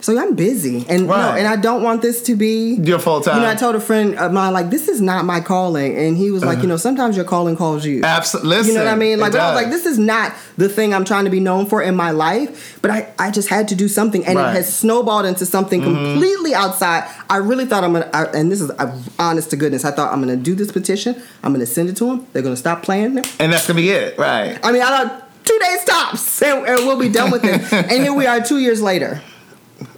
so 0.03 0.19
I'm 0.19 0.35
busy. 0.35 0.85
And 0.89 1.07
no, 1.07 1.15
and 1.15 1.47
I 1.47 1.57
don't 1.57 1.83
want 1.83 2.03
this 2.03 2.23
to 2.25 2.35
be 2.37 2.75
You're 2.75 2.99
full 2.99 3.21
time. 3.21 3.37
you 3.37 3.43
know, 3.43 3.49
I 3.51 3.55
told 3.55 3.75
a 3.77 3.81
friend 3.81 4.17
of 4.17 4.33
mine, 4.33 4.53
like, 4.53 4.69
this 4.69 4.89
is 4.89 5.01
not 5.01 5.25
my 5.25 5.41
calling. 5.41 5.97
And 5.97 6.17
he 6.17 6.31
was 6.31 6.45
like, 6.45 6.59
you 6.61 6.67
know, 6.69 6.77
sometimes 6.77 7.17
your 7.17 7.25
calling 7.25 7.57
calls 7.57 7.87
you. 7.87 8.03
Absolutely. 8.03 8.69
You 8.69 8.75
know 8.79 8.85
what 8.85 8.93
I 8.93 8.97
mean? 8.97 9.19
Like, 9.21 9.33
but 9.33 9.41
I 9.41 9.53
was 9.55 9.63
like, 9.63 9.71
this 9.73 9.87
is 9.87 9.99
not 9.99 10.35
the 10.59 10.69
thing 10.69 10.93
I'm 10.93 11.05
trying 11.05 11.25
to 11.25 11.31
be 11.31 11.41
known 11.41 11.67
for 11.67 11.81
in 11.83 11.95
my 11.97 12.11
life. 12.11 12.79
But 12.83 12.91
I, 12.91 13.13
I 13.19 13.31
just 13.31 13.49
had 13.49 13.69
to 13.69 13.75
do 13.75 13.89
something, 13.89 14.27
and 14.27 14.37
Right. 14.37 14.51
it 14.51 14.57
has 14.57 14.77
snowballed 14.77 15.25
into 15.25 15.47
something 15.47 15.81
completely 15.83 16.53
outside. 16.55 17.09
I 17.31 17.37
really 17.37 17.65
thought 17.65 17.85
I'm 17.85 17.93
gonna, 17.93 18.11
I, 18.13 18.25
and 18.37 18.51
this 18.51 18.61
is 18.61 18.71
uh, 18.73 19.01
honest 19.19 19.51
to 19.51 19.57
goodness. 19.57 19.85
I 19.85 19.93
thought 19.93 20.13
I'm 20.13 20.21
gonna 20.21 20.37
do 20.37 20.55
this 20.57 20.73
petition. 20.73 21.21
I'm 21.45 21.53
gonna 21.53 21.65
send 21.67 21.89
it 21.91 21.97
to 21.99 22.07
them. 22.07 22.27
They're 22.33 22.43
gonna 22.43 22.57
stop 22.57 22.83
playing. 22.83 23.19
And 23.39 23.53
that's 23.53 23.67
gonna 23.69 23.77
be 23.77 23.91
it, 23.91 24.19
right? 24.19 24.59
I 24.65 24.73
mean, 24.73 24.83
I 24.83 24.87
thought 25.05 25.45
two 25.45 25.59
days 25.61 25.85
tops, 25.85 26.43
and, 26.43 26.67
and 26.67 26.87
we'll 26.87 26.99
be 26.99 27.09
done 27.09 27.31
with 27.31 27.45
it. 27.45 27.73
and 27.73 28.03
here 28.03 28.13
we 28.13 28.27
are, 28.27 28.41
two 28.41 28.59
years 28.59 28.83
later. 28.83 29.23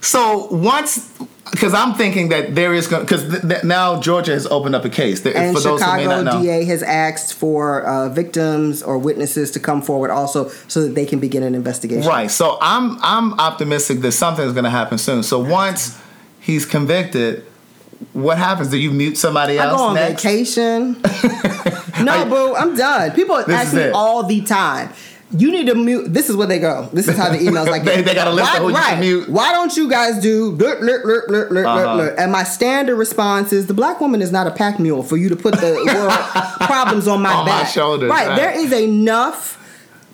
So 0.05 0.47
once, 0.51 1.11
because 1.51 1.73
I'm 1.73 1.95
thinking 1.95 2.29
that 2.29 2.55
there 2.55 2.75
is 2.75 2.87
going 2.87 3.05
because 3.05 3.29
th- 3.29 3.43
th- 3.43 3.65
now 3.65 4.01
Georgia 4.01 4.33
has 4.33 4.47
opened 4.47 4.75
up 4.75 4.85
a 4.85 4.91
case. 4.91 5.23
There, 5.23 5.35
And 5.37 5.57
for 5.57 5.63
those 5.63 5.81
who 5.83 5.97
may 5.97 6.03
Chicago 6.03 6.23
not 6.23 6.35
know, 6.37 6.43
DA 6.43 6.65
has 6.65 6.83
asked 6.83 7.35
for 7.35 7.83
uh, 7.83 8.09
victims 8.11 8.83
or 8.83 8.99
witnesses 8.99 9.51
to 9.53 9.61
come 9.61 9.81
forward 9.83 10.11
also, 10.11 10.49
so 10.69 10.83
that 10.83 10.95
they 10.95 11.07
can 11.07 11.21
begin 11.21 11.43
an 11.43 11.55
investigation. 11.55 12.07
right? 12.09 12.31
So 12.31 12.59
I'm 12.61 12.99
I'm 13.03 13.39
optimistic 13.41 14.01
that 14.01 14.13
something 14.13 14.45
is 14.47 14.53
going 14.53 14.65
to 14.65 14.71
happen 14.71 14.99
soon. 14.99 15.23
So 15.23 15.39
once 15.39 15.99
he's 16.41 16.67
convicted, 16.67 17.45
what 18.13 18.37
happens? 18.37 18.69
Do 18.69 18.77
you 18.77 18.91
mute 18.91 19.17
somebody 19.17 19.57
else? 19.59 19.73
I 19.73 19.77
go 19.77 19.83
on 19.85 19.95
next? 19.95 20.23
vacation. 20.23 21.01
no, 22.05 22.27
boo, 22.27 22.55
I'm 22.55 22.77
done. 22.77 23.13
People 23.13 23.37
ask 23.37 23.73
me 23.75 23.89
all 23.91 24.23
the 24.25 24.43
time. 24.43 24.93
You 25.37 25.51
need 25.51 25.66
to 25.66 25.74
mute. 25.74 26.12
This 26.12 26.30
is 26.30 26.37
where 26.37 26.47
they 26.47 26.59
go. 26.61 26.89
This 26.93 27.09
is 27.09 27.16
how 27.16 27.28
the 27.30 27.39
emails 27.39 27.66
like 27.68 27.82
They- 27.89 28.03
they 28.03 28.14
got 28.14 28.28
a 28.28 28.30
list 28.30 28.51
Why, 28.51 28.57
of 28.57 28.62
who 28.62 28.68
you 28.70 28.74
can 28.76 29.01
mute. 29.01 29.28
Why 29.28 29.53
don't 29.53 29.76
you 29.76 29.91
guys 29.91 30.20
do? 30.20 30.57
Uh-huh. 30.57 32.14
And 32.18 32.32
my 32.32 32.45
standard 32.45 32.97
response 32.97 33.53
is: 33.53 33.66
the 33.66 33.74
black 33.74 34.01
woman 34.01 34.22
is 34.22 34.32
not 34.32 34.47
a 34.47 34.51
pack 34.51 34.78
mule 34.78 35.03
for 35.03 35.16
you 35.16 35.28
to 35.28 35.37
put 35.37 35.55
the 35.55 35.72
world 35.95 36.12
problems 36.68 37.09
on 37.09 37.22
my 37.22 37.32
On 37.32 37.45
my 37.47 37.62
back. 37.62 37.68
shoulders, 37.68 38.11
right. 38.11 38.28
right. 38.28 38.37
There 38.37 38.51
is 38.59 38.72
enough 38.72 39.61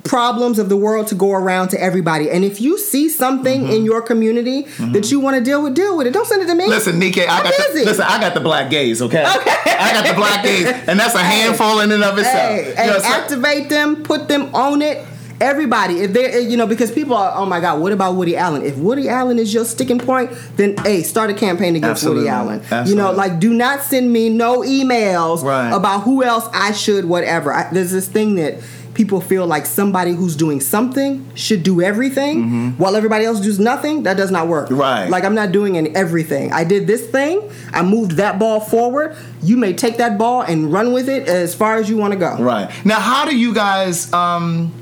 problems 0.02 0.58
of 0.58 0.70
the 0.70 0.76
world 0.78 1.06
to 1.08 1.14
go 1.14 1.30
around 1.32 1.68
to 1.68 1.80
everybody. 1.80 2.30
And 2.30 2.42
if 2.42 2.58
you 2.60 2.78
see 2.78 3.08
something 3.10 3.60
Mm-hmm. 3.64 3.72
in 3.72 3.84
your 3.84 4.00
community 4.00 4.62
that 4.92 5.10
you 5.10 5.20
want 5.20 5.36
to 5.36 5.42
deal 5.44 5.62
with, 5.62 5.74
deal 5.74 5.96
with 5.96 6.06
it. 6.06 6.12
Don't 6.12 6.26
send 6.26 6.40
it 6.42 6.46
to 6.46 6.54
me. 6.54 6.66
Listen, 6.68 6.98
Nike, 6.98 7.26
I 7.26 7.36
I'm 7.38 7.42
got 7.44 7.52
the, 7.74 7.84
listen. 7.84 8.04
I 8.08 8.18
got 8.20 8.32
the 8.34 8.40
black 8.40 8.70
gays. 8.70 9.02
Okay, 9.02 9.20
Okay. 9.20 9.50
I 9.78 9.92
got 9.92 10.06
the 10.06 10.14
black 10.14 10.42
gays, 10.42 10.66
and 10.66 10.98
that's 10.98 11.14
a 11.14 11.18
handful 11.22 11.80
in 11.80 11.92
and 11.92 12.02
of 12.02 12.16
itself. 12.16 12.34
Hey, 12.34 12.68
You 12.70 12.74
hey, 12.76 12.86
know, 12.86 12.98
so- 12.98 13.04
activate 13.08 13.68
them, 13.68 14.02
put 14.02 14.28
them 14.28 14.54
on 14.54 14.80
it. 14.82 15.04
Everybody, 15.40 16.00
if 16.00 16.12
they're, 16.12 16.38
you 16.40 16.56
know, 16.56 16.66
because 16.66 16.92
people 16.92 17.14
are, 17.16 17.32
oh 17.34 17.46
my 17.46 17.60
God, 17.60 17.80
what 17.80 17.92
about 17.92 18.14
Woody 18.16 18.36
Allen? 18.36 18.62
If 18.62 18.76
Woody 18.76 19.08
Allen 19.08 19.38
is 19.38 19.54
your 19.54 19.64
sticking 19.64 19.98
point, 19.98 20.30
then 20.56 20.76
hey, 20.78 21.02
start 21.02 21.30
a 21.30 21.34
campaign 21.34 21.76
against 21.76 22.02
Absolutely. 22.04 22.24
Woody 22.24 22.28
Allen. 22.30 22.86
You 22.86 22.94
know, 22.94 23.12
like 23.12 23.40
do 23.40 23.54
not 23.54 23.80
send 23.82 24.12
me 24.12 24.28
no 24.28 24.60
emails 24.60 25.42
Right. 25.42 25.70
about 25.70 26.00
who 26.02 26.22
else 26.22 26.46
I 26.52 26.72
should, 26.72 27.06
whatever. 27.06 27.52
I, 27.52 27.72
there's 27.72 27.90
this 27.90 28.06
thing 28.08 28.34
that 28.34 28.60
people 28.92 29.20
feel 29.20 29.46
like 29.46 29.64
somebody 29.64 30.12
who's 30.12 30.36
doing 30.36 30.60
something 30.60 31.24
should 31.34 31.62
do 31.62 31.80
everything 31.80 32.72
while 32.76 32.96
everybody 32.96 33.24
else 33.24 33.40
does 33.40 33.58
nothing. 33.58 34.02
That 34.02 34.18
does 34.18 34.30
not 34.30 34.46
work. 34.48 34.66
Mm-hmm. 34.68 34.78
Right. 34.80 35.08
Like 35.08 35.24
I'm 35.24 35.34
not 35.34 35.52
doing 35.52 35.78
any, 35.78 35.94
everything. 35.94 36.52
I 36.52 36.64
did 36.64 36.86
this 36.86 37.06
thing. 37.06 37.50
I 37.72 37.82
moved 37.82 38.12
that 38.12 38.38
ball 38.38 38.60
forward. 38.60 39.16
You 39.42 39.56
may 39.56 39.72
take 39.72 39.96
that 39.98 40.18
ball 40.18 40.42
and 40.42 40.70
run 40.70 40.92
with 40.92 41.08
it 41.08 41.28
as 41.28 41.54
far 41.54 41.76
as 41.76 41.88
you 41.88 41.96
want 41.96 42.12
to 42.12 42.18
go. 42.18 42.36
Right. 42.38 42.68
Now, 42.84 43.00
how 43.00 43.24
do 43.24 43.34
you 43.34 43.54
guys, 43.54 44.12
um, 44.12 44.74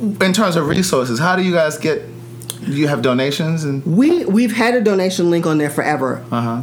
in 0.00 0.32
terms 0.32 0.56
of 0.56 0.66
resources, 0.66 1.18
how 1.18 1.36
do 1.36 1.42
you 1.42 1.52
guys 1.52 1.78
get? 1.78 2.02
You 2.62 2.88
have 2.88 3.02
donations 3.02 3.64
and? 3.64 3.84
We 3.86 4.24
we've 4.26 4.52
had 4.54 4.74
a 4.74 4.80
donation 4.80 5.30
link 5.30 5.46
on 5.46 5.58
there 5.58 5.70
forever. 5.70 6.24
Uh 6.30 6.40
huh. 6.40 6.62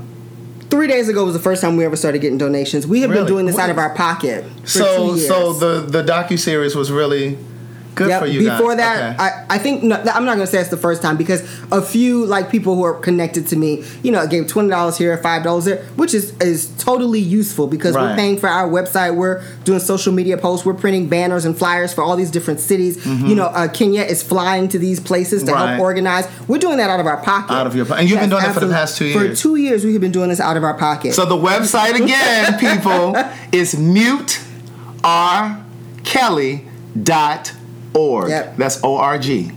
Three 0.70 0.88
days 0.88 1.08
ago 1.10 1.24
was 1.24 1.34
the 1.34 1.40
first 1.40 1.62
time 1.62 1.78
we 1.78 1.86
ever 1.86 1.96
started 1.96 2.20
getting 2.20 2.38
donations. 2.38 2.86
We 2.86 3.02
have 3.02 3.12
been 3.12 3.26
doing 3.26 3.46
this 3.46 3.56
What- 3.56 3.66
out 3.66 3.70
of 3.70 3.78
our 3.78 3.94
pocket 3.96 4.44
for 4.62 4.68
So, 4.68 5.16
so 5.16 5.54
the 5.54 5.82
the 5.82 6.04
docu 6.04 6.38
series 6.38 6.76
was 6.76 6.92
really 6.92 7.38
good 7.96 8.10
Yep. 8.10 8.20
for 8.22 8.28
you 8.28 8.40
Before 8.50 8.76
guys. 8.76 8.78
that, 8.78 9.14
Okay. 9.16 9.24
I, 9.24 9.56
I 9.56 9.58
think 9.58 9.82
no, 9.84 9.96
I'm 9.96 10.26
not 10.26 10.36
going 10.36 10.40
to 10.46 10.48
say 10.48 10.60
it's 10.60 10.70
the 10.70 10.78
first 10.78 11.02
time 11.02 11.18
because 11.18 11.42
a 11.72 11.82
few 11.82 12.26
like 12.26 12.50
people 12.52 12.76
who 12.76 12.84
are 12.84 12.94
connected 13.00 13.48
to 13.48 13.56
me, 13.56 13.84
you 14.04 14.12
know, 14.12 14.28
gave 14.28 14.48
twenty 14.48 14.70
dollars 14.70 14.98
here, 14.98 15.18
five 15.20 15.44
dollars 15.44 15.66
there, 15.66 15.78
which 15.96 16.14
is 16.14 16.36
is 16.40 16.68
totally 16.78 17.20
useful 17.20 17.68
because 17.68 17.96
we're 17.96 18.16
paying 18.16 18.38
for 18.38 18.50
our 18.50 18.68
website, 18.70 19.16
we're 19.16 19.42
doing 19.64 19.80
social 19.80 20.12
media 20.14 20.38
posts, 20.38 20.66
we're 20.66 20.74
printing 20.74 21.08
banners 21.10 21.46
and 21.46 21.58
flyers 21.58 21.94
for 21.94 22.04
all 22.04 22.16
these 22.16 22.32
different 22.32 22.60
cities. 22.60 23.04
You 23.06 23.34
know, 23.36 23.46
uh, 23.46 23.68
Kenyette 23.68 24.10
is 24.10 24.22
flying 24.22 24.68
to 24.70 24.78
these 24.80 25.00
places 25.00 25.44
to 25.44 25.52
Mm-hmm. 25.52 25.62
Right. 25.62 25.70
help 25.76 25.82
organize. 25.82 26.28
We're 26.48 26.58
doing 26.60 26.78
that 26.78 26.90
out 26.90 27.00
of 27.00 27.06
our 27.08 27.24
pocket. 27.24 27.54
Out 27.54 27.66
of 27.68 27.76
your 27.76 27.86
po- 27.86 27.94
and 27.96 28.10
you've 28.10 28.20
been 28.20 28.30
doing 28.30 28.44
it 28.44 28.52
for 28.54 28.60
the 28.60 28.68
past 28.74 28.98
two 28.98 29.06
years. 29.06 29.30
For 29.30 29.42
two 29.42 29.56
years, 29.56 29.86
we 29.86 29.94
have 29.94 30.02
been 30.02 30.12
doing 30.12 30.30
this 30.30 30.40
out 30.42 30.58
of 30.58 30.64
our 30.64 30.74
pocket. 30.78 31.14
So 31.14 31.26
the 31.26 31.36
website 31.38 31.96
again, 31.96 32.60
people, 32.60 33.16
is 33.52 33.78
muterkelly.org. 37.96 38.30
Yep. 38.30 38.58
That's 38.58 38.84
O 38.84 38.98
R 38.98 39.18
G. 39.18 39.52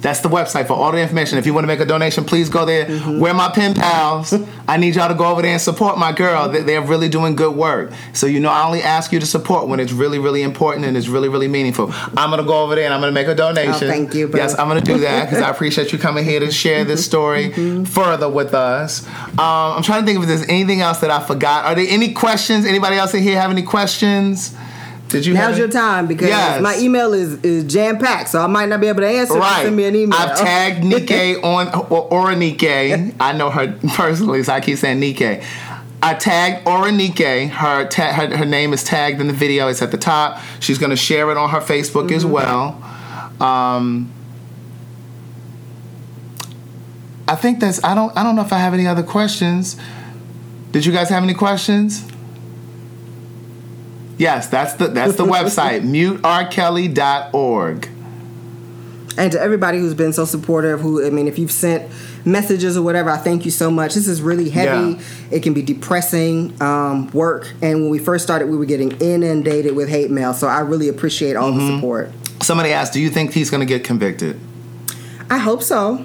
That's 0.00 0.18
the 0.18 0.28
website 0.28 0.66
for 0.66 0.72
all 0.72 0.90
the 0.90 0.98
information. 1.00 1.38
If 1.38 1.46
you 1.46 1.54
want 1.54 1.62
to 1.62 1.68
make 1.68 1.78
a 1.78 1.84
donation, 1.84 2.24
please 2.24 2.48
go 2.48 2.64
there. 2.66 2.86
We're 3.06 3.34
my 3.34 3.52
pen 3.52 3.72
pals. 3.72 4.34
I 4.68 4.76
need 4.76 4.96
y'all 4.96 5.06
to 5.06 5.14
go 5.14 5.26
over 5.26 5.42
there 5.42 5.52
and 5.52 5.60
support 5.60 5.96
my 5.96 6.10
girl. 6.10 6.48
They- 6.48 6.62
They're 6.62 6.82
really 6.82 7.08
doing 7.08 7.36
good 7.36 7.54
work. 7.54 7.92
So 8.12 8.26
you 8.26 8.40
know, 8.40 8.48
I 8.50 8.66
only 8.66 8.82
ask 8.82 9.12
you 9.12 9.20
to 9.20 9.26
support 9.26 9.68
when 9.68 9.78
it's 9.78 9.92
really, 9.92 10.18
really 10.18 10.42
important 10.42 10.86
and 10.86 10.96
it's 10.96 11.06
really, 11.06 11.28
really 11.28 11.46
meaningful. 11.46 11.92
I'm 12.16 12.30
gonna 12.30 12.42
go 12.42 12.64
over 12.64 12.74
there 12.74 12.86
and 12.86 12.92
I'm 12.92 12.98
gonna 12.98 13.12
make 13.12 13.28
a 13.28 13.34
donation. 13.36 13.74
Oh, 13.74 13.78
thank 13.92 14.12
you, 14.12 14.26
bro. 14.26 14.40
Yes, 14.40 14.58
I'm 14.58 14.66
gonna 14.66 14.80
do 14.80 14.98
that 14.98 15.26
because 15.30 15.40
I 15.40 15.50
appreciate 15.54 15.92
you 15.92 15.98
coming 16.00 16.24
here 16.24 16.40
to 16.40 16.50
share 16.50 16.84
this 16.84 17.04
story 17.04 17.50
Mm-hmm. 17.50 17.84
further 17.84 18.28
with 18.28 18.54
us. 18.54 19.06
Um, 19.06 19.38
I'm 19.38 19.82
trying 19.84 20.00
to 20.00 20.06
think 20.06 20.20
if 20.20 20.26
there's 20.26 20.48
anything 20.48 20.80
else 20.80 20.98
that 20.98 21.12
I 21.12 21.22
forgot. 21.24 21.64
Are 21.64 21.76
there 21.76 21.86
any 21.88 22.12
questions? 22.12 22.66
Anybody 22.66 22.96
else 22.96 23.14
in 23.14 23.22
here 23.22 23.40
have 23.40 23.52
any 23.52 23.62
questions? 23.62 24.52
Did 25.12 25.26
you? 25.26 25.34
Now's 25.34 25.50
any- 25.50 25.58
your 25.58 25.68
time 25.68 26.06
because 26.08 26.28
Yes. 26.28 26.60
my 26.60 26.76
email 26.78 27.12
is, 27.12 27.34
is 27.44 27.64
jam 27.72 27.98
packed, 27.98 28.30
so 28.30 28.40
I 28.40 28.46
might 28.48 28.68
not 28.68 28.80
be 28.80 28.88
able 28.88 29.02
to 29.02 29.08
answer. 29.08 29.34
Right. 29.34 29.62
Send 29.64 29.76
me 29.76 29.84
an 29.84 29.94
email. 29.94 30.18
I've 30.18 30.36
tagged 30.38 30.82
Nike 30.92 31.36
on 31.36 31.68
or, 31.90 32.08
or. 32.12 32.30
I 32.32 33.32
know 33.36 33.50
her 33.50 33.78
personally, 33.94 34.42
so 34.42 34.52
I 34.54 34.60
keep 34.60 34.78
saying 34.78 34.98
Nike. 35.00 35.40
I 36.04 36.14
tagged 36.14 36.66
Oronike. 36.66 37.48
Her, 37.50 37.86
ta- 37.86 38.12
her 38.12 38.36
her 38.38 38.44
name 38.44 38.72
is 38.72 38.82
tagged 38.82 39.20
in 39.20 39.28
the 39.28 39.32
video. 39.32 39.68
It's 39.68 39.82
at 39.82 39.92
the 39.92 39.98
top. 39.98 40.40
She's 40.58 40.78
going 40.78 40.90
to 40.90 40.96
share 40.96 41.30
it 41.30 41.36
on 41.36 41.50
her 41.50 41.60
Facebook 41.60 42.10
as 42.10 42.24
Mm-hmm. 42.24 42.32
well. 42.32 43.46
Um, 43.48 44.10
I 47.28 47.36
think 47.36 47.60
that's. 47.60 47.82
I 47.84 47.94
don't. 47.94 48.14
I 48.16 48.22
don't 48.24 48.34
know 48.34 48.42
if 48.42 48.52
I 48.52 48.58
have 48.58 48.74
any 48.74 48.86
other 48.86 49.02
questions. 49.02 49.76
Did 50.72 50.84
you 50.86 50.92
guys 50.92 51.08
have 51.10 51.22
any 51.22 51.34
questions? 51.34 52.04
Yes, 54.22 54.46
that's 54.46 54.74
the 54.74 54.86
that's 54.86 55.16
the 55.16 55.24
website 55.24 55.82
muterkelly.org. 55.96 57.88
And 59.18 59.30
to 59.32 59.40
everybody 59.40 59.78
who's 59.78 59.94
been 59.94 60.12
so 60.12 60.24
supportive, 60.24 60.80
who 60.80 61.04
I 61.04 61.10
mean, 61.10 61.26
if 61.28 61.38
you've 61.40 61.50
sent 61.50 61.90
messages 62.24 62.76
or 62.76 62.82
whatever, 62.82 63.10
I 63.10 63.16
thank 63.18 63.44
you 63.44 63.50
so 63.50 63.68
much. 63.68 63.94
This 63.94 64.06
is 64.06 64.22
really 64.22 64.48
heavy. 64.48 64.92
Yeah. 64.92 65.00
It 65.32 65.42
can 65.42 65.52
be 65.54 65.60
depressing 65.60 66.54
um, 66.62 67.10
work. 67.10 67.52
And 67.60 67.82
when 67.82 67.90
we 67.90 67.98
first 67.98 68.22
started, 68.24 68.46
we 68.48 68.56
were 68.56 68.64
getting 68.64 68.92
inundated 69.00 69.74
with 69.74 69.88
hate 69.88 70.10
mail. 70.10 70.32
So 70.34 70.46
I 70.46 70.60
really 70.60 70.88
appreciate 70.88 71.34
all 71.36 71.50
Mm-hmm. 71.50 71.66
the 71.66 71.74
support. 71.76 72.10
Somebody 72.42 72.72
asked, 72.72 72.92
"Do 72.92 73.00
you 73.00 73.10
think 73.10 73.32
he's 73.32 73.50
going 73.50 73.60
to 73.60 73.66
get 73.66 73.82
convicted?" 73.82 74.38
I 75.28 75.38
hope 75.38 75.62
so. 75.64 76.04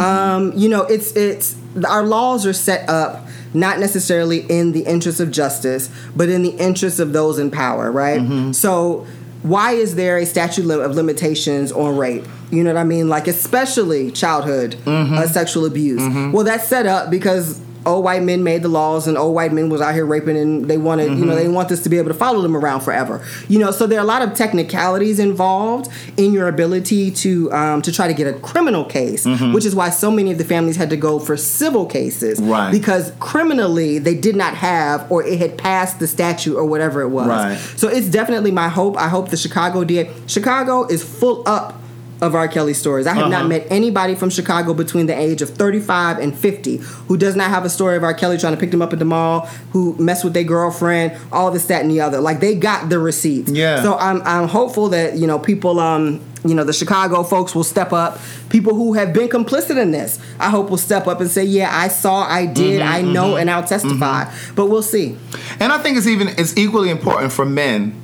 Um, 0.00 0.52
you 0.56 0.68
know, 0.70 0.82
it's 0.84 1.12
it's 1.12 1.54
our 1.86 2.02
laws 2.02 2.46
are 2.46 2.52
set 2.54 2.88
up 2.88 3.27
not 3.54 3.78
necessarily 3.78 4.40
in 4.48 4.72
the 4.72 4.80
interest 4.80 5.20
of 5.20 5.30
justice, 5.30 5.90
but 6.14 6.28
in 6.28 6.42
the 6.42 6.50
interest 6.50 7.00
of 7.00 7.12
those 7.12 7.38
in 7.38 7.50
power, 7.50 7.90
right? 7.90 8.20
Mm-hmm. 8.20 8.52
So 8.52 9.06
why 9.42 9.72
is 9.72 9.94
there 9.94 10.18
a 10.18 10.26
statute 10.26 10.68
of 10.70 10.94
limitations 10.94 11.72
on 11.72 11.96
rape? 11.96 12.24
You 12.50 12.64
know 12.64 12.72
what 12.72 12.80
I 12.80 12.84
mean? 12.84 13.08
Like 13.08 13.28
especially 13.28 14.10
childhood 14.10 14.76
mm-hmm. 14.84 15.14
uh, 15.14 15.26
sexual 15.26 15.64
abuse. 15.64 16.00
Mm-hmm. 16.00 16.32
Well, 16.32 16.44
that's 16.44 16.68
set 16.68 16.86
up 16.86 17.10
because 17.10 17.60
old 17.86 18.04
white 18.04 18.22
men 18.22 18.42
made 18.42 18.62
the 18.62 18.68
laws 18.68 19.06
and 19.06 19.16
old 19.16 19.34
white 19.34 19.52
men 19.52 19.68
was 19.68 19.80
out 19.80 19.94
here 19.94 20.04
raping 20.04 20.36
and 20.36 20.66
they 20.66 20.78
wanted, 20.78 21.18
you 21.18 21.24
know, 21.24 21.34
they 21.34 21.48
want 21.48 21.68
this 21.68 21.82
to 21.82 21.88
be 21.88 21.98
able 21.98 22.08
to 22.08 22.14
follow 22.14 22.42
them 22.42 22.56
around 22.56 22.80
forever. 22.80 23.24
You 23.48 23.58
know, 23.58 23.70
so 23.70 23.86
there 23.86 23.98
are 23.98 24.02
a 24.02 24.06
lot 24.06 24.22
of 24.22 24.34
technicalities 24.34 25.18
involved 25.18 25.90
in 26.16 26.32
your 26.32 26.48
ability 26.48 27.10
to 27.12 27.52
um, 27.52 27.82
to 27.82 27.92
try 27.92 28.08
to 28.08 28.14
get 28.14 28.26
a 28.26 28.38
criminal 28.40 28.84
case, 28.84 29.26
which 29.26 29.64
is 29.64 29.74
why 29.74 29.90
so 29.90 30.10
many 30.10 30.32
of 30.32 30.38
the 30.38 30.44
families 30.44 30.76
had 30.76 30.90
to 30.90 30.96
go 30.96 31.18
for 31.18 31.36
civil 31.36 31.86
cases. 31.86 32.40
Right. 32.40 32.70
Because 32.70 33.12
criminally 33.20 33.98
they 33.98 34.14
did 34.14 34.36
not 34.36 34.54
have 34.54 35.10
or 35.10 35.24
it 35.24 35.38
had 35.38 35.56
passed 35.56 35.98
the 35.98 36.06
statute 36.06 36.56
or 36.56 36.64
whatever 36.64 37.00
it 37.02 37.08
was. 37.08 37.28
Right. 37.28 37.56
So 37.76 37.88
it's 37.88 38.08
definitely 38.08 38.50
my 38.50 38.68
hope. 38.68 38.96
I 38.96 39.08
hope 39.08 39.30
the 39.30 39.36
Chicago 39.36 39.84
DA 39.84 40.10
Chicago 40.26 40.86
is 40.86 41.02
full 41.02 41.46
up 41.48 41.77
of 42.20 42.34
R. 42.34 42.48
Kelly 42.48 42.74
stories. 42.74 43.06
I 43.06 43.14
have 43.14 43.28
not 43.30 43.40
Uh-huh. 43.40 43.48
met 43.48 43.66
anybody 43.70 44.14
from 44.14 44.30
Chicago 44.30 44.74
between 44.74 45.06
the 45.06 45.16
age 45.18 45.40
of 45.42 45.50
35 45.50 46.18
and 46.18 46.36
50 46.36 46.78
who 47.08 47.16
does 47.16 47.36
not 47.36 47.50
have 47.50 47.64
a 47.64 47.70
story 47.70 47.96
of 47.96 48.02
R. 48.02 48.14
Kelly 48.14 48.38
trying 48.38 48.54
to 48.54 48.58
pick 48.60 48.70
them 48.72 48.82
up 48.82 48.92
at 48.92 48.98
the 48.98 49.04
mall, 49.04 49.48
who 49.72 49.94
messed 49.98 50.24
with 50.24 50.34
their 50.34 50.44
girlfriend, 50.44 51.12
all 51.32 51.50
this, 51.50 51.66
that, 51.66 51.82
and 51.82 51.90
the 51.90 52.00
other. 52.00 52.20
Like 52.20 52.40
they 52.40 52.54
got 52.54 52.88
the 52.88 52.98
receipts. 52.98 53.50
Yeah. 53.52 53.82
So 53.82 53.96
I'm 53.96 54.22
I'm 54.24 54.48
hopeful 54.48 54.88
that 54.90 55.14
you 55.16 55.26
know 55.26 55.38
people 55.38 55.78
um 55.80 56.20
you 56.44 56.54
know 56.54 56.64
the 56.64 56.72
Chicago 56.72 57.22
folks 57.22 57.54
will 57.54 57.64
step 57.64 57.92
up. 57.92 58.18
People 58.48 58.74
who 58.74 58.94
have 58.94 59.12
been 59.12 59.28
complicit 59.28 59.76
in 59.80 59.90
this, 59.90 60.18
I 60.40 60.50
hope 60.50 60.70
will 60.70 60.76
step 60.78 61.06
up 61.06 61.20
and 61.20 61.30
say, 61.30 61.44
yeah, 61.44 61.68
I 61.72 61.88
saw, 61.88 62.22
I 62.22 62.46
did, 62.46 62.80
Mm-hmm, 62.80 62.92
I 62.94 63.02
know, 63.02 63.36
and 63.36 63.50
I'll 63.50 63.64
testify. 63.66 64.24
But 64.54 64.66
we'll 64.66 64.82
see. 64.82 65.16
And 65.60 65.72
I 65.72 65.78
think 65.78 65.98
it's 65.98 66.06
even 66.06 66.28
it's 66.38 66.56
equally 66.56 66.90
important 66.90 67.32
for 67.32 67.44
men 67.44 67.94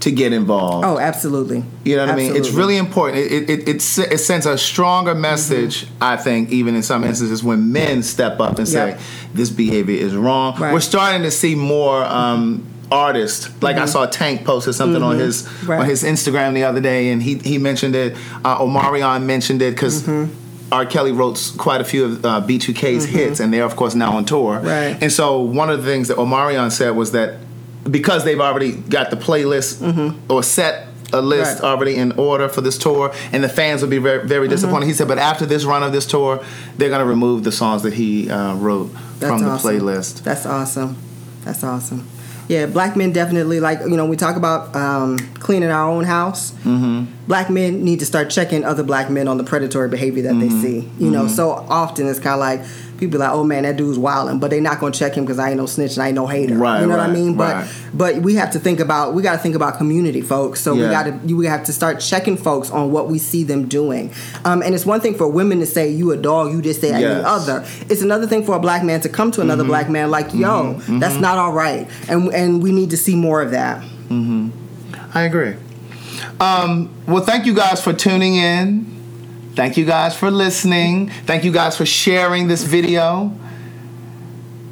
to 0.00 0.10
get 0.10 0.32
involved. 0.32 0.86
Oh, 0.86 0.98
absolutely. 0.98 1.64
You 1.84 1.96
know 1.96 2.06
what 2.06 2.14
I 2.14 2.16
mean? 2.16 2.36
It's 2.36 2.50
really 2.50 2.76
important. 2.76 3.18
It 3.18 3.48
it, 3.48 3.68
it, 3.68 3.76
it, 4.12 4.18
sends 4.18 4.46
a 4.46 4.58
stronger 4.58 5.14
message, 5.14 5.86
I 6.00 6.16
think, 6.16 6.50
even 6.50 6.74
in 6.74 6.82
some 6.82 7.04
instances 7.04 7.42
when 7.42 7.72
men 7.72 8.02
step 8.02 8.40
up 8.40 8.58
and 8.58 8.68
say 8.68 8.98
this 9.32 9.50
behavior 9.50 9.96
is 9.96 10.14
wrong. 10.14 10.58
Right. 10.58 10.72
We're 10.72 10.80
starting 10.80 11.22
to 11.22 11.30
see 11.30 11.54
more 11.54 12.04
um, 12.04 12.66
artists. 12.90 13.50
Like 13.62 13.76
I 13.76 13.86
saw 13.86 14.06
Tank 14.06 14.44
posted 14.44 14.74
something 14.74 15.02
on 15.02 15.18
his 15.18 15.44
Mm-hmm. 15.44 15.70
Right. 15.70 15.80
on 15.80 15.86
his 15.86 16.04
Instagram 16.04 16.54
the 16.54 16.64
other 16.64 16.80
day, 16.80 17.10
and 17.10 17.22
he 17.22 17.38
he 17.38 17.58
mentioned 17.58 17.94
it. 17.94 18.14
Uh, 18.44 18.58
Omarion 18.58 19.24
mentioned 19.24 19.62
it 19.62 19.74
because. 19.74 20.02
Mm-hmm. 20.02 20.40
R. 20.72 20.86
Kelly 20.86 21.12
wrote 21.12 21.52
quite 21.56 21.80
a 21.80 21.84
few 21.84 22.04
of 22.04 22.24
uh, 22.24 22.40
B2K's 22.40 23.04
hits, 23.04 23.38
and 23.38 23.52
they're 23.52 23.64
of 23.64 23.76
course 23.76 23.94
now 23.94 24.16
on 24.16 24.24
tour. 24.24 24.58
Right. 24.58 25.00
And 25.00 25.12
so 25.12 25.38
one 25.38 25.70
of 25.70 25.84
the 25.84 25.88
things 25.88 26.08
that 26.08 26.16
Omarion 26.16 26.72
said 26.72 26.96
was 26.96 27.12
that 27.12 27.38
because 27.90 28.24
they've 28.24 28.40
already 28.40 28.72
got 28.72 29.10
the 29.10 29.16
playlist 29.16 29.80
or 30.30 30.42
set 30.42 30.88
a 31.12 31.20
list 31.20 31.56
Mm-hmm. 31.58 31.62
Right. 31.62 31.70
already 31.70 31.96
in 31.96 32.12
order 32.12 32.48
for 32.48 32.60
this 32.60 32.76
tour, 32.78 33.12
and 33.32 33.44
the 33.44 33.48
fans 33.48 33.82
will 33.82 33.88
be 33.90 33.98
very, 33.98 34.26
very 34.26 34.46
Mm-hmm. 34.46 34.54
disappointed. 34.54 34.86
He 34.86 34.94
said, 34.94 35.06
but 35.06 35.18
after 35.18 35.46
this 35.46 35.64
run 35.64 35.82
of 35.84 35.92
this 35.92 36.06
tour, 36.06 36.42
they're 36.76 36.88
going 36.88 37.00
to 37.02 37.06
remove 37.06 37.44
the 37.44 37.52
songs 37.52 37.82
that 37.82 37.92
he 37.94 38.28
uh, 38.30 38.54
wrote 38.56 38.90
That's 39.20 39.30
from 39.32 39.42
the 39.44 39.50
awesome. 39.50 39.70
playlist. 39.70 40.22
That's 40.24 40.44
awesome. 40.46 40.96
That's 41.44 41.62
awesome. 41.62 42.08
Yeah, 42.48 42.66
black 42.66 42.94
men 42.94 43.10
definitely 43.12 43.58
like 43.60 43.80
you 43.80 43.96
know 43.96 44.04
we 44.04 44.16
talk 44.16 44.36
about 44.36 44.74
um, 44.76 45.18
cleaning 45.34 45.70
our 45.70 45.88
own 45.88 46.04
house. 46.04 46.50
Mm-hmm. 46.50 47.04
Black 47.26 47.48
men 47.48 47.82
need 47.84 48.00
to 48.00 48.06
start 48.06 48.28
checking 48.28 48.64
other 48.64 48.82
black 48.82 49.08
men 49.08 49.28
on 49.28 49.38
the 49.38 49.44
predatory 49.44 49.88
behavior 49.88 50.24
that 50.24 50.32
Mm-hmm. 50.34 50.60
they 50.62 50.68
see. 50.80 50.90
You 50.98 51.10
know, 51.10 51.26
so 51.28 51.50
often 51.52 52.06
it's 52.06 52.18
kind 52.18 52.34
of 52.34 52.40
like 52.40 52.60
people 52.98 53.12
be 53.12 53.18
like, 53.18 53.30
oh 53.30 53.44
man, 53.44 53.64
that 53.64 53.76
dude's 53.76 53.98
wilding, 53.98 54.38
but 54.38 54.50
they 54.50 54.60
not 54.60 54.80
gonna 54.80 54.92
check 54.92 55.14
him 55.14 55.24
because 55.24 55.38
I 55.38 55.48
ain't 55.48 55.56
no 55.58 55.66
snitch 55.66 55.94
and 55.94 56.02
I 56.02 56.08
ain't 56.08 56.14
no 56.14 56.26
hater. 56.26 56.56
Right, 56.56 56.80
you 56.80 56.86
know 56.86 56.96
what 56.96 57.08
I 57.08 57.12
mean? 57.12 57.36
But 57.36 57.54
right. 57.54 57.70
but 57.92 58.16
we 58.16 58.34
have 58.34 58.50
to 58.52 58.58
think 58.58 58.80
about 58.80 59.14
we 59.14 59.22
got 59.22 59.32
to 59.32 59.38
think 59.38 59.54
about 59.54 59.76
community, 59.78 60.20
folks. 60.20 60.60
So 60.60 60.74
we 60.74 60.82
got 60.82 61.04
to 61.04 61.34
we 61.34 61.46
have 61.46 61.64
to 61.64 61.72
start 61.72 62.00
checking 62.00 62.36
folks 62.36 62.70
on 62.70 62.92
what 62.92 63.08
we 63.08 63.18
see 63.18 63.44
them 63.44 63.68
doing. 63.68 64.12
Um, 64.44 64.62
and 64.62 64.74
it's 64.74 64.86
one 64.86 65.00
thing 65.00 65.14
for 65.14 65.28
women 65.28 65.60
to 65.60 65.66
say 65.66 65.90
you 65.90 66.12
a 66.12 66.16
dog, 66.16 66.52
you 66.52 66.62
just 66.62 66.80
say 66.80 66.90
Yes. 66.90 67.22
the 67.22 67.28
other. 67.28 67.66
It's 67.90 68.02
another 68.02 68.26
thing 68.26 68.44
for 68.44 68.54
a 68.56 68.60
black 68.60 68.82
man 68.84 69.00
to 69.00 69.08
come 69.08 69.30
to 69.32 69.40
another 69.40 69.64
black 69.64 69.88
man 69.90 70.10
like, 70.10 70.32
yo, 70.34 70.74
that's 71.00 71.16
not 71.16 71.38
all 71.38 71.52
right, 71.52 71.88
and 72.08 72.32
and 72.34 72.62
we 72.62 72.72
need 72.72 72.90
to 72.90 72.96
see 72.96 73.16
more 73.16 73.42
of 73.42 73.50
that. 73.50 73.82
I 74.10 75.22
agree. 75.22 75.54
Um, 76.40 76.90
well, 77.06 77.22
thank 77.22 77.46
you 77.46 77.54
guys 77.54 77.82
for 77.82 77.92
tuning 77.92 78.36
in. 78.36 78.93
Thank 79.54 79.76
you 79.76 79.84
guys 79.84 80.16
for 80.16 80.30
listening. 80.30 81.10
Thank 81.26 81.44
you 81.44 81.52
guys 81.52 81.76
for 81.76 81.86
sharing 81.86 82.48
this 82.48 82.64
video. 82.64 83.32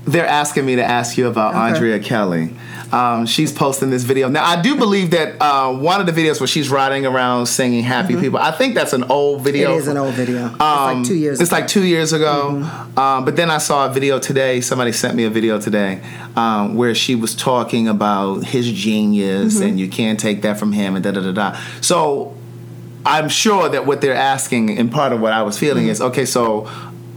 They're 0.04 0.26
asking 0.26 0.66
me 0.66 0.76
to 0.76 0.84
ask 0.84 1.16
you 1.16 1.28
about 1.28 1.54
Okay. 1.54 1.60
Andrea 1.74 1.98
Kelly. 2.00 2.54
Um, 2.90 3.24
she's 3.24 3.52
posting 3.52 3.88
this 3.88 4.02
video. 4.02 4.28
Now, 4.28 4.44
I 4.44 4.60
do 4.60 4.76
believe 4.76 5.12
that 5.12 5.40
uh, 5.40 5.72
one 5.72 6.00
of 6.00 6.06
the 6.06 6.12
videos 6.12 6.40
where 6.40 6.46
she's 6.48 6.68
riding 6.68 7.06
around 7.06 7.46
singing 7.46 7.82
Happy 7.84 8.16
People, 8.16 8.38
I 8.38 8.50
think 8.50 8.74
that's 8.74 8.92
an 8.92 9.04
old 9.04 9.42
video. 9.42 9.68
Mm-hmm. 9.70 9.76
It 9.78 9.80
is 9.82 9.88
an 9.88 9.96
old 9.96 10.14
video. 10.14 10.46
It's 10.46 10.60
Um, 10.60 10.98
like 10.98 11.06
two 11.06 11.14
years. 11.14 11.40
It's 11.40 11.50
ago. 11.50 11.56
like 11.60 11.68
two 11.68 11.84
years 11.84 12.12
ago. 12.12 12.68
Um, 12.96 13.24
but 13.24 13.36
then 13.36 13.48
I 13.48 13.58
saw 13.58 13.86
a 13.88 13.92
video 13.92 14.18
today. 14.18 14.60
Somebody 14.60 14.92
sent 14.92 15.14
me 15.14 15.24
a 15.24 15.30
video 15.30 15.58
today 15.58 16.02
um, 16.36 16.74
where 16.74 16.94
she 16.94 17.14
was 17.14 17.34
talking 17.34 17.86
about 17.88 18.44
his 18.44 18.70
genius 18.70 19.54
Mm-hmm. 19.54 19.62
and 19.68 19.80
you 19.80 19.88
can't 19.88 20.18
take 20.20 20.42
that 20.42 20.58
from 20.58 20.72
him 20.72 20.94
and 20.96 21.02
da 21.04 21.12
da 21.12 21.20
da 21.20 21.32
da. 21.32 21.58
So 21.80 22.36
I'm 23.04 23.28
sure 23.28 23.68
that 23.68 23.84
what 23.86 24.00
they're 24.00 24.14
asking, 24.14 24.78
and 24.78 24.90
part 24.90 25.12
of 25.12 25.20
what 25.20 25.32
I 25.32 25.42
was 25.42 25.58
feeling 25.58 25.84
Mm-hmm. 25.84 25.90
is, 25.90 26.00
okay, 26.00 26.24
so. 26.24 26.68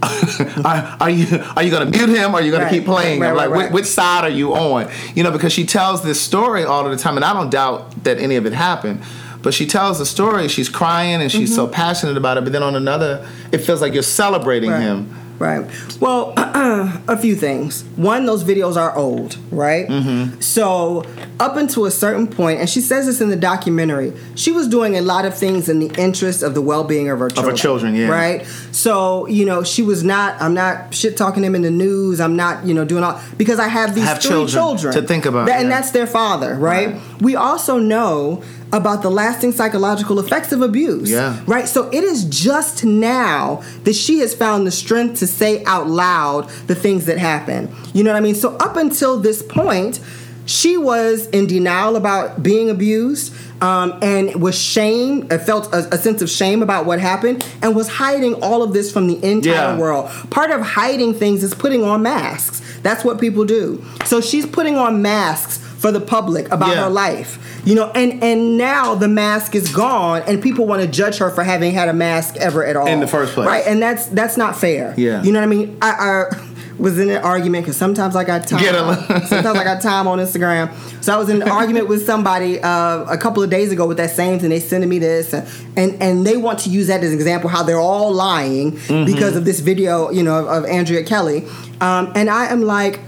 are, 0.64 0.98
are 1.00 1.10
you 1.10 1.26
are 1.56 1.64
you 1.64 1.72
gonna 1.72 1.86
mute 1.90 2.10
him 2.10 2.34
or 2.34 2.38
are 2.38 2.42
you 2.42 2.52
gonna 2.52 2.66
Right. 2.66 2.74
keep 2.74 2.86
playing 2.86 3.20
Right, 3.20 3.30
right, 3.32 3.36
like 3.38 3.50
right. 3.50 3.70
whi- 3.70 3.74
which 3.74 3.86
side 3.86 4.24
are 4.24 4.30
you 4.30 4.54
on? 4.54 4.92
You 5.16 5.24
know, 5.24 5.32
because 5.32 5.52
she 5.52 5.66
tells 5.66 6.04
this 6.04 6.22
story 6.22 6.64
all 6.64 6.86
of 6.86 6.92
the 6.92 6.98
time, 7.02 7.16
and 7.16 7.26
I 7.26 7.34
don't 7.34 7.50
doubt 7.50 8.04
that 8.04 8.20
any 8.20 8.36
of 8.36 8.46
it 8.46 8.54
happened. 8.54 9.02
But 9.42 9.54
she 9.54 9.66
tells 9.66 9.98
the 9.98 10.06
story. 10.06 10.48
She's 10.48 10.70
crying 10.70 11.22
and 11.22 11.32
she's 11.32 11.54
so 11.56 11.68
passionate 11.68 12.18
about 12.18 12.38
it. 12.38 12.44
But 12.44 12.52
then 12.54 12.62
on 12.64 12.76
another, 12.76 13.28
it 13.52 13.60
feels 13.60 13.82
like 13.82 13.94
you're 13.94 14.04
celebrating 14.04 14.70
Mm-hmm. 14.70 14.82
Him. 14.82 15.16
Right. 15.38 15.66
Well, 16.00 16.34
a 16.38 17.18
few 17.18 17.36
things. 17.36 17.84
One, 17.96 18.26
those 18.26 18.44
videos 18.44 18.78
are 18.78 18.96
old, 18.96 19.38
right? 19.52 19.88
Mm-hmm. 19.88 20.40
So, 20.40 21.04
up 21.40 21.58
until 21.58 21.86
a 21.86 21.92
certain 21.92 22.28
point, 22.28 22.60
and 22.60 22.70
she 22.70 22.80
says 22.82 23.06
this 23.06 23.20
in 23.20 23.30
the 23.30 23.36
documentary, 23.36 24.14
she 24.36 24.52
was 24.52 24.68
doing 24.68 24.96
a 24.96 25.02
lot 25.02 25.26
of 25.26 25.38
things 25.38 25.68
in 25.68 25.80
the 25.80 25.94
interest 26.02 26.42
of 26.42 26.54
the 26.54 26.62
well 26.62 26.84
being 26.84 27.10
of 27.10 27.20
her 27.20 27.30
children. 27.30 27.56
her 27.56 27.58
children, 27.62 27.96
yeah. 27.96 28.08
Right? 28.08 28.46
So, 28.72 29.28
you 29.28 29.46
know, 29.46 29.64
she 29.64 29.82
was 29.82 30.04
not, 30.04 30.42
I'm 30.42 30.54
not 30.54 30.94
shit 30.94 31.18
talking 31.18 31.44
them 31.44 31.56
in 31.56 31.62
the 31.64 31.72
news. 31.72 32.20
I'm 32.22 32.36
not, 32.36 32.66
you 32.66 32.74
know, 32.74 32.86
doing 32.86 33.04
all, 33.04 33.20
because 33.38 33.60
I 33.60 33.68
have 33.68 33.94
these 33.94 34.06
Have 34.06 34.22
three 34.22 34.30
children 34.30 34.48
children 34.78 34.94
to 34.94 35.02
think 35.02 35.26
about, 35.26 35.48
That- 35.48 35.62
And 35.62 35.70
that's 35.72 35.92
their 35.92 36.08
father, 36.08 36.56
right? 36.56 36.94
Right. 36.94 37.22
We 37.22 37.36
also 37.36 37.78
know 37.78 38.42
about 38.76 39.02
the 39.02 39.10
lasting 39.10 39.54
psychological 39.54 40.20
effects 40.20 40.52
of 40.52 40.62
abuse. 40.62 41.10
Yeah. 41.10 41.40
Right? 41.48 41.66
So 41.68 41.88
it 41.90 42.04
is 42.04 42.26
just 42.26 42.84
now 42.84 43.64
that 43.86 43.94
she 43.96 44.20
has 44.20 44.36
found 44.36 44.68
the 44.68 44.72
strength 44.72 45.20
to 45.20 45.28
say 45.28 45.64
out 45.64 45.88
loud 45.88 46.50
the 46.68 46.76
things 46.76 47.06
that 47.06 47.18
happen. 47.18 47.74
You 47.94 48.04
know 48.04 48.12
what 48.12 48.18
I 48.18 48.20
mean? 48.20 48.36
So 48.36 48.56
up 48.58 48.76
until 48.76 49.18
this 49.20 49.42
point, 49.42 50.02
she 50.46 50.76
was 50.78 51.28
in 51.28 51.48
denial 51.48 51.96
about 51.96 52.44
being 52.44 52.70
abused 52.70 53.34
um, 53.62 53.98
and 54.02 54.42
was 54.42 54.60
shame, 54.60 55.26
uh, 55.32 55.38
felt 55.38 55.74
a, 55.74 55.96
a 55.96 55.98
sense 55.98 56.22
of 56.22 56.30
shame 56.30 56.62
about 56.62 56.86
what 56.86 57.00
happened, 57.00 57.48
and 57.62 57.76
was 57.76 57.88
hiding 57.88 58.34
all 58.44 58.62
of 58.62 58.74
this 58.74 58.92
from 58.92 59.08
the 59.08 59.16
entire 59.24 59.54
Yeah. 59.54 59.78
world. 59.78 60.10
Part 60.30 60.52
of 60.52 60.62
hiding 60.62 61.14
things 61.14 61.44
is 61.44 61.54
putting 61.54 61.84
on 61.84 62.04
masks. 62.04 62.62
That's 62.84 63.06
what 63.06 63.20
people 63.22 63.46
do. 63.46 63.84
So 64.06 64.20
she's 64.20 64.46
putting 64.46 64.76
on 64.76 65.02
masks 65.02 65.58
for 65.58 65.92
the 65.92 66.02
public 66.02 66.52
about 66.52 66.76
Yeah. 66.76 66.84
her 66.84 66.90
life. 66.90 67.40
You 67.66 67.74
know, 67.76 67.90
and 67.96 68.24
and 68.24 68.58
now 68.58 68.94
the 68.96 69.08
mask 69.08 69.56
is 69.56 69.74
gone, 69.74 70.22
and 70.28 70.42
people 70.42 70.66
want 70.68 70.82
to 70.84 70.88
judge 70.88 71.18
her 71.18 71.30
for 71.32 71.44
having 71.44 71.74
had 71.74 71.90
a 71.90 71.94
mask 71.94 72.36
ever 72.38 72.64
at 72.66 72.76
all 72.76 72.86
In 72.88 73.00
the 73.00 73.08
first 73.08 73.34
place. 73.34 73.48
right? 73.48 73.66
And 73.66 73.82
that's 73.82 74.06
that's 74.08 74.38
not 74.38 74.56
fair. 74.56 74.94
Yeah. 74.98 75.24
you 75.24 75.32
know 75.32 75.40
what 75.40 75.46
I 75.46 75.48
mean. 75.50 75.78
I, 75.82 75.90
I 75.92 76.50
was 76.78 77.00
in 77.00 77.10
an 77.10 77.24
argument 77.24 77.64
because 77.64 77.78
sometimes 77.78 78.16
I 78.18 78.24
got 78.26 78.48
time. 78.48 78.60
Get 78.62 78.76
sometimes 79.28 79.58
I 79.58 79.64
got 79.64 79.82
time 79.82 80.08
on 80.08 80.20
Instagram. 80.20 80.70
So 81.04 81.14
I 81.14 81.18
was 81.18 81.30
in 81.30 81.42
an 81.42 81.48
argument 81.50 81.88
with 81.88 82.06
somebody 82.06 82.60
uh, 82.62 83.06
a 83.06 83.18
couple 83.18 83.42
of 83.42 83.50
days 83.50 83.72
ago 83.72 83.88
with 83.88 83.98
that 83.98 84.12
same 84.12 84.40
thing. 84.40 84.50
They 84.50 84.60
sending 84.60 84.90
me 84.90 85.00
this, 85.00 85.34
and, 85.34 85.48
and 85.76 86.02
and 86.04 86.28
they 86.28 86.38
want 86.38 86.60
to 86.60 86.70
use 86.70 86.88
that 86.88 87.02
as 87.04 87.10
an 87.12 87.16
example 87.16 87.50
how 87.50 87.64
they're 87.64 87.80
all 87.80 88.12
lying 88.14 88.74
Mm-hmm. 88.74 89.06
because 89.12 89.36
of 89.36 89.46
this 89.46 89.60
video, 89.62 90.12
you 90.12 90.22
know, 90.22 90.36
of, 90.46 90.64
of 90.64 90.70
Andrea 90.70 91.04
Kelly. 91.04 91.48
Um, 91.82 92.12
and 92.16 92.30
I 92.30 92.48
am 92.48 92.62
like, 92.62 93.00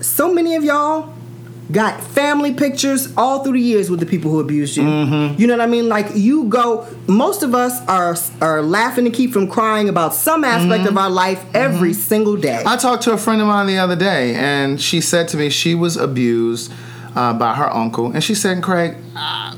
so 0.00 0.32
many 0.32 0.54
of 0.54 0.64
y'all 0.64 1.12
got 1.72 2.02
family 2.02 2.52
pictures 2.54 3.12
all 3.16 3.44
through 3.44 3.52
the 3.52 3.60
years 3.60 3.90
with 3.90 4.00
the 4.00 4.06
people 4.06 4.30
who 4.30 4.40
abused 4.40 4.76
you. 4.76 4.82
Mm-hmm. 4.82 5.40
You 5.40 5.46
know 5.46 5.54
what 5.56 5.60
I 5.62 5.66
mean? 5.66 5.88
Like 5.88 6.06
you 6.14 6.44
go. 6.44 6.86
Most 7.06 7.42
of 7.42 7.54
us 7.54 7.80
are 7.86 8.16
are 8.40 8.62
laughing 8.62 9.04
to 9.04 9.10
keep 9.10 9.32
from 9.32 9.48
crying 9.48 9.88
about 9.88 10.14
some 10.14 10.44
aspect 10.44 10.80
Mm-hmm. 10.84 10.88
of 10.88 10.98
our 10.98 11.10
life 11.10 11.44
every 11.54 11.92
single 11.92 12.36
day. 12.36 12.62
I 12.66 12.76
talked 12.76 13.02
to 13.04 13.12
a 13.12 13.18
friend 13.18 13.40
of 13.40 13.46
mine 13.46 13.66
the 13.66 13.78
other 13.78 13.96
day, 13.96 14.34
and 14.34 14.80
she 14.80 15.00
said 15.00 15.28
to 15.28 15.36
me 15.36 15.50
she 15.50 15.74
was 15.74 15.96
abused 15.96 16.72
uh, 17.14 17.32
by 17.34 17.54
her 17.54 17.68
uncle, 17.72 18.12
and 18.12 18.22
she 18.22 18.34
said, 18.34 18.62
"Craig, 18.62 18.96
I, 19.16 19.56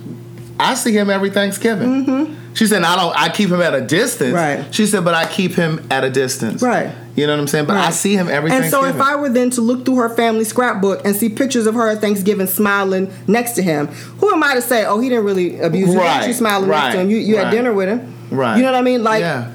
I 0.59 0.75
see 0.75 0.93
him 0.93 1.11
every 1.11 1.31
Thanksgiving." 1.31 2.37
She 2.55 2.67
said, 2.67 2.83
"I 2.83 2.97
don't. 2.97 3.17
I 3.17 3.29
keep 3.31 3.49
him 3.51 3.61
at 3.63 3.75
a 3.75 3.81
distance." 3.81 4.35
Mm-hmm. 4.35 4.63
Right. 4.65 4.75
She 4.75 4.87
said, 4.87 5.05
"But 5.05 5.15
I 5.15 5.27
keep 5.27 5.53
him 5.55 5.87
at 5.91 6.05
a 6.05 6.11
distance." 6.11 6.63
Right. 6.63 6.93
You 7.15 7.27
know 7.27 7.35
what 7.35 7.41
I'm 7.41 7.47
saying? 7.49 7.67
But 7.67 7.77
I 7.77 7.91
see 7.91 8.15
him 8.15 8.29
every 8.29 8.51
And 8.51 8.65
so 8.71 8.85
if 8.85 9.01
I 9.01 9.17
were 9.17 9.29
then 9.29 9.51
to 9.51 9.61
look 9.61 9.85
through 9.85 9.97
her 9.97 10.09
family 10.09 10.45
scrapbook 10.45 11.05
and 11.05 11.15
see 11.15 11.29
pictures 11.29 11.67
of 11.67 11.75
her 11.75 11.89
at 11.91 12.01
Thanksgiving 12.01 12.47
smiling 12.47 13.13
next 13.27 13.53
to 13.53 13.63
him, 13.63 13.89
who 13.89 14.33
am 14.33 14.43
I 14.43 14.55
to 14.55 14.63
say, 14.63 14.87
oh, 14.87 14.99
he 14.99 15.09
didn't 15.11 15.25
really 15.25 15.61
abuse 15.61 15.93
you? 15.93 15.99
Right, 15.99 16.27
You 16.27 16.33
smiling 16.33 16.71
next 16.71 16.95
to 16.95 17.01
him. 17.03 17.11
You, 17.11 17.19
you 17.19 17.37
right. 17.37 17.45
had 17.47 17.51
dinner 17.51 17.73
with 17.75 17.89
him. 17.89 18.15
Right. 18.31 18.57
You 18.57 18.63
know 18.63 18.73
what 18.73 18.79
I 18.79 18.83
mean? 18.83 19.03
Like, 19.03 19.21
Yeah. 19.21 19.51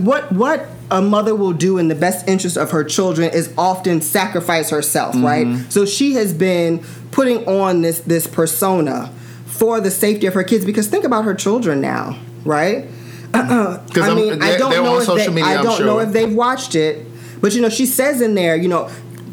what 0.00 0.30
what 0.32 0.66
a 0.90 1.00
mother 1.00 1.34
will 1.34 1.54
do 1.54 1.78
in 1.78 1.88
the 1.88 1.94
best 1.94 2.28
interest 2.28 2.58
of 2.58 2.70
her 2.72 2.84
children 2.84 3.30
is 3.32 3.50
often 3.56 4.02
sacrifice 4.02 4.68
herself, 4.68 5.14
Mm-hmm. 5.14 5.24
right? 5.24 5.72
So 5.72 5.86
she 5.86 6.12
has 6.14 6.34
been 6.34 6.84
putting 7.10 7.46
on 7.46 7.80
this 7.80 8.00
this 8.00 8.26
persona 8.26 9.10
for 9.46 9.80
the 9.80 9.90
safety 9.90 10.26
of 10.26 10.34
her 10.34 10.44
kids 10.44 10.66
because 10.66 10.88
think 10.88 11.04
about 11.04 11.24
her 11.24 11.34
children 11.34 11.80
now, 11.80 12.18
right? 12.44 12.86
I 13.34 14.14
mean, 14.14 14.42
I 14.42 14.56
don't 14.58 14.70
know 14.84 14.98
if 15.00 15.06
they, 15.06 15.28
media, 15.28 15.44
I 15.44 15.62
don't 15.62 15.86
know 15.86 15.98
if 16.00 16.12
they've 16.12 16.34
watched 16.34 16.74
it, 16.74 17.06
but 17.40 17.54
you 17.54 17.60
know, 17.62 17.68
she 17.70 17.86
says 17.86 18.20
in 18.20 18.34
there, 18.34 18.56
you 18.56 18.68
know, 18.68 18.90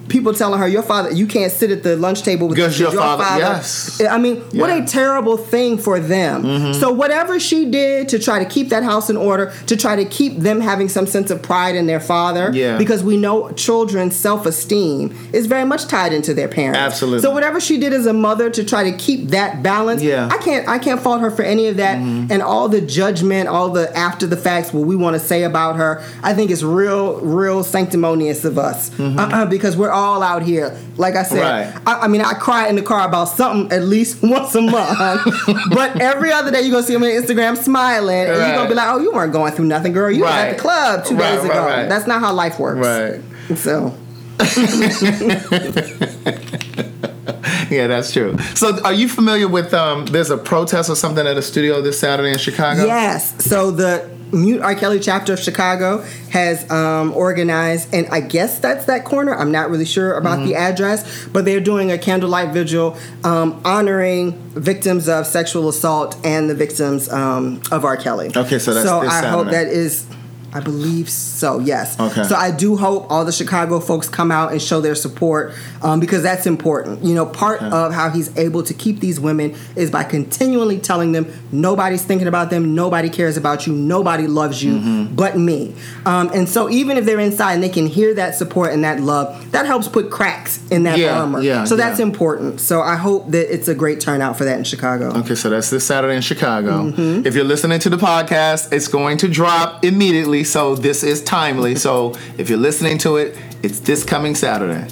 people 0.10 0.34
telling 0.34 0.60
her 0.60 0.68
your 0.68 0.84
father, 0.84 1.12
you 1.12 1.26
can't 1.28 1.52
sit 1.52 1.72
at 1.72 1.84
the 1.84 1.96
lunch 1.96 2.24
table 2.24 2.48
with 2.48 2.56
Because 2.58 2.80
with 2.80 2.94
your 2.94 3.02
father- 3.02 3.40
yes. 3.40 4.02
I 4.02 4.18
mean, 4.18 4.38
what 4.38 4.54
Yeah. 4.54 4.66
Mm-hmm. 4.78 4.84
a 4.84 4.88
terrible 4.88 5.38
thing 5.38 5.78
for 5.78 6.00
them. 6.00 6.74
So 6.74 6.92
whatever 6.92 7.40
she 7.40 7.66
did 7.70 8.10
to 8.10 8.20
try 8.20 8.40
to 8.40 8.46
keep 8.46 8.70
that 8.70 8.84
house 8.84 9.10
in 9.10 9.18
order, 9.18 9.54
to 9.68 9.76
try 9.78 9.96
to 9.96 10.06
keep 10.06 10.40
them 10.40 10.62
having 10.62 10.90
some 10.90 11.08
sense 11.08 11.30
of 11.32 11.42
pride 11.42 11.76
in 11.76 11.86
their 11.88 12.00
father, 12.00 12.50
Yeah. 12.54 12.78
because 12.78 13.04
we 13.04 13.18
know 13.18 13.52
children's 13.52 14.16
self-esteem 14.16 15.16
is 15.34 15.46
very 15.46 15.66
much 15.66 15.88
tied 15.88 16.14
into 16.14 16.34
their 16.34 16.48
parents. 16.48 16.80
Absolutely. 16.80 17.22
So 17.22 17.32
whatever 17.32 17.60
she 17.60 17.78
did 17.78 17.94
as 17.94 18.06
a 18.06 18.14
mother 18.14 18.50
to 18.50 18.64
try 18.64 18.84
to 18.90 18.98
keep 18.98 19.30
that 19.30 19.62
balance, 19.62 20.02
Yeah. 20.02 20.30
I 20.32 20.38
can't 20.38 20.68
I 20.68 20.80
can't 20.80 21.02
fault 21.02 21.22
her 21.22 21.32
for 21.32 21.44
any 21.44 21.68
of 21.68 21.78
that 21.78 21.98
and 21.98 22.42
all 22.42 22.68
the 22.70 22.82
judgment, 22.82 23.48
all 23.50 23.70
the 23.70 23.86
after 23.98 24.26
the 24.26 24.38
facts 24.38 24.74
what 24.74 24.86
we 24.86 24.96
want 24.96 25.16
to 25.20 25.20
say 25.32 25.44
about 25.44 25.76
her. 25.76 26.02
I 26.24 26.34
think 26.34 26.50
it's 26.52 26.64
real 26.64 27.20
real 27.22 27.64
sanctimonious 27.64 28.46
of 28.46 28.58
us 28.58 28.92
uh-uh, 29.00 29.46
because 29.46 29.76
we're 29.78 29.92
all 29.92 29.99
out 30.00 30.42
here. 30.44 30.76
Like 30.98 31.16
I 31.16 31.24
said, 31.24 31.40
Right. 31.42 31.82
I, 31.86 32.02
I 32.02 32.08
mean 32.08 32.22
I 32.22 32.34
cry 32.34 32.68
in 32.70 32.76
the 32.76 32.82
car 32.82 33.08
about 33.08 33.26
something 33.30 33.72
at 33.78 33.84
least 33.86 34.22
once 34.24 34.56
a 34.56 34.62
month, 34.62 34.98
but 35.74 36.00
every 36.02 36.32
other 36.32 36.52
day 36.52 36.62
you're 36.62 36.72
gonna 36.72 36.84
see 36.86 36.98
me 36.98 37.16
on 37.18 37.24
Instagram 37.24 37.58
smiling 37.58 38.16
and 38.16 38.28
you're 38.38 38.56
gonna 38.56 38.70
be 38.70 38.76
like, 38.76 38.88
oh, 38.90 39.00
you 39.00 39.12
weren't 39.12 39.34
going 39.34 39.54
through 39.54 39.66
nothing, 39.66 39.94
girl. 39.94 40.12
You 40.12 40.22
were 40.24 40.28
at 40.30 40.56
the 40.56 40.62
club 40.62 41.06
two 41.06 41.16
Right, 41.16 41.32
days 41.36 41.40
right, 41.44 41.52
ago. 41.52 41.66
right. 41.66 41.88
That's 41.90 42.08
not 42.08 42.20
how 42.22 42.34
life 42.34 42.60
works. 42.60 42.80
right. 42.86 43.22
So 43.58 43.96
Yeah, 47.70 47.86
that's 47.88 48.12
true. 48.12 48.36
So, 48.56 48.82
are 48.84 48.94
you 48.94 49.08
familiar 49.08 49.48
with? 49.48 49.74
Um, 49.76 50.06
there's 50.08 50.32
a 50.32 50.38
protest 50.38 50.90
or 50.90 50.96
something 50.96 51.26
at 51.28 51.38
a 51.38 51.42
studio 51.42 51.82
this 51.82 52.00
Saturday 52.00 52.32
in 52.32 52.40
Chicago. 52.40 52.86
Yes. 52.86 53.44
So 53.46 53.70
the 53.70 54.10
Mute 54.32 54.62
R. 54.62 54.76
Kelly 54.76 55.00
chapter 55.00 55.34
of 55.34 55.40
Chicago 55.40 56.04
has 56.32 56.70
um, 56.72 57.14
organized, 57.14 57.94
and 57.94 58.08
I 58.08 58.22
guess 58.22 58.60
that's 58.60 58.86
that 58.86 59.06
corner. 59.06 59.36
I'm 59.36 59.52
not 59.52 59.70
really 59.70 59.86
sure 59.86 60.14
about 60.14 60.40
the 60.46 60.54
Mm-hmm. 60.54 60.62
address, 60.74 61.28
but 61.28 61.46
they're 61.46 61.60
doing 61.60 61.92
a 61.92 61.98
candlelight 61.98 62.54
vigil 62.54 62.98
um, 63.24 63.62
honoring 63.66 64.34
victims 64.52 65.08
of 65.10 65.26
sexual 65.28 65.70
assault 65.70 66.16
and 66.26 66.50
the 66.50 66.56
victims 66.56 67.10
um, 67.10 67.62
of 67.72 67.86
R. 67.86 67.98
Kelly. 67.98 68.32
Okay, 68.36 68.60
so 68.60 68.74
that's 68.74 68.88
so 68.88 69.00
I 69.02 69.28
hope 69.28 69.48
that 69.52 69.68
is. 69.68 70.06
I 70.54 70.60
believe 70.62 71.10
so. 71.10 71.60
Yes. 71.60 72.00
Okay. 72.00 72.24
So 72.24 72.36
I 72.36 72.52
do 72.52 72.76
hope 72.76 73.06
all 73.10 73.24
the 73.26 73.32
Chicago 73.32 73.80
folks 73.80 74.10
come 74.10 74.32
out 74.32 74.52
and 74.52 74.62
show 74.62 74.82
their 74.82 74.96
support 74.96 75.54
um, 75.82 76.00
because 76.00 76.24
that's 76.24 76.46
important. 76.46 77.04
You 77.04 77.14
know, 77.16 77.26
part 77.26 77.62
Okay. 77.62 77.68
of 77.76 77.94
how 77.94 78.10
he's 78.10 78.36
able 78.38 78.64
to 78.64 78.74
keep 78.74 79.00
these 79.00 79.20
women 79.20 79.56
is 79.76 79.92
by 79.92 80.04
continually 80.04 80.80
telling 80.80 81.12
them 81.12 81.28
nobody's 81.52 82.04
thinking 82.04 82.28
about 82.28 82.50
them, 82.50 82.74
nobody 82.76 83.10
cares 83.10 83.38
about 83.38 83.68
you, 83.68 83.74
nobody 83.74 84.28
loves 84.28 84.64
you 84.64 84.74
Mm-hmm. 84.74 85.16
but 85.16 85.38
me. 85.38 85.76
Um, 86.06 86.30
and 86.34 86.48
so 86.48 86.70
even 86.70 86.98
if 86.98 87.06
they're 87.06 87.20
inside 87.20 87.54
and 87.56 87.64
they 87.64 87.70
can 87.70 87.86
hear 87.88 88.14
that 88.16 88.36
support 88.36 88.72
and 88.74 88.84
that 88.84 89.02
love, 89.02 89.52
that 89.52 89.66
helps 89.66 89.88
put 89.88 90.10
cracks 90.10 90.60
in 90.72 90.84
that 90.84 90.98
Yeah, 90.98 91.20
armor. 91.20 91.42
yeah, 91.42 91.64
so 91.66 91.76
that's 91.76 92.00
yeah. 92.00 92.06
important. 92.06 92.60
So 92.62 92.82
I 92.82 92.96
hope 92.96 93.30
that 93.32 93.54
it's 93.54 93.68
a 93.68 93.76
great 93.76 94.00
turnout 94.00 94.38
for 94.38 94.46
that 94.46 94.58
in 94.58 94.64
Chicago. 94.64 95.08
Okay, 95.20 95.36
so 95.36 95.50
that's 95.50 95.70
this 95.70 95.84
Saturday 95.86 96.16
in 96.16 96.22
Chicago. 96.22 96.92
Mm-hmm. 96.92 97.26
If 97.28 97.36
you're 97.36 97.44
listening 97.44 97.80
to 97.80 97.90
the 97.90 97.98
podcast, 97.98 98.72
it's 98.72 98.88
going 98.88 99.18
to 99.20 99.28
drop 99.28 99.84
immediately, 99.84 100.39
so 100.44 100.76
this 100.76 101.04
is 101.04 101.24
timely. 101.24 101.76
so 101.76 102.16
if 102.38 102.50
you're 102.50 102.58
listening 102.58 102.98
to 103.00 103.18
it, 103.18 103.38
it's 103.64 103.80
this 103.80 104.04
coming 104.04 104.36
Saturday 104.36 104.88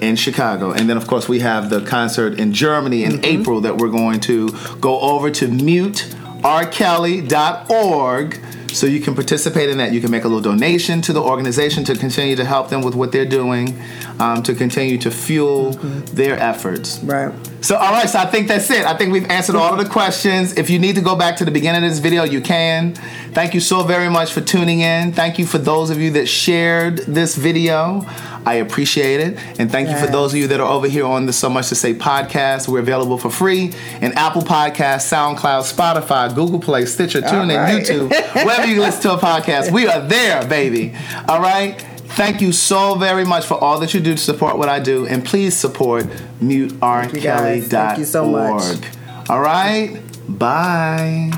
in 0.00 0.16
Chicago. 0.16 0.72
And 0.72 0.88
then, 0.88 0.96
of 0.96 1.06
course, 1.06 1.28
we 1.28 1.40
have 1.40 1.68
the 1.70 1.82
concert 1.82 2.40
in 2.40 2.52
Germany 2.52 3.04
in 3.04 3.12
mm-hmm. 3.12 3.24
April 3.24 3.60
that 3.62 3.76
we're 3.76 3.90
going 3.90 4.20
to 4.20 4.50
go 4.80 5.00
over 5.00 5.30
to 5.30 5.46
muterkelly.org. 5.46 8.40
So 8.74 8.86
you 8.86 9.00
can 9.00 9.14
participate 9.14 9.68
in 9.68 9.78
that. 9.78 9.92
You 9.92 10.00
can 10.00 10.10
make 10.10 10.24
a 10.24 10.28
little 10.28 10.42
donation 10.42 11.00
to 11.02 11.12
the 11.12 11.22
organization 11.22 11.84
to 11.84 11.94
continue 11.94 12.36
to 12.36 12.44
help 12.44 12.68
them 12.70 12.82
with 12.82 12.94
what 12.94 13.12
they're 13.12 13.24
doing, 13.24 13.80
um, 14.18 14.42
to 14.42 14.54
continue 14.54 14.98
to 14.98 15.10
fuel 15.10 15.72
their 16.12 16.38
efforts. 16.38 16.98
Right. 17.00 17.32
So, 17.62 17.76
all 17.76 17.92
right, 17.92 18.08
so 18.08 18.18
I 18.18 18.26
think 18.26 18.48
that's 18.48 18.70
it. 18.70 18.86
I 18.86 18.96
think 18.96 19.12
we've 19.12 19.28
answered 19.30 19.54
all 19.54 19.72
of 19.72 19.78
the 19.78 19.90
questions. 19.90 20.56
If 20.56 20.70
you 20.70 20.78
need 20.78 20.94
to 20.94 21.02
go 21.02 21.14
back 21.14 21.36
to 21.36 21.44
the 21.44 21.50
beginning 21.50 21.84
of 21.84 21.90
this 21.90 21.98
video, 21.98 22.24
you 22.24 22.40
can. 22.40 22.94
Thank 23.32 23.52
you 23.52 23.60
so 23.60 23.82
very 23.82 24.08
much 24.08 24.32
for 24.32 24.40
tuning 24.40 24.80
in. 24.80 25.12
Thank 25.12 25.38
you 25.38 25.44
for 25.44 25.58
those 25.58 25.90
of 25.90 25.98
you 25.98 26.10
that 26.12 26.26
shared 26.26 26.98
this 26.98 27.36
video. 27.36 28.06
I 28.46 28.54
appreciate 28.54 29.20
it. 29.20 29.38
And 29.58 29.70
thank 29.70 29.88
you 29.88 29.96
for 29.96 30.06
those 30.06 30.32
of 30.32 30.38
you 30.38 30.48
that 30.48 30.60
are 30.60 30.68
over 30.68 30.88
here 30.88 31.06
on 31.06 31.26
the 31.26 31.32
So 31.32 31.48
Much 31.50 31.68
to 31.68 31.74
Say 31.74 31.94
podcast. 31.94 32.68
We're 32.68 32.80
available 32.80 33.18
for 33.18 33.30
free 33.30 33.72
in 34.00 34.12
Apple 34.12 34.42
Podcasts, 34.42 35.10
SoundCloud, 35.12 35.72
Spotify, 35.72 36.34
Google 36.34 36.60
Play, 36.60 36.86
Stitcher, 36.86 37.20
TuneIn, 37.20 37.56
right. 37.56 37.82
YouTube, 37.82 38.10
wherever 38.44 38.66
you 38.66 38.80
listen 38.80 39.02
to 39.02 39.12
a 39.14 39.18
podcast. 39.18 39.70
We 39.70 39.86
are 39.86 40.00
there, 40.00 40.46
baby. 40.46 40.94
All 41.28 41.40
right? 41.40 41.80
Thank 42.14 42.40
you 42.40 42.52
so 42.52 42.96
very 42.96 43.24
much 43.24 43.46
for 43.46 43.54
all 43.54 43.78
that 43.80 43.94
you 43.94 44.00
do 44.00 44.12
to 44.12 44.20
support 44.20 44.58
what 44.58 44.68
I 44.68 44.80
do. 44.80 45.06
And 45.06 45.24
please 45.24 45.54
support 45.56 46.04
muterkelly.org. 46.42 47.62
Thank 47.64 47.98
you 47.98 48.04
so 48.04 48.26
much. 48.28 48.78
All 49.28 49.40
right? 49.40 50.00
Bye. 50.28 51.30